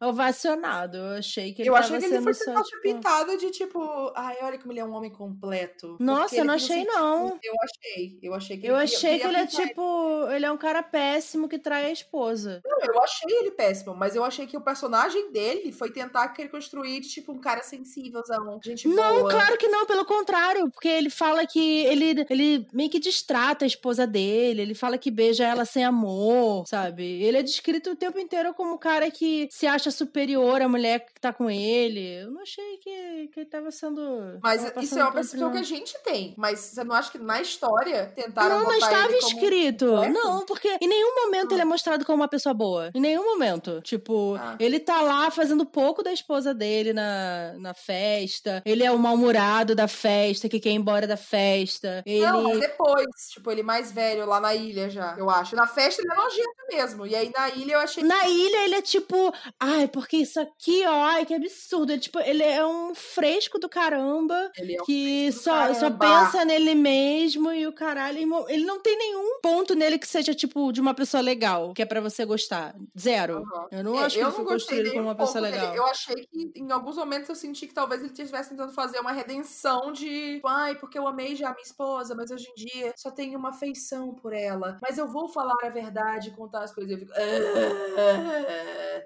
ovacionado. 0.01 0.97
Eu 0.97 1.17
achei 1.17 1.53
que 1.53 1.61
ele 1.61 1.69
Eu 1.69 1.73
tava 1.73 1.85
achei 1.85 1.99
que 1.99 2.05
ele 2.05 2.21
foi 2.23 2.33
só, 2.33 2.63
tipo... 2.63 2.81
pintado 2.81 3.37
de 3.37 3.49
tipo, 3.51 4.11
ai, 4.15 4.37
olha 4.41 4.57
como 4.57 4.71
ele 4.71 4.79
é 4.79 4.85
um 4.85 4.93
homem 4.93 5.11
completo. 5.11 5.97
Nossa, 5.99 6.21
Porque 6.23 6.35
eu 6.35 6.39
ele 6.39 6.47
não 6.47 6.53
achei, 6.55 6.75
sentido- 6.77 6.93
não. 6.93 7.39
Eu 7.43 7.53
achei, 7.63 8.19
eu 8.21 8.33
achei 8.33 8.57
que 8.57 8.67
Eu 8.67 8.75
ele 8.75 8.83
achei 8.83 9.19
que 9.19 9.27
ele 9.27 9.37
é 9.37 9.45
tipo. 9.45 10.27
Ele 10.31 10.45
é 10.45 10.51
um 10.51 10.57
cara 10.57 10.83
péssimo 10.83 11.47
que 11.47 11.57
trai 11.59 11.85
a 11.85 11.91
esposa. 11.91 12.61
Não, 12.65 12.79
eu 12.81 13.01
achei 13.01 13.37
ele 13.37 13.51
péssimo, 13.51 13.95
mas 13.95 14.15
eu 14.15 14.23
achei 14.23 14.45
que 14.47 14.57
o 14.57 14.61
personagem 14.61 15.31
dele 15.31 15.71
foi 15.71 15.91
tentar 15.91 16.27
querer 16.29 16.49
construir 16.49 16.99
de 16.99 17.09
tipo 17.09 17.31
um 17.31 17.39
cara 17.39 17.63
sensívelzão, 17.63 18.59
gente 18.63 18.87
Não, 18.87 19.19
boa. 19.19 19.29
claro 19.31 19.57
que 19.57 19.67
não, 19.67 19.85
pelo 19.85 20.05
contrário, 20.05 20.69
porque 20.69 20.87
ele 20.87 21.09
fala 21.09 21.45
que 21.45 21.83
ele, 21.85 22.25
ele 22.29 22.67
meio 22.73 22.89
que 22.89 22.99
distrata 22.99 23.65
a 23.65 23.67
esposa 23.67 24.05
dele, 24.07 24.61
ele 24.61 24.73
fala 24.75 24.97
que 24.97 25.11
beija 25.11 25.45
ela 25.45 25.65
sem 25.65 25.83
amor, 25.83 26.65
sabe? 26.67 27.03
Ele 27.23 27.37
é 27.37 27.43
descrito 27.43 27.91
o 27.91 27.95
tempo 27.95 28.19
inteiro 28.21 28.53
como 28.53 28.73
um 28.73 28.77
cara 28.77 29.09
que 29.11 29.47
se 29.51 29.65
acha 29.67 29.91
superior 29.91 30.61
à 30.61 30.67
mulher 30.67 30.99
que 31.05 31.19
tá 31.19 31.33
com 31.33 31.49
ele. 31.49 32.21
Eu 32.21 32.31
não 32.31 32.41
achei 32.41 32.77
que, 32.77 33.27
que 33.33 33.39
ele 33.41 33.49
tava 33.49 33.71
sendo. 33.71 34.39
Mas 34.41 34.63
tava 34.63 34.83
isso 34.83 34.97
é 34.99 35.03
uma 35.03 35.11
percepção 35.11 35.51
que 35.51 35.57
a 35.57 35.63
gente 35.63 35.97
tem. 36.03 36.33
Mas 36.37 36.59
você 36.59 36.83
não 36.83 36.95
acha 36.95 37.11
que 37.11 37.17
na 37.19 37.41
história 37.41 38.11
tentaram 38.15 38.59
Não, 38.59 38.65
mas 38.65 38.83
estava 38.83 39.07
como... 39.07 39.17
escrito. 39.17 39.85
completo? 39.87 40.13
Não, 40.13 40.45
porque 40.45 40.77
em 40.81 40.87
nenhum 40.87 41.15
momento 41.25 41.51
Ah. 41.51 41.53
ele 41.55 41.61
é 41.61 41.65
mostrado 41.65 42.05
como 42.05 42.21
uma 42.21 42.27
pessoa 42.27 42.53
boa. 42.53 42.91
Em 42.93 42.99
nenhum 43.01 43.23
momento. 43.23 43.81
Tipo, 43.81 44.35
Ah. 44.39 44.55
ele 44.59 44.79
tá 44.79 45.01
lá 45.01 45.29
fazendo 45.31 45.65
pouco 45.65 46.03
da 46.03 46.11
esposa 46.13 46.53
dele 46.53 46.93
na, 46.93 47.53
na 47.59 47.73
festa. 47.73 48.61
Ele 48.65 48.83
é 48.83 48.91
o 48.91 48.97
mal-humorado 48.99 49.75
da 49.75 49.87
festa, 49.87 50.47
que 50.49 50.59
quer 50.59 50.69
ir 50.69 50.73
embora 50.75 51.07
da 51.07 51.17
festa. 51.17 52.03
Ele. 52.05 52.25
Não, 52.25 52.43
mas 52.43 52.59
depois, 52.59 53.05
tipo, 53.31 53.51
ele 53.51 53.63
mais 53.63 53.91
velho 53.91 54.25
lá 54.25 54.39
na 54.39 54.53
ilha 54.55 54.89
já, 54.89 55.15
eu 55.17 55.29
acho. 55.29 55.55
Na 55.55 55.67
festa 55.67 56.01
ele 56.01 56.11
é 56.11 56.15
nojento 56.15 56.55
mesmo. 56.71 57.05
E 57.07 57.15
aí 57.15 57.31
na 57.35 57.49
ilha 57.49 57.73
eu 57.73 57.79
achei 57.79 58.03
Na 58.11 58.27
ilha 58.29 58.65
ele 58.65 58.75
é 58.75 58.81
tipo, 58.81 59.31
ai, 59.59 59.87
porque 59.87 60.17
isso 60.17 60.39
aqui, 60.39 60.85
ó, 60.85 60.91
ai, 61.05 61.25
que 61.25 61.33
absurdo. 61.33 61.91
Ele, 61.93 62.01
tipo, 62.01 62.19
ele 62.19 62.43
é 62.43 62.65
um 62.65 62.93
fresco 62.95 63.57
do 63.59 63.69
caramba 63.69 64.51
ele 64.57 64.75
é 64.75 64.81
um 64.81 64.85
que 64.85 65.31
só, 65.31 65.73
só 65.73 65.89
caramba. 65.89 65.97
pensa 65.99 66.43
nele 66.45 66.75
mesmo 66.75 67.51
e 67.51 67.67
o 67.67 67.73
caralho. 67.73 68.17
Ele 68.49 68.65
não 68.65 68.81
tem 68.81 68.97
nenhum 68.97 69.39
ponto 69.41 69.75
nele 69.75 69.97
que 69.99 70.07
seja, 70.07 70.33
tipo, 70.33 70.71
de 70.71 70.81
uma 70.81 70.93
pessoa 70.93 71.21
legal, 71.21 71.73
que 71.73 71.81
é 71.81 71.85
pra 71.85 72.01
você 72.01 72.25
gostar. 72.25 72.75
Zero. 72.99 73.49
Aham. 73.53 73.69
Eu 73.71 73.83
não 73.83 73.99
É, 73.99 74.05
acho 74.05 74.17
que 74.17 74.23
ele 74.25 74.31
foi 74.31 74.45
construído 74.45 74.91
como 74.91 75.05
um 75.05 75.07
uma 75.07 75.15
pessoa 75.15 75.41
pouco 75.41 75.47
dele. 75.47 75.51
legal. 75.55 75.75
Eu 75.75 75.85
achei 75.85 76.15
que 76.27 76.51
em 76.55 76.71
alguns 76.71 76.97
momentos 76.97 77.29
eu 77.29 77.35
senti 77.35 77.67
que 77.67 77.73
talvez 77.73 78.01
ele 78.01 78.11
estivesse 78.11 78.49
tentando 78.49 78.73
fazer 78.73 78.99
uma 78.99 79.11
redenção 79.11 79.91
de 79.91 80.41
ai, 80.45 80.75
porque 80.79 80.97
eu 80.99 81.07
amei 81.07 81.35
já 81.35 81.49
a 81.49 81.53
minha 81.53 81.63
esposa, 81.63 82.13
mas 82.15 82.31
hoje 82.31 82.47
em 82.49 82.53
dia 82.55 82.93
só 82.97 83.11
tenho 83.11 83.37
uma 83.39 83.49
afeição 83.49 84.13
por 84.15 84.33
ela. 84.33 84.77
Mas 84.81 84.97
eu 84.97 85.07
vou 85.07 85.27
falar 85.29 85.53
a 85.63 85.69
verdade 85.69 86.29
e 86.29 86.35
contar 86.35 86.63
as 86.63 86.73
coisas. 86.73 86.91
E 86.91 86.95
eu 86.95 86.99
fico. 86.99 87.13
"Ah". 87.15 88.00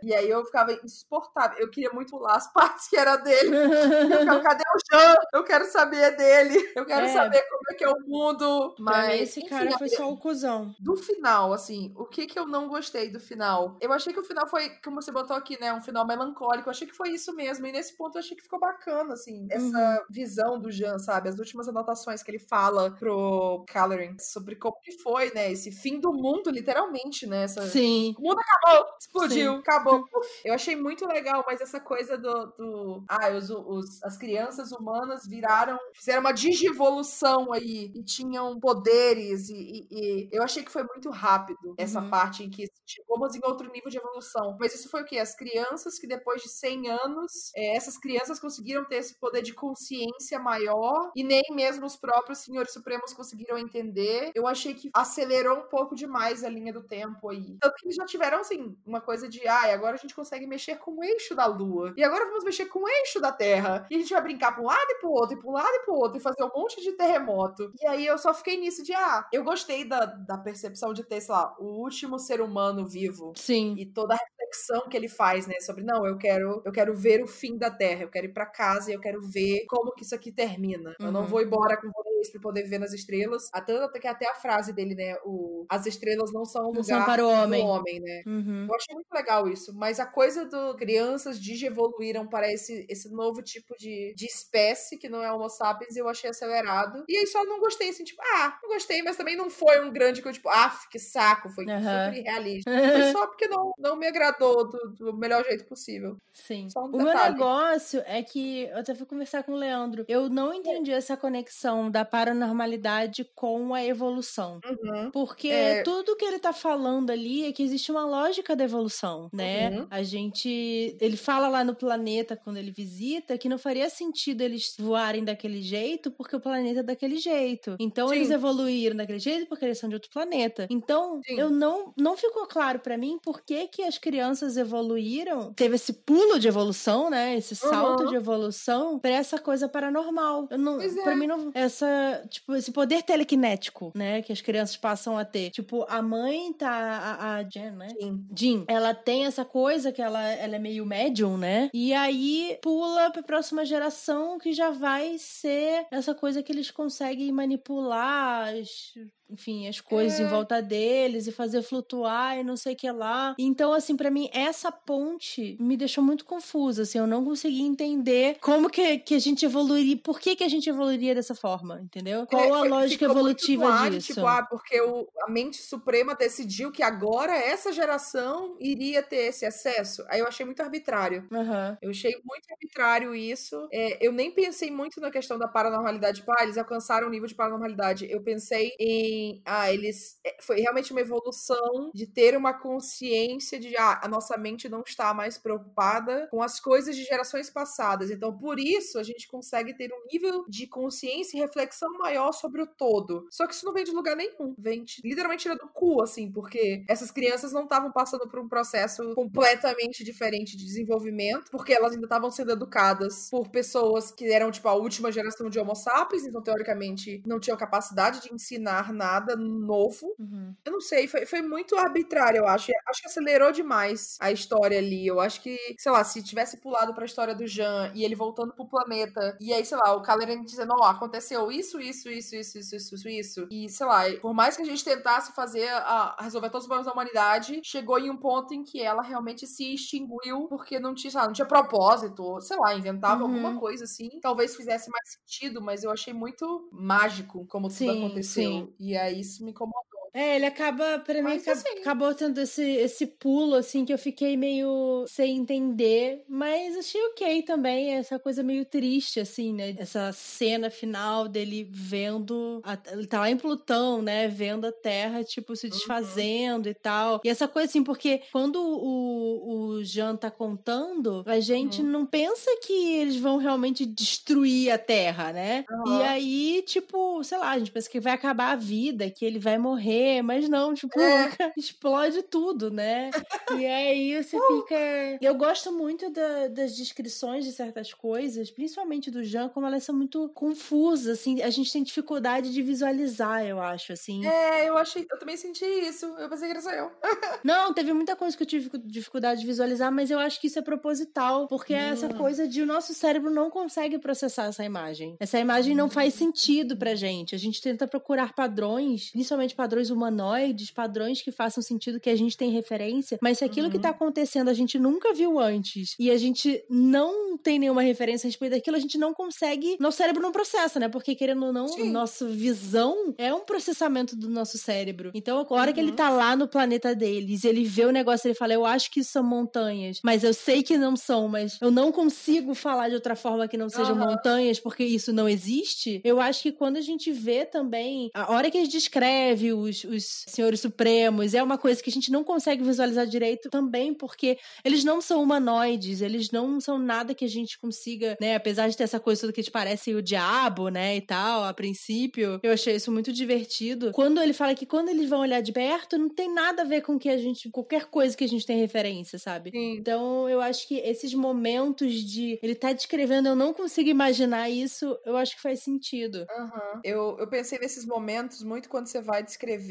E 0.03 0.13
aí 0.13 0.29
eu 0.29 0.43
ficava 0.45 0.73
insuportável. 0.73 1.57
Eu 1.59 1.69
queria 1.69 1.89
muito 1.91 2.11
pular 2.11 2.35
as 2.35 2.51
partes 2.53 2.87
que 2.87 2.97
era 2.97 3.15
dele. 3.15 3.55
Eu 3.55 4.19
ficava, 4.19 4.41
cadê 4.41 4.63
o 4.63 4.79
Jean? 4.97 5.15
Eu 5.33 5.43
quero 5.43 5.65
saber 5.65 6.15
dele. 6.15 6.71
Eu 6.75 6.85
quero 6.85 7.05
É. 7.05 7.13
saber 7.13 7.41
como 7.43 7.61
é 7.71 7.73
que 7.73 7.83
é 7.83 7.89
o 7.89 7.99
mundo. 8.05 8.75
Pra 8.75 8.77
mim, 8.77 8.91
Mas 9.07 9.21
esse 9.21 9.39
enfim, 9.39 9.49
cara 9.49 9.77
foi 9.77 9.89
só 9.89 10.09
o 10.11 10.17
cuzão. 10.17 10.73
do 10.79 10.95
final, 10.97 11.53
assim, 11.53 11.93
o 11.95 12.05
que 12.05 12.25
que 12.25 12.37
eu 12.37 12.45
não 12.45 12.67
gostei 12.67 13.09
do 13.09 13.19
final? 13.19 13.77
Eu 13.81 13.91
achei 13.93 14.13
que 14.13 14.19
o 14.19 14.23
final 14.23 14.47
foi, 14.47 14.69
como 14.83 15.01
você 15.01 15.11
botou 15.11 15.35
aqui, 15.35 15.59
né, 15.59 15.73
um 15.73 15.81
final 15.81 16.05
melancólico. 16.05 16.67
Eu 16.67 16.71
achei 16.71 16.87
que 16.87 16.93
foi 16.95 17.09
isso 17.09 17.33
mesmo. 17.35 17.65
E 17.65 17.71
nesse 17.71 17.95
ponto 17.97 18.15
eu 18.15 18.19
achei 18.19 18.35
que 18.35 18.43
ficou 18.43 18.59
bacana, 18.59 19.13
assim, 19.13 19.47
essa 19.49 20.05
visão 20.09 20.59
do 20.59 20.71
Jean, 20.71 20.99
sabe? 20.99 21.29
As 21.29 21.39
últimas 21.39 21.67
anotações 21.67 22.21
que 22.21 22.31
ele 22.31 22.39
fala 22.39 22.91
pro 22.91 23.63
Calorin 23.67 24.17
sobre 24.19 24.55
como 24.55 24.77
que 24.81 24.91
foi, 25.01 25.31
né, 25.33 25.51
esse 25.51 25.71
fim 25.71 25.99
do 25.99 26.13
mundo, 26.13 26.49
literalmente, 26.49 27.25
né? 27.25 27.43
Essa, 27.43 27.61
Sim. 27.67 28.13
o 28.17 28.21
mundo 28.21 28.39
acabou, 28.39 28.84
explodiu, 28.99 29.53
Sim. 29.53 29.59
acabou. 29.59 30.03
Eu 30.45 30.53
achei 30.53 30.75
muito 30.75 31.05
legal, 31.07 31.43
mas 31.47 31.61
essa 31.61 31.79
coisa 31.79 32.17
do. 32.17 32.31
do 32.57 33.03
ah, 33.07 33.29
os, 33.31 33.49
os- 33.49 34.03
as 34.03 34.17
crianças 34.17 34.71
humanas 34.71 35.27
viraram. 35.27 35.77
Fizeram 35.93 36.21
uma 36.21 36.31
digivolução 36.33 37.51
aí 37.53 37.91
e 37.95 38.03
tinham 38.03 38.59
poderes. 38.59 39.49
E, 39.49 39.55
e- 39.55 39.87
e 39.91 40.29
eu 40.31 40.43
achei 40.43 40.63
que 40.63 40.71
foi 40.71 40.83
muito 40.83 41.09
rápido 41.09 41.75
essa 41.77 41.99
Uhum. 42.01 42.09
parte 42.09 42.43
em 42.43 42.49
que 42.49 42.65
chegamos 42.85 43.35
em 43.35 43.39
outro 43.43 43.71
nível 43.71 43.89
de 43.89 43.97
evolução. 43.97 44.55
Mas 44.59 44.73
isso 44.75 44.89
foi 44.89 45.01
o 45.01 45.05
quê? 45.05 45.17
As 45.19 45.35
crianças 45.35 45.97
que 45.99 46.07
depois 46.07 46.41
de 46.41 46.49
100 46.49 46.89
anos, 46.89 47.51
eh, 47.55 47.75
essas 47.75 47.97
crianças 47.97 48.39
conseguiram 48.39 48.85
ter 48.85 48.97
esse 48.97 49.17
poder 49.19 49.41
de 49.41 49.53
consciência 49.53 50.39
maior 50.39 51.11
e 51.15 51.23
nem 51.23 51.41
mesmo 51.51 51.85
os 51.85 51.95
próprios 51.95 52.39
senhores 52.39 52.73
supremos 52.73 53.13
conseguiram 53.13 53.57
entender. 53.57 54.31
Eu 54.35 54.47
achei 54.47 54.73
que 54.73 54.89
acelerou 54.93 55.59
um 55.59 55.67
pouco 55.69 55.95
demais 55.95 56.43
a 56.43 56.49
linha 56.49 56.73
do 56.73 56.83
tempo 56.83 57.29
aí. 57.29 57.57
Tanto 57.59 57.75
que 57.75 57.85
eles 57.87 57.95
já 57.95 58.05
tiveram, 58.05 58.39
assim, 58.39 58.74
uma 58.85 59.01
coisa 59.01 59.27
de, 59.27 59.45
ai, 59.47 59.73
agora 59.73 59.95
a 59.95 59.97
gente 59.99 60.15
consegue 60.15 60.45
mexer 60.47 60.77
com 60.77 60.91
o 60.99 61.03
eixo 61.03 61.35
da 61.35 61.45
Lua. 61.45 61.93
E 61.97 62.03
agora 62.03 62.25
vamos 62.25 62.43
mexer 62.43 62.65
com 62.65 62.79
o 62.79 62.87
eixo 62.89 63.19
da 63.19 63.31
Terra. 63.31 63.85
E 63.89 63.95
a 63.95 63.99
gente 63.99 64.13
vai 64.13 64.21
brincar 64.21 64.51
pra 64.53 64.61
um 64.63 64.65
lado 64.67 64.89
e 64.89 64.99
pro 64.99 65.11
outro, 65.11 65.37
e 65.39 65.47
um 65.47 65.51
lado 65.51 65.73
e 65.75 65.79
pro 65.85 65.93
outro, 65.95 66.17
e 66.17 66.21
fazer 66.21 66.43
um 66.43 66.49
monte 66.55 66.81
de 66.81 66.91
terremoto. 66.93 67.71
E 67.81 67.85
aí 67.87 68.05
eu 68.05 68.17
só 68.17 68.33
fiquei 68.33 68.57
nisso 68.57 68.83
de, 68.83 68.93
ah, 68.93 69.25
eu 69.31 69.43
gostei 69.43 69.85
da, 69.85 70.05
da 70.05 70.37
percepção 70.37 70.93
de 70.93 71.03
ter, 71.03 71.21
sei 71.21 71.33
lá, 71.33 71.55
o 71.59 71.81
último 71.83 72.17
ser 72.19 72.41
humano 72.41 72.85
vivo 72.85 73.33
Sim. 73.35 73.75
e 73.77 73.85
toda 73.85 74.13
a 74.13 74.17
reflexão 74.17 74.87
que 74.89 74.95
ele 74.97 75.07
faz, 75.09 75.47
né, 75.47 75.59
sobre 75.59 75.83
não, 75.83 76.05
eu 76.05 76.17
quero, 76.17 76.61
eu 76.65 76.71
quero 76.71 76.95
ver 76.95 77.23
o 77.23 77.27
fim 77.27 77.57
da 77.57 77.69
Terra, 77.69 78.03
eu 78.03 78.09
quero 78.09 78.25
ir 78.27 78.33
pra 78.33 78.45
casa 78.45 78.91
e 78.91 78.93
eu 78.93 78.99
quero 79.01 79.21
ver 79.21 79.65
como 79.67 79.91
que 79.93 80.03
isso 80.03 80.15
aqui 80.15 80.31
termina. 80.31 80.95
Eu 80.99 81.11
não 81.11 81.21
Uhum. 81.21 81.27
vou 81.27 81.41
embora 81.41 81.77
com 81.77 81.87
vocês 82.25 82.31
pra 82.31 82.41
poder 82.41 82.63
ver 82.63 82.79
nas 82.79 82.93
estrelas. 82.93 83.49
Até, 83.53 83.75
até 83.77 83.99
que 83.99 84.07
até 84.07 84.29
a 84.29 84.35
frase 84.35 84.73
dele, 84.73 84.95
né, 84.95 85.15
o 85.23 85.65
as 85.69 85.85
estrelas 85.85 86.31
não 86.33 86.45
são 86.45 86.65
um 86.65 86.73
lugar 86.73 86.83
são 86.83 87.05
para 87.05 87.25
o 87.25 87.29
homem. 87.29 87.61
do 87.61 87.67
homem, 87.67 87.99
né? 87.99 88.23
Uhum. 88.25 88.67
Eu 88.69 88.75
achei 88.75 88.93
muito 88.93 89.11
legal 89.11 89.47
isso, 89.47 89.73
mas 89.75 89.99
a 89.99 90.05
coisa 90.05 90.45
do 90.45 90.75
crianças 90.75 91.39
digievoluíram 91.39 92.27
para 92.27 92.51
esse, 92.51 92.85
esse 92.89 93.09
novo 93.09 93.41
tipo 93.41 93.75
de, 93.77 94.13
de 94.15 94.25
espécie 94.25 94.97
que 94.97 95.09
não 95.09 95.23
é 95.23 95.31
Homo 95.31 95.49
sapiens, 95.49 95.95
eu 95.95 96.07
achei 96.07 96.29
acelerado. 96.29 97.03
E 97.07 97.17
aí 97.17 97.27
só 97.27 97.43
não 97.45 97.59
gostei, 97.59 97.89
assim, 97.89 98.03
tipo, 98.03 98.21
ah, 98.21 98.57
não 98.61 98.69
gostei, 98.69 99.01
mas 99.01 99.17
também 99.17 99.35
não 99.35 99.49
foi 99.49 99.83
um 99.83 99.91
grande 99.91 100.21
que 100.21 100.27
eu, 100.27 100.33
tipo, 100.33 100.49
ah, 100.49 100.75
que 100.91 100.99
saco, 100.99 101.49
foi 101.49 101.65
Aham. 101.69 101.81
super 101.81 102.23
realista. 102.23 102.65
Foi 102.95 103.11
só 103.11 103.27
porque 103.27 103.47
não, 103.47 103.73
não 103.77 103.95
me 103.95 104.07
agradou 104.07 104.69
do, 104.69 104.89
do 104.91 105.17
melhor 105.17 105.43
jeito 105.43 105.65
possível. 105.65 106.17
Sim. 106.33 106.69
Só 106.69 106.83
um 106.83 106.87
o 106.87 106.97
meu 106.97 107.13
negócio 107.13 108.01
é 108.05 108.21
que 108.21 108.63
eu 108.63 108.77
até 108.77 108.93
fui 108.93 109.05
conversar 109.05 109.43
com 109.43 109.53
o 109.53 109.55
Leandro. 109.55 110.05
Eu 110.07 110.29
não 110.29 110.53
entendi 110.53 110.91
essa 110.91 111.17
conexão 111.17 111.89
da 111.89 112.05
paranormalidade 112.15 113.25
com 113.35 113.73
a 113.73 113.83
evolução. 113.83 114.59
Uhum. 114.63 115.11
Porque 115.11 115.47
É. 115.49 115.83
tudo 115.83 116.15
que 116.15 116.25
ele 116.25 116.39
tá 116.39 116.53
falando 116.53 117.09
ali 117.11 117.45
é 117.45 117.51
que 117.51 117.63
existe 117.63 117.91
uma 117.91 118.05
lógica 118.05 118.55
da 118.55 118.63
evolução, 118.63 119.29
né? 119.33 119.69
Uhum. 119.71 119.87
A 119.89 120.03
gente. 120.03 120.97
Ele 120.99 121.17
fala 121.17 121.47
lá 121.47 121.63
no 121.63 121.75
planeta, 121.75 122.35
quando 122.43 122.57
ele 122.57 122.71
visita, 122.71 123.37
que 123.37 123.49
não 123.49 123.57
faria 123.57 123.89
sentido 123.89 124.41
eles 124.41 124.73
voarem 124.79 125.23
daquele 125.23 125.61
jeito, 125.61 126.11
porque 126.11 126.35
o 126.35 126.39
planeta 126.39 126.79
é 126.79 126.83
daquele 126.83 127.17
jeito. 127.17 127.75
Então 127.79 128.07
Sim. 128.09 128.15
eles 128.15 128.29
evoluíram 128.31 128.95
daquele 128.95 129.19
jeito 129.19 129.47
porque 129.47 129.65
eles 129.65 129.77
são 129.77 129.89
de 129.89 129.95
outro 129.95 130.09
planeta. 130.11 130.67
Então, 130.69 131.19
Sim. 131.25 131.39
eu 131.39 131.49
não, 131.49 131.93
não 131.97 132.15
ficou 132.17 132.45
claro 132.47 132.79
pra 132.79 132.97
mim 132.97 133.17
por 133.23 133.41
que, 133.41 133.67
que 133.67 133.83
as 133.83 133.97
crianças 133.97 134.57
evoluíram. 134.57 135.53
Teve 135.53 135.75
esse 135.75 135.93
pulo 135.93 136.39
de 136.39 136.47
evolução, 136.47 137.09
né? 137.09 137.35
Esse 137.37 137.55
salto 137.55 138.03
Uhum. 138.03 138.09
de 138.09 138.15
evolução 138.15 138.99
pra 138.99 139.11
essa 139.11 139.37
coisa 139.39 139.67
paranormal. 139.69 140.47
Eu 140.51 140.57
não, 140.57 140.77
Pois 140.77 140.95
é. 140.97 141.03
Pra 141.03 141.15
mim, 141.15 141.27
não, 141.27 141.51
essa, 141.53 141.87
tipo, 142.29 142.55
esse 142.55 142.71
poder 142.71 143.03
telequinético, 143.03 143.91
né? 143.95 144.21
Que 144.21 144.31
as 144.31 144.41
crianças 144.41 144.77
passam 144.77 145.17
a 145.17 145.25
ter. 145.25 145.49
Tipo, 145.51 145.85
a 145.89 146.01
mãe 146.01 146.53
tá. 146.53 146.69
A, 146.69 147.35
a 147.35 147.43
Jen, 147.43 147.71
né? 147.71 147.89
Sim. 147.99 148.25
Jean, 148.35 148.65
ela 148.67 148.93
tem 148.93 149.25
essa 149.25 149.45
coisa 149.45 149.91
que 149.91 150.01
ela, 150.01 150.21
ela 150.21 150.55
é 150.55 150.59
meio 150.59 150.85
médium, 150.85 151.37
né? 151.37 151.69
E 151.73 151.93
aí 151.93 152.57
pula 152.61 153.11
pra 153.11 153.23
próxima 153.23 153.65
geração 153.65 154.37
que 154.37 154.53
já 154.53 154.71
vai 154.71 155.17
ser 155.17 155.85
essa 155.91 156.13
coisa 156.13 156.41
que 156.41 156.51
eles 156.51 156.71
conseguem 156.71 157.31
manipular 157.31 158.53
as, 158.53 158.93
enfim, 159.29 159.67
as 159.67 159.81
coisas 159.81 160.19
É. 160.19 160.23
em 160.23 160.27
volta 160.27 160.61
deles 160.61 161.27
e 161.27 161.31
fazer 161.31 161.61
flutuar 161.61 162.37
e 162.37 162.43
não 162.43 162.55
sei 162.55 162.73
o 162.73 162.75
que 162.75 162.89
lá. 162.91 163.35
Então, 163.39 163.73
assim, 163.73 163.95
pra 163.97 164.11
mim, 164.11 164.29
essa 164.33 164.71
ponte 164.71 165.57
me 165.59 165.75
deixou 165.75 166.03
muito 166.03 166.25
confusa, 166.25 166.83
assim, 166.83 166.97
eu 166.99 167.07
não 167.07 167.23
consegui 167.25 167.61
entender 167.63 168.37
como 168.39 168.69
que, 168.69 168.99
que 168.99 169.15
a 169.15 169.19
gente 169.19 169.45
evoluiria, 169.45 169.97
por 169.97 170.19
que 170.19 170.35
que 170.35 170.43
a 170.43 170.47
gente 170.49 170.69
evoluiria 170.69 171.15
dessa 171.15 171.33
forma, 171.35 171.81
entendeu? 171.81 172.25
Qual 172.27 172.53
a 172.53 172.63
lógica 172.63 173.05
evolutiva 173.05 173.67
ar 173.67 173.89
disso? 173.91 174.13
Tipo, 174.13 174.27
ah, 174.27 174.45
porque 174.49 174.79
o- 174.81 175.07
a 175.21 175.29
mente 175.31 175.61
suprema 175.61 176.13
decidiu 176.15 176.71
que 176.71 176.83
agora 176.83 177.35
essa 177.35 177.71
geração 177.73 178.55
iria 178.59 179.01
ter 179.01 179.27
esse 179.29 179.45
acesso. 179.45 180.03
Aí 180.09 180.19
eu 180.19 180.27
achei 180.27 180.45
muito 180.45 180.61
arbitrário. 180.61 181.27
Aham. 181.31 181.77
Eu 181.81 181.89
achei 181.89 182.11
muito 182.23 182.45
arbitrário 182.51 183.15
isso. 183.15 183.67
É, 183.71 184.05
eu 184.05 184.11
nem 184.11 184.31
pensei 184.31 184.69
muito 184.71 184.99
na 185.01 185.09
questão 185.11 185.37
da 185.37 185.47
paranormalidade. 185.47 186.19
Tipo, 186.19 186.31
ah, 186.37 186.43
eles 186.43 186.57
alcançaram 186.57 187.07
o 187.07 187.09
nível 187.09 187.27
de 187.27 187.35
paranormalidade. 187.35 188.07
Eu 188.09 188.21
pensei 188.21 188.71
em. 188.79 189.14
Ah, 189.45 189.71
eles. 189.71 190.17
é, 190.25 190.35
Foi 190.41 190.59
realmente 190.59 190.91
uma 190.91 191.01
evolução 191.01 191.91
de 191.93 192.07
ter 192.07 192.35
uma 192.37 192.53
consciência 192.53 193.59
de. 193.59 193.75
Ah, 193.77 193.99
a 194.03 194.07
nossa 194.07 194.37
mente 194.37 194.67
não 194.69 194.81
está 194.85 195.13
mais 195.13 195.37
preocupada 195.37 196.27
com 196.31 196.41
as 196.41 196.59
coisas 196.59 196.95
de 196.95 197.03
gerações 197.03 197.49
passadas. 197.49 198.09
Então, 198.11 198.35
por 198.37 198.59
isso, 198.59 198.97
a 198.99 199.03
gente 199.03 199.27
consegue 199.27 199.73
ter 199.75 199.91
um 199.91 200.05
nível 200.11 200.45
de 200.47 200.67
consciência 200.67 201.37
e 201.37 201.41
reflexão 201.41 201.91
maior 201.97 202.31
sobre 202.31 202.61
o 202.61 202.67
todo. 202.67 203.27
Só 203.31 203.47
que 203.47 203.53
isso 203.53 203.65
não 203.65 203.73
vem 203.73 203.83
de 203.83 203.91
lugar 203.91 204.15
nenhum. 204.15 204.55
Vem 204.57 204.83
de- 204.83 205.01
literalmente 205.03 205.47
do 205.49 205.67
cu, 205.73 206.01
assim, 206.01 206.31
porque 206.31 206.83
essas 206.89 207.11
crianças 207.11 207.51
não 207.53 207.63
estavam 207.63 207.91
passando 207.91 208.27
por 208.27 208.39
um 208.39 208.47
processo 208.47 209.13
completamente 209.15 210.03
diferente 210.03 210.57
de 210.57 210.65
desenvolvimento, 210.65 211.49
porque 211.51 211.73
elas 211.73 211.93
ainda 211.93 212.05
estavam 212.05 212.29
sendo 212.31 212.51
educadas 212.51 213.29
por 213.29 213.49
pessoas 213.49 214.11
que 214.11 214.25
eram, 214.31 214.51
tipo, 214.51 214.67
a 214.67 214.73
última 214.73 215.11
geração 215.11 215.49
de 215.49 215.59
Homo 215.59 215.75
sapiens, 215.75 216.25
então, 216.25 216.41
teoricamente, 216.41 217.21
não 217.25 217.39
tinham 217.39 217.57
capacidade 217.57 218.21
de 218.21 218.33
ensinar 218.33 218.91
nada 218.91 219.04
novo. 219.37 220.15
Uhum. 220.19 220.53
Eu 220.65 220.71
não 220.73 220.81
sei, 220.81 221.07
foi, 221.07 221.25
foi 221.25 221.41
muito 221.41 221.75
arbitrário, 221.77 222.39
eu 222.39 222.47
acho. 222.47 222.71
Acho 222.87 223.01
que 223.01 223.07
acelerou 223.07 223.51
demais 223.51 224.17
a 224.19 224.31
história 224.31 224.77
ali. 224.77 225.05
Eu 225.07 225.19
acho 225.19 225.41
que, 225.41 225.57
sei 225.77 225.91
lá, 225.91 226.03
se 226.03 226.23
tivesse 226.23 226.57
pulado 226.61 226.93
pra 226.93 227.05
história 227.05 227.35
do 227.35 227.45
Jean 227.47 227.91
e 227.93 228.03
ele 228.03 228.15
voltando 228.15 228.53
pro 228.53 228.67
planeta, 228.67 229.37
e 229.39 229.53
aí, 229.53 229.65
sei 229.65 229.77
lá, 229.77 229.93
o 229.95 230.01
Caleran 230.01 230.43
dizendo, 230.43 230.73
ó, 230.79 230.85
aconteceu 230.85 231.51
isso, 231.51 231.79
isso, 231.79 232.09
isso, 232.09 232.35
isso, 232.35 232.57
isso, 232.57 232.75
isso, 232.75 232.95
isso, 232.95 233.09
isso. 233.09 233.47
E, 233.51 233.69
sei 233.69 233.85
lá, 233.85 234.03
por 234.21 234.33
mais 234.33 234.55
que 234.55 234.61
a 234.63 234.65
gente 234.65 234.83
tentasse 234.83 235.33
fazer, 235.33 235.67
a, 235.69 236.15
resolver 236.21 236.49
todos 236.49 236.63
os 236.65 236.67
problemas 236.67 236.85
da 236.87 236.93
humanidade, 236.93 237.59
chegou 237.63 237.99
em 237.99 238.09
um 238.09 238.17
ponto 238.17 238.53
em 238.53 238.63
que 238.63 238.81
ela 238.81 239.01
realmente 239.01 239.45
se 239.47 239.73
extinguiu 239.73 240.47
porque 240.47 240.79
não 240.79 240.93
tinha, 240.93 241.11
sei 241.11 241.19
lá, 241.19 241.25
não 241.27 241.33
tinha 241.33 241.47
propósito, 241.47 242.39
sei 242.41 242.57
lá, 242.57 242.73
inventava 242.75 243.23
Uhum. 243.23 243.23
alguma 243.23 243.55
coisa 243.59 243.83
assim. 243.85 244.09
Talvez 244.21 244.55
fizesse 244.55 244.89
mais 244.89 245.09
sentido, 245.13 245.61
mas 245.61 245.83
eu 245.83 245.91
achei 245.91 246.13
muito 246.13 246.69
mágico 246.71 247.45
como 247.47 247.71
tudo 247.73 247.77
Sim, 247.77 247.89
aconteceu. 247.91 248.67
sim. 248.67 248.73
E 248.79 248.94
aí 248.97 249.19
isso 249.21 249.43
me 249.43 249.51
incomodou. 249.51 249.94
É, 250.17 250.37
ele 250.37 250.45
acaba, 250.45 250.97
pra 250.99 251.15
mim, 251.15 251.23
Mas, 251.23 251.45
assim- 251.45 251.67
acabou 251.81 252.15
tendo 252.15 252.39
esse, 252.39 252.63
esse 252.63 253.05
pulo, 253.05 253.53
assim, 253.55 253.83
que 253.83 253.91
eu 253.91 253.97
fiquei 253.97 254.37
meio 254.37 255.03
sem 255.09 255.35
entender, 255.35 256.23
mas 256.29 256.77
achei 256.77 257.01
ok 257.07 257.43
também, 257.43 257.91
essa 257.95 258.17
coisa 258.17 258.41
meio 258.41 258.63
triste, 258.65 259.19
assim, 259.19 259.53
né? 259.53 259.75
Essa 259.77 260.13
cena 260.13 260.69
final 260.69 261.27
dele 261.27 261.67
vendo, 261.69 262.61
a- 262.63 262.79
ele 262.93 263.07
tá 263.07 263.19
lá 263.19 263.29
em 263.29 263.35
Plutão, 263.35 264.01
né? 264.01 264.29
Vendo 264.29 264.65
a 264.67 264.71
Terra, 264.71 265.21
tipo, 265.21 265.53
se 265.53 265.67
desfazendo 265.69 266.69
e 266.69 266.73
tal. 266.73 267.19
E 267.25 267.27
essa 267.29 267.45
coisa, 267.45 267.67
assim, 267.69 267.83
porque 267.83 268.21
quando 268.31 268.55
o, 268.61 269.73
o 269.79 269.83
Jean 269.83 270.15
tá 270.15 270.31
contando, 270.31 271.23
a 271.25 271.41
gente 271.41 271.81
Uhum. 271.81 271.89
não 271.91 272.05
pensa 272.05 272.49
que 272.65 272.71
eles 272.95 273.17
vão 273.17 273.35
realmente 273.37 273.85
destruir 273.85 274.71
a 274.71 274.77
Terra, 274.77 275.33
né? 275.33 275.65
E 275.83 276.01
Aham. 276.01 276.03
aí, 276.03 276.63
tipo, 276.65 277.23
sei 277.23 277.37
lá, 277.37 277.51
a 277.51 277.59
gente 277.59 277.71
pensa 277.71 277.89
que 277.89 277.99
vai 277.99 278.13
acabar 278.13 278.51
a 278.53 278.55
vida, 278.55 279.09
que 279.11 279.25
ele 279.25 279.39
vai 279.39 279.57
morrer, 279.57 280.04
mas 280.21 280.47
não, 280.49 280.73
tipo, 280.73 280.99
É. 280.99 281.29
explode 281.57 282.21
tudo, 282.23 282.69
né? 282.71 283.09
E 283.57 283.65
aí 283.65 284.23
você 284.23 284.37
fica. 284.37 284.75
Eu 285.21 285.35
gosto 285.35 285.71
muito 285.71 286.09
da- 286.09 286.47
das 286.47 286.75
descrições 286.75 287.45
de 287.45 287.51
certas 287.51 287.93
coisas, 287.93 288.49
principalmente 288.51 289.09
do 289.11 289.23
Jean, 289.23 289.49
como 289.49 289.65
elas 289.67 289.83
são 289.83 289.95
muito 289.95 290.29
confusas, 290.29 291.07
assim, 291.19 291.41
a 291.41 291.49
gente 291.49 291.71
tem 291.71 291.83
dificuldade 291.83 292.51
de 292.53 292.61
visualizar, 292.61 293.45
eu 293.45 293.59
acho, 293.61 293.93
assim. 293.93 294.25
É, 294.25 294.67
eu 294.69 294.77
achei, 294.77 295.05
eu 295.09 295.19
também 295.19 295.37
senti 295.37 295.65
isso. 295.65 296.05
Eu 296.17 296.29
pensei 296.29 296.47
que 296.47 296.51
era 296.53 296.61
só 296.61 296.71
eu. 296.71 296.91
Não, 297.43 297.73
teve 297.73 297.93
muita 297.93 298.15
coisa 298.15 298.35
que 298.35 298.43
eu 298.43 298.47
tive 298.47 298.69
dificuldade 298.85 299.41
de 299.41 299.47
visualizar, 299.47 299.91
mas 299.91 300.09
eu 300.11 300.19
acho 300.19 300.39
que 300.39 300.47
isso 300.47 300.59
é 300.59 300.61
proposital, 300.61 301.47
porque 301.47 301.73
é 301.73 301.89
essa 301.89 302.07
Hum. 302.07 302.17
coisa 302.17 302.47
de 302.47 302.61
o 302.61 302.65
nosso 302.65 302.93
cérebro 302.93 303.29
não 303.31 303.49
consegue 303.49 303.97
processar 303.99 304.45
essa 304.45 304.63
imagem. 304.63 305.15
Essa 305.19 305.39
imagem 305.39 305.75
não 305.75 305.89
faz 305.89 306.13
sentido 306.13 306.77
pra 306.77 306.95
gente. 306.95 307.35
A 307.35 307.37
gente 307.37 307.61
tenta 307.61 307.87
procurar 307.87 308.33
padrões, 308.33 309.09
principalmente 309.11 309.55
padrões 309.55 309.89
humanoides, 309.95 310.71
padrões 310.71 311.21
que 311.21 311.31
façam 311.31 311.63
sentido, 311.63 311.99
que 311.99 312.09
a 312.09 312.15
gente 312.15 312.37
tem 312.37 312.51
referência, 312.51 313.17
mas 313.21 313.39
se 313.39 313.43
aquilo 313.45 313.69
que 313.69 313.77
Uhum. 313.77 313.81
tá 313.81 313.89
acontecendo 313.89 314.49
a 314.49 314.53
gente 314.53 314.77
nunca 314.77 315.13
viu 315.13 315.39
antes 315.39 315.95
e 315.99 316.11
a 316.11 316.17
gente 316.17 316.63
não 316.69 317.37
tem 317.37 317.57
nenhuma 317.59 317.81
referência 317.81 318.27
a 318.27 318.29
respeito 318.29 318.51
daquilo, 318.53 318.77
a 318.77 318.79
gente 318.79 318.97
não 318.97 319.13
consegue. 319.13 319.75
Nosso 319.79 319.97
cérebro 319.97 320.21
não 320.21 320.31
processa, 320.31 320.79
né? 320.79 320.87
Porque 320.89 321.15
querendo 321.15 321.45
ou 321.45 321.53
não, 321.53 321.67
Sim. 321.67 321.89
nossa 321.91 322.27
visão 322.27 323.13
é 323.17 323.33
um 323.33 323.41
processamento 323.41 324.15
do 324.15 324.29
nosso 324.29 324.57
cérebro. 324.57 325.11
Então, 325.13 325.39
a 325.49 325.53
hora 325.53 325.73
que 325.73 325.79
ele 325.79 325.89
Uhum. 325.91 325.95
tá 325.95 326.09
lá 326.09 326.35
no 326.35 326.47
planeta 326.47 326.93
deles, 326.95 327.43
ele 327.43 327.63
vê 327.63 327.85
o 327.85 327.91
negócio, 327.91 328.27
ele 328.27 328.35
fala: 328.35 328.53
Eu 328.53 328.65
acho 328.65 328.91
que 328.91 328.99
isso 328.99 329.11
são 329.11 329.23
montanhas, 329.23 329.99
mas 330.03 330.23
eu 330.23 330.33
sei 330.33 330.61
que 330.63 330.77
não 330.77 330.95
são, 330.95 331.27
mas 331.27 331.57
eu 331.61 331.71
não 331.71 331.91
consigo 331.91 332.53
falar 332.53 332.89
de 332.89 332.95
outra 332.95 333.15
forma 333.15 333.47
que 333.47 333.57
não 333.57 333.69
sejam 333.69 333.95
Aham. 333.95 334.05
montanhas, 334.07 334.59
porque 334.59 334.83
isso 334.83 335.11
não 335.13 335.27
existe. 335.27 336.01
Eu 336.03 336.19
acho 336.19 336.43
que 336.43 336.51
quando 336.51 336.77
a 336.77 336.81
gente 336.81 337.11
vê 337.11 337.45
também, 337.45 338.09
a 338.13 338.31
hora 338.31 338.49
que 338.51 338.57
ele 338.57 338.67
descreve 338.67 339.53
os, 339.53 339.74
os 339.83 340.23
senhores 340.27 340.59
supremos, 340.59 341.33
é 341.33 341.43
uma 341.43 341.57
coisa 341.57 341.81
que 341.81 341.89
a 341.89 341.93
gente 341.93 342.11
não 342.11 342.23
consegue 342.23 342.63
visualizar 342.63 343.05
direito 343.05 343.49
também, 343.49 343.93
porque 343.93 344.37
eles 344.63 344.83
não 344.83 345.01
são 345.01 345.21
humanoides, 345.21 346.01
eles 346.01 346.31
não 346.31 346.59
são 346.59 346.77
nada 346.77 347.13
que 347.13 347.25
a 347.25 347.29
gente 347.29 347.59
consiga, 347.59 348.17
né? 348.21 348.35
Apesar 348.35 348.67
de 348.69 348.77
ter 348.77 348.83
essa 348.83 348.99
coisa 348.99 349.21
toda 349.21 349.33
que 349.33 349.43
te 349.43 349.51
parece 349.51 349.93
o 349.93 350.01
diabo, 350.01 350.69
né? 350.69 350.95
E 350.95 351.01
tal, 351.01 351.43
a 351.43 351.53
princípio, 351.53 352.39
eu 352.41 352.51
achei 352.51 352.75
isso 352.75 352.91
muito 352.91 353.11
divertido. 353.11 353.91
Quando 353.91 354.21
ele 354.21 354.33
fala 354.33 354.55
que 354.55 354.65
quando 354.65 354.89
eles 354.89 355.09
vão 355.09 355.21
olhar 355.21 355.41
de 355.41 355.51
perto, 355.51 355.97
não 355.97 356.09
tem 356.09 356.33
nada 356.33 356.61
a 356.61 356.65
ver 356.65 356.81
com 356.81 356.97
que 356.97 357.09
a 357.09 357.17
gente, 357.17 357.49
qualquer 357.49 357.85
coisa 357.85 358.15
que 358.15 358.23
a 358.23 358.27
gente 358.27 358.45
tem 358.45 358.59
referência, 358.59 359.17
sabe? 359.17 359.51
Sim. 359.51 359.73
Então, 359.77 360.29
eu 360.29 360.41
acho 360.41 360.67
que 360.67 360.75
esses 360.79 361.13
momentos 361.13 361.93
de 361.93 362.39
ele 362.41 362.55
tá 362.55 362.73
descrevendo, 362.73 363.29
eu 363.29 363.35
não 363.35 363.53
consigo 363.53 363.89
imaginar 363.89 364.49
isso, 364.49 364.97
eu 365.05 365.17
acho 365.17 365.35
que 365.35 365.41
faz 365.41 365.61
sentido. 365.61 366.25
Aham. 366.29 366.81
Eu, 366.83 367.17
eu 367.19 367.27
pensei 367.27 367.57
nesses 367.59 367.85
momentos 367.85 368.43
muito 368.43 368.69
quando 368.69 368.87
você 368.87 369.01
vai 369.01 369.23
descrever. 369.23 369.64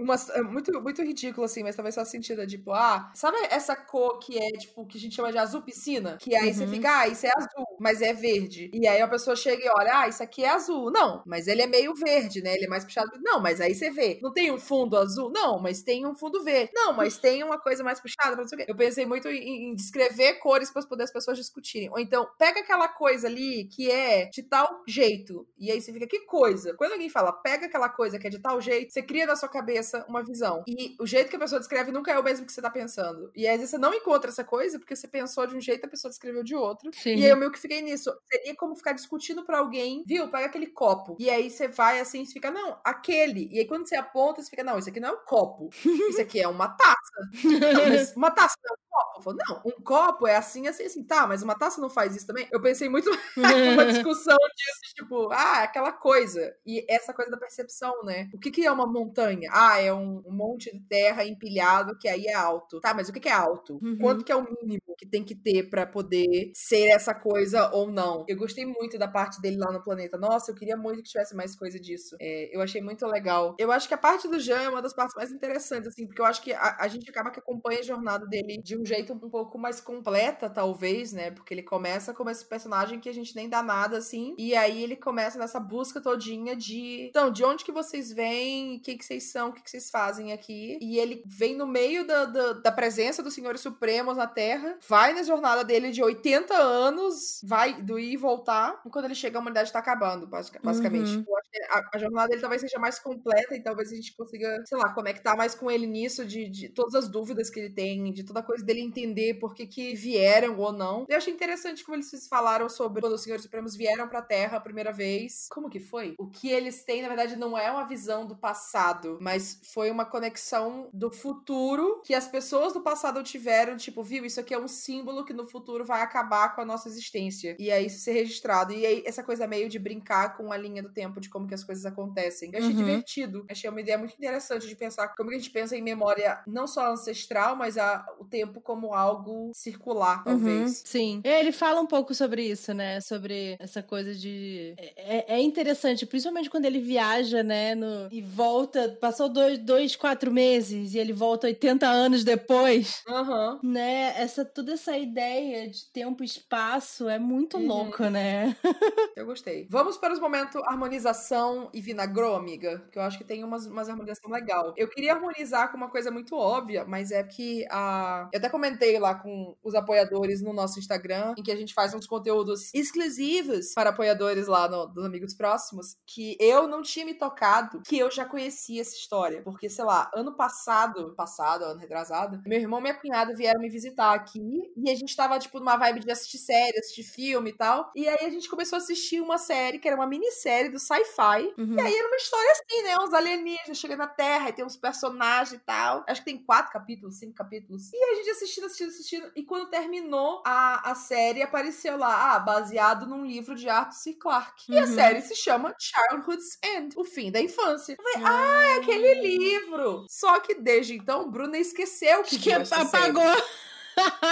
Umas, 0.00 0.28
é 0.30 0.42
muito, 0.42 0.80
muito 0.82 1.02
ridículo, 1.02 1.44
assim, 1.44 1.62
mas 1.62 1.76
talvez 1.76 1.94
faça 1.94 2.10
sentido. 2.10 2.46
Tipo, 2.46 2.72
ah, 2.72 3.10
sabe 3.14 3.36
essa 3.50 3.74
cor 3.76 4.18
que 4.18 4.38
é, 4.38 4.50
tipo, 4.52 4.86
que 4.86 4.98
a 4.98 5.00
gente 5.00 5.14
chama 5.14 5.32
de 5.32 5.38
azul 5.38 5.62
piscina? 5.62 6.16
Que 6.20 6.34
aí 6.34 6.52
você 6.52 6.64
Uhum. 6.64 6.70
fica, 6.70 7.00
ah, 7.00 7.08
isso 7.08 7.26
é 7.26 7.30
azul, 7.36 7.66
mas 7.80 8.02
é 8.02 8.12
verde. 8.12 8.70
E 8.72 8.86
aí 8.86 9.00
a 9.00 9.08
pessoa 9.08 9.34
chega 9.36 9.64
e 9.64 9.68
olha, 9.68 10.00
ah, 10.00 10.08
isso 10.08 10.22
aqui 10.22 10.44
é 10.44 10.50
azul. 10.50 10.90
Não, 10.90 11.22
mas 11.26 11.46
ele 11.48 11.62
é 11.62 11.66
meio 11.66 11.94
verde, 11.94 12.42
né? 12.42 12.54
Ele 12.54 12.64
é 12.66 12.68
mais 12.68 12.84
puxado. 12.84 13.10
Não, 13.22 13.40
mas 13.40 13.60
aí 13.60 13.74
você 13.74 13.90
vê. 13.90 14.18
Não 14.22 14.32
tem 14.32 14.50
um 14.52 14.58
fundo 14.58 14.96
azul? 14.96 15.30
Não, 15.30 15.58
mas 15.60 15.82
tem 15.82 16.06
um 16.06 16.14
fundo 16.14 16.42
verde. 16.42 16.70
Não, 16.74 16.92
mas 16.92 17.16
tem 17.18 17.42
uma 17.44 17.58
coisa 17.60 17.82
mais 17.84 18.00
puxada, 18.00 18.36
não 18.36 18.46
sei 18.46 18.56
o 18.56 18.60
quê. 18.60 18.66
Eu 18.70 18.76
pensei 18.76 19.06
muito 19.06 19.28
em, 19.28 19.70
em 19.70 19.74
descrever 19.74 20.34
cores 20.34 20.70
para 20.70 20.82
poder 20.86 21.04
as 21.04 21.12
pessoas 21.12 21.36
discutirem. 21.38 21.90
Ou 21.90 21.98
então, 21.98 22.26
pega 22.38 22.60
aquela 22.60 22.88
coisa 22.88 23.26
ali 23.28 23.64
que 23.66 23.90
é 23.90 24.26
de 24.26 24.42
tal 24.42 24.82
jeito. 24.86 25.46
E 25.58 25.70
aí 25.70 25.80
você 25.80 25.92
fica, 25.92 26.06
que 26.06 26.20
coisa? 26.20 26.74
Quando 26.74 26.92
alguém 26.92 27.08
fala, 27.08 27.32
pega 27.32 27.66
aquela 27.66 27.88
coisa 27.88 28.18
que 28.18 28.26
é 28.26 28.30
de 28.30 28.38
tal 28.38 28.60
jeito, 28.60 28.92
você 28.92 29.02
cria 29.02 29.26
na 29.26 29.36
sua 29.38 29.48
cabeça 29.48 30.04
uma 30.08 30.22
visão. 30.22 30.62
E 30.66 30.96
o 31.00 31.06
jeito 31.06 31.30
que 31.30 31.36
a 31.36 31.38
pessoa 31.38 31.58
descreve 31.58 31.90
nunca 31.90 32.12
é 32.12 32.18
o 32.18 32.22
mesmo 32.22 32.46
que 32.46 32.52
você 32.52 32.60
tá 32.60 32.70
pensando. 32.70 33.30
E 33.34 33.46
às 33.46 33.56
vezes 33.56 33.70
você 33.70 33.78
não 33.78 33.94
encontra 33.94 34.30
essa 34.30 34.44
coisa 34.44 34.78
porque 34.78 34.94
você 34.94 35.08
pensou 35.08 35.46
de 35.46 35.56
um 35.56 35.60
jeito 35.60 35.84
e 35.84 35.86
a 35.86 35.90
pessoa 35.90 36.10
descreveu 36.10 36.42
de 36.42 36.54
outro. 36.54 36.90
Sim. 36.92 37.16
E 37.16 37.24
aí 37.24 37.30
eu 37.30 37.36
meio 37.36 37.50
que 37.50 37.58
fiquei 37.58 37.80
nisso. 37.80 38.12
Seria 38.30 38.54
como 38.56 38.76
ficar 38.76 38.92
discutindo 38.92 39.44
pra 39.44 39.58
alguém, 39.58 40.02
viu? 40.06 40.28
Pega 40.28 40.46
aquele 40.46 40.66
copo. 40.66 41.16
E 41.18 41.30
aí 41.30 41.50
você 41.50 41.68
vai 41.68 42.00
assim, 42.00 42.24
você 42.24 42.32
fica, 42.32 42.50
não, 42.50 42.78
aquele. 42.84 43.48
E 43.52 43.60
aí 43.60 43.66
quando 43.66 43.88
você 43.88 43.96
aponta, 43.96 44.42
você 44.42 44.50
fica, 44.50 44.64
não, 44.64 44.78
isso 44.78 44.88
aqui 44.88 45.00
não 45.00 45.10
é 45.10 45.12
um 45.12 45.24
copo. 45.24 45.70
Isso 45.84 46.20
aqui 46.20 46.40
é 46.40 46.48
uma 46.48 46.68
taça. 46.68 46.98
Não, 47.58 47.88
mas 47.88 48.14
uma 48.16 48.30
taça 48.30 48.54
não 48.62 48.74
é 48.74 48.74
um 48.74 48.88
copo. 48.88 49.18
Eu 49.18 49.22
falo, 49.22 49.36
não, 49.36 49.62
um 49.64 49.82
copo 49.82 50.26
é 50.26 50.36
assim, 50.36 50.66
assim, 50.68 50.84
assim. 50.84 51.04
Tá, 51.04 51.26
mas 51.26 51.42
uma 51.42 51.54
taça 51.54 51.80
não 51.80 51.90
faz 51.90 52.14
isso 52.14 52.26
também? 52.26 52.48
Eu 52.50 52.60
pensei 52.60 52.88
muito 52.88 53.10
numa 53.36 53.84
discussão 53.86 54.36
disso, 54.36 54.94
tipo, 54.94 55.30
ah, 55.32 55.62
aquela 55.62 55.92
coisa. 55.92 56.54
E 56.64 56.84
essa 56.88 57.12
coisa 57.12 57.30
da 57.30 57.36
percepção, 57.36 58.04
né? 58.04 58.28
O 58.32 58.38
que, 58.38 58.50
que 58.50 58.64
é 58.64 58.70
uma 58.70 58.86
montanha? 58.86 59.27
Ah, 59.50 59.80
é 59.80 59.92
um, 59.92 60.22
um 60.26 60.32
monte 60.32 60.72
de 60.72 60.80
terra 60.88 61.24
empilhado 61.24 61.96
que 61.98 62.08
aí 62.08 62.26
é 62.26 62.34
alto. 62.34 62.80
Tá, 62.80 62.94
mas 62.94 63.08
o 63.08 63.12
que, 63.12 63.20
que 63.20 63.28
é 63.28 63.32
alto? 63.32 63.78
Uhum. 63.82 63.98
Quanto 63.98 64.24
que 64.24 64.32
é 64.32 64.36
o 64.36 64.42
mínimo 64.42 64.94
que 64.96 65.06
tem 65.06 65.24
que 65.24 65.34
ter 65.34 65.68
para 65.68 65.86
poder 65.86 66.50
ser 66.54 66.88
essa 66.88 67.14
coisa 67.14 67.70
ou 67.72 67.90
não? 67.90 68.24
Eu 68.28 68.36
gostei 68.36 68.64
muito 68.66 68.98
da 68.98 69.08
parte 69.08 69.40
dele 69.40 69.56
lá 69.56 69.72
no 69.72 69.82
planeta. 69.82 70.18
Nossa, 70.18 70.50
eu 70.50 70.54
queria 70.54 70.76
muito 70.76 71.02
que 71.02 71.10
tivesse 71.10 71.34
mais 71.34 71.56
coisa 71.56 71.78
disso. 71.78 72.16
É, 72.20 72.54
eu 72.54 72.60
achei 72.60 72.80
muito 72.80 73.06
legal. 73.06 73.54
Eu 73.58 73.72
acho 73.72 73.88
que 73.88 73.94
a 73.94 73.98
parte 73.98 74.28
do 74.28 74.38
Jean 74.38 74.62
é 74.62 74.68
uma 74.68 74.82
das 74.82 74.94
partes 74.94 75.14
mais 75.14 75.30
interessantes, 75.30 75.88
assim, 75.88 76.06
porque 76.06 76.20
eu 76.20 76.26
acho 76.26 76.42
que 76.42 76.52
a, 76.52 76.76
a 76.80 76.88
gente 76.88 77.08
acaba 77.10 77.30
que 77.30 77.38
acompanha 77.38 77.80
a 77.80 77.82
jornada 77.82 78.26
dele 78.26 78.60
de 78.62 78.78
um 78.78 78.84
jeito 78.84 79.12
um 79.12 79.30
pouco 79.30 79.58
mais 79.58 79.80
completa, 79.80 80.48
talvez, 80.48 81.12
né? 81.12 81.30
Porque 81.30 81.54
ele 81.54 81.62
começa 81.62 82.12
como 82.12 82.30
esse 82.30 82.44
personagem 82.44 83.00
que 83.00 83.08
a 83.08 83.14
gente 83.14 83.34
nem 83.34 83.48
dá 83.48 83.62
nada, 83.62 83.98
assim, 83.98 84.34
e 84.38 84.54
aí 84.54 84.82
ele 84.82 84.96
começa 84.96 85.38
nessa 85.38 85.60
busca 85.60 86.00
todinha 86.00 86.54
de. 86.54 87.08
Então, 87.08 87.30
de 87.30 87.44
onde 87.44 87.64
que 87.64 87.72
vocês 87.72 88.12
vêm? 88.12 88.76
O 88.76 88.80
que 88.80 88.96
que 88.96 89.04
vocês 89.04 89.17
são? 89.24 89.48
O 89.48 89.52
que 89.52 89.62
que 89.62 89.70
vocês 89.70 89.90
fazem 89.90 90.32
aqui? 90.32 90.78
E 90.80 90.98
ele 90.98 91.22
vem 91.26 91.56
no 91.56 91.66
meio 91.66 92.06
da, 92.06 92.24
da, 92.24 92.52
da 92.54 92.72
presença 92.72 93.22
dos 93.22 93.34
Senhores 93.34 93.60
Supremos 93.60 94.16
na 94.16 94.26
Terra, 94.26 94.78
vai 94.88 95.12
na 95.12 95.22
jornada 95.22 95.64
dele 95.64 95.90
de 95.90 96.02
80 96.02 96.54
anos, 96.54 97.40
vai 97.44 97.82
do 97.82 97.98
ir 97.98 98.12
e 98.12 98.16
voltar, 98.16 98.80
e 98.86 98.90
quando 98.90 99.06
ele 99.06 99.14
chega, 99.14 99.38
a 99.38 99.40
humanidade 99.40 99.72
tá 99.72 99.78
acabando, 99.78 100.26
basic- 100.26 100.60
basicamente. 100.62 101.16
Uhum. 101.16 101.24
A, 101.70 101.96
a 101.96 101.98
jornada 101.98 102.28
dele 102.28 102.40
talvez 102.40 102.60
seja 102.62 102.78
mais 102.78 102.98
completa 102.98 103.54
e 103.54 103.62
talvez 103.62 103.90
a 103.92 103.94
gente 103.94 104.14
consiga, 104.16 104.62
sei 104.66 104.78
lá, 104.78 104.92
conectar 104.92 105.36
mais 105.36 105.54
com 105.54 105.70
ele 105.70 105.86
nisso, 105.86 106.24
de, 106.24 106.48
de 106.48 106.68
todas 106.68 106.94
as 106.94 107.08
dúvidas 107.08 107.50
que 107.50 107.60
ele 107.60 107.70
tem, 107.74 108.12
de 108.12 108.24
toda 108.24 108.42
coisa 108.42 108.64
dele 108.64 108.80
entender 108.80 109.34
por 109.34 109.54
que, 109.54 109.66
que 109.66 109.94
vieram 109.94 110.58
ou 110.58 110.72
não. 110.72 111.04
Eu 111.08 111.16
achei 111.16 111.32
interessante 111.32 111.84
como 111.84 111.96
eles 111.96 112.26
falaram 112.28 112.68
sobre 112.68 113.00
quando 113.00 113.14
os 113.14 113.22
Senhores 113.22 113.42
Supremos 113.42 113.74
vieram 113.76 114.08
pra 114.08 114.22
Terra 114.22 114.56
a 114.58 114.60
primeira 114.60 114.92
vez. 114.92 115.46
Como 115.50 115.68
que 115.70 115.80
foi? 115.80 116.14
O 116.18 116.28
que 116.28 116.50
eles 116.50 116.84
têm, 116.84 117.02
na 117.02 117.08
verdade, 117.08 117.36
não 117.36 117.56
é 117.56 117.70
uma 117.70 117.84
visão 117.84 118.26
do 118.26 118.36
passado, 118.36 119.07
mas 119.20 119.60
foi 119.72 119.90
uma 119.90 120.04
conexão 120.04 120.88
do 120.92 121.10
futuro 121.10 122.02
que 122.04 122.14
as 122.14 122.26
pessoas 122.28 122.72
do 122.72 122.80
passado 122.80 123.22
tiveram, 123.22 123.76
tipo, 123.76 124.02
viu, 124.02 124.24
isso 124.24 124.40
aqui 124.40 124.52
é 124.52 124.58
um 124.58 124.68
símbolo 124.68 125.24
que 125.24 125.32
no 125.32 125.46
futuro 125.46 125.84
vai 125.84 126.02
acabar 126.02 126.54
com 126.54 126.60
a 126.60 126.64
nossa 126.64 126.88
existência. 126.88 127.56
E 127.58 127.70
aí 127.70 127.86
isso 127.86 128.00
ser 128.00 128.12
registrado. 128.12 128.72
E 128.72 128.84
aí 128.84 129.02
essa 129.06 129.22
coisa 129.22 129.46
meio 129.46 129.68
de 129.68 129.78
brincar 129.78 130.36
com 130.36 130.52
a 130.52 130.56
linha 130.56 130.82
do 130.82 130.90
tempo, 130.92 131.20
de 131.20 131.28
como 131.30 131.46
que 131.46 131.54
as 131.54 131.64
coisas 131.64 131.84
acontecem. 131.86 132.50
Eu 132.52 132.58
achei 132.58 132.70
Uhum. 132.70 132.76
divertido. 132.76 133.46
Achei 133.50 133.68
uma 133.70 133.80
ideia 133.80 133.96
muito 133.98 134.14
interessante 134.14 134.66
de 134.66 134.76
pensar 134.76 135.08
como 135.16 135.30
que 135.30 135.36
a 135.36 135.38
gente 135.38 135.50
pensa 135.50 135.76
em 135.76 135.82
memória 135.82 136.40
não 136.46 136.66
só 136.66 136.92
ancestral, 136.92 137.56
mas 137.56 137.76
a, 137.78 138.04
o 138.18 138.24
tempo 138.24 138.60
como 138.60 138.92
algo 138.94 139.50
circular, 139.54 140.18
Uhum, 140.18 140.24
talvez. 140.24 140.82
sim. 140.84 141.20
É, 141.24 141.40
Ele 141.40 141.52
fala 141.52 141.80
um 141.80 141.86
pouco 141.86 142.14
sobre 142.14 142.42
isso, 142.42 142.72
né? 142.74 143.00
Sobre 143.00 143.56
essa 143.58 143.82
coisa 143.82 144.14
de. 144.14 144.74
É, 144.78 145.34
é 145.36 145.40
interessante, 145.40 146.04
principalmente 146.06 146.50
quando 146.50 146.64
ele 146.66 146.80
viaja, 146.80 147.42
né? 147.42 147.74
No... 147.74 148.08
E 148.10 148.20
volta. 148.20 148.97
Passou 149.00 149.28
dois, 149.28 149.58
dois, 149.58 149.96
quatro 149.96 150.30
meses 150.32 150.94
e 150.94 150.98
ele 150.98 151.12
volta 151.12 151.46
80 151.46 151.86
anos 151.86 152.24
depois. 152.24 153.02
Aham. 153.08 153.60
Né? 153.62 154.14
Essa, 154.16 154.44
toda 154.44 154.72
essa 154.72 154.96
ideia 154.96 155.68
de 155.68 155.90
tempo 155.92 156.22
e 156.22 156.26
espaço 156.26 157.08
é 157.08 157.18
muito 157.18 157.56
Uhum. 157.56 157.66
louca, 157.66 158.10
né? 158.10 158.56
Eu 159.16 159.26
gostei. 159.26 159.66
Vamos 159.70 159.96
para 159.96 160.12
os 160.12 160.20
momentos 160.20 160.60
harmonização 160.66 161.70
e 161.72 161.80
vinagrô, 161.80 162.34
amiga. 162.34 162.86
Que 162.92 162.98
eu 162.98 163.02
acho 163.02 163.18
que 163.18 163.24
tem 163.24 163.42
umas, 163.44 163.66
umas 163.66 163.88
harmonização 163.88 164.30
legal. 164.30 164.72
Eu 164.76 164.88
queria 164.88 165.12
harmonizar 165.14 165.70
com 165.70 165.76
uma 165.76 165.90
coisa 165.90 166.10
muito 166.10 166.36
óbvia, 166.36 166.84
mas 166.86 167.10
é 167.10 167.22
que 167.22 167.66
a. 167.70 168.28
Eu 168.32 168.38
até 168.38 168.48
comentei 168.48 168.98
lá 168.98 169.14
com 169.14 169.56
os 169.62 169.74
apoiadores 169.74 170.40
no 170.42 170.52
nosso 170.52 170.78
Instagram, 170.78 171.34
em 171.36 171.42
que 171.42 171.50
a 171.50 171.56
gente 171.56 171.74
faz 171.74 171.94
uns 171.94 172.06
conteúdos 172.06 172.72
exclusivos 172.74 173.72
para 173.74 173.90
apoiadores 173.90 174.46
lá 174.46 174.68
no, 174.68 174.86
dos 174.86 175.04
Amigos 175.04 175.34
Próximos, 175.34 175.96
que 176.06 176.36
eu 176.40 176.66
não 176.68 176.82
tinha 176.82 177.04
me 177.04 177.14
tocado 177.14 177.82
que 177.86 177.98
eu 177.98 178.10
já 178.10 178.24
conhecia 178.24 178.84
essa 178.88 178.96
história. 178.96 179.42
Porque, 179.42 179.68
sei 179.68 179.84
lá, 179.84 180.10
ano 180.14 180.34
passado, 180.36 181.14
passado, 181.14 181.64
ano 181.64 181.80
retrasado, 181.80 182.40
meu 182.46 182.58
irmão 182.58 182.78
e 182.80 182.82
minha 182.82 182.94
cunhada 182.94 183.34
vieram 183.34 183.60
me 183.60 183.68
visitar 183.68 184.12
aqui 184.14 184.72
e 184.76 184.90
a 184.90 184.94
gente 184.94 185.14
tava, 185.14 185.38
tipo, 185.38 185.58
numa 185.58 185.76
vibe 185.76 186.00
de 186.00 186.10
assistir 186.10 186.38
série, 186.38 186.78
assistir 186.78 187.02
filme 187.04 187.50
e 187.50 187.52
tal. 187.56 187.90
E 187.94 188.08
aí 188.08 188.26
a 188.26 188.30
gente 188.30 188.48
começou 188.48 188.76
a 188.76 188.80
assistir 188.80 189.20
uma 189.20 189.38
série 189.38 189.78
que 189.78 189.86
era 189.88 189.96
uma 189.96 190.06
minissérie 190.06 190.70
do 190.70 190.78
sci-fi. 190.78 191.54
Uhum. 191.58 191.76
E 191.76 191.80
aí 191.80 191.94
era 191.96 192.08
uma 192.08 192.16
história 192.16 192.52
assim, 192.52 192.82
né? 192.82 192.96
Uns 193.00 193.12
alienígenas 193.14 193.78
chegando 193.78 193.98
na 193.98 194.06
Terra 194.08 194.48
e 194.48 194.52
tem 194.52 194.64
uns 194.64 194.76
personagens 194.76 195.52
e 195.52 195.58
tal. 195.64 196.04
Acho 196.08 196.20
que 196.22 196.30
tem 196.30 196.44
quatro 196.44 196.72
capítulos, 196.72 197.18
cinco 197.18 197.34
capítulos. 197.34 197.92
E 197.92 198.02
a 198.04 198.14
gente 198.16 198.30
assistindo, 198.30 198.64
assistindo, 198.66 198.88
assistindo. 198.88 199.32
E 199.36 199.44
quando 199.44 199.68
terminou 199.70 200.42
a, 200.46 200.90
a 200.90 200.94
série, 200.94 201.42
apareceu 201.42 201.96
lá, 201.96 202.34
ah, 202.34 202.38
baseado 202.38 203.06
num 203.06 203.24
livro 203.24 203.54
de 203.54 203.68
Arthur 203.68 203.92
C. 203.94 204.14
Clarke. 204.14 204.72
E 204.72 204.78
a 204.78 204.82
Uhum. 204.82 204.94
série 204.94 205.20
se 205.20 205.34
chama 205.36 205.74
Childhood's 205.78 206.58
End, 206.64 206.94
o 206.96 207.04
fim 207.04 207.30
da 207.30 207.40
infância. 207.40 207.96
Eu 207.98 208.02
falei, 208.02 208.26
ah, 208.28 208.67
é 208.68 208.78
aquele 208.78 209.14
livro. 209.38 210.06
Só 210.08 210.40
que 210.40 210.54
desde 210.54 210.94
então, 210.94 211.30
Bruna 211.30 211.58
esqueceu 211.58 212.22
que 212.22 212.38
que 212.38 212.52
apagou. 212.52 213.24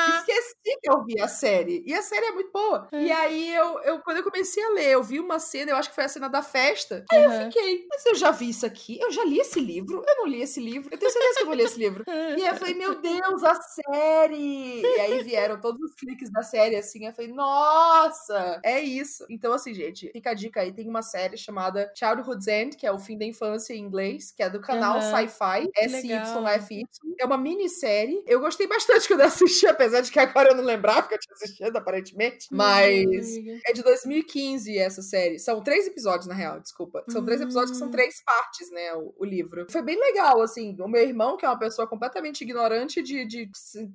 Esqueci 0.08 0.54
que 0.82 0.88
eu 0.90 1.04
vi 1.04 1.20
a 1.20 1.28
série. 1.28 1.82
E 1.86 1.92
a 1.94 2.02
série 2.02 2.26
é 2.26 2.32
muito 2.32 2.50
boa. 2.52 2.88
E 2.96 3.10
aí, 3.10 3.54
eu, 3.54 3.80
eu, 3.80 4.00
quando 4.02 4.18
eu 4.18 4.24
comecei 4.24 4.62
a 4.62 4.70
ler, 4.70 4.90
eu 4.92 5.02
vi 5.02 5.18
uma 5.18 5.38
cena, 5.40 5.72
eu 5.72 5.76
acho 5.76 5.88
que 5.88 5.94
foi 5.94 6.04
a 6.04 6.08
cena 6.08 6.28
da 6.28 6.42
festa. 6.42 7.04
Aí 7.10 7.22
eu 7.24 7.30
Uhum. 7.30 7.38
fiquei, 7.50 7.86
mas 7.90 8.06
eu 8.06 8.14
já 8.14 8.30
vi 8.30 8.48
isso 8.50 8.64
aqui? 8.66 8.98
Eu 9.00 9.10
já 9.10 9.24
li 9.24 9.38
esse 9.40 9.58
livro? 9.60 10.02
Eu 10.06 10.16
não 10.18 10.26
li 10.26 10.40
esse 10.42 10.60
livro. 10.60 10.88
Eu 10.92 10.98
tenho 10.98 11.10
certeza 11.10 11.34
que 11.36 11.42
eu 11.42 11.46
vou 11.46 11.54
ler 11.56 11.64
esse 11.64 11.78
livro. 11.78 12.04
E 12.36 12.42
aí 12.42 12.48
eu 12.48 12.56
falei, 12.56 12.74
meu 12.74 13.00
Deus, 13.00 13.42
a 13.44 13.54
série! 13.54 14.88
E 14.94 14.98
aí 15.00 15.18
vieram 15.20 15.58
todos 15.60 15.80
os 15.82 15.94
cliques 15.94 16.30
da 16.30 16.42
série, 16.42 16.76
assim. 16.76 17.06
Eu 17.06 17.12
falei, 17.14 17.32
nossa, 17.32 18.60
é 18.64 18.80
isso. 18.80 19.24
Então, 19.30 19.52
assim, 19.52 19.72
gente, 19.74 20.10
fica 20.12 20.30
a 20.30 20.34
dica 20.34 20.60
aí. 20.60 20.72
Tem 20.72 20.88
uma 20.88 21.02
série 21.02 21.36
chamada 21.36 21.90
Childhood's 21.96 22.46
End, 22.46 22.76
que 22.76 22.86
é 22.86 22.92
o 22.92 22.98
fim 22.98 23.16
da 23.18 23.24
infância 23.24 23.72
em 23.74 23.80
inglês, 23.80 24.30
que 24.32 24.42
é 24.42 24.50
do 24.50 24.60
canal 24.60 24.98
Aham. 24.98 25.00
Sci-Fi. 25.00 25.66
SYFY. 25.88 26.82
É 27.18 27.24
uma 27.24 27.38
minissérie. 27.38 28.22
Eu 28.26 28.40
gostei 28.40 28.66
bastante 28.66 29.08
quando 29.08 29.20
eu 29.20 29.26
assisti, 29.26 29.55
apesar 29.64 30.00
de 30.00 30.10
que 30.10 30.18
agora 30.18 30.50
eu 30.50 30.56
não 30.56 30.64
lembrava 30.64 31.06
que 31.06 31.14
eu 31.14 31.18
tinha 31.18 31.34
assistido, 31.34 31.76
aparentemente. 31.76 32.48
Mas. 32.50 33.04
Amiga. 33.36 33.60
É 33.66 33.72
de 33.72 33.82
2015 33.82 34.76
essa 34.78 35.02
série. 35.02 35.38
São 35.38 35.62
três 35.62 35.86
episódios, 35.86 36.26
na 36.26 36.34
real, 36.34 36.58
desculpa. 36.60 37.04
São 37.08 37.24
três 37.24 37.40
episódios 37.40 37.70
que 37.70 37.76
são 37.78 37.86
Hum. 37.88 37.92
três 37.92 38.22
partes, 38.24 38.70
né? 38.72 38.92
O, 38.94 39.14
o 39.18 39.24
livro. 39.24 39.66
Foi 39.70 39.82
bem 39.82 39.98
legal, 39.98 40.42
assim. 40.42 40.76
O 40.80 40.88
meu 40.88 41.02
irmão, 41.02 41.36
que 41.36 41.46
é 41.46 41.48
uma 41.48 41.58
pessoa 41.58 41.86
completamente 41.86 42.42
ignorante 42.42 43.00
de, 43.02 43.24
de 43.24 43.48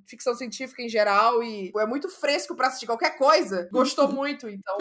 ficção 0.07 0.33
científica 0.33 0.81
em 0.81 0.87
geral 0.89 1.43
e 1.43 1.71
é 1.77 1.85
muito 1.85 2.07
fresco 2.09 2.55
pra 2.55 2.67
assistir 2.67 2.85
qualquer 2.85 3.17
coisa, 3.17 3.67
gostou 3.71 4.07
muito. 4.11 4.47
Então, 4.47 4.77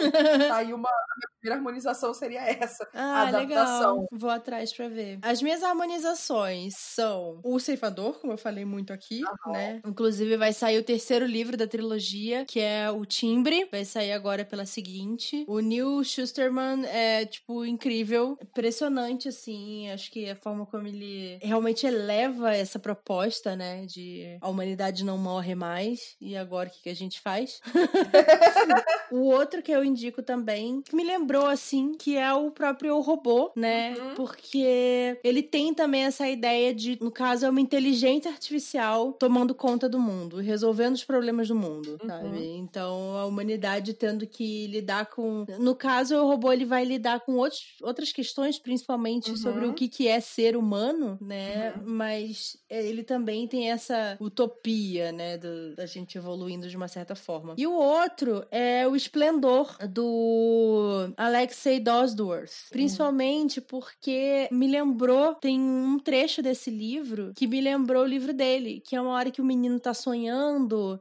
tá 0.47 0.55
aí 0.57 0.73
uma. 0.73 0.87
A 0.87 1.15
minha 1.17 1.29
primeira 1.39 1.55
harmonização 1.59 2.13
seria 2.13 2.41
essa. 2.41 2.87
Ah, 2.93 3.27
adaptação. 3.27 3.95
legal. 3.95 4.07
Vou 4.13 4.29
atrás 4.29 4.71
pra 4.71 4.87
ver. 4.87 5.19
As 5.21 5.41
minhas 5.41 5.61
harmonizações 5.63 6.73
são 6.77 7.39
O 7.43 7.59
Ceifador, 7.59 8.19
como 8.19 8.33
eu 8.33 8.37
falei 8.37 8.63
muito 8.63 8.93
aqui, 8.93 9.21
né? 9.47 9.81
Inclusive 9.85 10.37
vai 10.37 10.53
sair 10.53 10.70
o 10.77 10.83
terceiro 10.83 11.25
livro 11.25 11.55
da 11.57 11.67
trilogia, 11.67 12.45
que 12.45 12.59
é 12.59 12.89
O 12.91 13.05
Timbre. 13.05 13.67
Vai 13.71 13.85
sair 13.85 14.11
agora 14.11 14.45
pela 14.45 14.65
seguinte. 14.65 15.45
O 15.47 15.59
Neil 15.59 16.03
Schusterman 16.03 16.85
é, 16.85 17.25
tipo, 17.25 17.65
incrível. 17.65 18.37
Impressionante, 18.41 19.27
assim. 19.27 19.89
Acho 19.89 20.11
que 20.11 20.29
a 20.29 20.35
forma 20.35 20.65
como 20.65 20.87
ele 20.87 21.37
realmente 21.41 21.85
eleva 21.85 22.55
essa 22.55 22.79
proposta, 22.79 23.55
né? 23.55 23.85
De 23.85 24.37
a 24.41 24.49
humanidade 24.49 25.03
não 25.03 25.17
morre 25.17 25.55
mais. 25.55 26.15
E 26.19 26.35
agora 26.35 26.69
o 26.69 26.71
que, 26.71 26.83
que 26.83 26.89
a 26.89 26.95
gente 26.95 27.19
faz? 27.19 27.61
O 29.11 29.25
outro 29.25 29.61
que 29.61 29.71
eu 29.71 29.83
indico 29.83 30.23
também, 30.23 30.81
que 30.81 30.95
me 30.95 31.03
lembrou 31.03 31.45
assim, 31.45 31.93
que 31.93 32.15
é 32.15 32.33
o 32.33 32.49
próprio 32.49 32.97
robô, 33.01 33.51
né? 33.57 33.93
Uhum. 33.93 34.15
Porque 34.15 35.19
ele 35.21 35.43
tem 35.43 35.73
também 35.73 36.05
essa 36.05 36.29
ideia 36.29 36.73
de, 36.73 36.97
no 37.01 37.11
caso, 37.11 37.45
é 37.45 37.49
uma 37.49 37.59
inteligência 37.59 38.31
artificial 38.31 39.11
tomando 39.11 39.53
conta 39.53 39.89
do 39.89 39.99
mundo, 39.99 40.37
resolvendo 40.61 40.93
os 40.95 41.03
problemas 41.03 41.47
do 41.47 41.55
mundo, 41.55 41.97
Uhum. 42.01 42.07
sabe? 42.07 42.45
Então 42.57 43.17
a 43.17 43.25
humanidade 43.25 43.93
tendo 43.93 44.27
que 44.27 44.67
lidar 44.67 45.07
com. 45.07 45.45
No 45.59 45.75
caso, 45.75 46.15
o 46.15 46.27
robô 46.27 46.51
ele 46.51 46.65
vai 46.65 46.85
lidar 46.85 47.21
com 47.21 47.33
outros, 47.37 47.61
outras 47.81 48.11
questões, 48.11 48.59
principalmente 48.59 49.31
Uhum. 49.31 49.37
sobre 49.37 49.65
o 49.65 49.73
que, 49.73 49.87
que 49.87 50.07
é 50.07 50.19
ser 50.19 50.55
humano, 50.55 51.17
né? 51.19 51.73
Uhum. 51.77 51.83
Mas 51.85 52.57
é, 52.69 52.85
ele 52.85 53.03
também 53.03 53.47
tem 53.47 53.71
essa 53.71 54.17
utopia, 54.19 55.11
né? 55.11 55.31
do- 55.37 55.75
da 55.75 55.85
gente 55.85 56.17
evoluindo 56.17 56.67
de 56.69 56.75
uma 56.77 56.87
certa 56.87 57.15
forma. 57.15 57.55
E 57.57 57.65
o 57.65 57.73
outro 57.73 58.45
é 58.51 58.85
o 58.87 58.95
esplendor 58.95 59.75
do 59.89 61.11
Alexei 61.17 61.79
Dosworth. 61.79 62.69
Principalmente 62.69 63.61
porque 63.61 64.47
me 64.51 64.67
lembrou, 64.67 65.33
tem 65.35 65.59
um 65.59 65.97
trecho 65.99 66.41
desse 66.41 66.69
livro 66.69 67.31
que 67.35 67.47
me 67.47 67.61
lembrou 67.61 68.03
o 68.03 68.07
livro 68.07 68.33
dele, 68.33 68.81
que 68.85 68.95
é 68.95 69.01
uma 69.01 69.11
hora 69.13 69.31
que 69.31 69.41
o 69.41 69.45
menino 69.45 69.79
tá 69.79 69.93
sonhando 69.93 70.40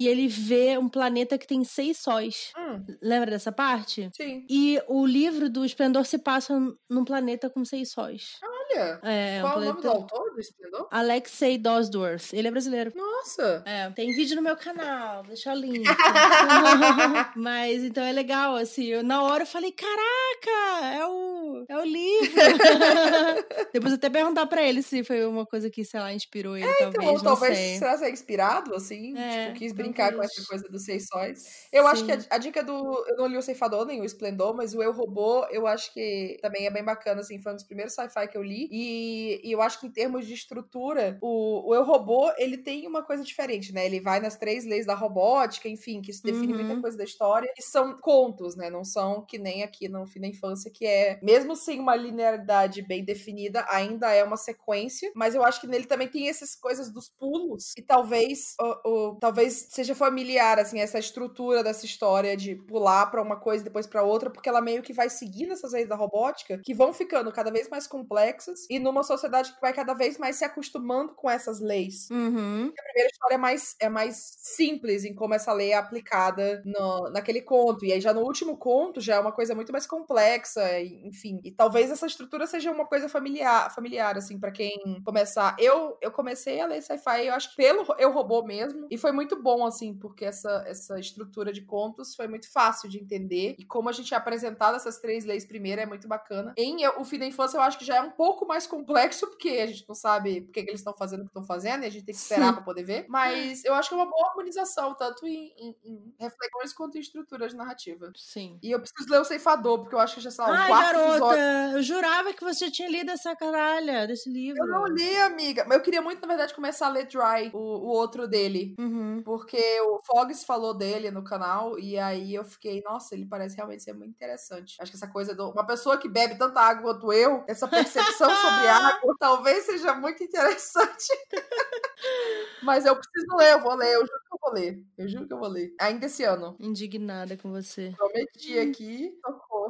e 0.00 0.06
ele 0.06 0.28
vê 0.28 0.76
um 0.78 0.88
planeta 0.88 1.38
que 1.38 1.46
tem 1.46 1.64
seis 1.64 1.98
sóis. 1.98 2.52
Hum, 2.56 2.84
Lembra 3.02 3.30
dessa 3.30 3.52
parte? 3.52 4.10
sim. 4.14 4.44
E 4.48 4.80
o 4.88 5.04
livro 5.06 5.48
do 5.50 5.64
Esplendor 5.64 6.04
se 6.04 6.18
passa 6.18 6.58
num 6.88 7.04
planeta 7.04 7.48
com 7.50 7.64
seis 7.64 7.90
sóis. 7.90 8.38
Olha. 8.70 9.00
É, 9.02 9.38
um 9.38 9.42
Qual 9.42 9.58
o 9.58 9.64
nome 9.64 9.82
do 9.82 9.90
autor 9.90 10.30
do 10.32 10.40
Esplendor? 10.40 10.88
Alexei 10.90 11.58
Dosworth. 11.58 12.32
Ele 12.32 12.48
é 12.48 12.50
brasileiro. 12.50 12.92
Nossa. 12.94 13.62
É, 13.66 13.90
tem 13.90 14.14
vídeo 14.14 14.36
no 14.36 14.42
meu 14.42 14.56
canal, 14.56 15.22
deixa 15.24 15.52
o 15.52 15.56
link. 15.56 15.84
Mas 17.36 17.82
então 17.82 18.04
é 18.04 18.12
legal, 18.12 18.56
assim. 18.56 18.86
Eu, 18.86 19.02
na 19.02 19.22
hora 19.22 19.42
eu 19.42 19.46
falei: 19.46 19.72
caraca, 19.72 20.96
é 20.96 21.06
o, 21.06 21.64
é 21.68 21.76
o 21.76 21.84
livro. 21.84 22.30
Depois 23.72 23.92
eu 23.92 23.96
até 23.96 24.08
perguntar 24.08 24.46
pra 24.46 24.62
ele 24.62 24.82
se 24.82 25.02
foi 25.04 25.24
uma 25.24 25.46
coisa 25.46 25.68
que, 25.70 25.84
sei 25.84 26.00
lá, 26.00 26.12
inspirou 26.12 26.56
ele, 26.56 26.66
talvez. 26.66 26.94
Então, 26.94 27.14
não 27.14 27.22
talvez 27.22 27.58
sei. 27.58 27.78
será 27.78 27.98
que 27.98 28.04
é 28.04 28.10
inspirado, 28.10 28.74
assim? 28.74 29.16
É, 29.18 29.46
tipo, 29.46 29.58
quis 29.58 29.72
brincar 29.72 30.12
com 30.12 30.18
talvez. 30.18 30.32
essa 30.32 30.46
coisa 30.46 30.68
dos 30.68 30.84
seis 30.84 31.06
sóis. 31.06 31.68
Eu 31.72 31.86
acho 31.86 32.04
que 32.04 32.12
a, 32.12 32.20
Sim. 32.20 32.26
a 32.30 32.38
dica 32.38 32.62
do. 32.62 33.04
Eu 33.08 33.16
não 33.16 33.26
li 33.26 33.36
o 33.36 33.42
Ceifador 33.42 33.84
nem 33.84 34.00
o 34.00 34.04
Esplendor, 34.04 34.54
mas 34.54 34.74
o 34.74 34.82
Eu 34.82 34.92
Robô, 34.92 35.46
eu 35.50 35.66
acho 35.66 35.92
que 35.92 36.38
também 36.42 36.66
é 36.66 36.70
bem 36.70 36.84
bacana, 36.84 37.20
assim. 37.20 37.40
Foi 37.40 37.52
um 37.52 37.56
dos 37.56 37.64
primeiros 37.64 37.94
sci-fi 37.94 38.28
que 38.28 38.36
eu 38.36 38.42
li. 38.42 38.59
E, 38.70 39.40
e 39.48 39.52
eu 39.52 39.62
acho 39.62 39.78
que 39.80 39.86
em 39.86 39.90
termos 39.92 40.26
de 40.26 40.34
estrutura, 40.34 41.18
o, 41.22 41.68
o 41.70 41.74
Eu 41.74 41.84
Robô, 41.84 42.30
ele 42.36 42.58
tem 42.58 42.86
uma 42.86 43.02
coisa 43.04 43.22
diferente, 43.22 43.72
né? 43.72 43.86
Ele 43.86 44.00
vai 44.00 44.20
nas 44.20 44.36
três 44.36 44.64
leis 44.64 44.86
da 44.86 44.94
robótica, 44.94 45.68
enfim, 45.68 46.02
que 46.02 46.10
isso 46.10 46.24
define 46.24 46.52
Uhum. 46.52 46.54
muita 46.54 46.76
coisa 46.76 46.96
da 46.96 47.04
história. 47.04 47.50
E 47.58 47.62
são 47.62 47.98
contos, 48.00 48.56
né? 48.56 48.70
Não 48.70 48.84
são 48.84 49.24
que 49.24 49.38
nem 49.38 49.62
aqui 49.62 49.88
no 49.88 50.06
Fim 50.06 50.20
da 50.20 50.26
Infância, 50.28 50.70
que 50.70 50.86
é, 50.86 51.18
mesmo 51.22 51.54
sem 51.56 51.78
uma 51.80 51.94
linearidade 51.94 52.82
bem 52.82 53.04
definida, 53.04 53.64
ainda 53.68 54.10
é 54.12 54.24
uma 54.24 54.36
sequência. 54.36 55.10
Mas 55.14 55.34
eu 55.34 55.44
acho 55.44 55.60
que 55.60 55.66
nele 55.66 55.86
também 55.86 56.08
tem 56.08 56.28
essas 56.28 56.54
coisas 56.54 56.90
dos 56.90 57.08
pulos. 57.08 57.72
E 57.76 57.82
talvez, 57.82 58.54
o, 58.84 59.16
talvez 59.20 59.68
seja 59.70 59.94
familiar, 59.94 60.58
assim, 60.58 60.80
essa 60.80 60.98
estrutura 60.98 61.62
dessa 61.62 61.84
história 61.86 62.36
de 62.36 62.56
pular 62.56 63.06
pra 63.10 63.22
uma 63.22 63.36
coisa 63.38 63.62
e 63.62 63.64
depois 63.64 63.86
pra 63.86 64.02
outra, 64.02 64.30
porque 64.30 64.48
ela 64.48 64.60
meio 64.60 64.82
que 64.82 64.92
vai 64.92 65.08
seguindo 65.10 65.52
essas 65.52 65.72
leis 65.72 65.88
da 65.88 65.96
robótica, 65.96 66.58
que 66.64 66.74
vão 66.74 66.92
ficando 66.92 67.32
cada 67.32 67.50
vez 67.50 67.68
mais 67.68 67.86
complexas. 67.86 68.49
E 68.68 68.78
numa 68.78 69.02
sociedade 69.02 69.52
que 69.54 69.60
vai 69.60 69.72
cada 69.72 69.94
vez 69.94 70.18
mais 70.18 70.36
se 70.36 70.44
acostumando 70.44 71.14
com 71.14 71.28
essas 71.30 71.60
leis 71.60 72.08
Uhum. 72.10 72.72
a 72.78 72.82
primeira 72.82 73.10
história 73.10 73.34
é 73.34 73.38
mais, 73.38 73.76
é 73.80 73.88
mais 73.88 74.34
simples 74.38 75.04
em 75.04 75.14
como 75.14 75.34
essa 75.34 75.52
lei 75.52 75.70
é 75.72 75.76
aplicada 75.76 76.62
no, 76.64 77.10
naquele 77.10 77.40
conto. 77.42 77.84
E 77.84 77.92
aí, 77.92 78.00
já 78.00 78.12
no 78.12 78.20
último 78.22 78.56
conto, 78.56 79.00
já 79.00 79.16
é 79.16 79.20
uma 79.20 79.32
coisa 79.32 79.54
muito 79.54 79.72
mais 79.72 79.86
complexa, 79.86 80.80
enfim. 80.80 81.40
E 81.44 81.50
talvez 81.52 81.90
essa 81.90 82.06
estrutura 82.06 82.46
seja 82.46 82.70
uma 82.70 82.86
coisa 82.86 83.08
familiar, 83.08 83.72
familiar 83.74 84.16
assim, 84.16 84.38
pra 84.38 84.50
quem 84.50 84.72
começar. 85.04 85.56
Eu, 85.58 85.96
eu 86.00 86.10
comecei 86.10 86.60
a 86.60 86.66
ler 86.66 86.82
sci-fi, 86.82 87.26
eu 87.26 87.34
acho 87.34 87.50
que 87.50 87.56
pelo 87.56 87.86
Eu 87.98 88.12
Robô 88.12 88.42
mesmo. 88.42 88.86
E 88.90 88.96
foi 88.98 89.12
muito 89.12 89.40
bom, 89.42 89.64
assim, 89.66 89.94
porque 89.94 90.24
essa, 90.24 90.64
essa 90.66 90.98
estrutura 90.98 91.52
de 91.52 91.62
contos 91.62 92.14
foi 92.14 92.26
muito 92.28 92.50
fácil 92.52 92.88
de 92.88 92.98
entender. 92.98 93.54
E 93.58 93.64
como 93.64 93.88
a 93.88 93.92
gente 93.92 94.12
é 94.14 94.16
apresentado 94.16 94.76
essas 94.76 94.98
três 94.98 95.24
leis 95.24 95.44
primeiro, 95.46 95.80
é 95.80 95.86
muito 95.86 96.08
bacana. 96.08 96.52
Em 96.56 96.82
Eu- 96.82 97.00
O 97.00 97.04
Fim 97.04 97.18
da 97.18 97.26
Infância, 97.26 97.56
eu 97.56 97.62
acho 97.62 97.78
que 97.78 97.84
já 97.84 97.96
é 97.96 98.00
um 98.02 98.10
pouco 98.10 98.39
mais 98.46 98.66
complexo, 98.66 99.26
porque 99.28 99.48
a 99.50 99.66
gente 99.66 99.84
não 99.88 99.94
sabe 99.94 100.42
por 100.42 100.52
que, 100.52 100.60
eles 100.60 100.74
estão 100.80 100.94
fazendo 100.96 101.20
o 101.20 101.22
que 101.24 101.30
estão 101.30 101.44
fazendo, 101.44 101.82
e 101.84 101.86
a 101.86 101.90
gente 101.90 102.04
tem 102.04 102.14
que 102.14 102.20
esperar 102.20 102.52
pra 102.52 102.62
poder 102.62 102.82
ver. 102.84 103.06
Mas 103.08 103.64
eu 103.64 103.74
acho 103.74 103.88
que 103.88 103.94
é 103.94 103.98
uma 103.98 104.10
boa 104.10 104.28
harmonização, 104.30 104.94
tanto 104.94 105.26
em, 105.26 105.52
em- 105.56 105.76
em 105.84 106.14
reflexões 106.18 106.72
quanto 106.72 106.96
em 106.96 107.00
estrutura 107.00 107.48
de 107.48 107.56
narrativa. 107.56 108.10
Sim. 108.16 108.58
E 108.62 108.70
eu 108.70 108.80
preciso 108.80 109.10
ler 109.10 109.20
o 109.20 109.24
Ceifador, 109.24 109.80
porque 109.80 109.94
eu 109.94 110.00
acho 110.00 110.16
que 110.16 110.20
já, 110.20 110.30
sei 110.30 110.44
lá, 110.44 110.50
o 110.50 110.54
Ai, 110.54 110.68
quarto 110.68 110.92
garota, 110.92 111.10
episódio. 111.12 111.42
eu 111.78 111.82
jurava 111.82 112.32
que 112.32 112.44
você 112.44 112.70
tinha 112.70 112.88
lido 112.88 113.10
essa 113.10 113.34
caralha 113.34 114.06
desse 114.06 114.30
livro. 114.30 114.62
Eu 114.62 114.66
não 114.68 114.84
li, 114.86 115.16
amiga. 115.18 115.64
Mas 115.66 115.78
eu 115.78 115.82
queria 115.82 116.02
muito, 116.02 116.20
na 116.20 116.28
verdade, 116.28 116.54
começar 116.54 116.86
a 116.86 116.90
ler 116.90 117.06
Dry, 117.06 117.50
o, 117.52 117.58
o 117.58 117.86
outro 117.88 118.28
dele. 118.28 118.74
Uhum. 118.78 119.22
Porque 119.24 119.80
o 119.82 120.00
Fogs 120.06 120.44
falou 120.44 120.74
dele 120.74 121.10
no 121.10 121.24
canal, 121.24 121.78
e 121.78 121.98
aí 121.98 122.34
eu 122.34 122.44
fiquei, 122.44 122.82
nossa, 122.82 123.14
ele 123.14 123.26
parece 123.26 123.56
realmente 123.56 123.82
ser 123.82 123.92
muito 123.94 124.10
interessante. 124.10 124.76
Acho 124.80 124.90
que 124.90 124.96
essa 124.96 125.08
coisa 125.08 125.34
de 125.34 125.40
uma 125.42 125.66
pessoa 125.66 125.96
que 125.96 126.08
bebe 126.08 126.36
tanta 126.36 126.60
água 126.60 126.90
quanto 126.90 127.12
eu, 127.12 127.44
essa 127.46 127.68
percepção 127.68 128.19
sobre 128.28 128.68
água, 128.68 129.16
talvez 129.18 129.64
seja 129.64 129.94
muito 129.94 130.22
interessante. 130.22 131.08
Mas 132.62 132.84
eu 132.84 132.96
preciso 132.96 133.36
ler, 133.36 133.52
eu 133.52 133.60
vou 133.60 133.74
ler, 133.74 133.94
eu 133.94 134.00
juro 134.00 134.20
que 134.20 134.34
eu 134.34 134.38
vou 134.40 134.52
ler. 134.52 134.84
Eu 134.98 135.08
juro 135.08 135.26
que 135.26 135.32
eu 135.32 135.38
vou 135.38 135.48
ler. 135.48 135.74
Ainda 135.80 136.06
esse 136.06 136.24
ano. 136.24 136.56
Indignada 136.58 137.36
com 137.36 137.50
você. 137.50 137.94
Prometi 137.96 138.58
aqui, 138.58 139.18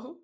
socorro. 0.01 0.21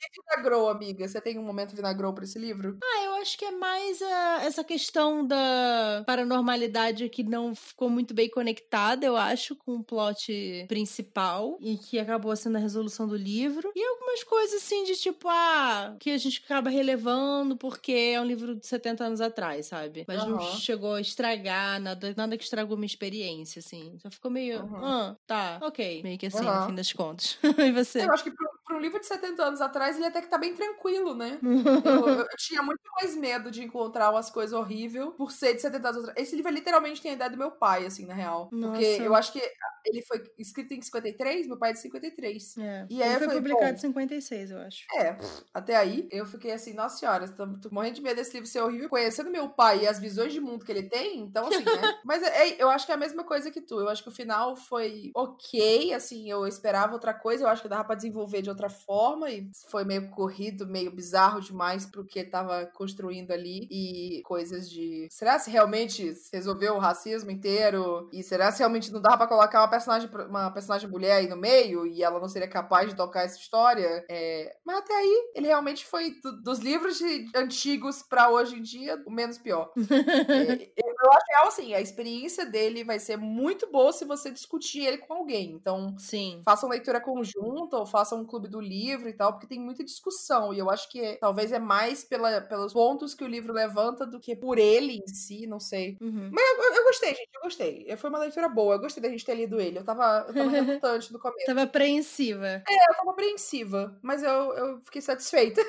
e 0.00 0.36
Vinagrou, 0.36 0.68
amiga? 0.68 1.06
Você 1.08 1.20
tem 1.20 1.38
um 1.38 1.42
momento 1.44 1.74
Vinagrou 1.74 2.12
pra 2.12 2.24
esse 2.24 2.38
livro? 2.38 2.78
Ah, 2.82 3.04
eu 3.04 3.14
acho 3.16 3.36
que 3.38 3.44
é 3.44 3.50
mais 3.50 4.00
a- 4.02 4.42
essa 4.44 4.62
questão 4.64 5.26
da 5.26 6.02
paranormalidade 6.06 7.08
que 7.08 7.22
não 7.22 7.54
ficou 7.54 7.88
muito 7.88 8.14
bem 8.14 8.28
conectada, 8.28 9.04
eu 9.06 9.16
acho, 9.16 9.56
com 9.56 9.76
o 9.76 9.84
plot 9.84 10.66
principal 10.68 11.56
e 11.60 11.76
que 11.76 11.98
acabou 11.98 12.34
sendo 12.36 12.56
a 12.56 12.60
resolução 12.60 13.06
do 13.08 13.16
livro. 13.16 13.72
E 13.74 13.82
algumas 13.84 14.22
coisas 14.24 14.62
assim 14.62 14.84
de 14.84 14.94
tipo, 14.96 15.28
ah, 15.28 15.96
que 15.98 16.10
a 16.10 16.18
gente 16.18 16.42
acaba 16.44 16.70
relevando 16.70 17.56
porque 17.56 17.92
é 18.14 18.20
um 18.20 18.24
livro 18.24 18.54
de 18.54 18.66
70 18.66 19.04
anos 19.04 19.20
atrás, 19.20 19.66
sabe? 19.66 20.04
Mas 20.06 20.24
não 20.26 20.38
Aham. 20.38 20.56
chegou 20.58 20.94
a 20.94 21.00
estragar, 21.00 21.80
nada, 21.80 22.14
nada 22.16 22.36
que 22.36 22.44
estragou 22.44 22.76
minha 22.76 22.86
experiência, 22.86 23.60
assim. 23.60 23.96
Só 24.00 24.10
ficou 24.10 24.30
meio, 24.30 24.58
Aham. 24.60 24.80
ah, 24.84 25.16
tá, 25.26 25.58
ok. 25.62 26.02
Meio 26.02 26.18
que 26.18 26.26
assim, 26.26 26.44
no 26.44 26.50
Aham. 26.50 26.66
fim 26.66 26.74
das 26.74 26.92
contas. 26.92 27.38
e 27.58 27.72
você? 27.72 28.00
Eu 28.04 28.12
acho 28.14 28.24
que 28.24 28.32
pra 28.64 28.76
um 28.76 28.80
livro 28.80 28.98
de 29.00 29.06
70 29.06 29.42
anos 29.44 29.60
atrás, 29.60 29.96
ele 29.96 30.06
até 30.06 30.20
que 30.22 30.28
tá 30.28 30.38
bem 30.38 30.54
tranquilo, 30.54 31.14
né? 31.14 31.38
Eu, 31.84 32.08
eu- 32.08 32.20
eu 32.20 32.36
tinha 32.38 32.62
muito 32.62 32.80
mais 33.00 33.14
medo 33.16 33.50
de 33.50 33.62
encontrar 33.62 34.10
umas 34.10 34.30
coisas 34.30 34.52
horríveis 34.52 35.08
por 35.16 35.30
ser 35.32 35.54
de 35.54 35.60
70 35.62 35.88
anos 35.90 36.00
atrás. 36.04 36.18
Esse 36.26 36.36
livro 36.36 36.50
literalmente 36.52 37.00
tem 37.02 37.12
a 37.12 37.14
ideia 37.14 37.30
do 37.30 37.36
meu 37.36 37.50
pai, 37.50 37.84
assim, 37.86 38.06
na 38.06 38.14
real. 38.14 38.48
Porque 38.48 38.66
Nossa. 38.66 39.02
eu 39.02 39.14
acho 39.14 39.32
que 39.32 39.40
ele 39.84 40.02
foi 40.02 40.22
escrito 40.38 40.72
em 40.72 40.80
53, 40.80 41.46
meu 41.46 41.58
pai 41.58 41.70
é 41.70 41.72
de 41.74 41.80
53. 41.80 42.56
É. 42.58 42.86
E 42.88 43.02
aí 43.02 43.08
Ele 43.10 43.18
foi 43.18 43.26
falei, 43.26 43.42
publicado 43.42 43.74
em 43.74 43.76
56, 43.78 44.50
eu 44.50 44.58
acho. 44.60 44.84
É, 44.96 45.16
até 45.52 45.76
aí 45.76 46.08
eu 46.10 46.24
fiquei 46.24 46.52
assim, 46.52 46.72
nossa 46.72 46.96
senhora, 46.98 47.28
tô, 47.28 47.46
tô 47.58 47.68
morrendo 47.70 47.96
de 47.96 48.02
medo 48.02 48.16
desse 48.16 48.32
livro 48.32 48.46
ser 48.48 48.60
horrível. 48.62 48.88
Conhecendo 48.88 49.30
meu 49.30 49.48
pai 49.48 49.82
e 49.82 49.86
as 49.88 49.98
visões 49.98 50.32
de 50.32 50.40
mundo 50.40 50.64
que 50.64 50.72
ele 50.72 50.88
tem, 50.88 51.20
então 51.20 51.46
assim, 51.46 51.64
né? 51.64 51.64
Mas 52.04 52.22
é, 52.22 52.48
é, 52.48 52.62
eu 52.62 52.70
acho 52.70 52.86
que 52.86 52.92
é 52.92 52.94
a 52.94 52.98
mesma 52.98 53.24
coisa 53.24 53.50
que 53.50 53.60
tu. 53.60 53.80
Eu 53.80 53.88
acho 53.88 54.02
que 54.02 54.08
o 54.08 54.12
final 54.12 54.56
foi 54.56 55.10
ok, 55.14 55.92
assim, 55.92 56.30
eu 56.30 56.46
esperava 56.46 56.92
outra 56.94 57.12
coisa, 57.12 57.44
eu 57.44 57.48
acho 57.48 57.62
que 57.62 57.68
dava 57.68 57.84
pra 57.84 57.94
desenvolver 57.94 58.40
de 58.42 58.48
outra 58.50 58.63
forma 58.68 59.30
e 59.30 59.50
foi 59.68 59.84
meio 59.84 60.10
corrido, 60.10 60.66
meio 60.66 60.90
bizarro 60.90 61.40
demais 61.40 61.86
pro 61.86 62.04
que 62.04 62.24
tava 62.24 62.66
construindo 62.74 63.30
ali 63.32 63.66
e 63.70 64.22
coisas 64.24 64.68
de. 64.70 65.08
Será 65.10 65.38
se 65.38 65.50
realmente 65.50 66.12
resolveu 66.32 66.74
o 66.74 66.78
racismo 66.78 67.30
inteiro? 67.30 68.08
E 68.12 68.22
será 68.22 68.50
se 68.52 68.58
realmente 68.60 68.92
não 68.92 69.00
dava 69.00 69.18
pra 69.18 69.26
colocar 69.28 69.60
uma 69.60 69.68
personagem, 69.68 70.08
uma 70.28 70.50
personagem 70.50 70.88
mulher 70.88 71.16
aí 71.16 71.28
no 71.28 71.36
meio 71.36 71.86
e 71.86 72.02
ela 72.02 72.20
não 72.20 72.28
seria 72.28 72.48
capaz 72.48 72.88
de 72.90 72.96
tocar 72.96 73.22
essa 73.24 73.38
história? 73.38 74.04
É, 74.10 74.56
Mas 74.64 74.78
até 74.78 74.94
aí, 74.94 75.30
ele 75.34 75.46
realmente 75.46 75.84
foi 75.86 76.10
do- 76.22 76.42
dos 76.42 76.58
livros 76.58 76.98
de- 76.98 77.30
antigos 77.34 78.02
pra 78.02 78.28
hoje 78.30 78.56
em 78.56 78.62
dia, 78.62 79.02
o 79.06 79.10
menos 79.10 79.38
pior. 79.38 79.70
É, 80.34 80.72
eu, 80.76 81.12
acho 81.12 81.26
real, 81.30 81.48
assim, 81.48 81.74
a 81.74 81.80
experiência 81.80 82.44
dele 82.46 82.82
vai 82.84 82.98
ser 82.98 83.16
muito 83.16 83.70
boa 83.70 83.92
se 83.92 84.04
você 84.04 84.30
discutir 84.30 84.80
ele 84.84 84.98
com 84.98 85.12
alguém. 85.14 85.52
Então, 85.52 85.94
Sim. 85.98 86.42
façam 86.44 86.68
leitura 86.68 87.00
conjunta 87.00 87.76
ou 87.76 87.86
façam 87.86 88.20
um 88.20 88.26
clube 88.26 88.43
do 88.48 88.60
livro 88.60 89.08
e 89.08 89.12
tal, 89.12 89.32
porque 89.32 89.46
tem 89.46 89.58
muita 89.60 89.84
discussão. 89.84 90.52
E 90.52 90.58
eu 90.58 90.70
acho 90.70 90.88
que 90.90 91.00
é- 91.00 91.16
talvez 91.16 91.52
é 91.52 91.58
mais 91.58 92.04
pela, 92.04 92.40
pelos 92.40 92.72
pontos 92.72 93.14
que 93.14 93.24
o 93.24 93.28
livro 93.28 93.52
levanta 93.52 94.06
do 94.06 94.20
que 94.20 94.34
por 94.36 94.58
ele 94.58 94.96
em 94.98 95.06
si, 95.08 95.46
não 95.46 95.60
sei. 95.60 95.96
Uhum. 96.00 96.30
Eu, 96.36 96.72
eu 96.74 96.84
gostei, 96.84 97.10
gente, 97.14 97.30
eu 97.34 97.40
gostei. 97.42 97.96
Foi 97.96 98.10
uma 98.10 98.18
leitura 98.18 98.48
boa, 98.48 98.74
eu 98.74 98.80
gostei 98.80 99.02
da 99.02 99.08
gente 99.08 99.24
ter 99.24 99.34
lido 99.34 99.60
ele. 99.60 99.78
Eu 99.78 99.84
tava, 99.84 100.24
eu 100.28 100.34
tava 100.34 100.50
relutante 100.50 101.12
no 101.12 101.18
começo. 101.18 101.46
Tava 101.46 101.62
apreensiva. 101.62 102.62
Eu 102.68 102.96
tava 102.96 103.10
apreensiva, 103.10 103.98
mas 104.02 104.22
eu, 104.22 104.30
eu 104.54 104.80
fiquei 104.84 105.00
satisfeita. 105.02 105.62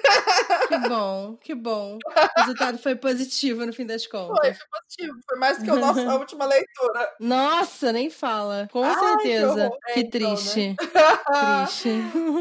Que 0.67 0.77
bom, 0.89 1.37
que 1.41 1.53
bom. 1.55 1.97
O 2.05 2.39
resultado 2.39 2.77
foi 2.77 2.95
positivo 2.95 3.65
no 3.65 3.73
fim 3.73 3.85
das 3.85 4.05
Foi, 4.05 4.19
contas. 4.19 4.57
foi 4.57 4.67
positivo. 4.81 5.19
Foi 5.27 5.37
mais 5.39 5.57
do 5.57 5.63
que 5.65 5.71
o 5.71 5.75
nosso, 5.79 5.99
a 5.99 6.15
última 6.17 6.45
leitura. 6.45 7.13
Nossa, 7.19 7.91
nem 7.91 8.09
fala. 8.09 8.67
Com 8.71 8.83
Ai, 8.83 8.93
que 8.95 9.05
certeza. 9.23 9.65
horror. 9.65 9.77
Que, 9.93 9.99
É, 9.99 9.99
então, 9.99 10.19
né? 10.29 10.35
triste. 10.35 10.75
Triste. 11.25 11.89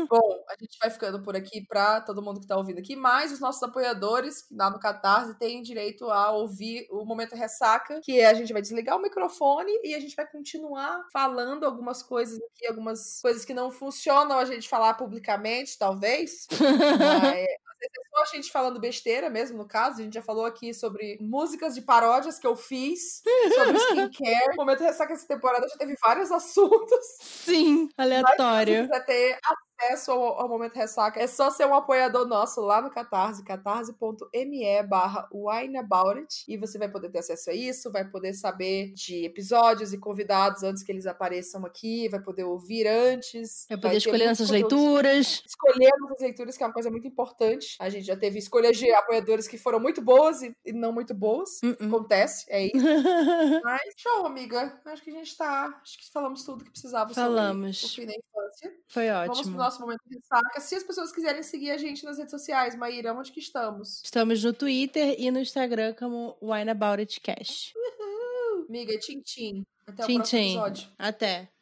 Bom, 0.09 0.24
a 0.49 0.55
gente 0.61 0.79
vai 0.81 0.91
ficando 0.91 1.23
por 1.23 1.37
aqui 1.37 1.65
pra 1.67 2.01
todo 2.01 2.23
mundo 2.23 2.41
que 2.41 2.47
tá 2.47 2.57
ouvindo 2.57 2.79
aqui, 2.79 2.97
mas 2.97 3.33
os 3.33 3.41
nossos 3.41 3.63
apoiadores 3.63 4.47
lá 4.51 4.71
no 4.71 4.79
Catarse 4.79 5.39
têm 5.39 5.63
direito 5.63 6.11
a 6.11 6.31
ouvir 6.33 6.87
o 6.91 7.05
Momento 7.05 7.35
Ressaca, 7.35 8.01
que 8.03 8.21
a 8.23 8.35
gente 8.35 8.53
vai 8.53 8.63
desligar 8.63 8.97
o 8.97 9.03
microfone 9.03 9.73
e 9.83 9.95
a 9.95 10.01
gente 10.01 10.17
vai 10.17 10.27
continuar 10.27 11.05
falando 11.13 11.65
algumas 11.65 12.03
coisas 12.03 12.39
aqui, 12.39 12.67
algumas 12.67 13.21
coisas 13.21 13.45
que 13.45 13.55
não 13.55 13.71
funcionam 13.71 14.39
a 14.39 14.45
gente 14.45 14.69
falar 14.69 14.95
publicamente, 14.95 15.79
talvez. 15.79 16.47
Mas, 16.51 17.47
às 17.47 17.79
vezes 17.79 17.93
é 17.99 18.09
só 18.11 18.23
a 18.23 18.37
gente 18.37 18.53
falando 18.53 18.81
besteira 18.81 19.29
mesmo, 19.29 19.59
no 19.59 19.67
caso. 19.67 20.01
A 20.01 20.05
gente 20.05 20.15
já 20.15 20.23
falou 20.23 20.47
aqui 20.47 20.73
sobre 20.73 21.19
músicas 21.21 21.75
de 21.75 21.83
paródias 21.83 22.39
que 22.39 22.47
eu 22.47 22.57
fiz, 22.57 23.23
sobre 23.55 23.79
skincare. 23.79 24.53
O 24.53 24.57
Momento 24.57 24.83
Ressaca 24.83 25.13
essa 25.13 25.27
temporada 25.27 25.69
já 25.69 25.77
teve 25.77 25.95
vários 26.03 26.31
assuntos. 26.33 27.05
Sim, 27.21 27.89
Se 27.89 27.95
aleatório. 27.99 28.83
quiser 28.89 29.05
ter 29.05 29.39
acesso 29.79 30.13
ao, 30.13 30.41
ao 30.41 30.49
Momento 30.49 30.75
Ressaca, 30.75 31.21
é 31.21 31.27
só 31.27 31.51
ser 31.51 31.67
um 31.67 31.75
apoiador 31.75 32.27
nosso 32.27 32.61
lá 32.61 32.81
no 32.81 32.91
Catarse, 32.91 33.45
catarse.me 33.45 34.83
barra 34.83 35.29
e 36.49 36.57
você 36.57 36.79
vai 36.79 36.89
poder 36.89 37.11
ter 37.11 37.19
acesso 37.19 37.51
a 37.51 37.55
isso, 37.55 37.91
vai 37.91 38.09
poder 38.09 38.35
saber 38.35 38.93
de 38.93 39.25
episódios 39.25 39.93
e 39.93 39.99
convidados 39.99 40.63
antes 40.63 40.83
que 40.83 40.93
eles 40.93 41.07
apareçam 41.07 41.65
aqui, 41.67 42.09
vai 42.09 42.21
poder 42.21 42.45
ouvir 42.45 42.87
antes. 42.87 43.67
Vai 43.69 43.79
poder 43.79 43.97
escolher 43.97 44.29
nossas 44.29 44.51
leituras. 44.51 45.43
Escolher 45.47 45.91
nossas 46.01 46.21
leituras, 46.21 46.57
que 46.57 46.63
é 46.63 46.67
uma 46.67 46.73
coisa 46.73 46.91
muito 46.91 47.07
importante. 47.07 47.77
A 47.81 47.89
gente 47.89 48.07
já 48.07 48.17
teve 48.17 48.39
escolhas 48.39 48.77
de 48.77 48.91
apoiadores 48.93 49.49
que 49.49 49.59
foram 49.59 49.81
muito 49.81 50.01
boas 50.01 50.43
e, 50.43 50.57
e 50.65 50.73
não 50.73 50.93
muito 50.93 51.15
boas. 51.15 51.61
Uh 51.63 51.69
-uh. 51.69 51.87
Acontece, 51.87 52.47
é 52.49 52.67
isso. 52.67 52.75
Mas 53.65 53.83
show, 53.97 54.27
amiga. 54.27 54.81
Acho 54.85 55.03
que 55.03 55.11
a 55.11 55.15
gente 55.15 55.37
tá. 55.37 55.81
Acho 55.83 55.99
que 55.99 56.11
falamos 56.13 56.45
tudo 56.45 56.65
que 56.65 56.71
precisava 56.71 57.13
falamos. 57.13 57.79
sobre 57.79 57.93
o 57.93 57.97
fim 57.97 58.07
da 58.07 58.19
infância. 58.19 58.75
Foi 58.89 59.11
ótimo. 59.11 59.35
Vamos 59.35 59.49
pro 59.49 59.57
nosso 59.75 59.81
momento 59.81 60.03
de 60.07 60.21
saca. 60.25 60.61
Se 60.61 60.75
as 60.77 60.83
pessoas 60.83 61.13
quiserem 61.13 61.43
seguir 61.43 61.71
a 61.71 61.77
gente 61.77 62.05
nas 62.05 62.17
redes 62.17 62.31
sociais, 62.31 62.77
Maíra, 62.77 63.13
onde 63.13 63.33
que 63.33 63.41
estamos? 63.41 64.03
Estamos 64.05 64.43
no 64.43 64.53
Twitter 64.53 65.17
e 65.19 65.31
no 65.31 65.41
Instagram 65.41 65.95
como 65.95 66.37
Wine 66.41 66.71
About 66.71 67.03
It 67.03 67.21
Cash. 67.21 67.73
Uhul. 67.75 68.67
Amiga, 68.69 68.99
tchim 68.99 69.21
tchim. 69.21 69.65
Até 69.87 70.05
tchim, 70.05 70.15
o 70.15 70.17
próximo 70.17 70.23
tchim. 70.23 70.51
episódio. 70.51 70.89
Até. 70.99 71.54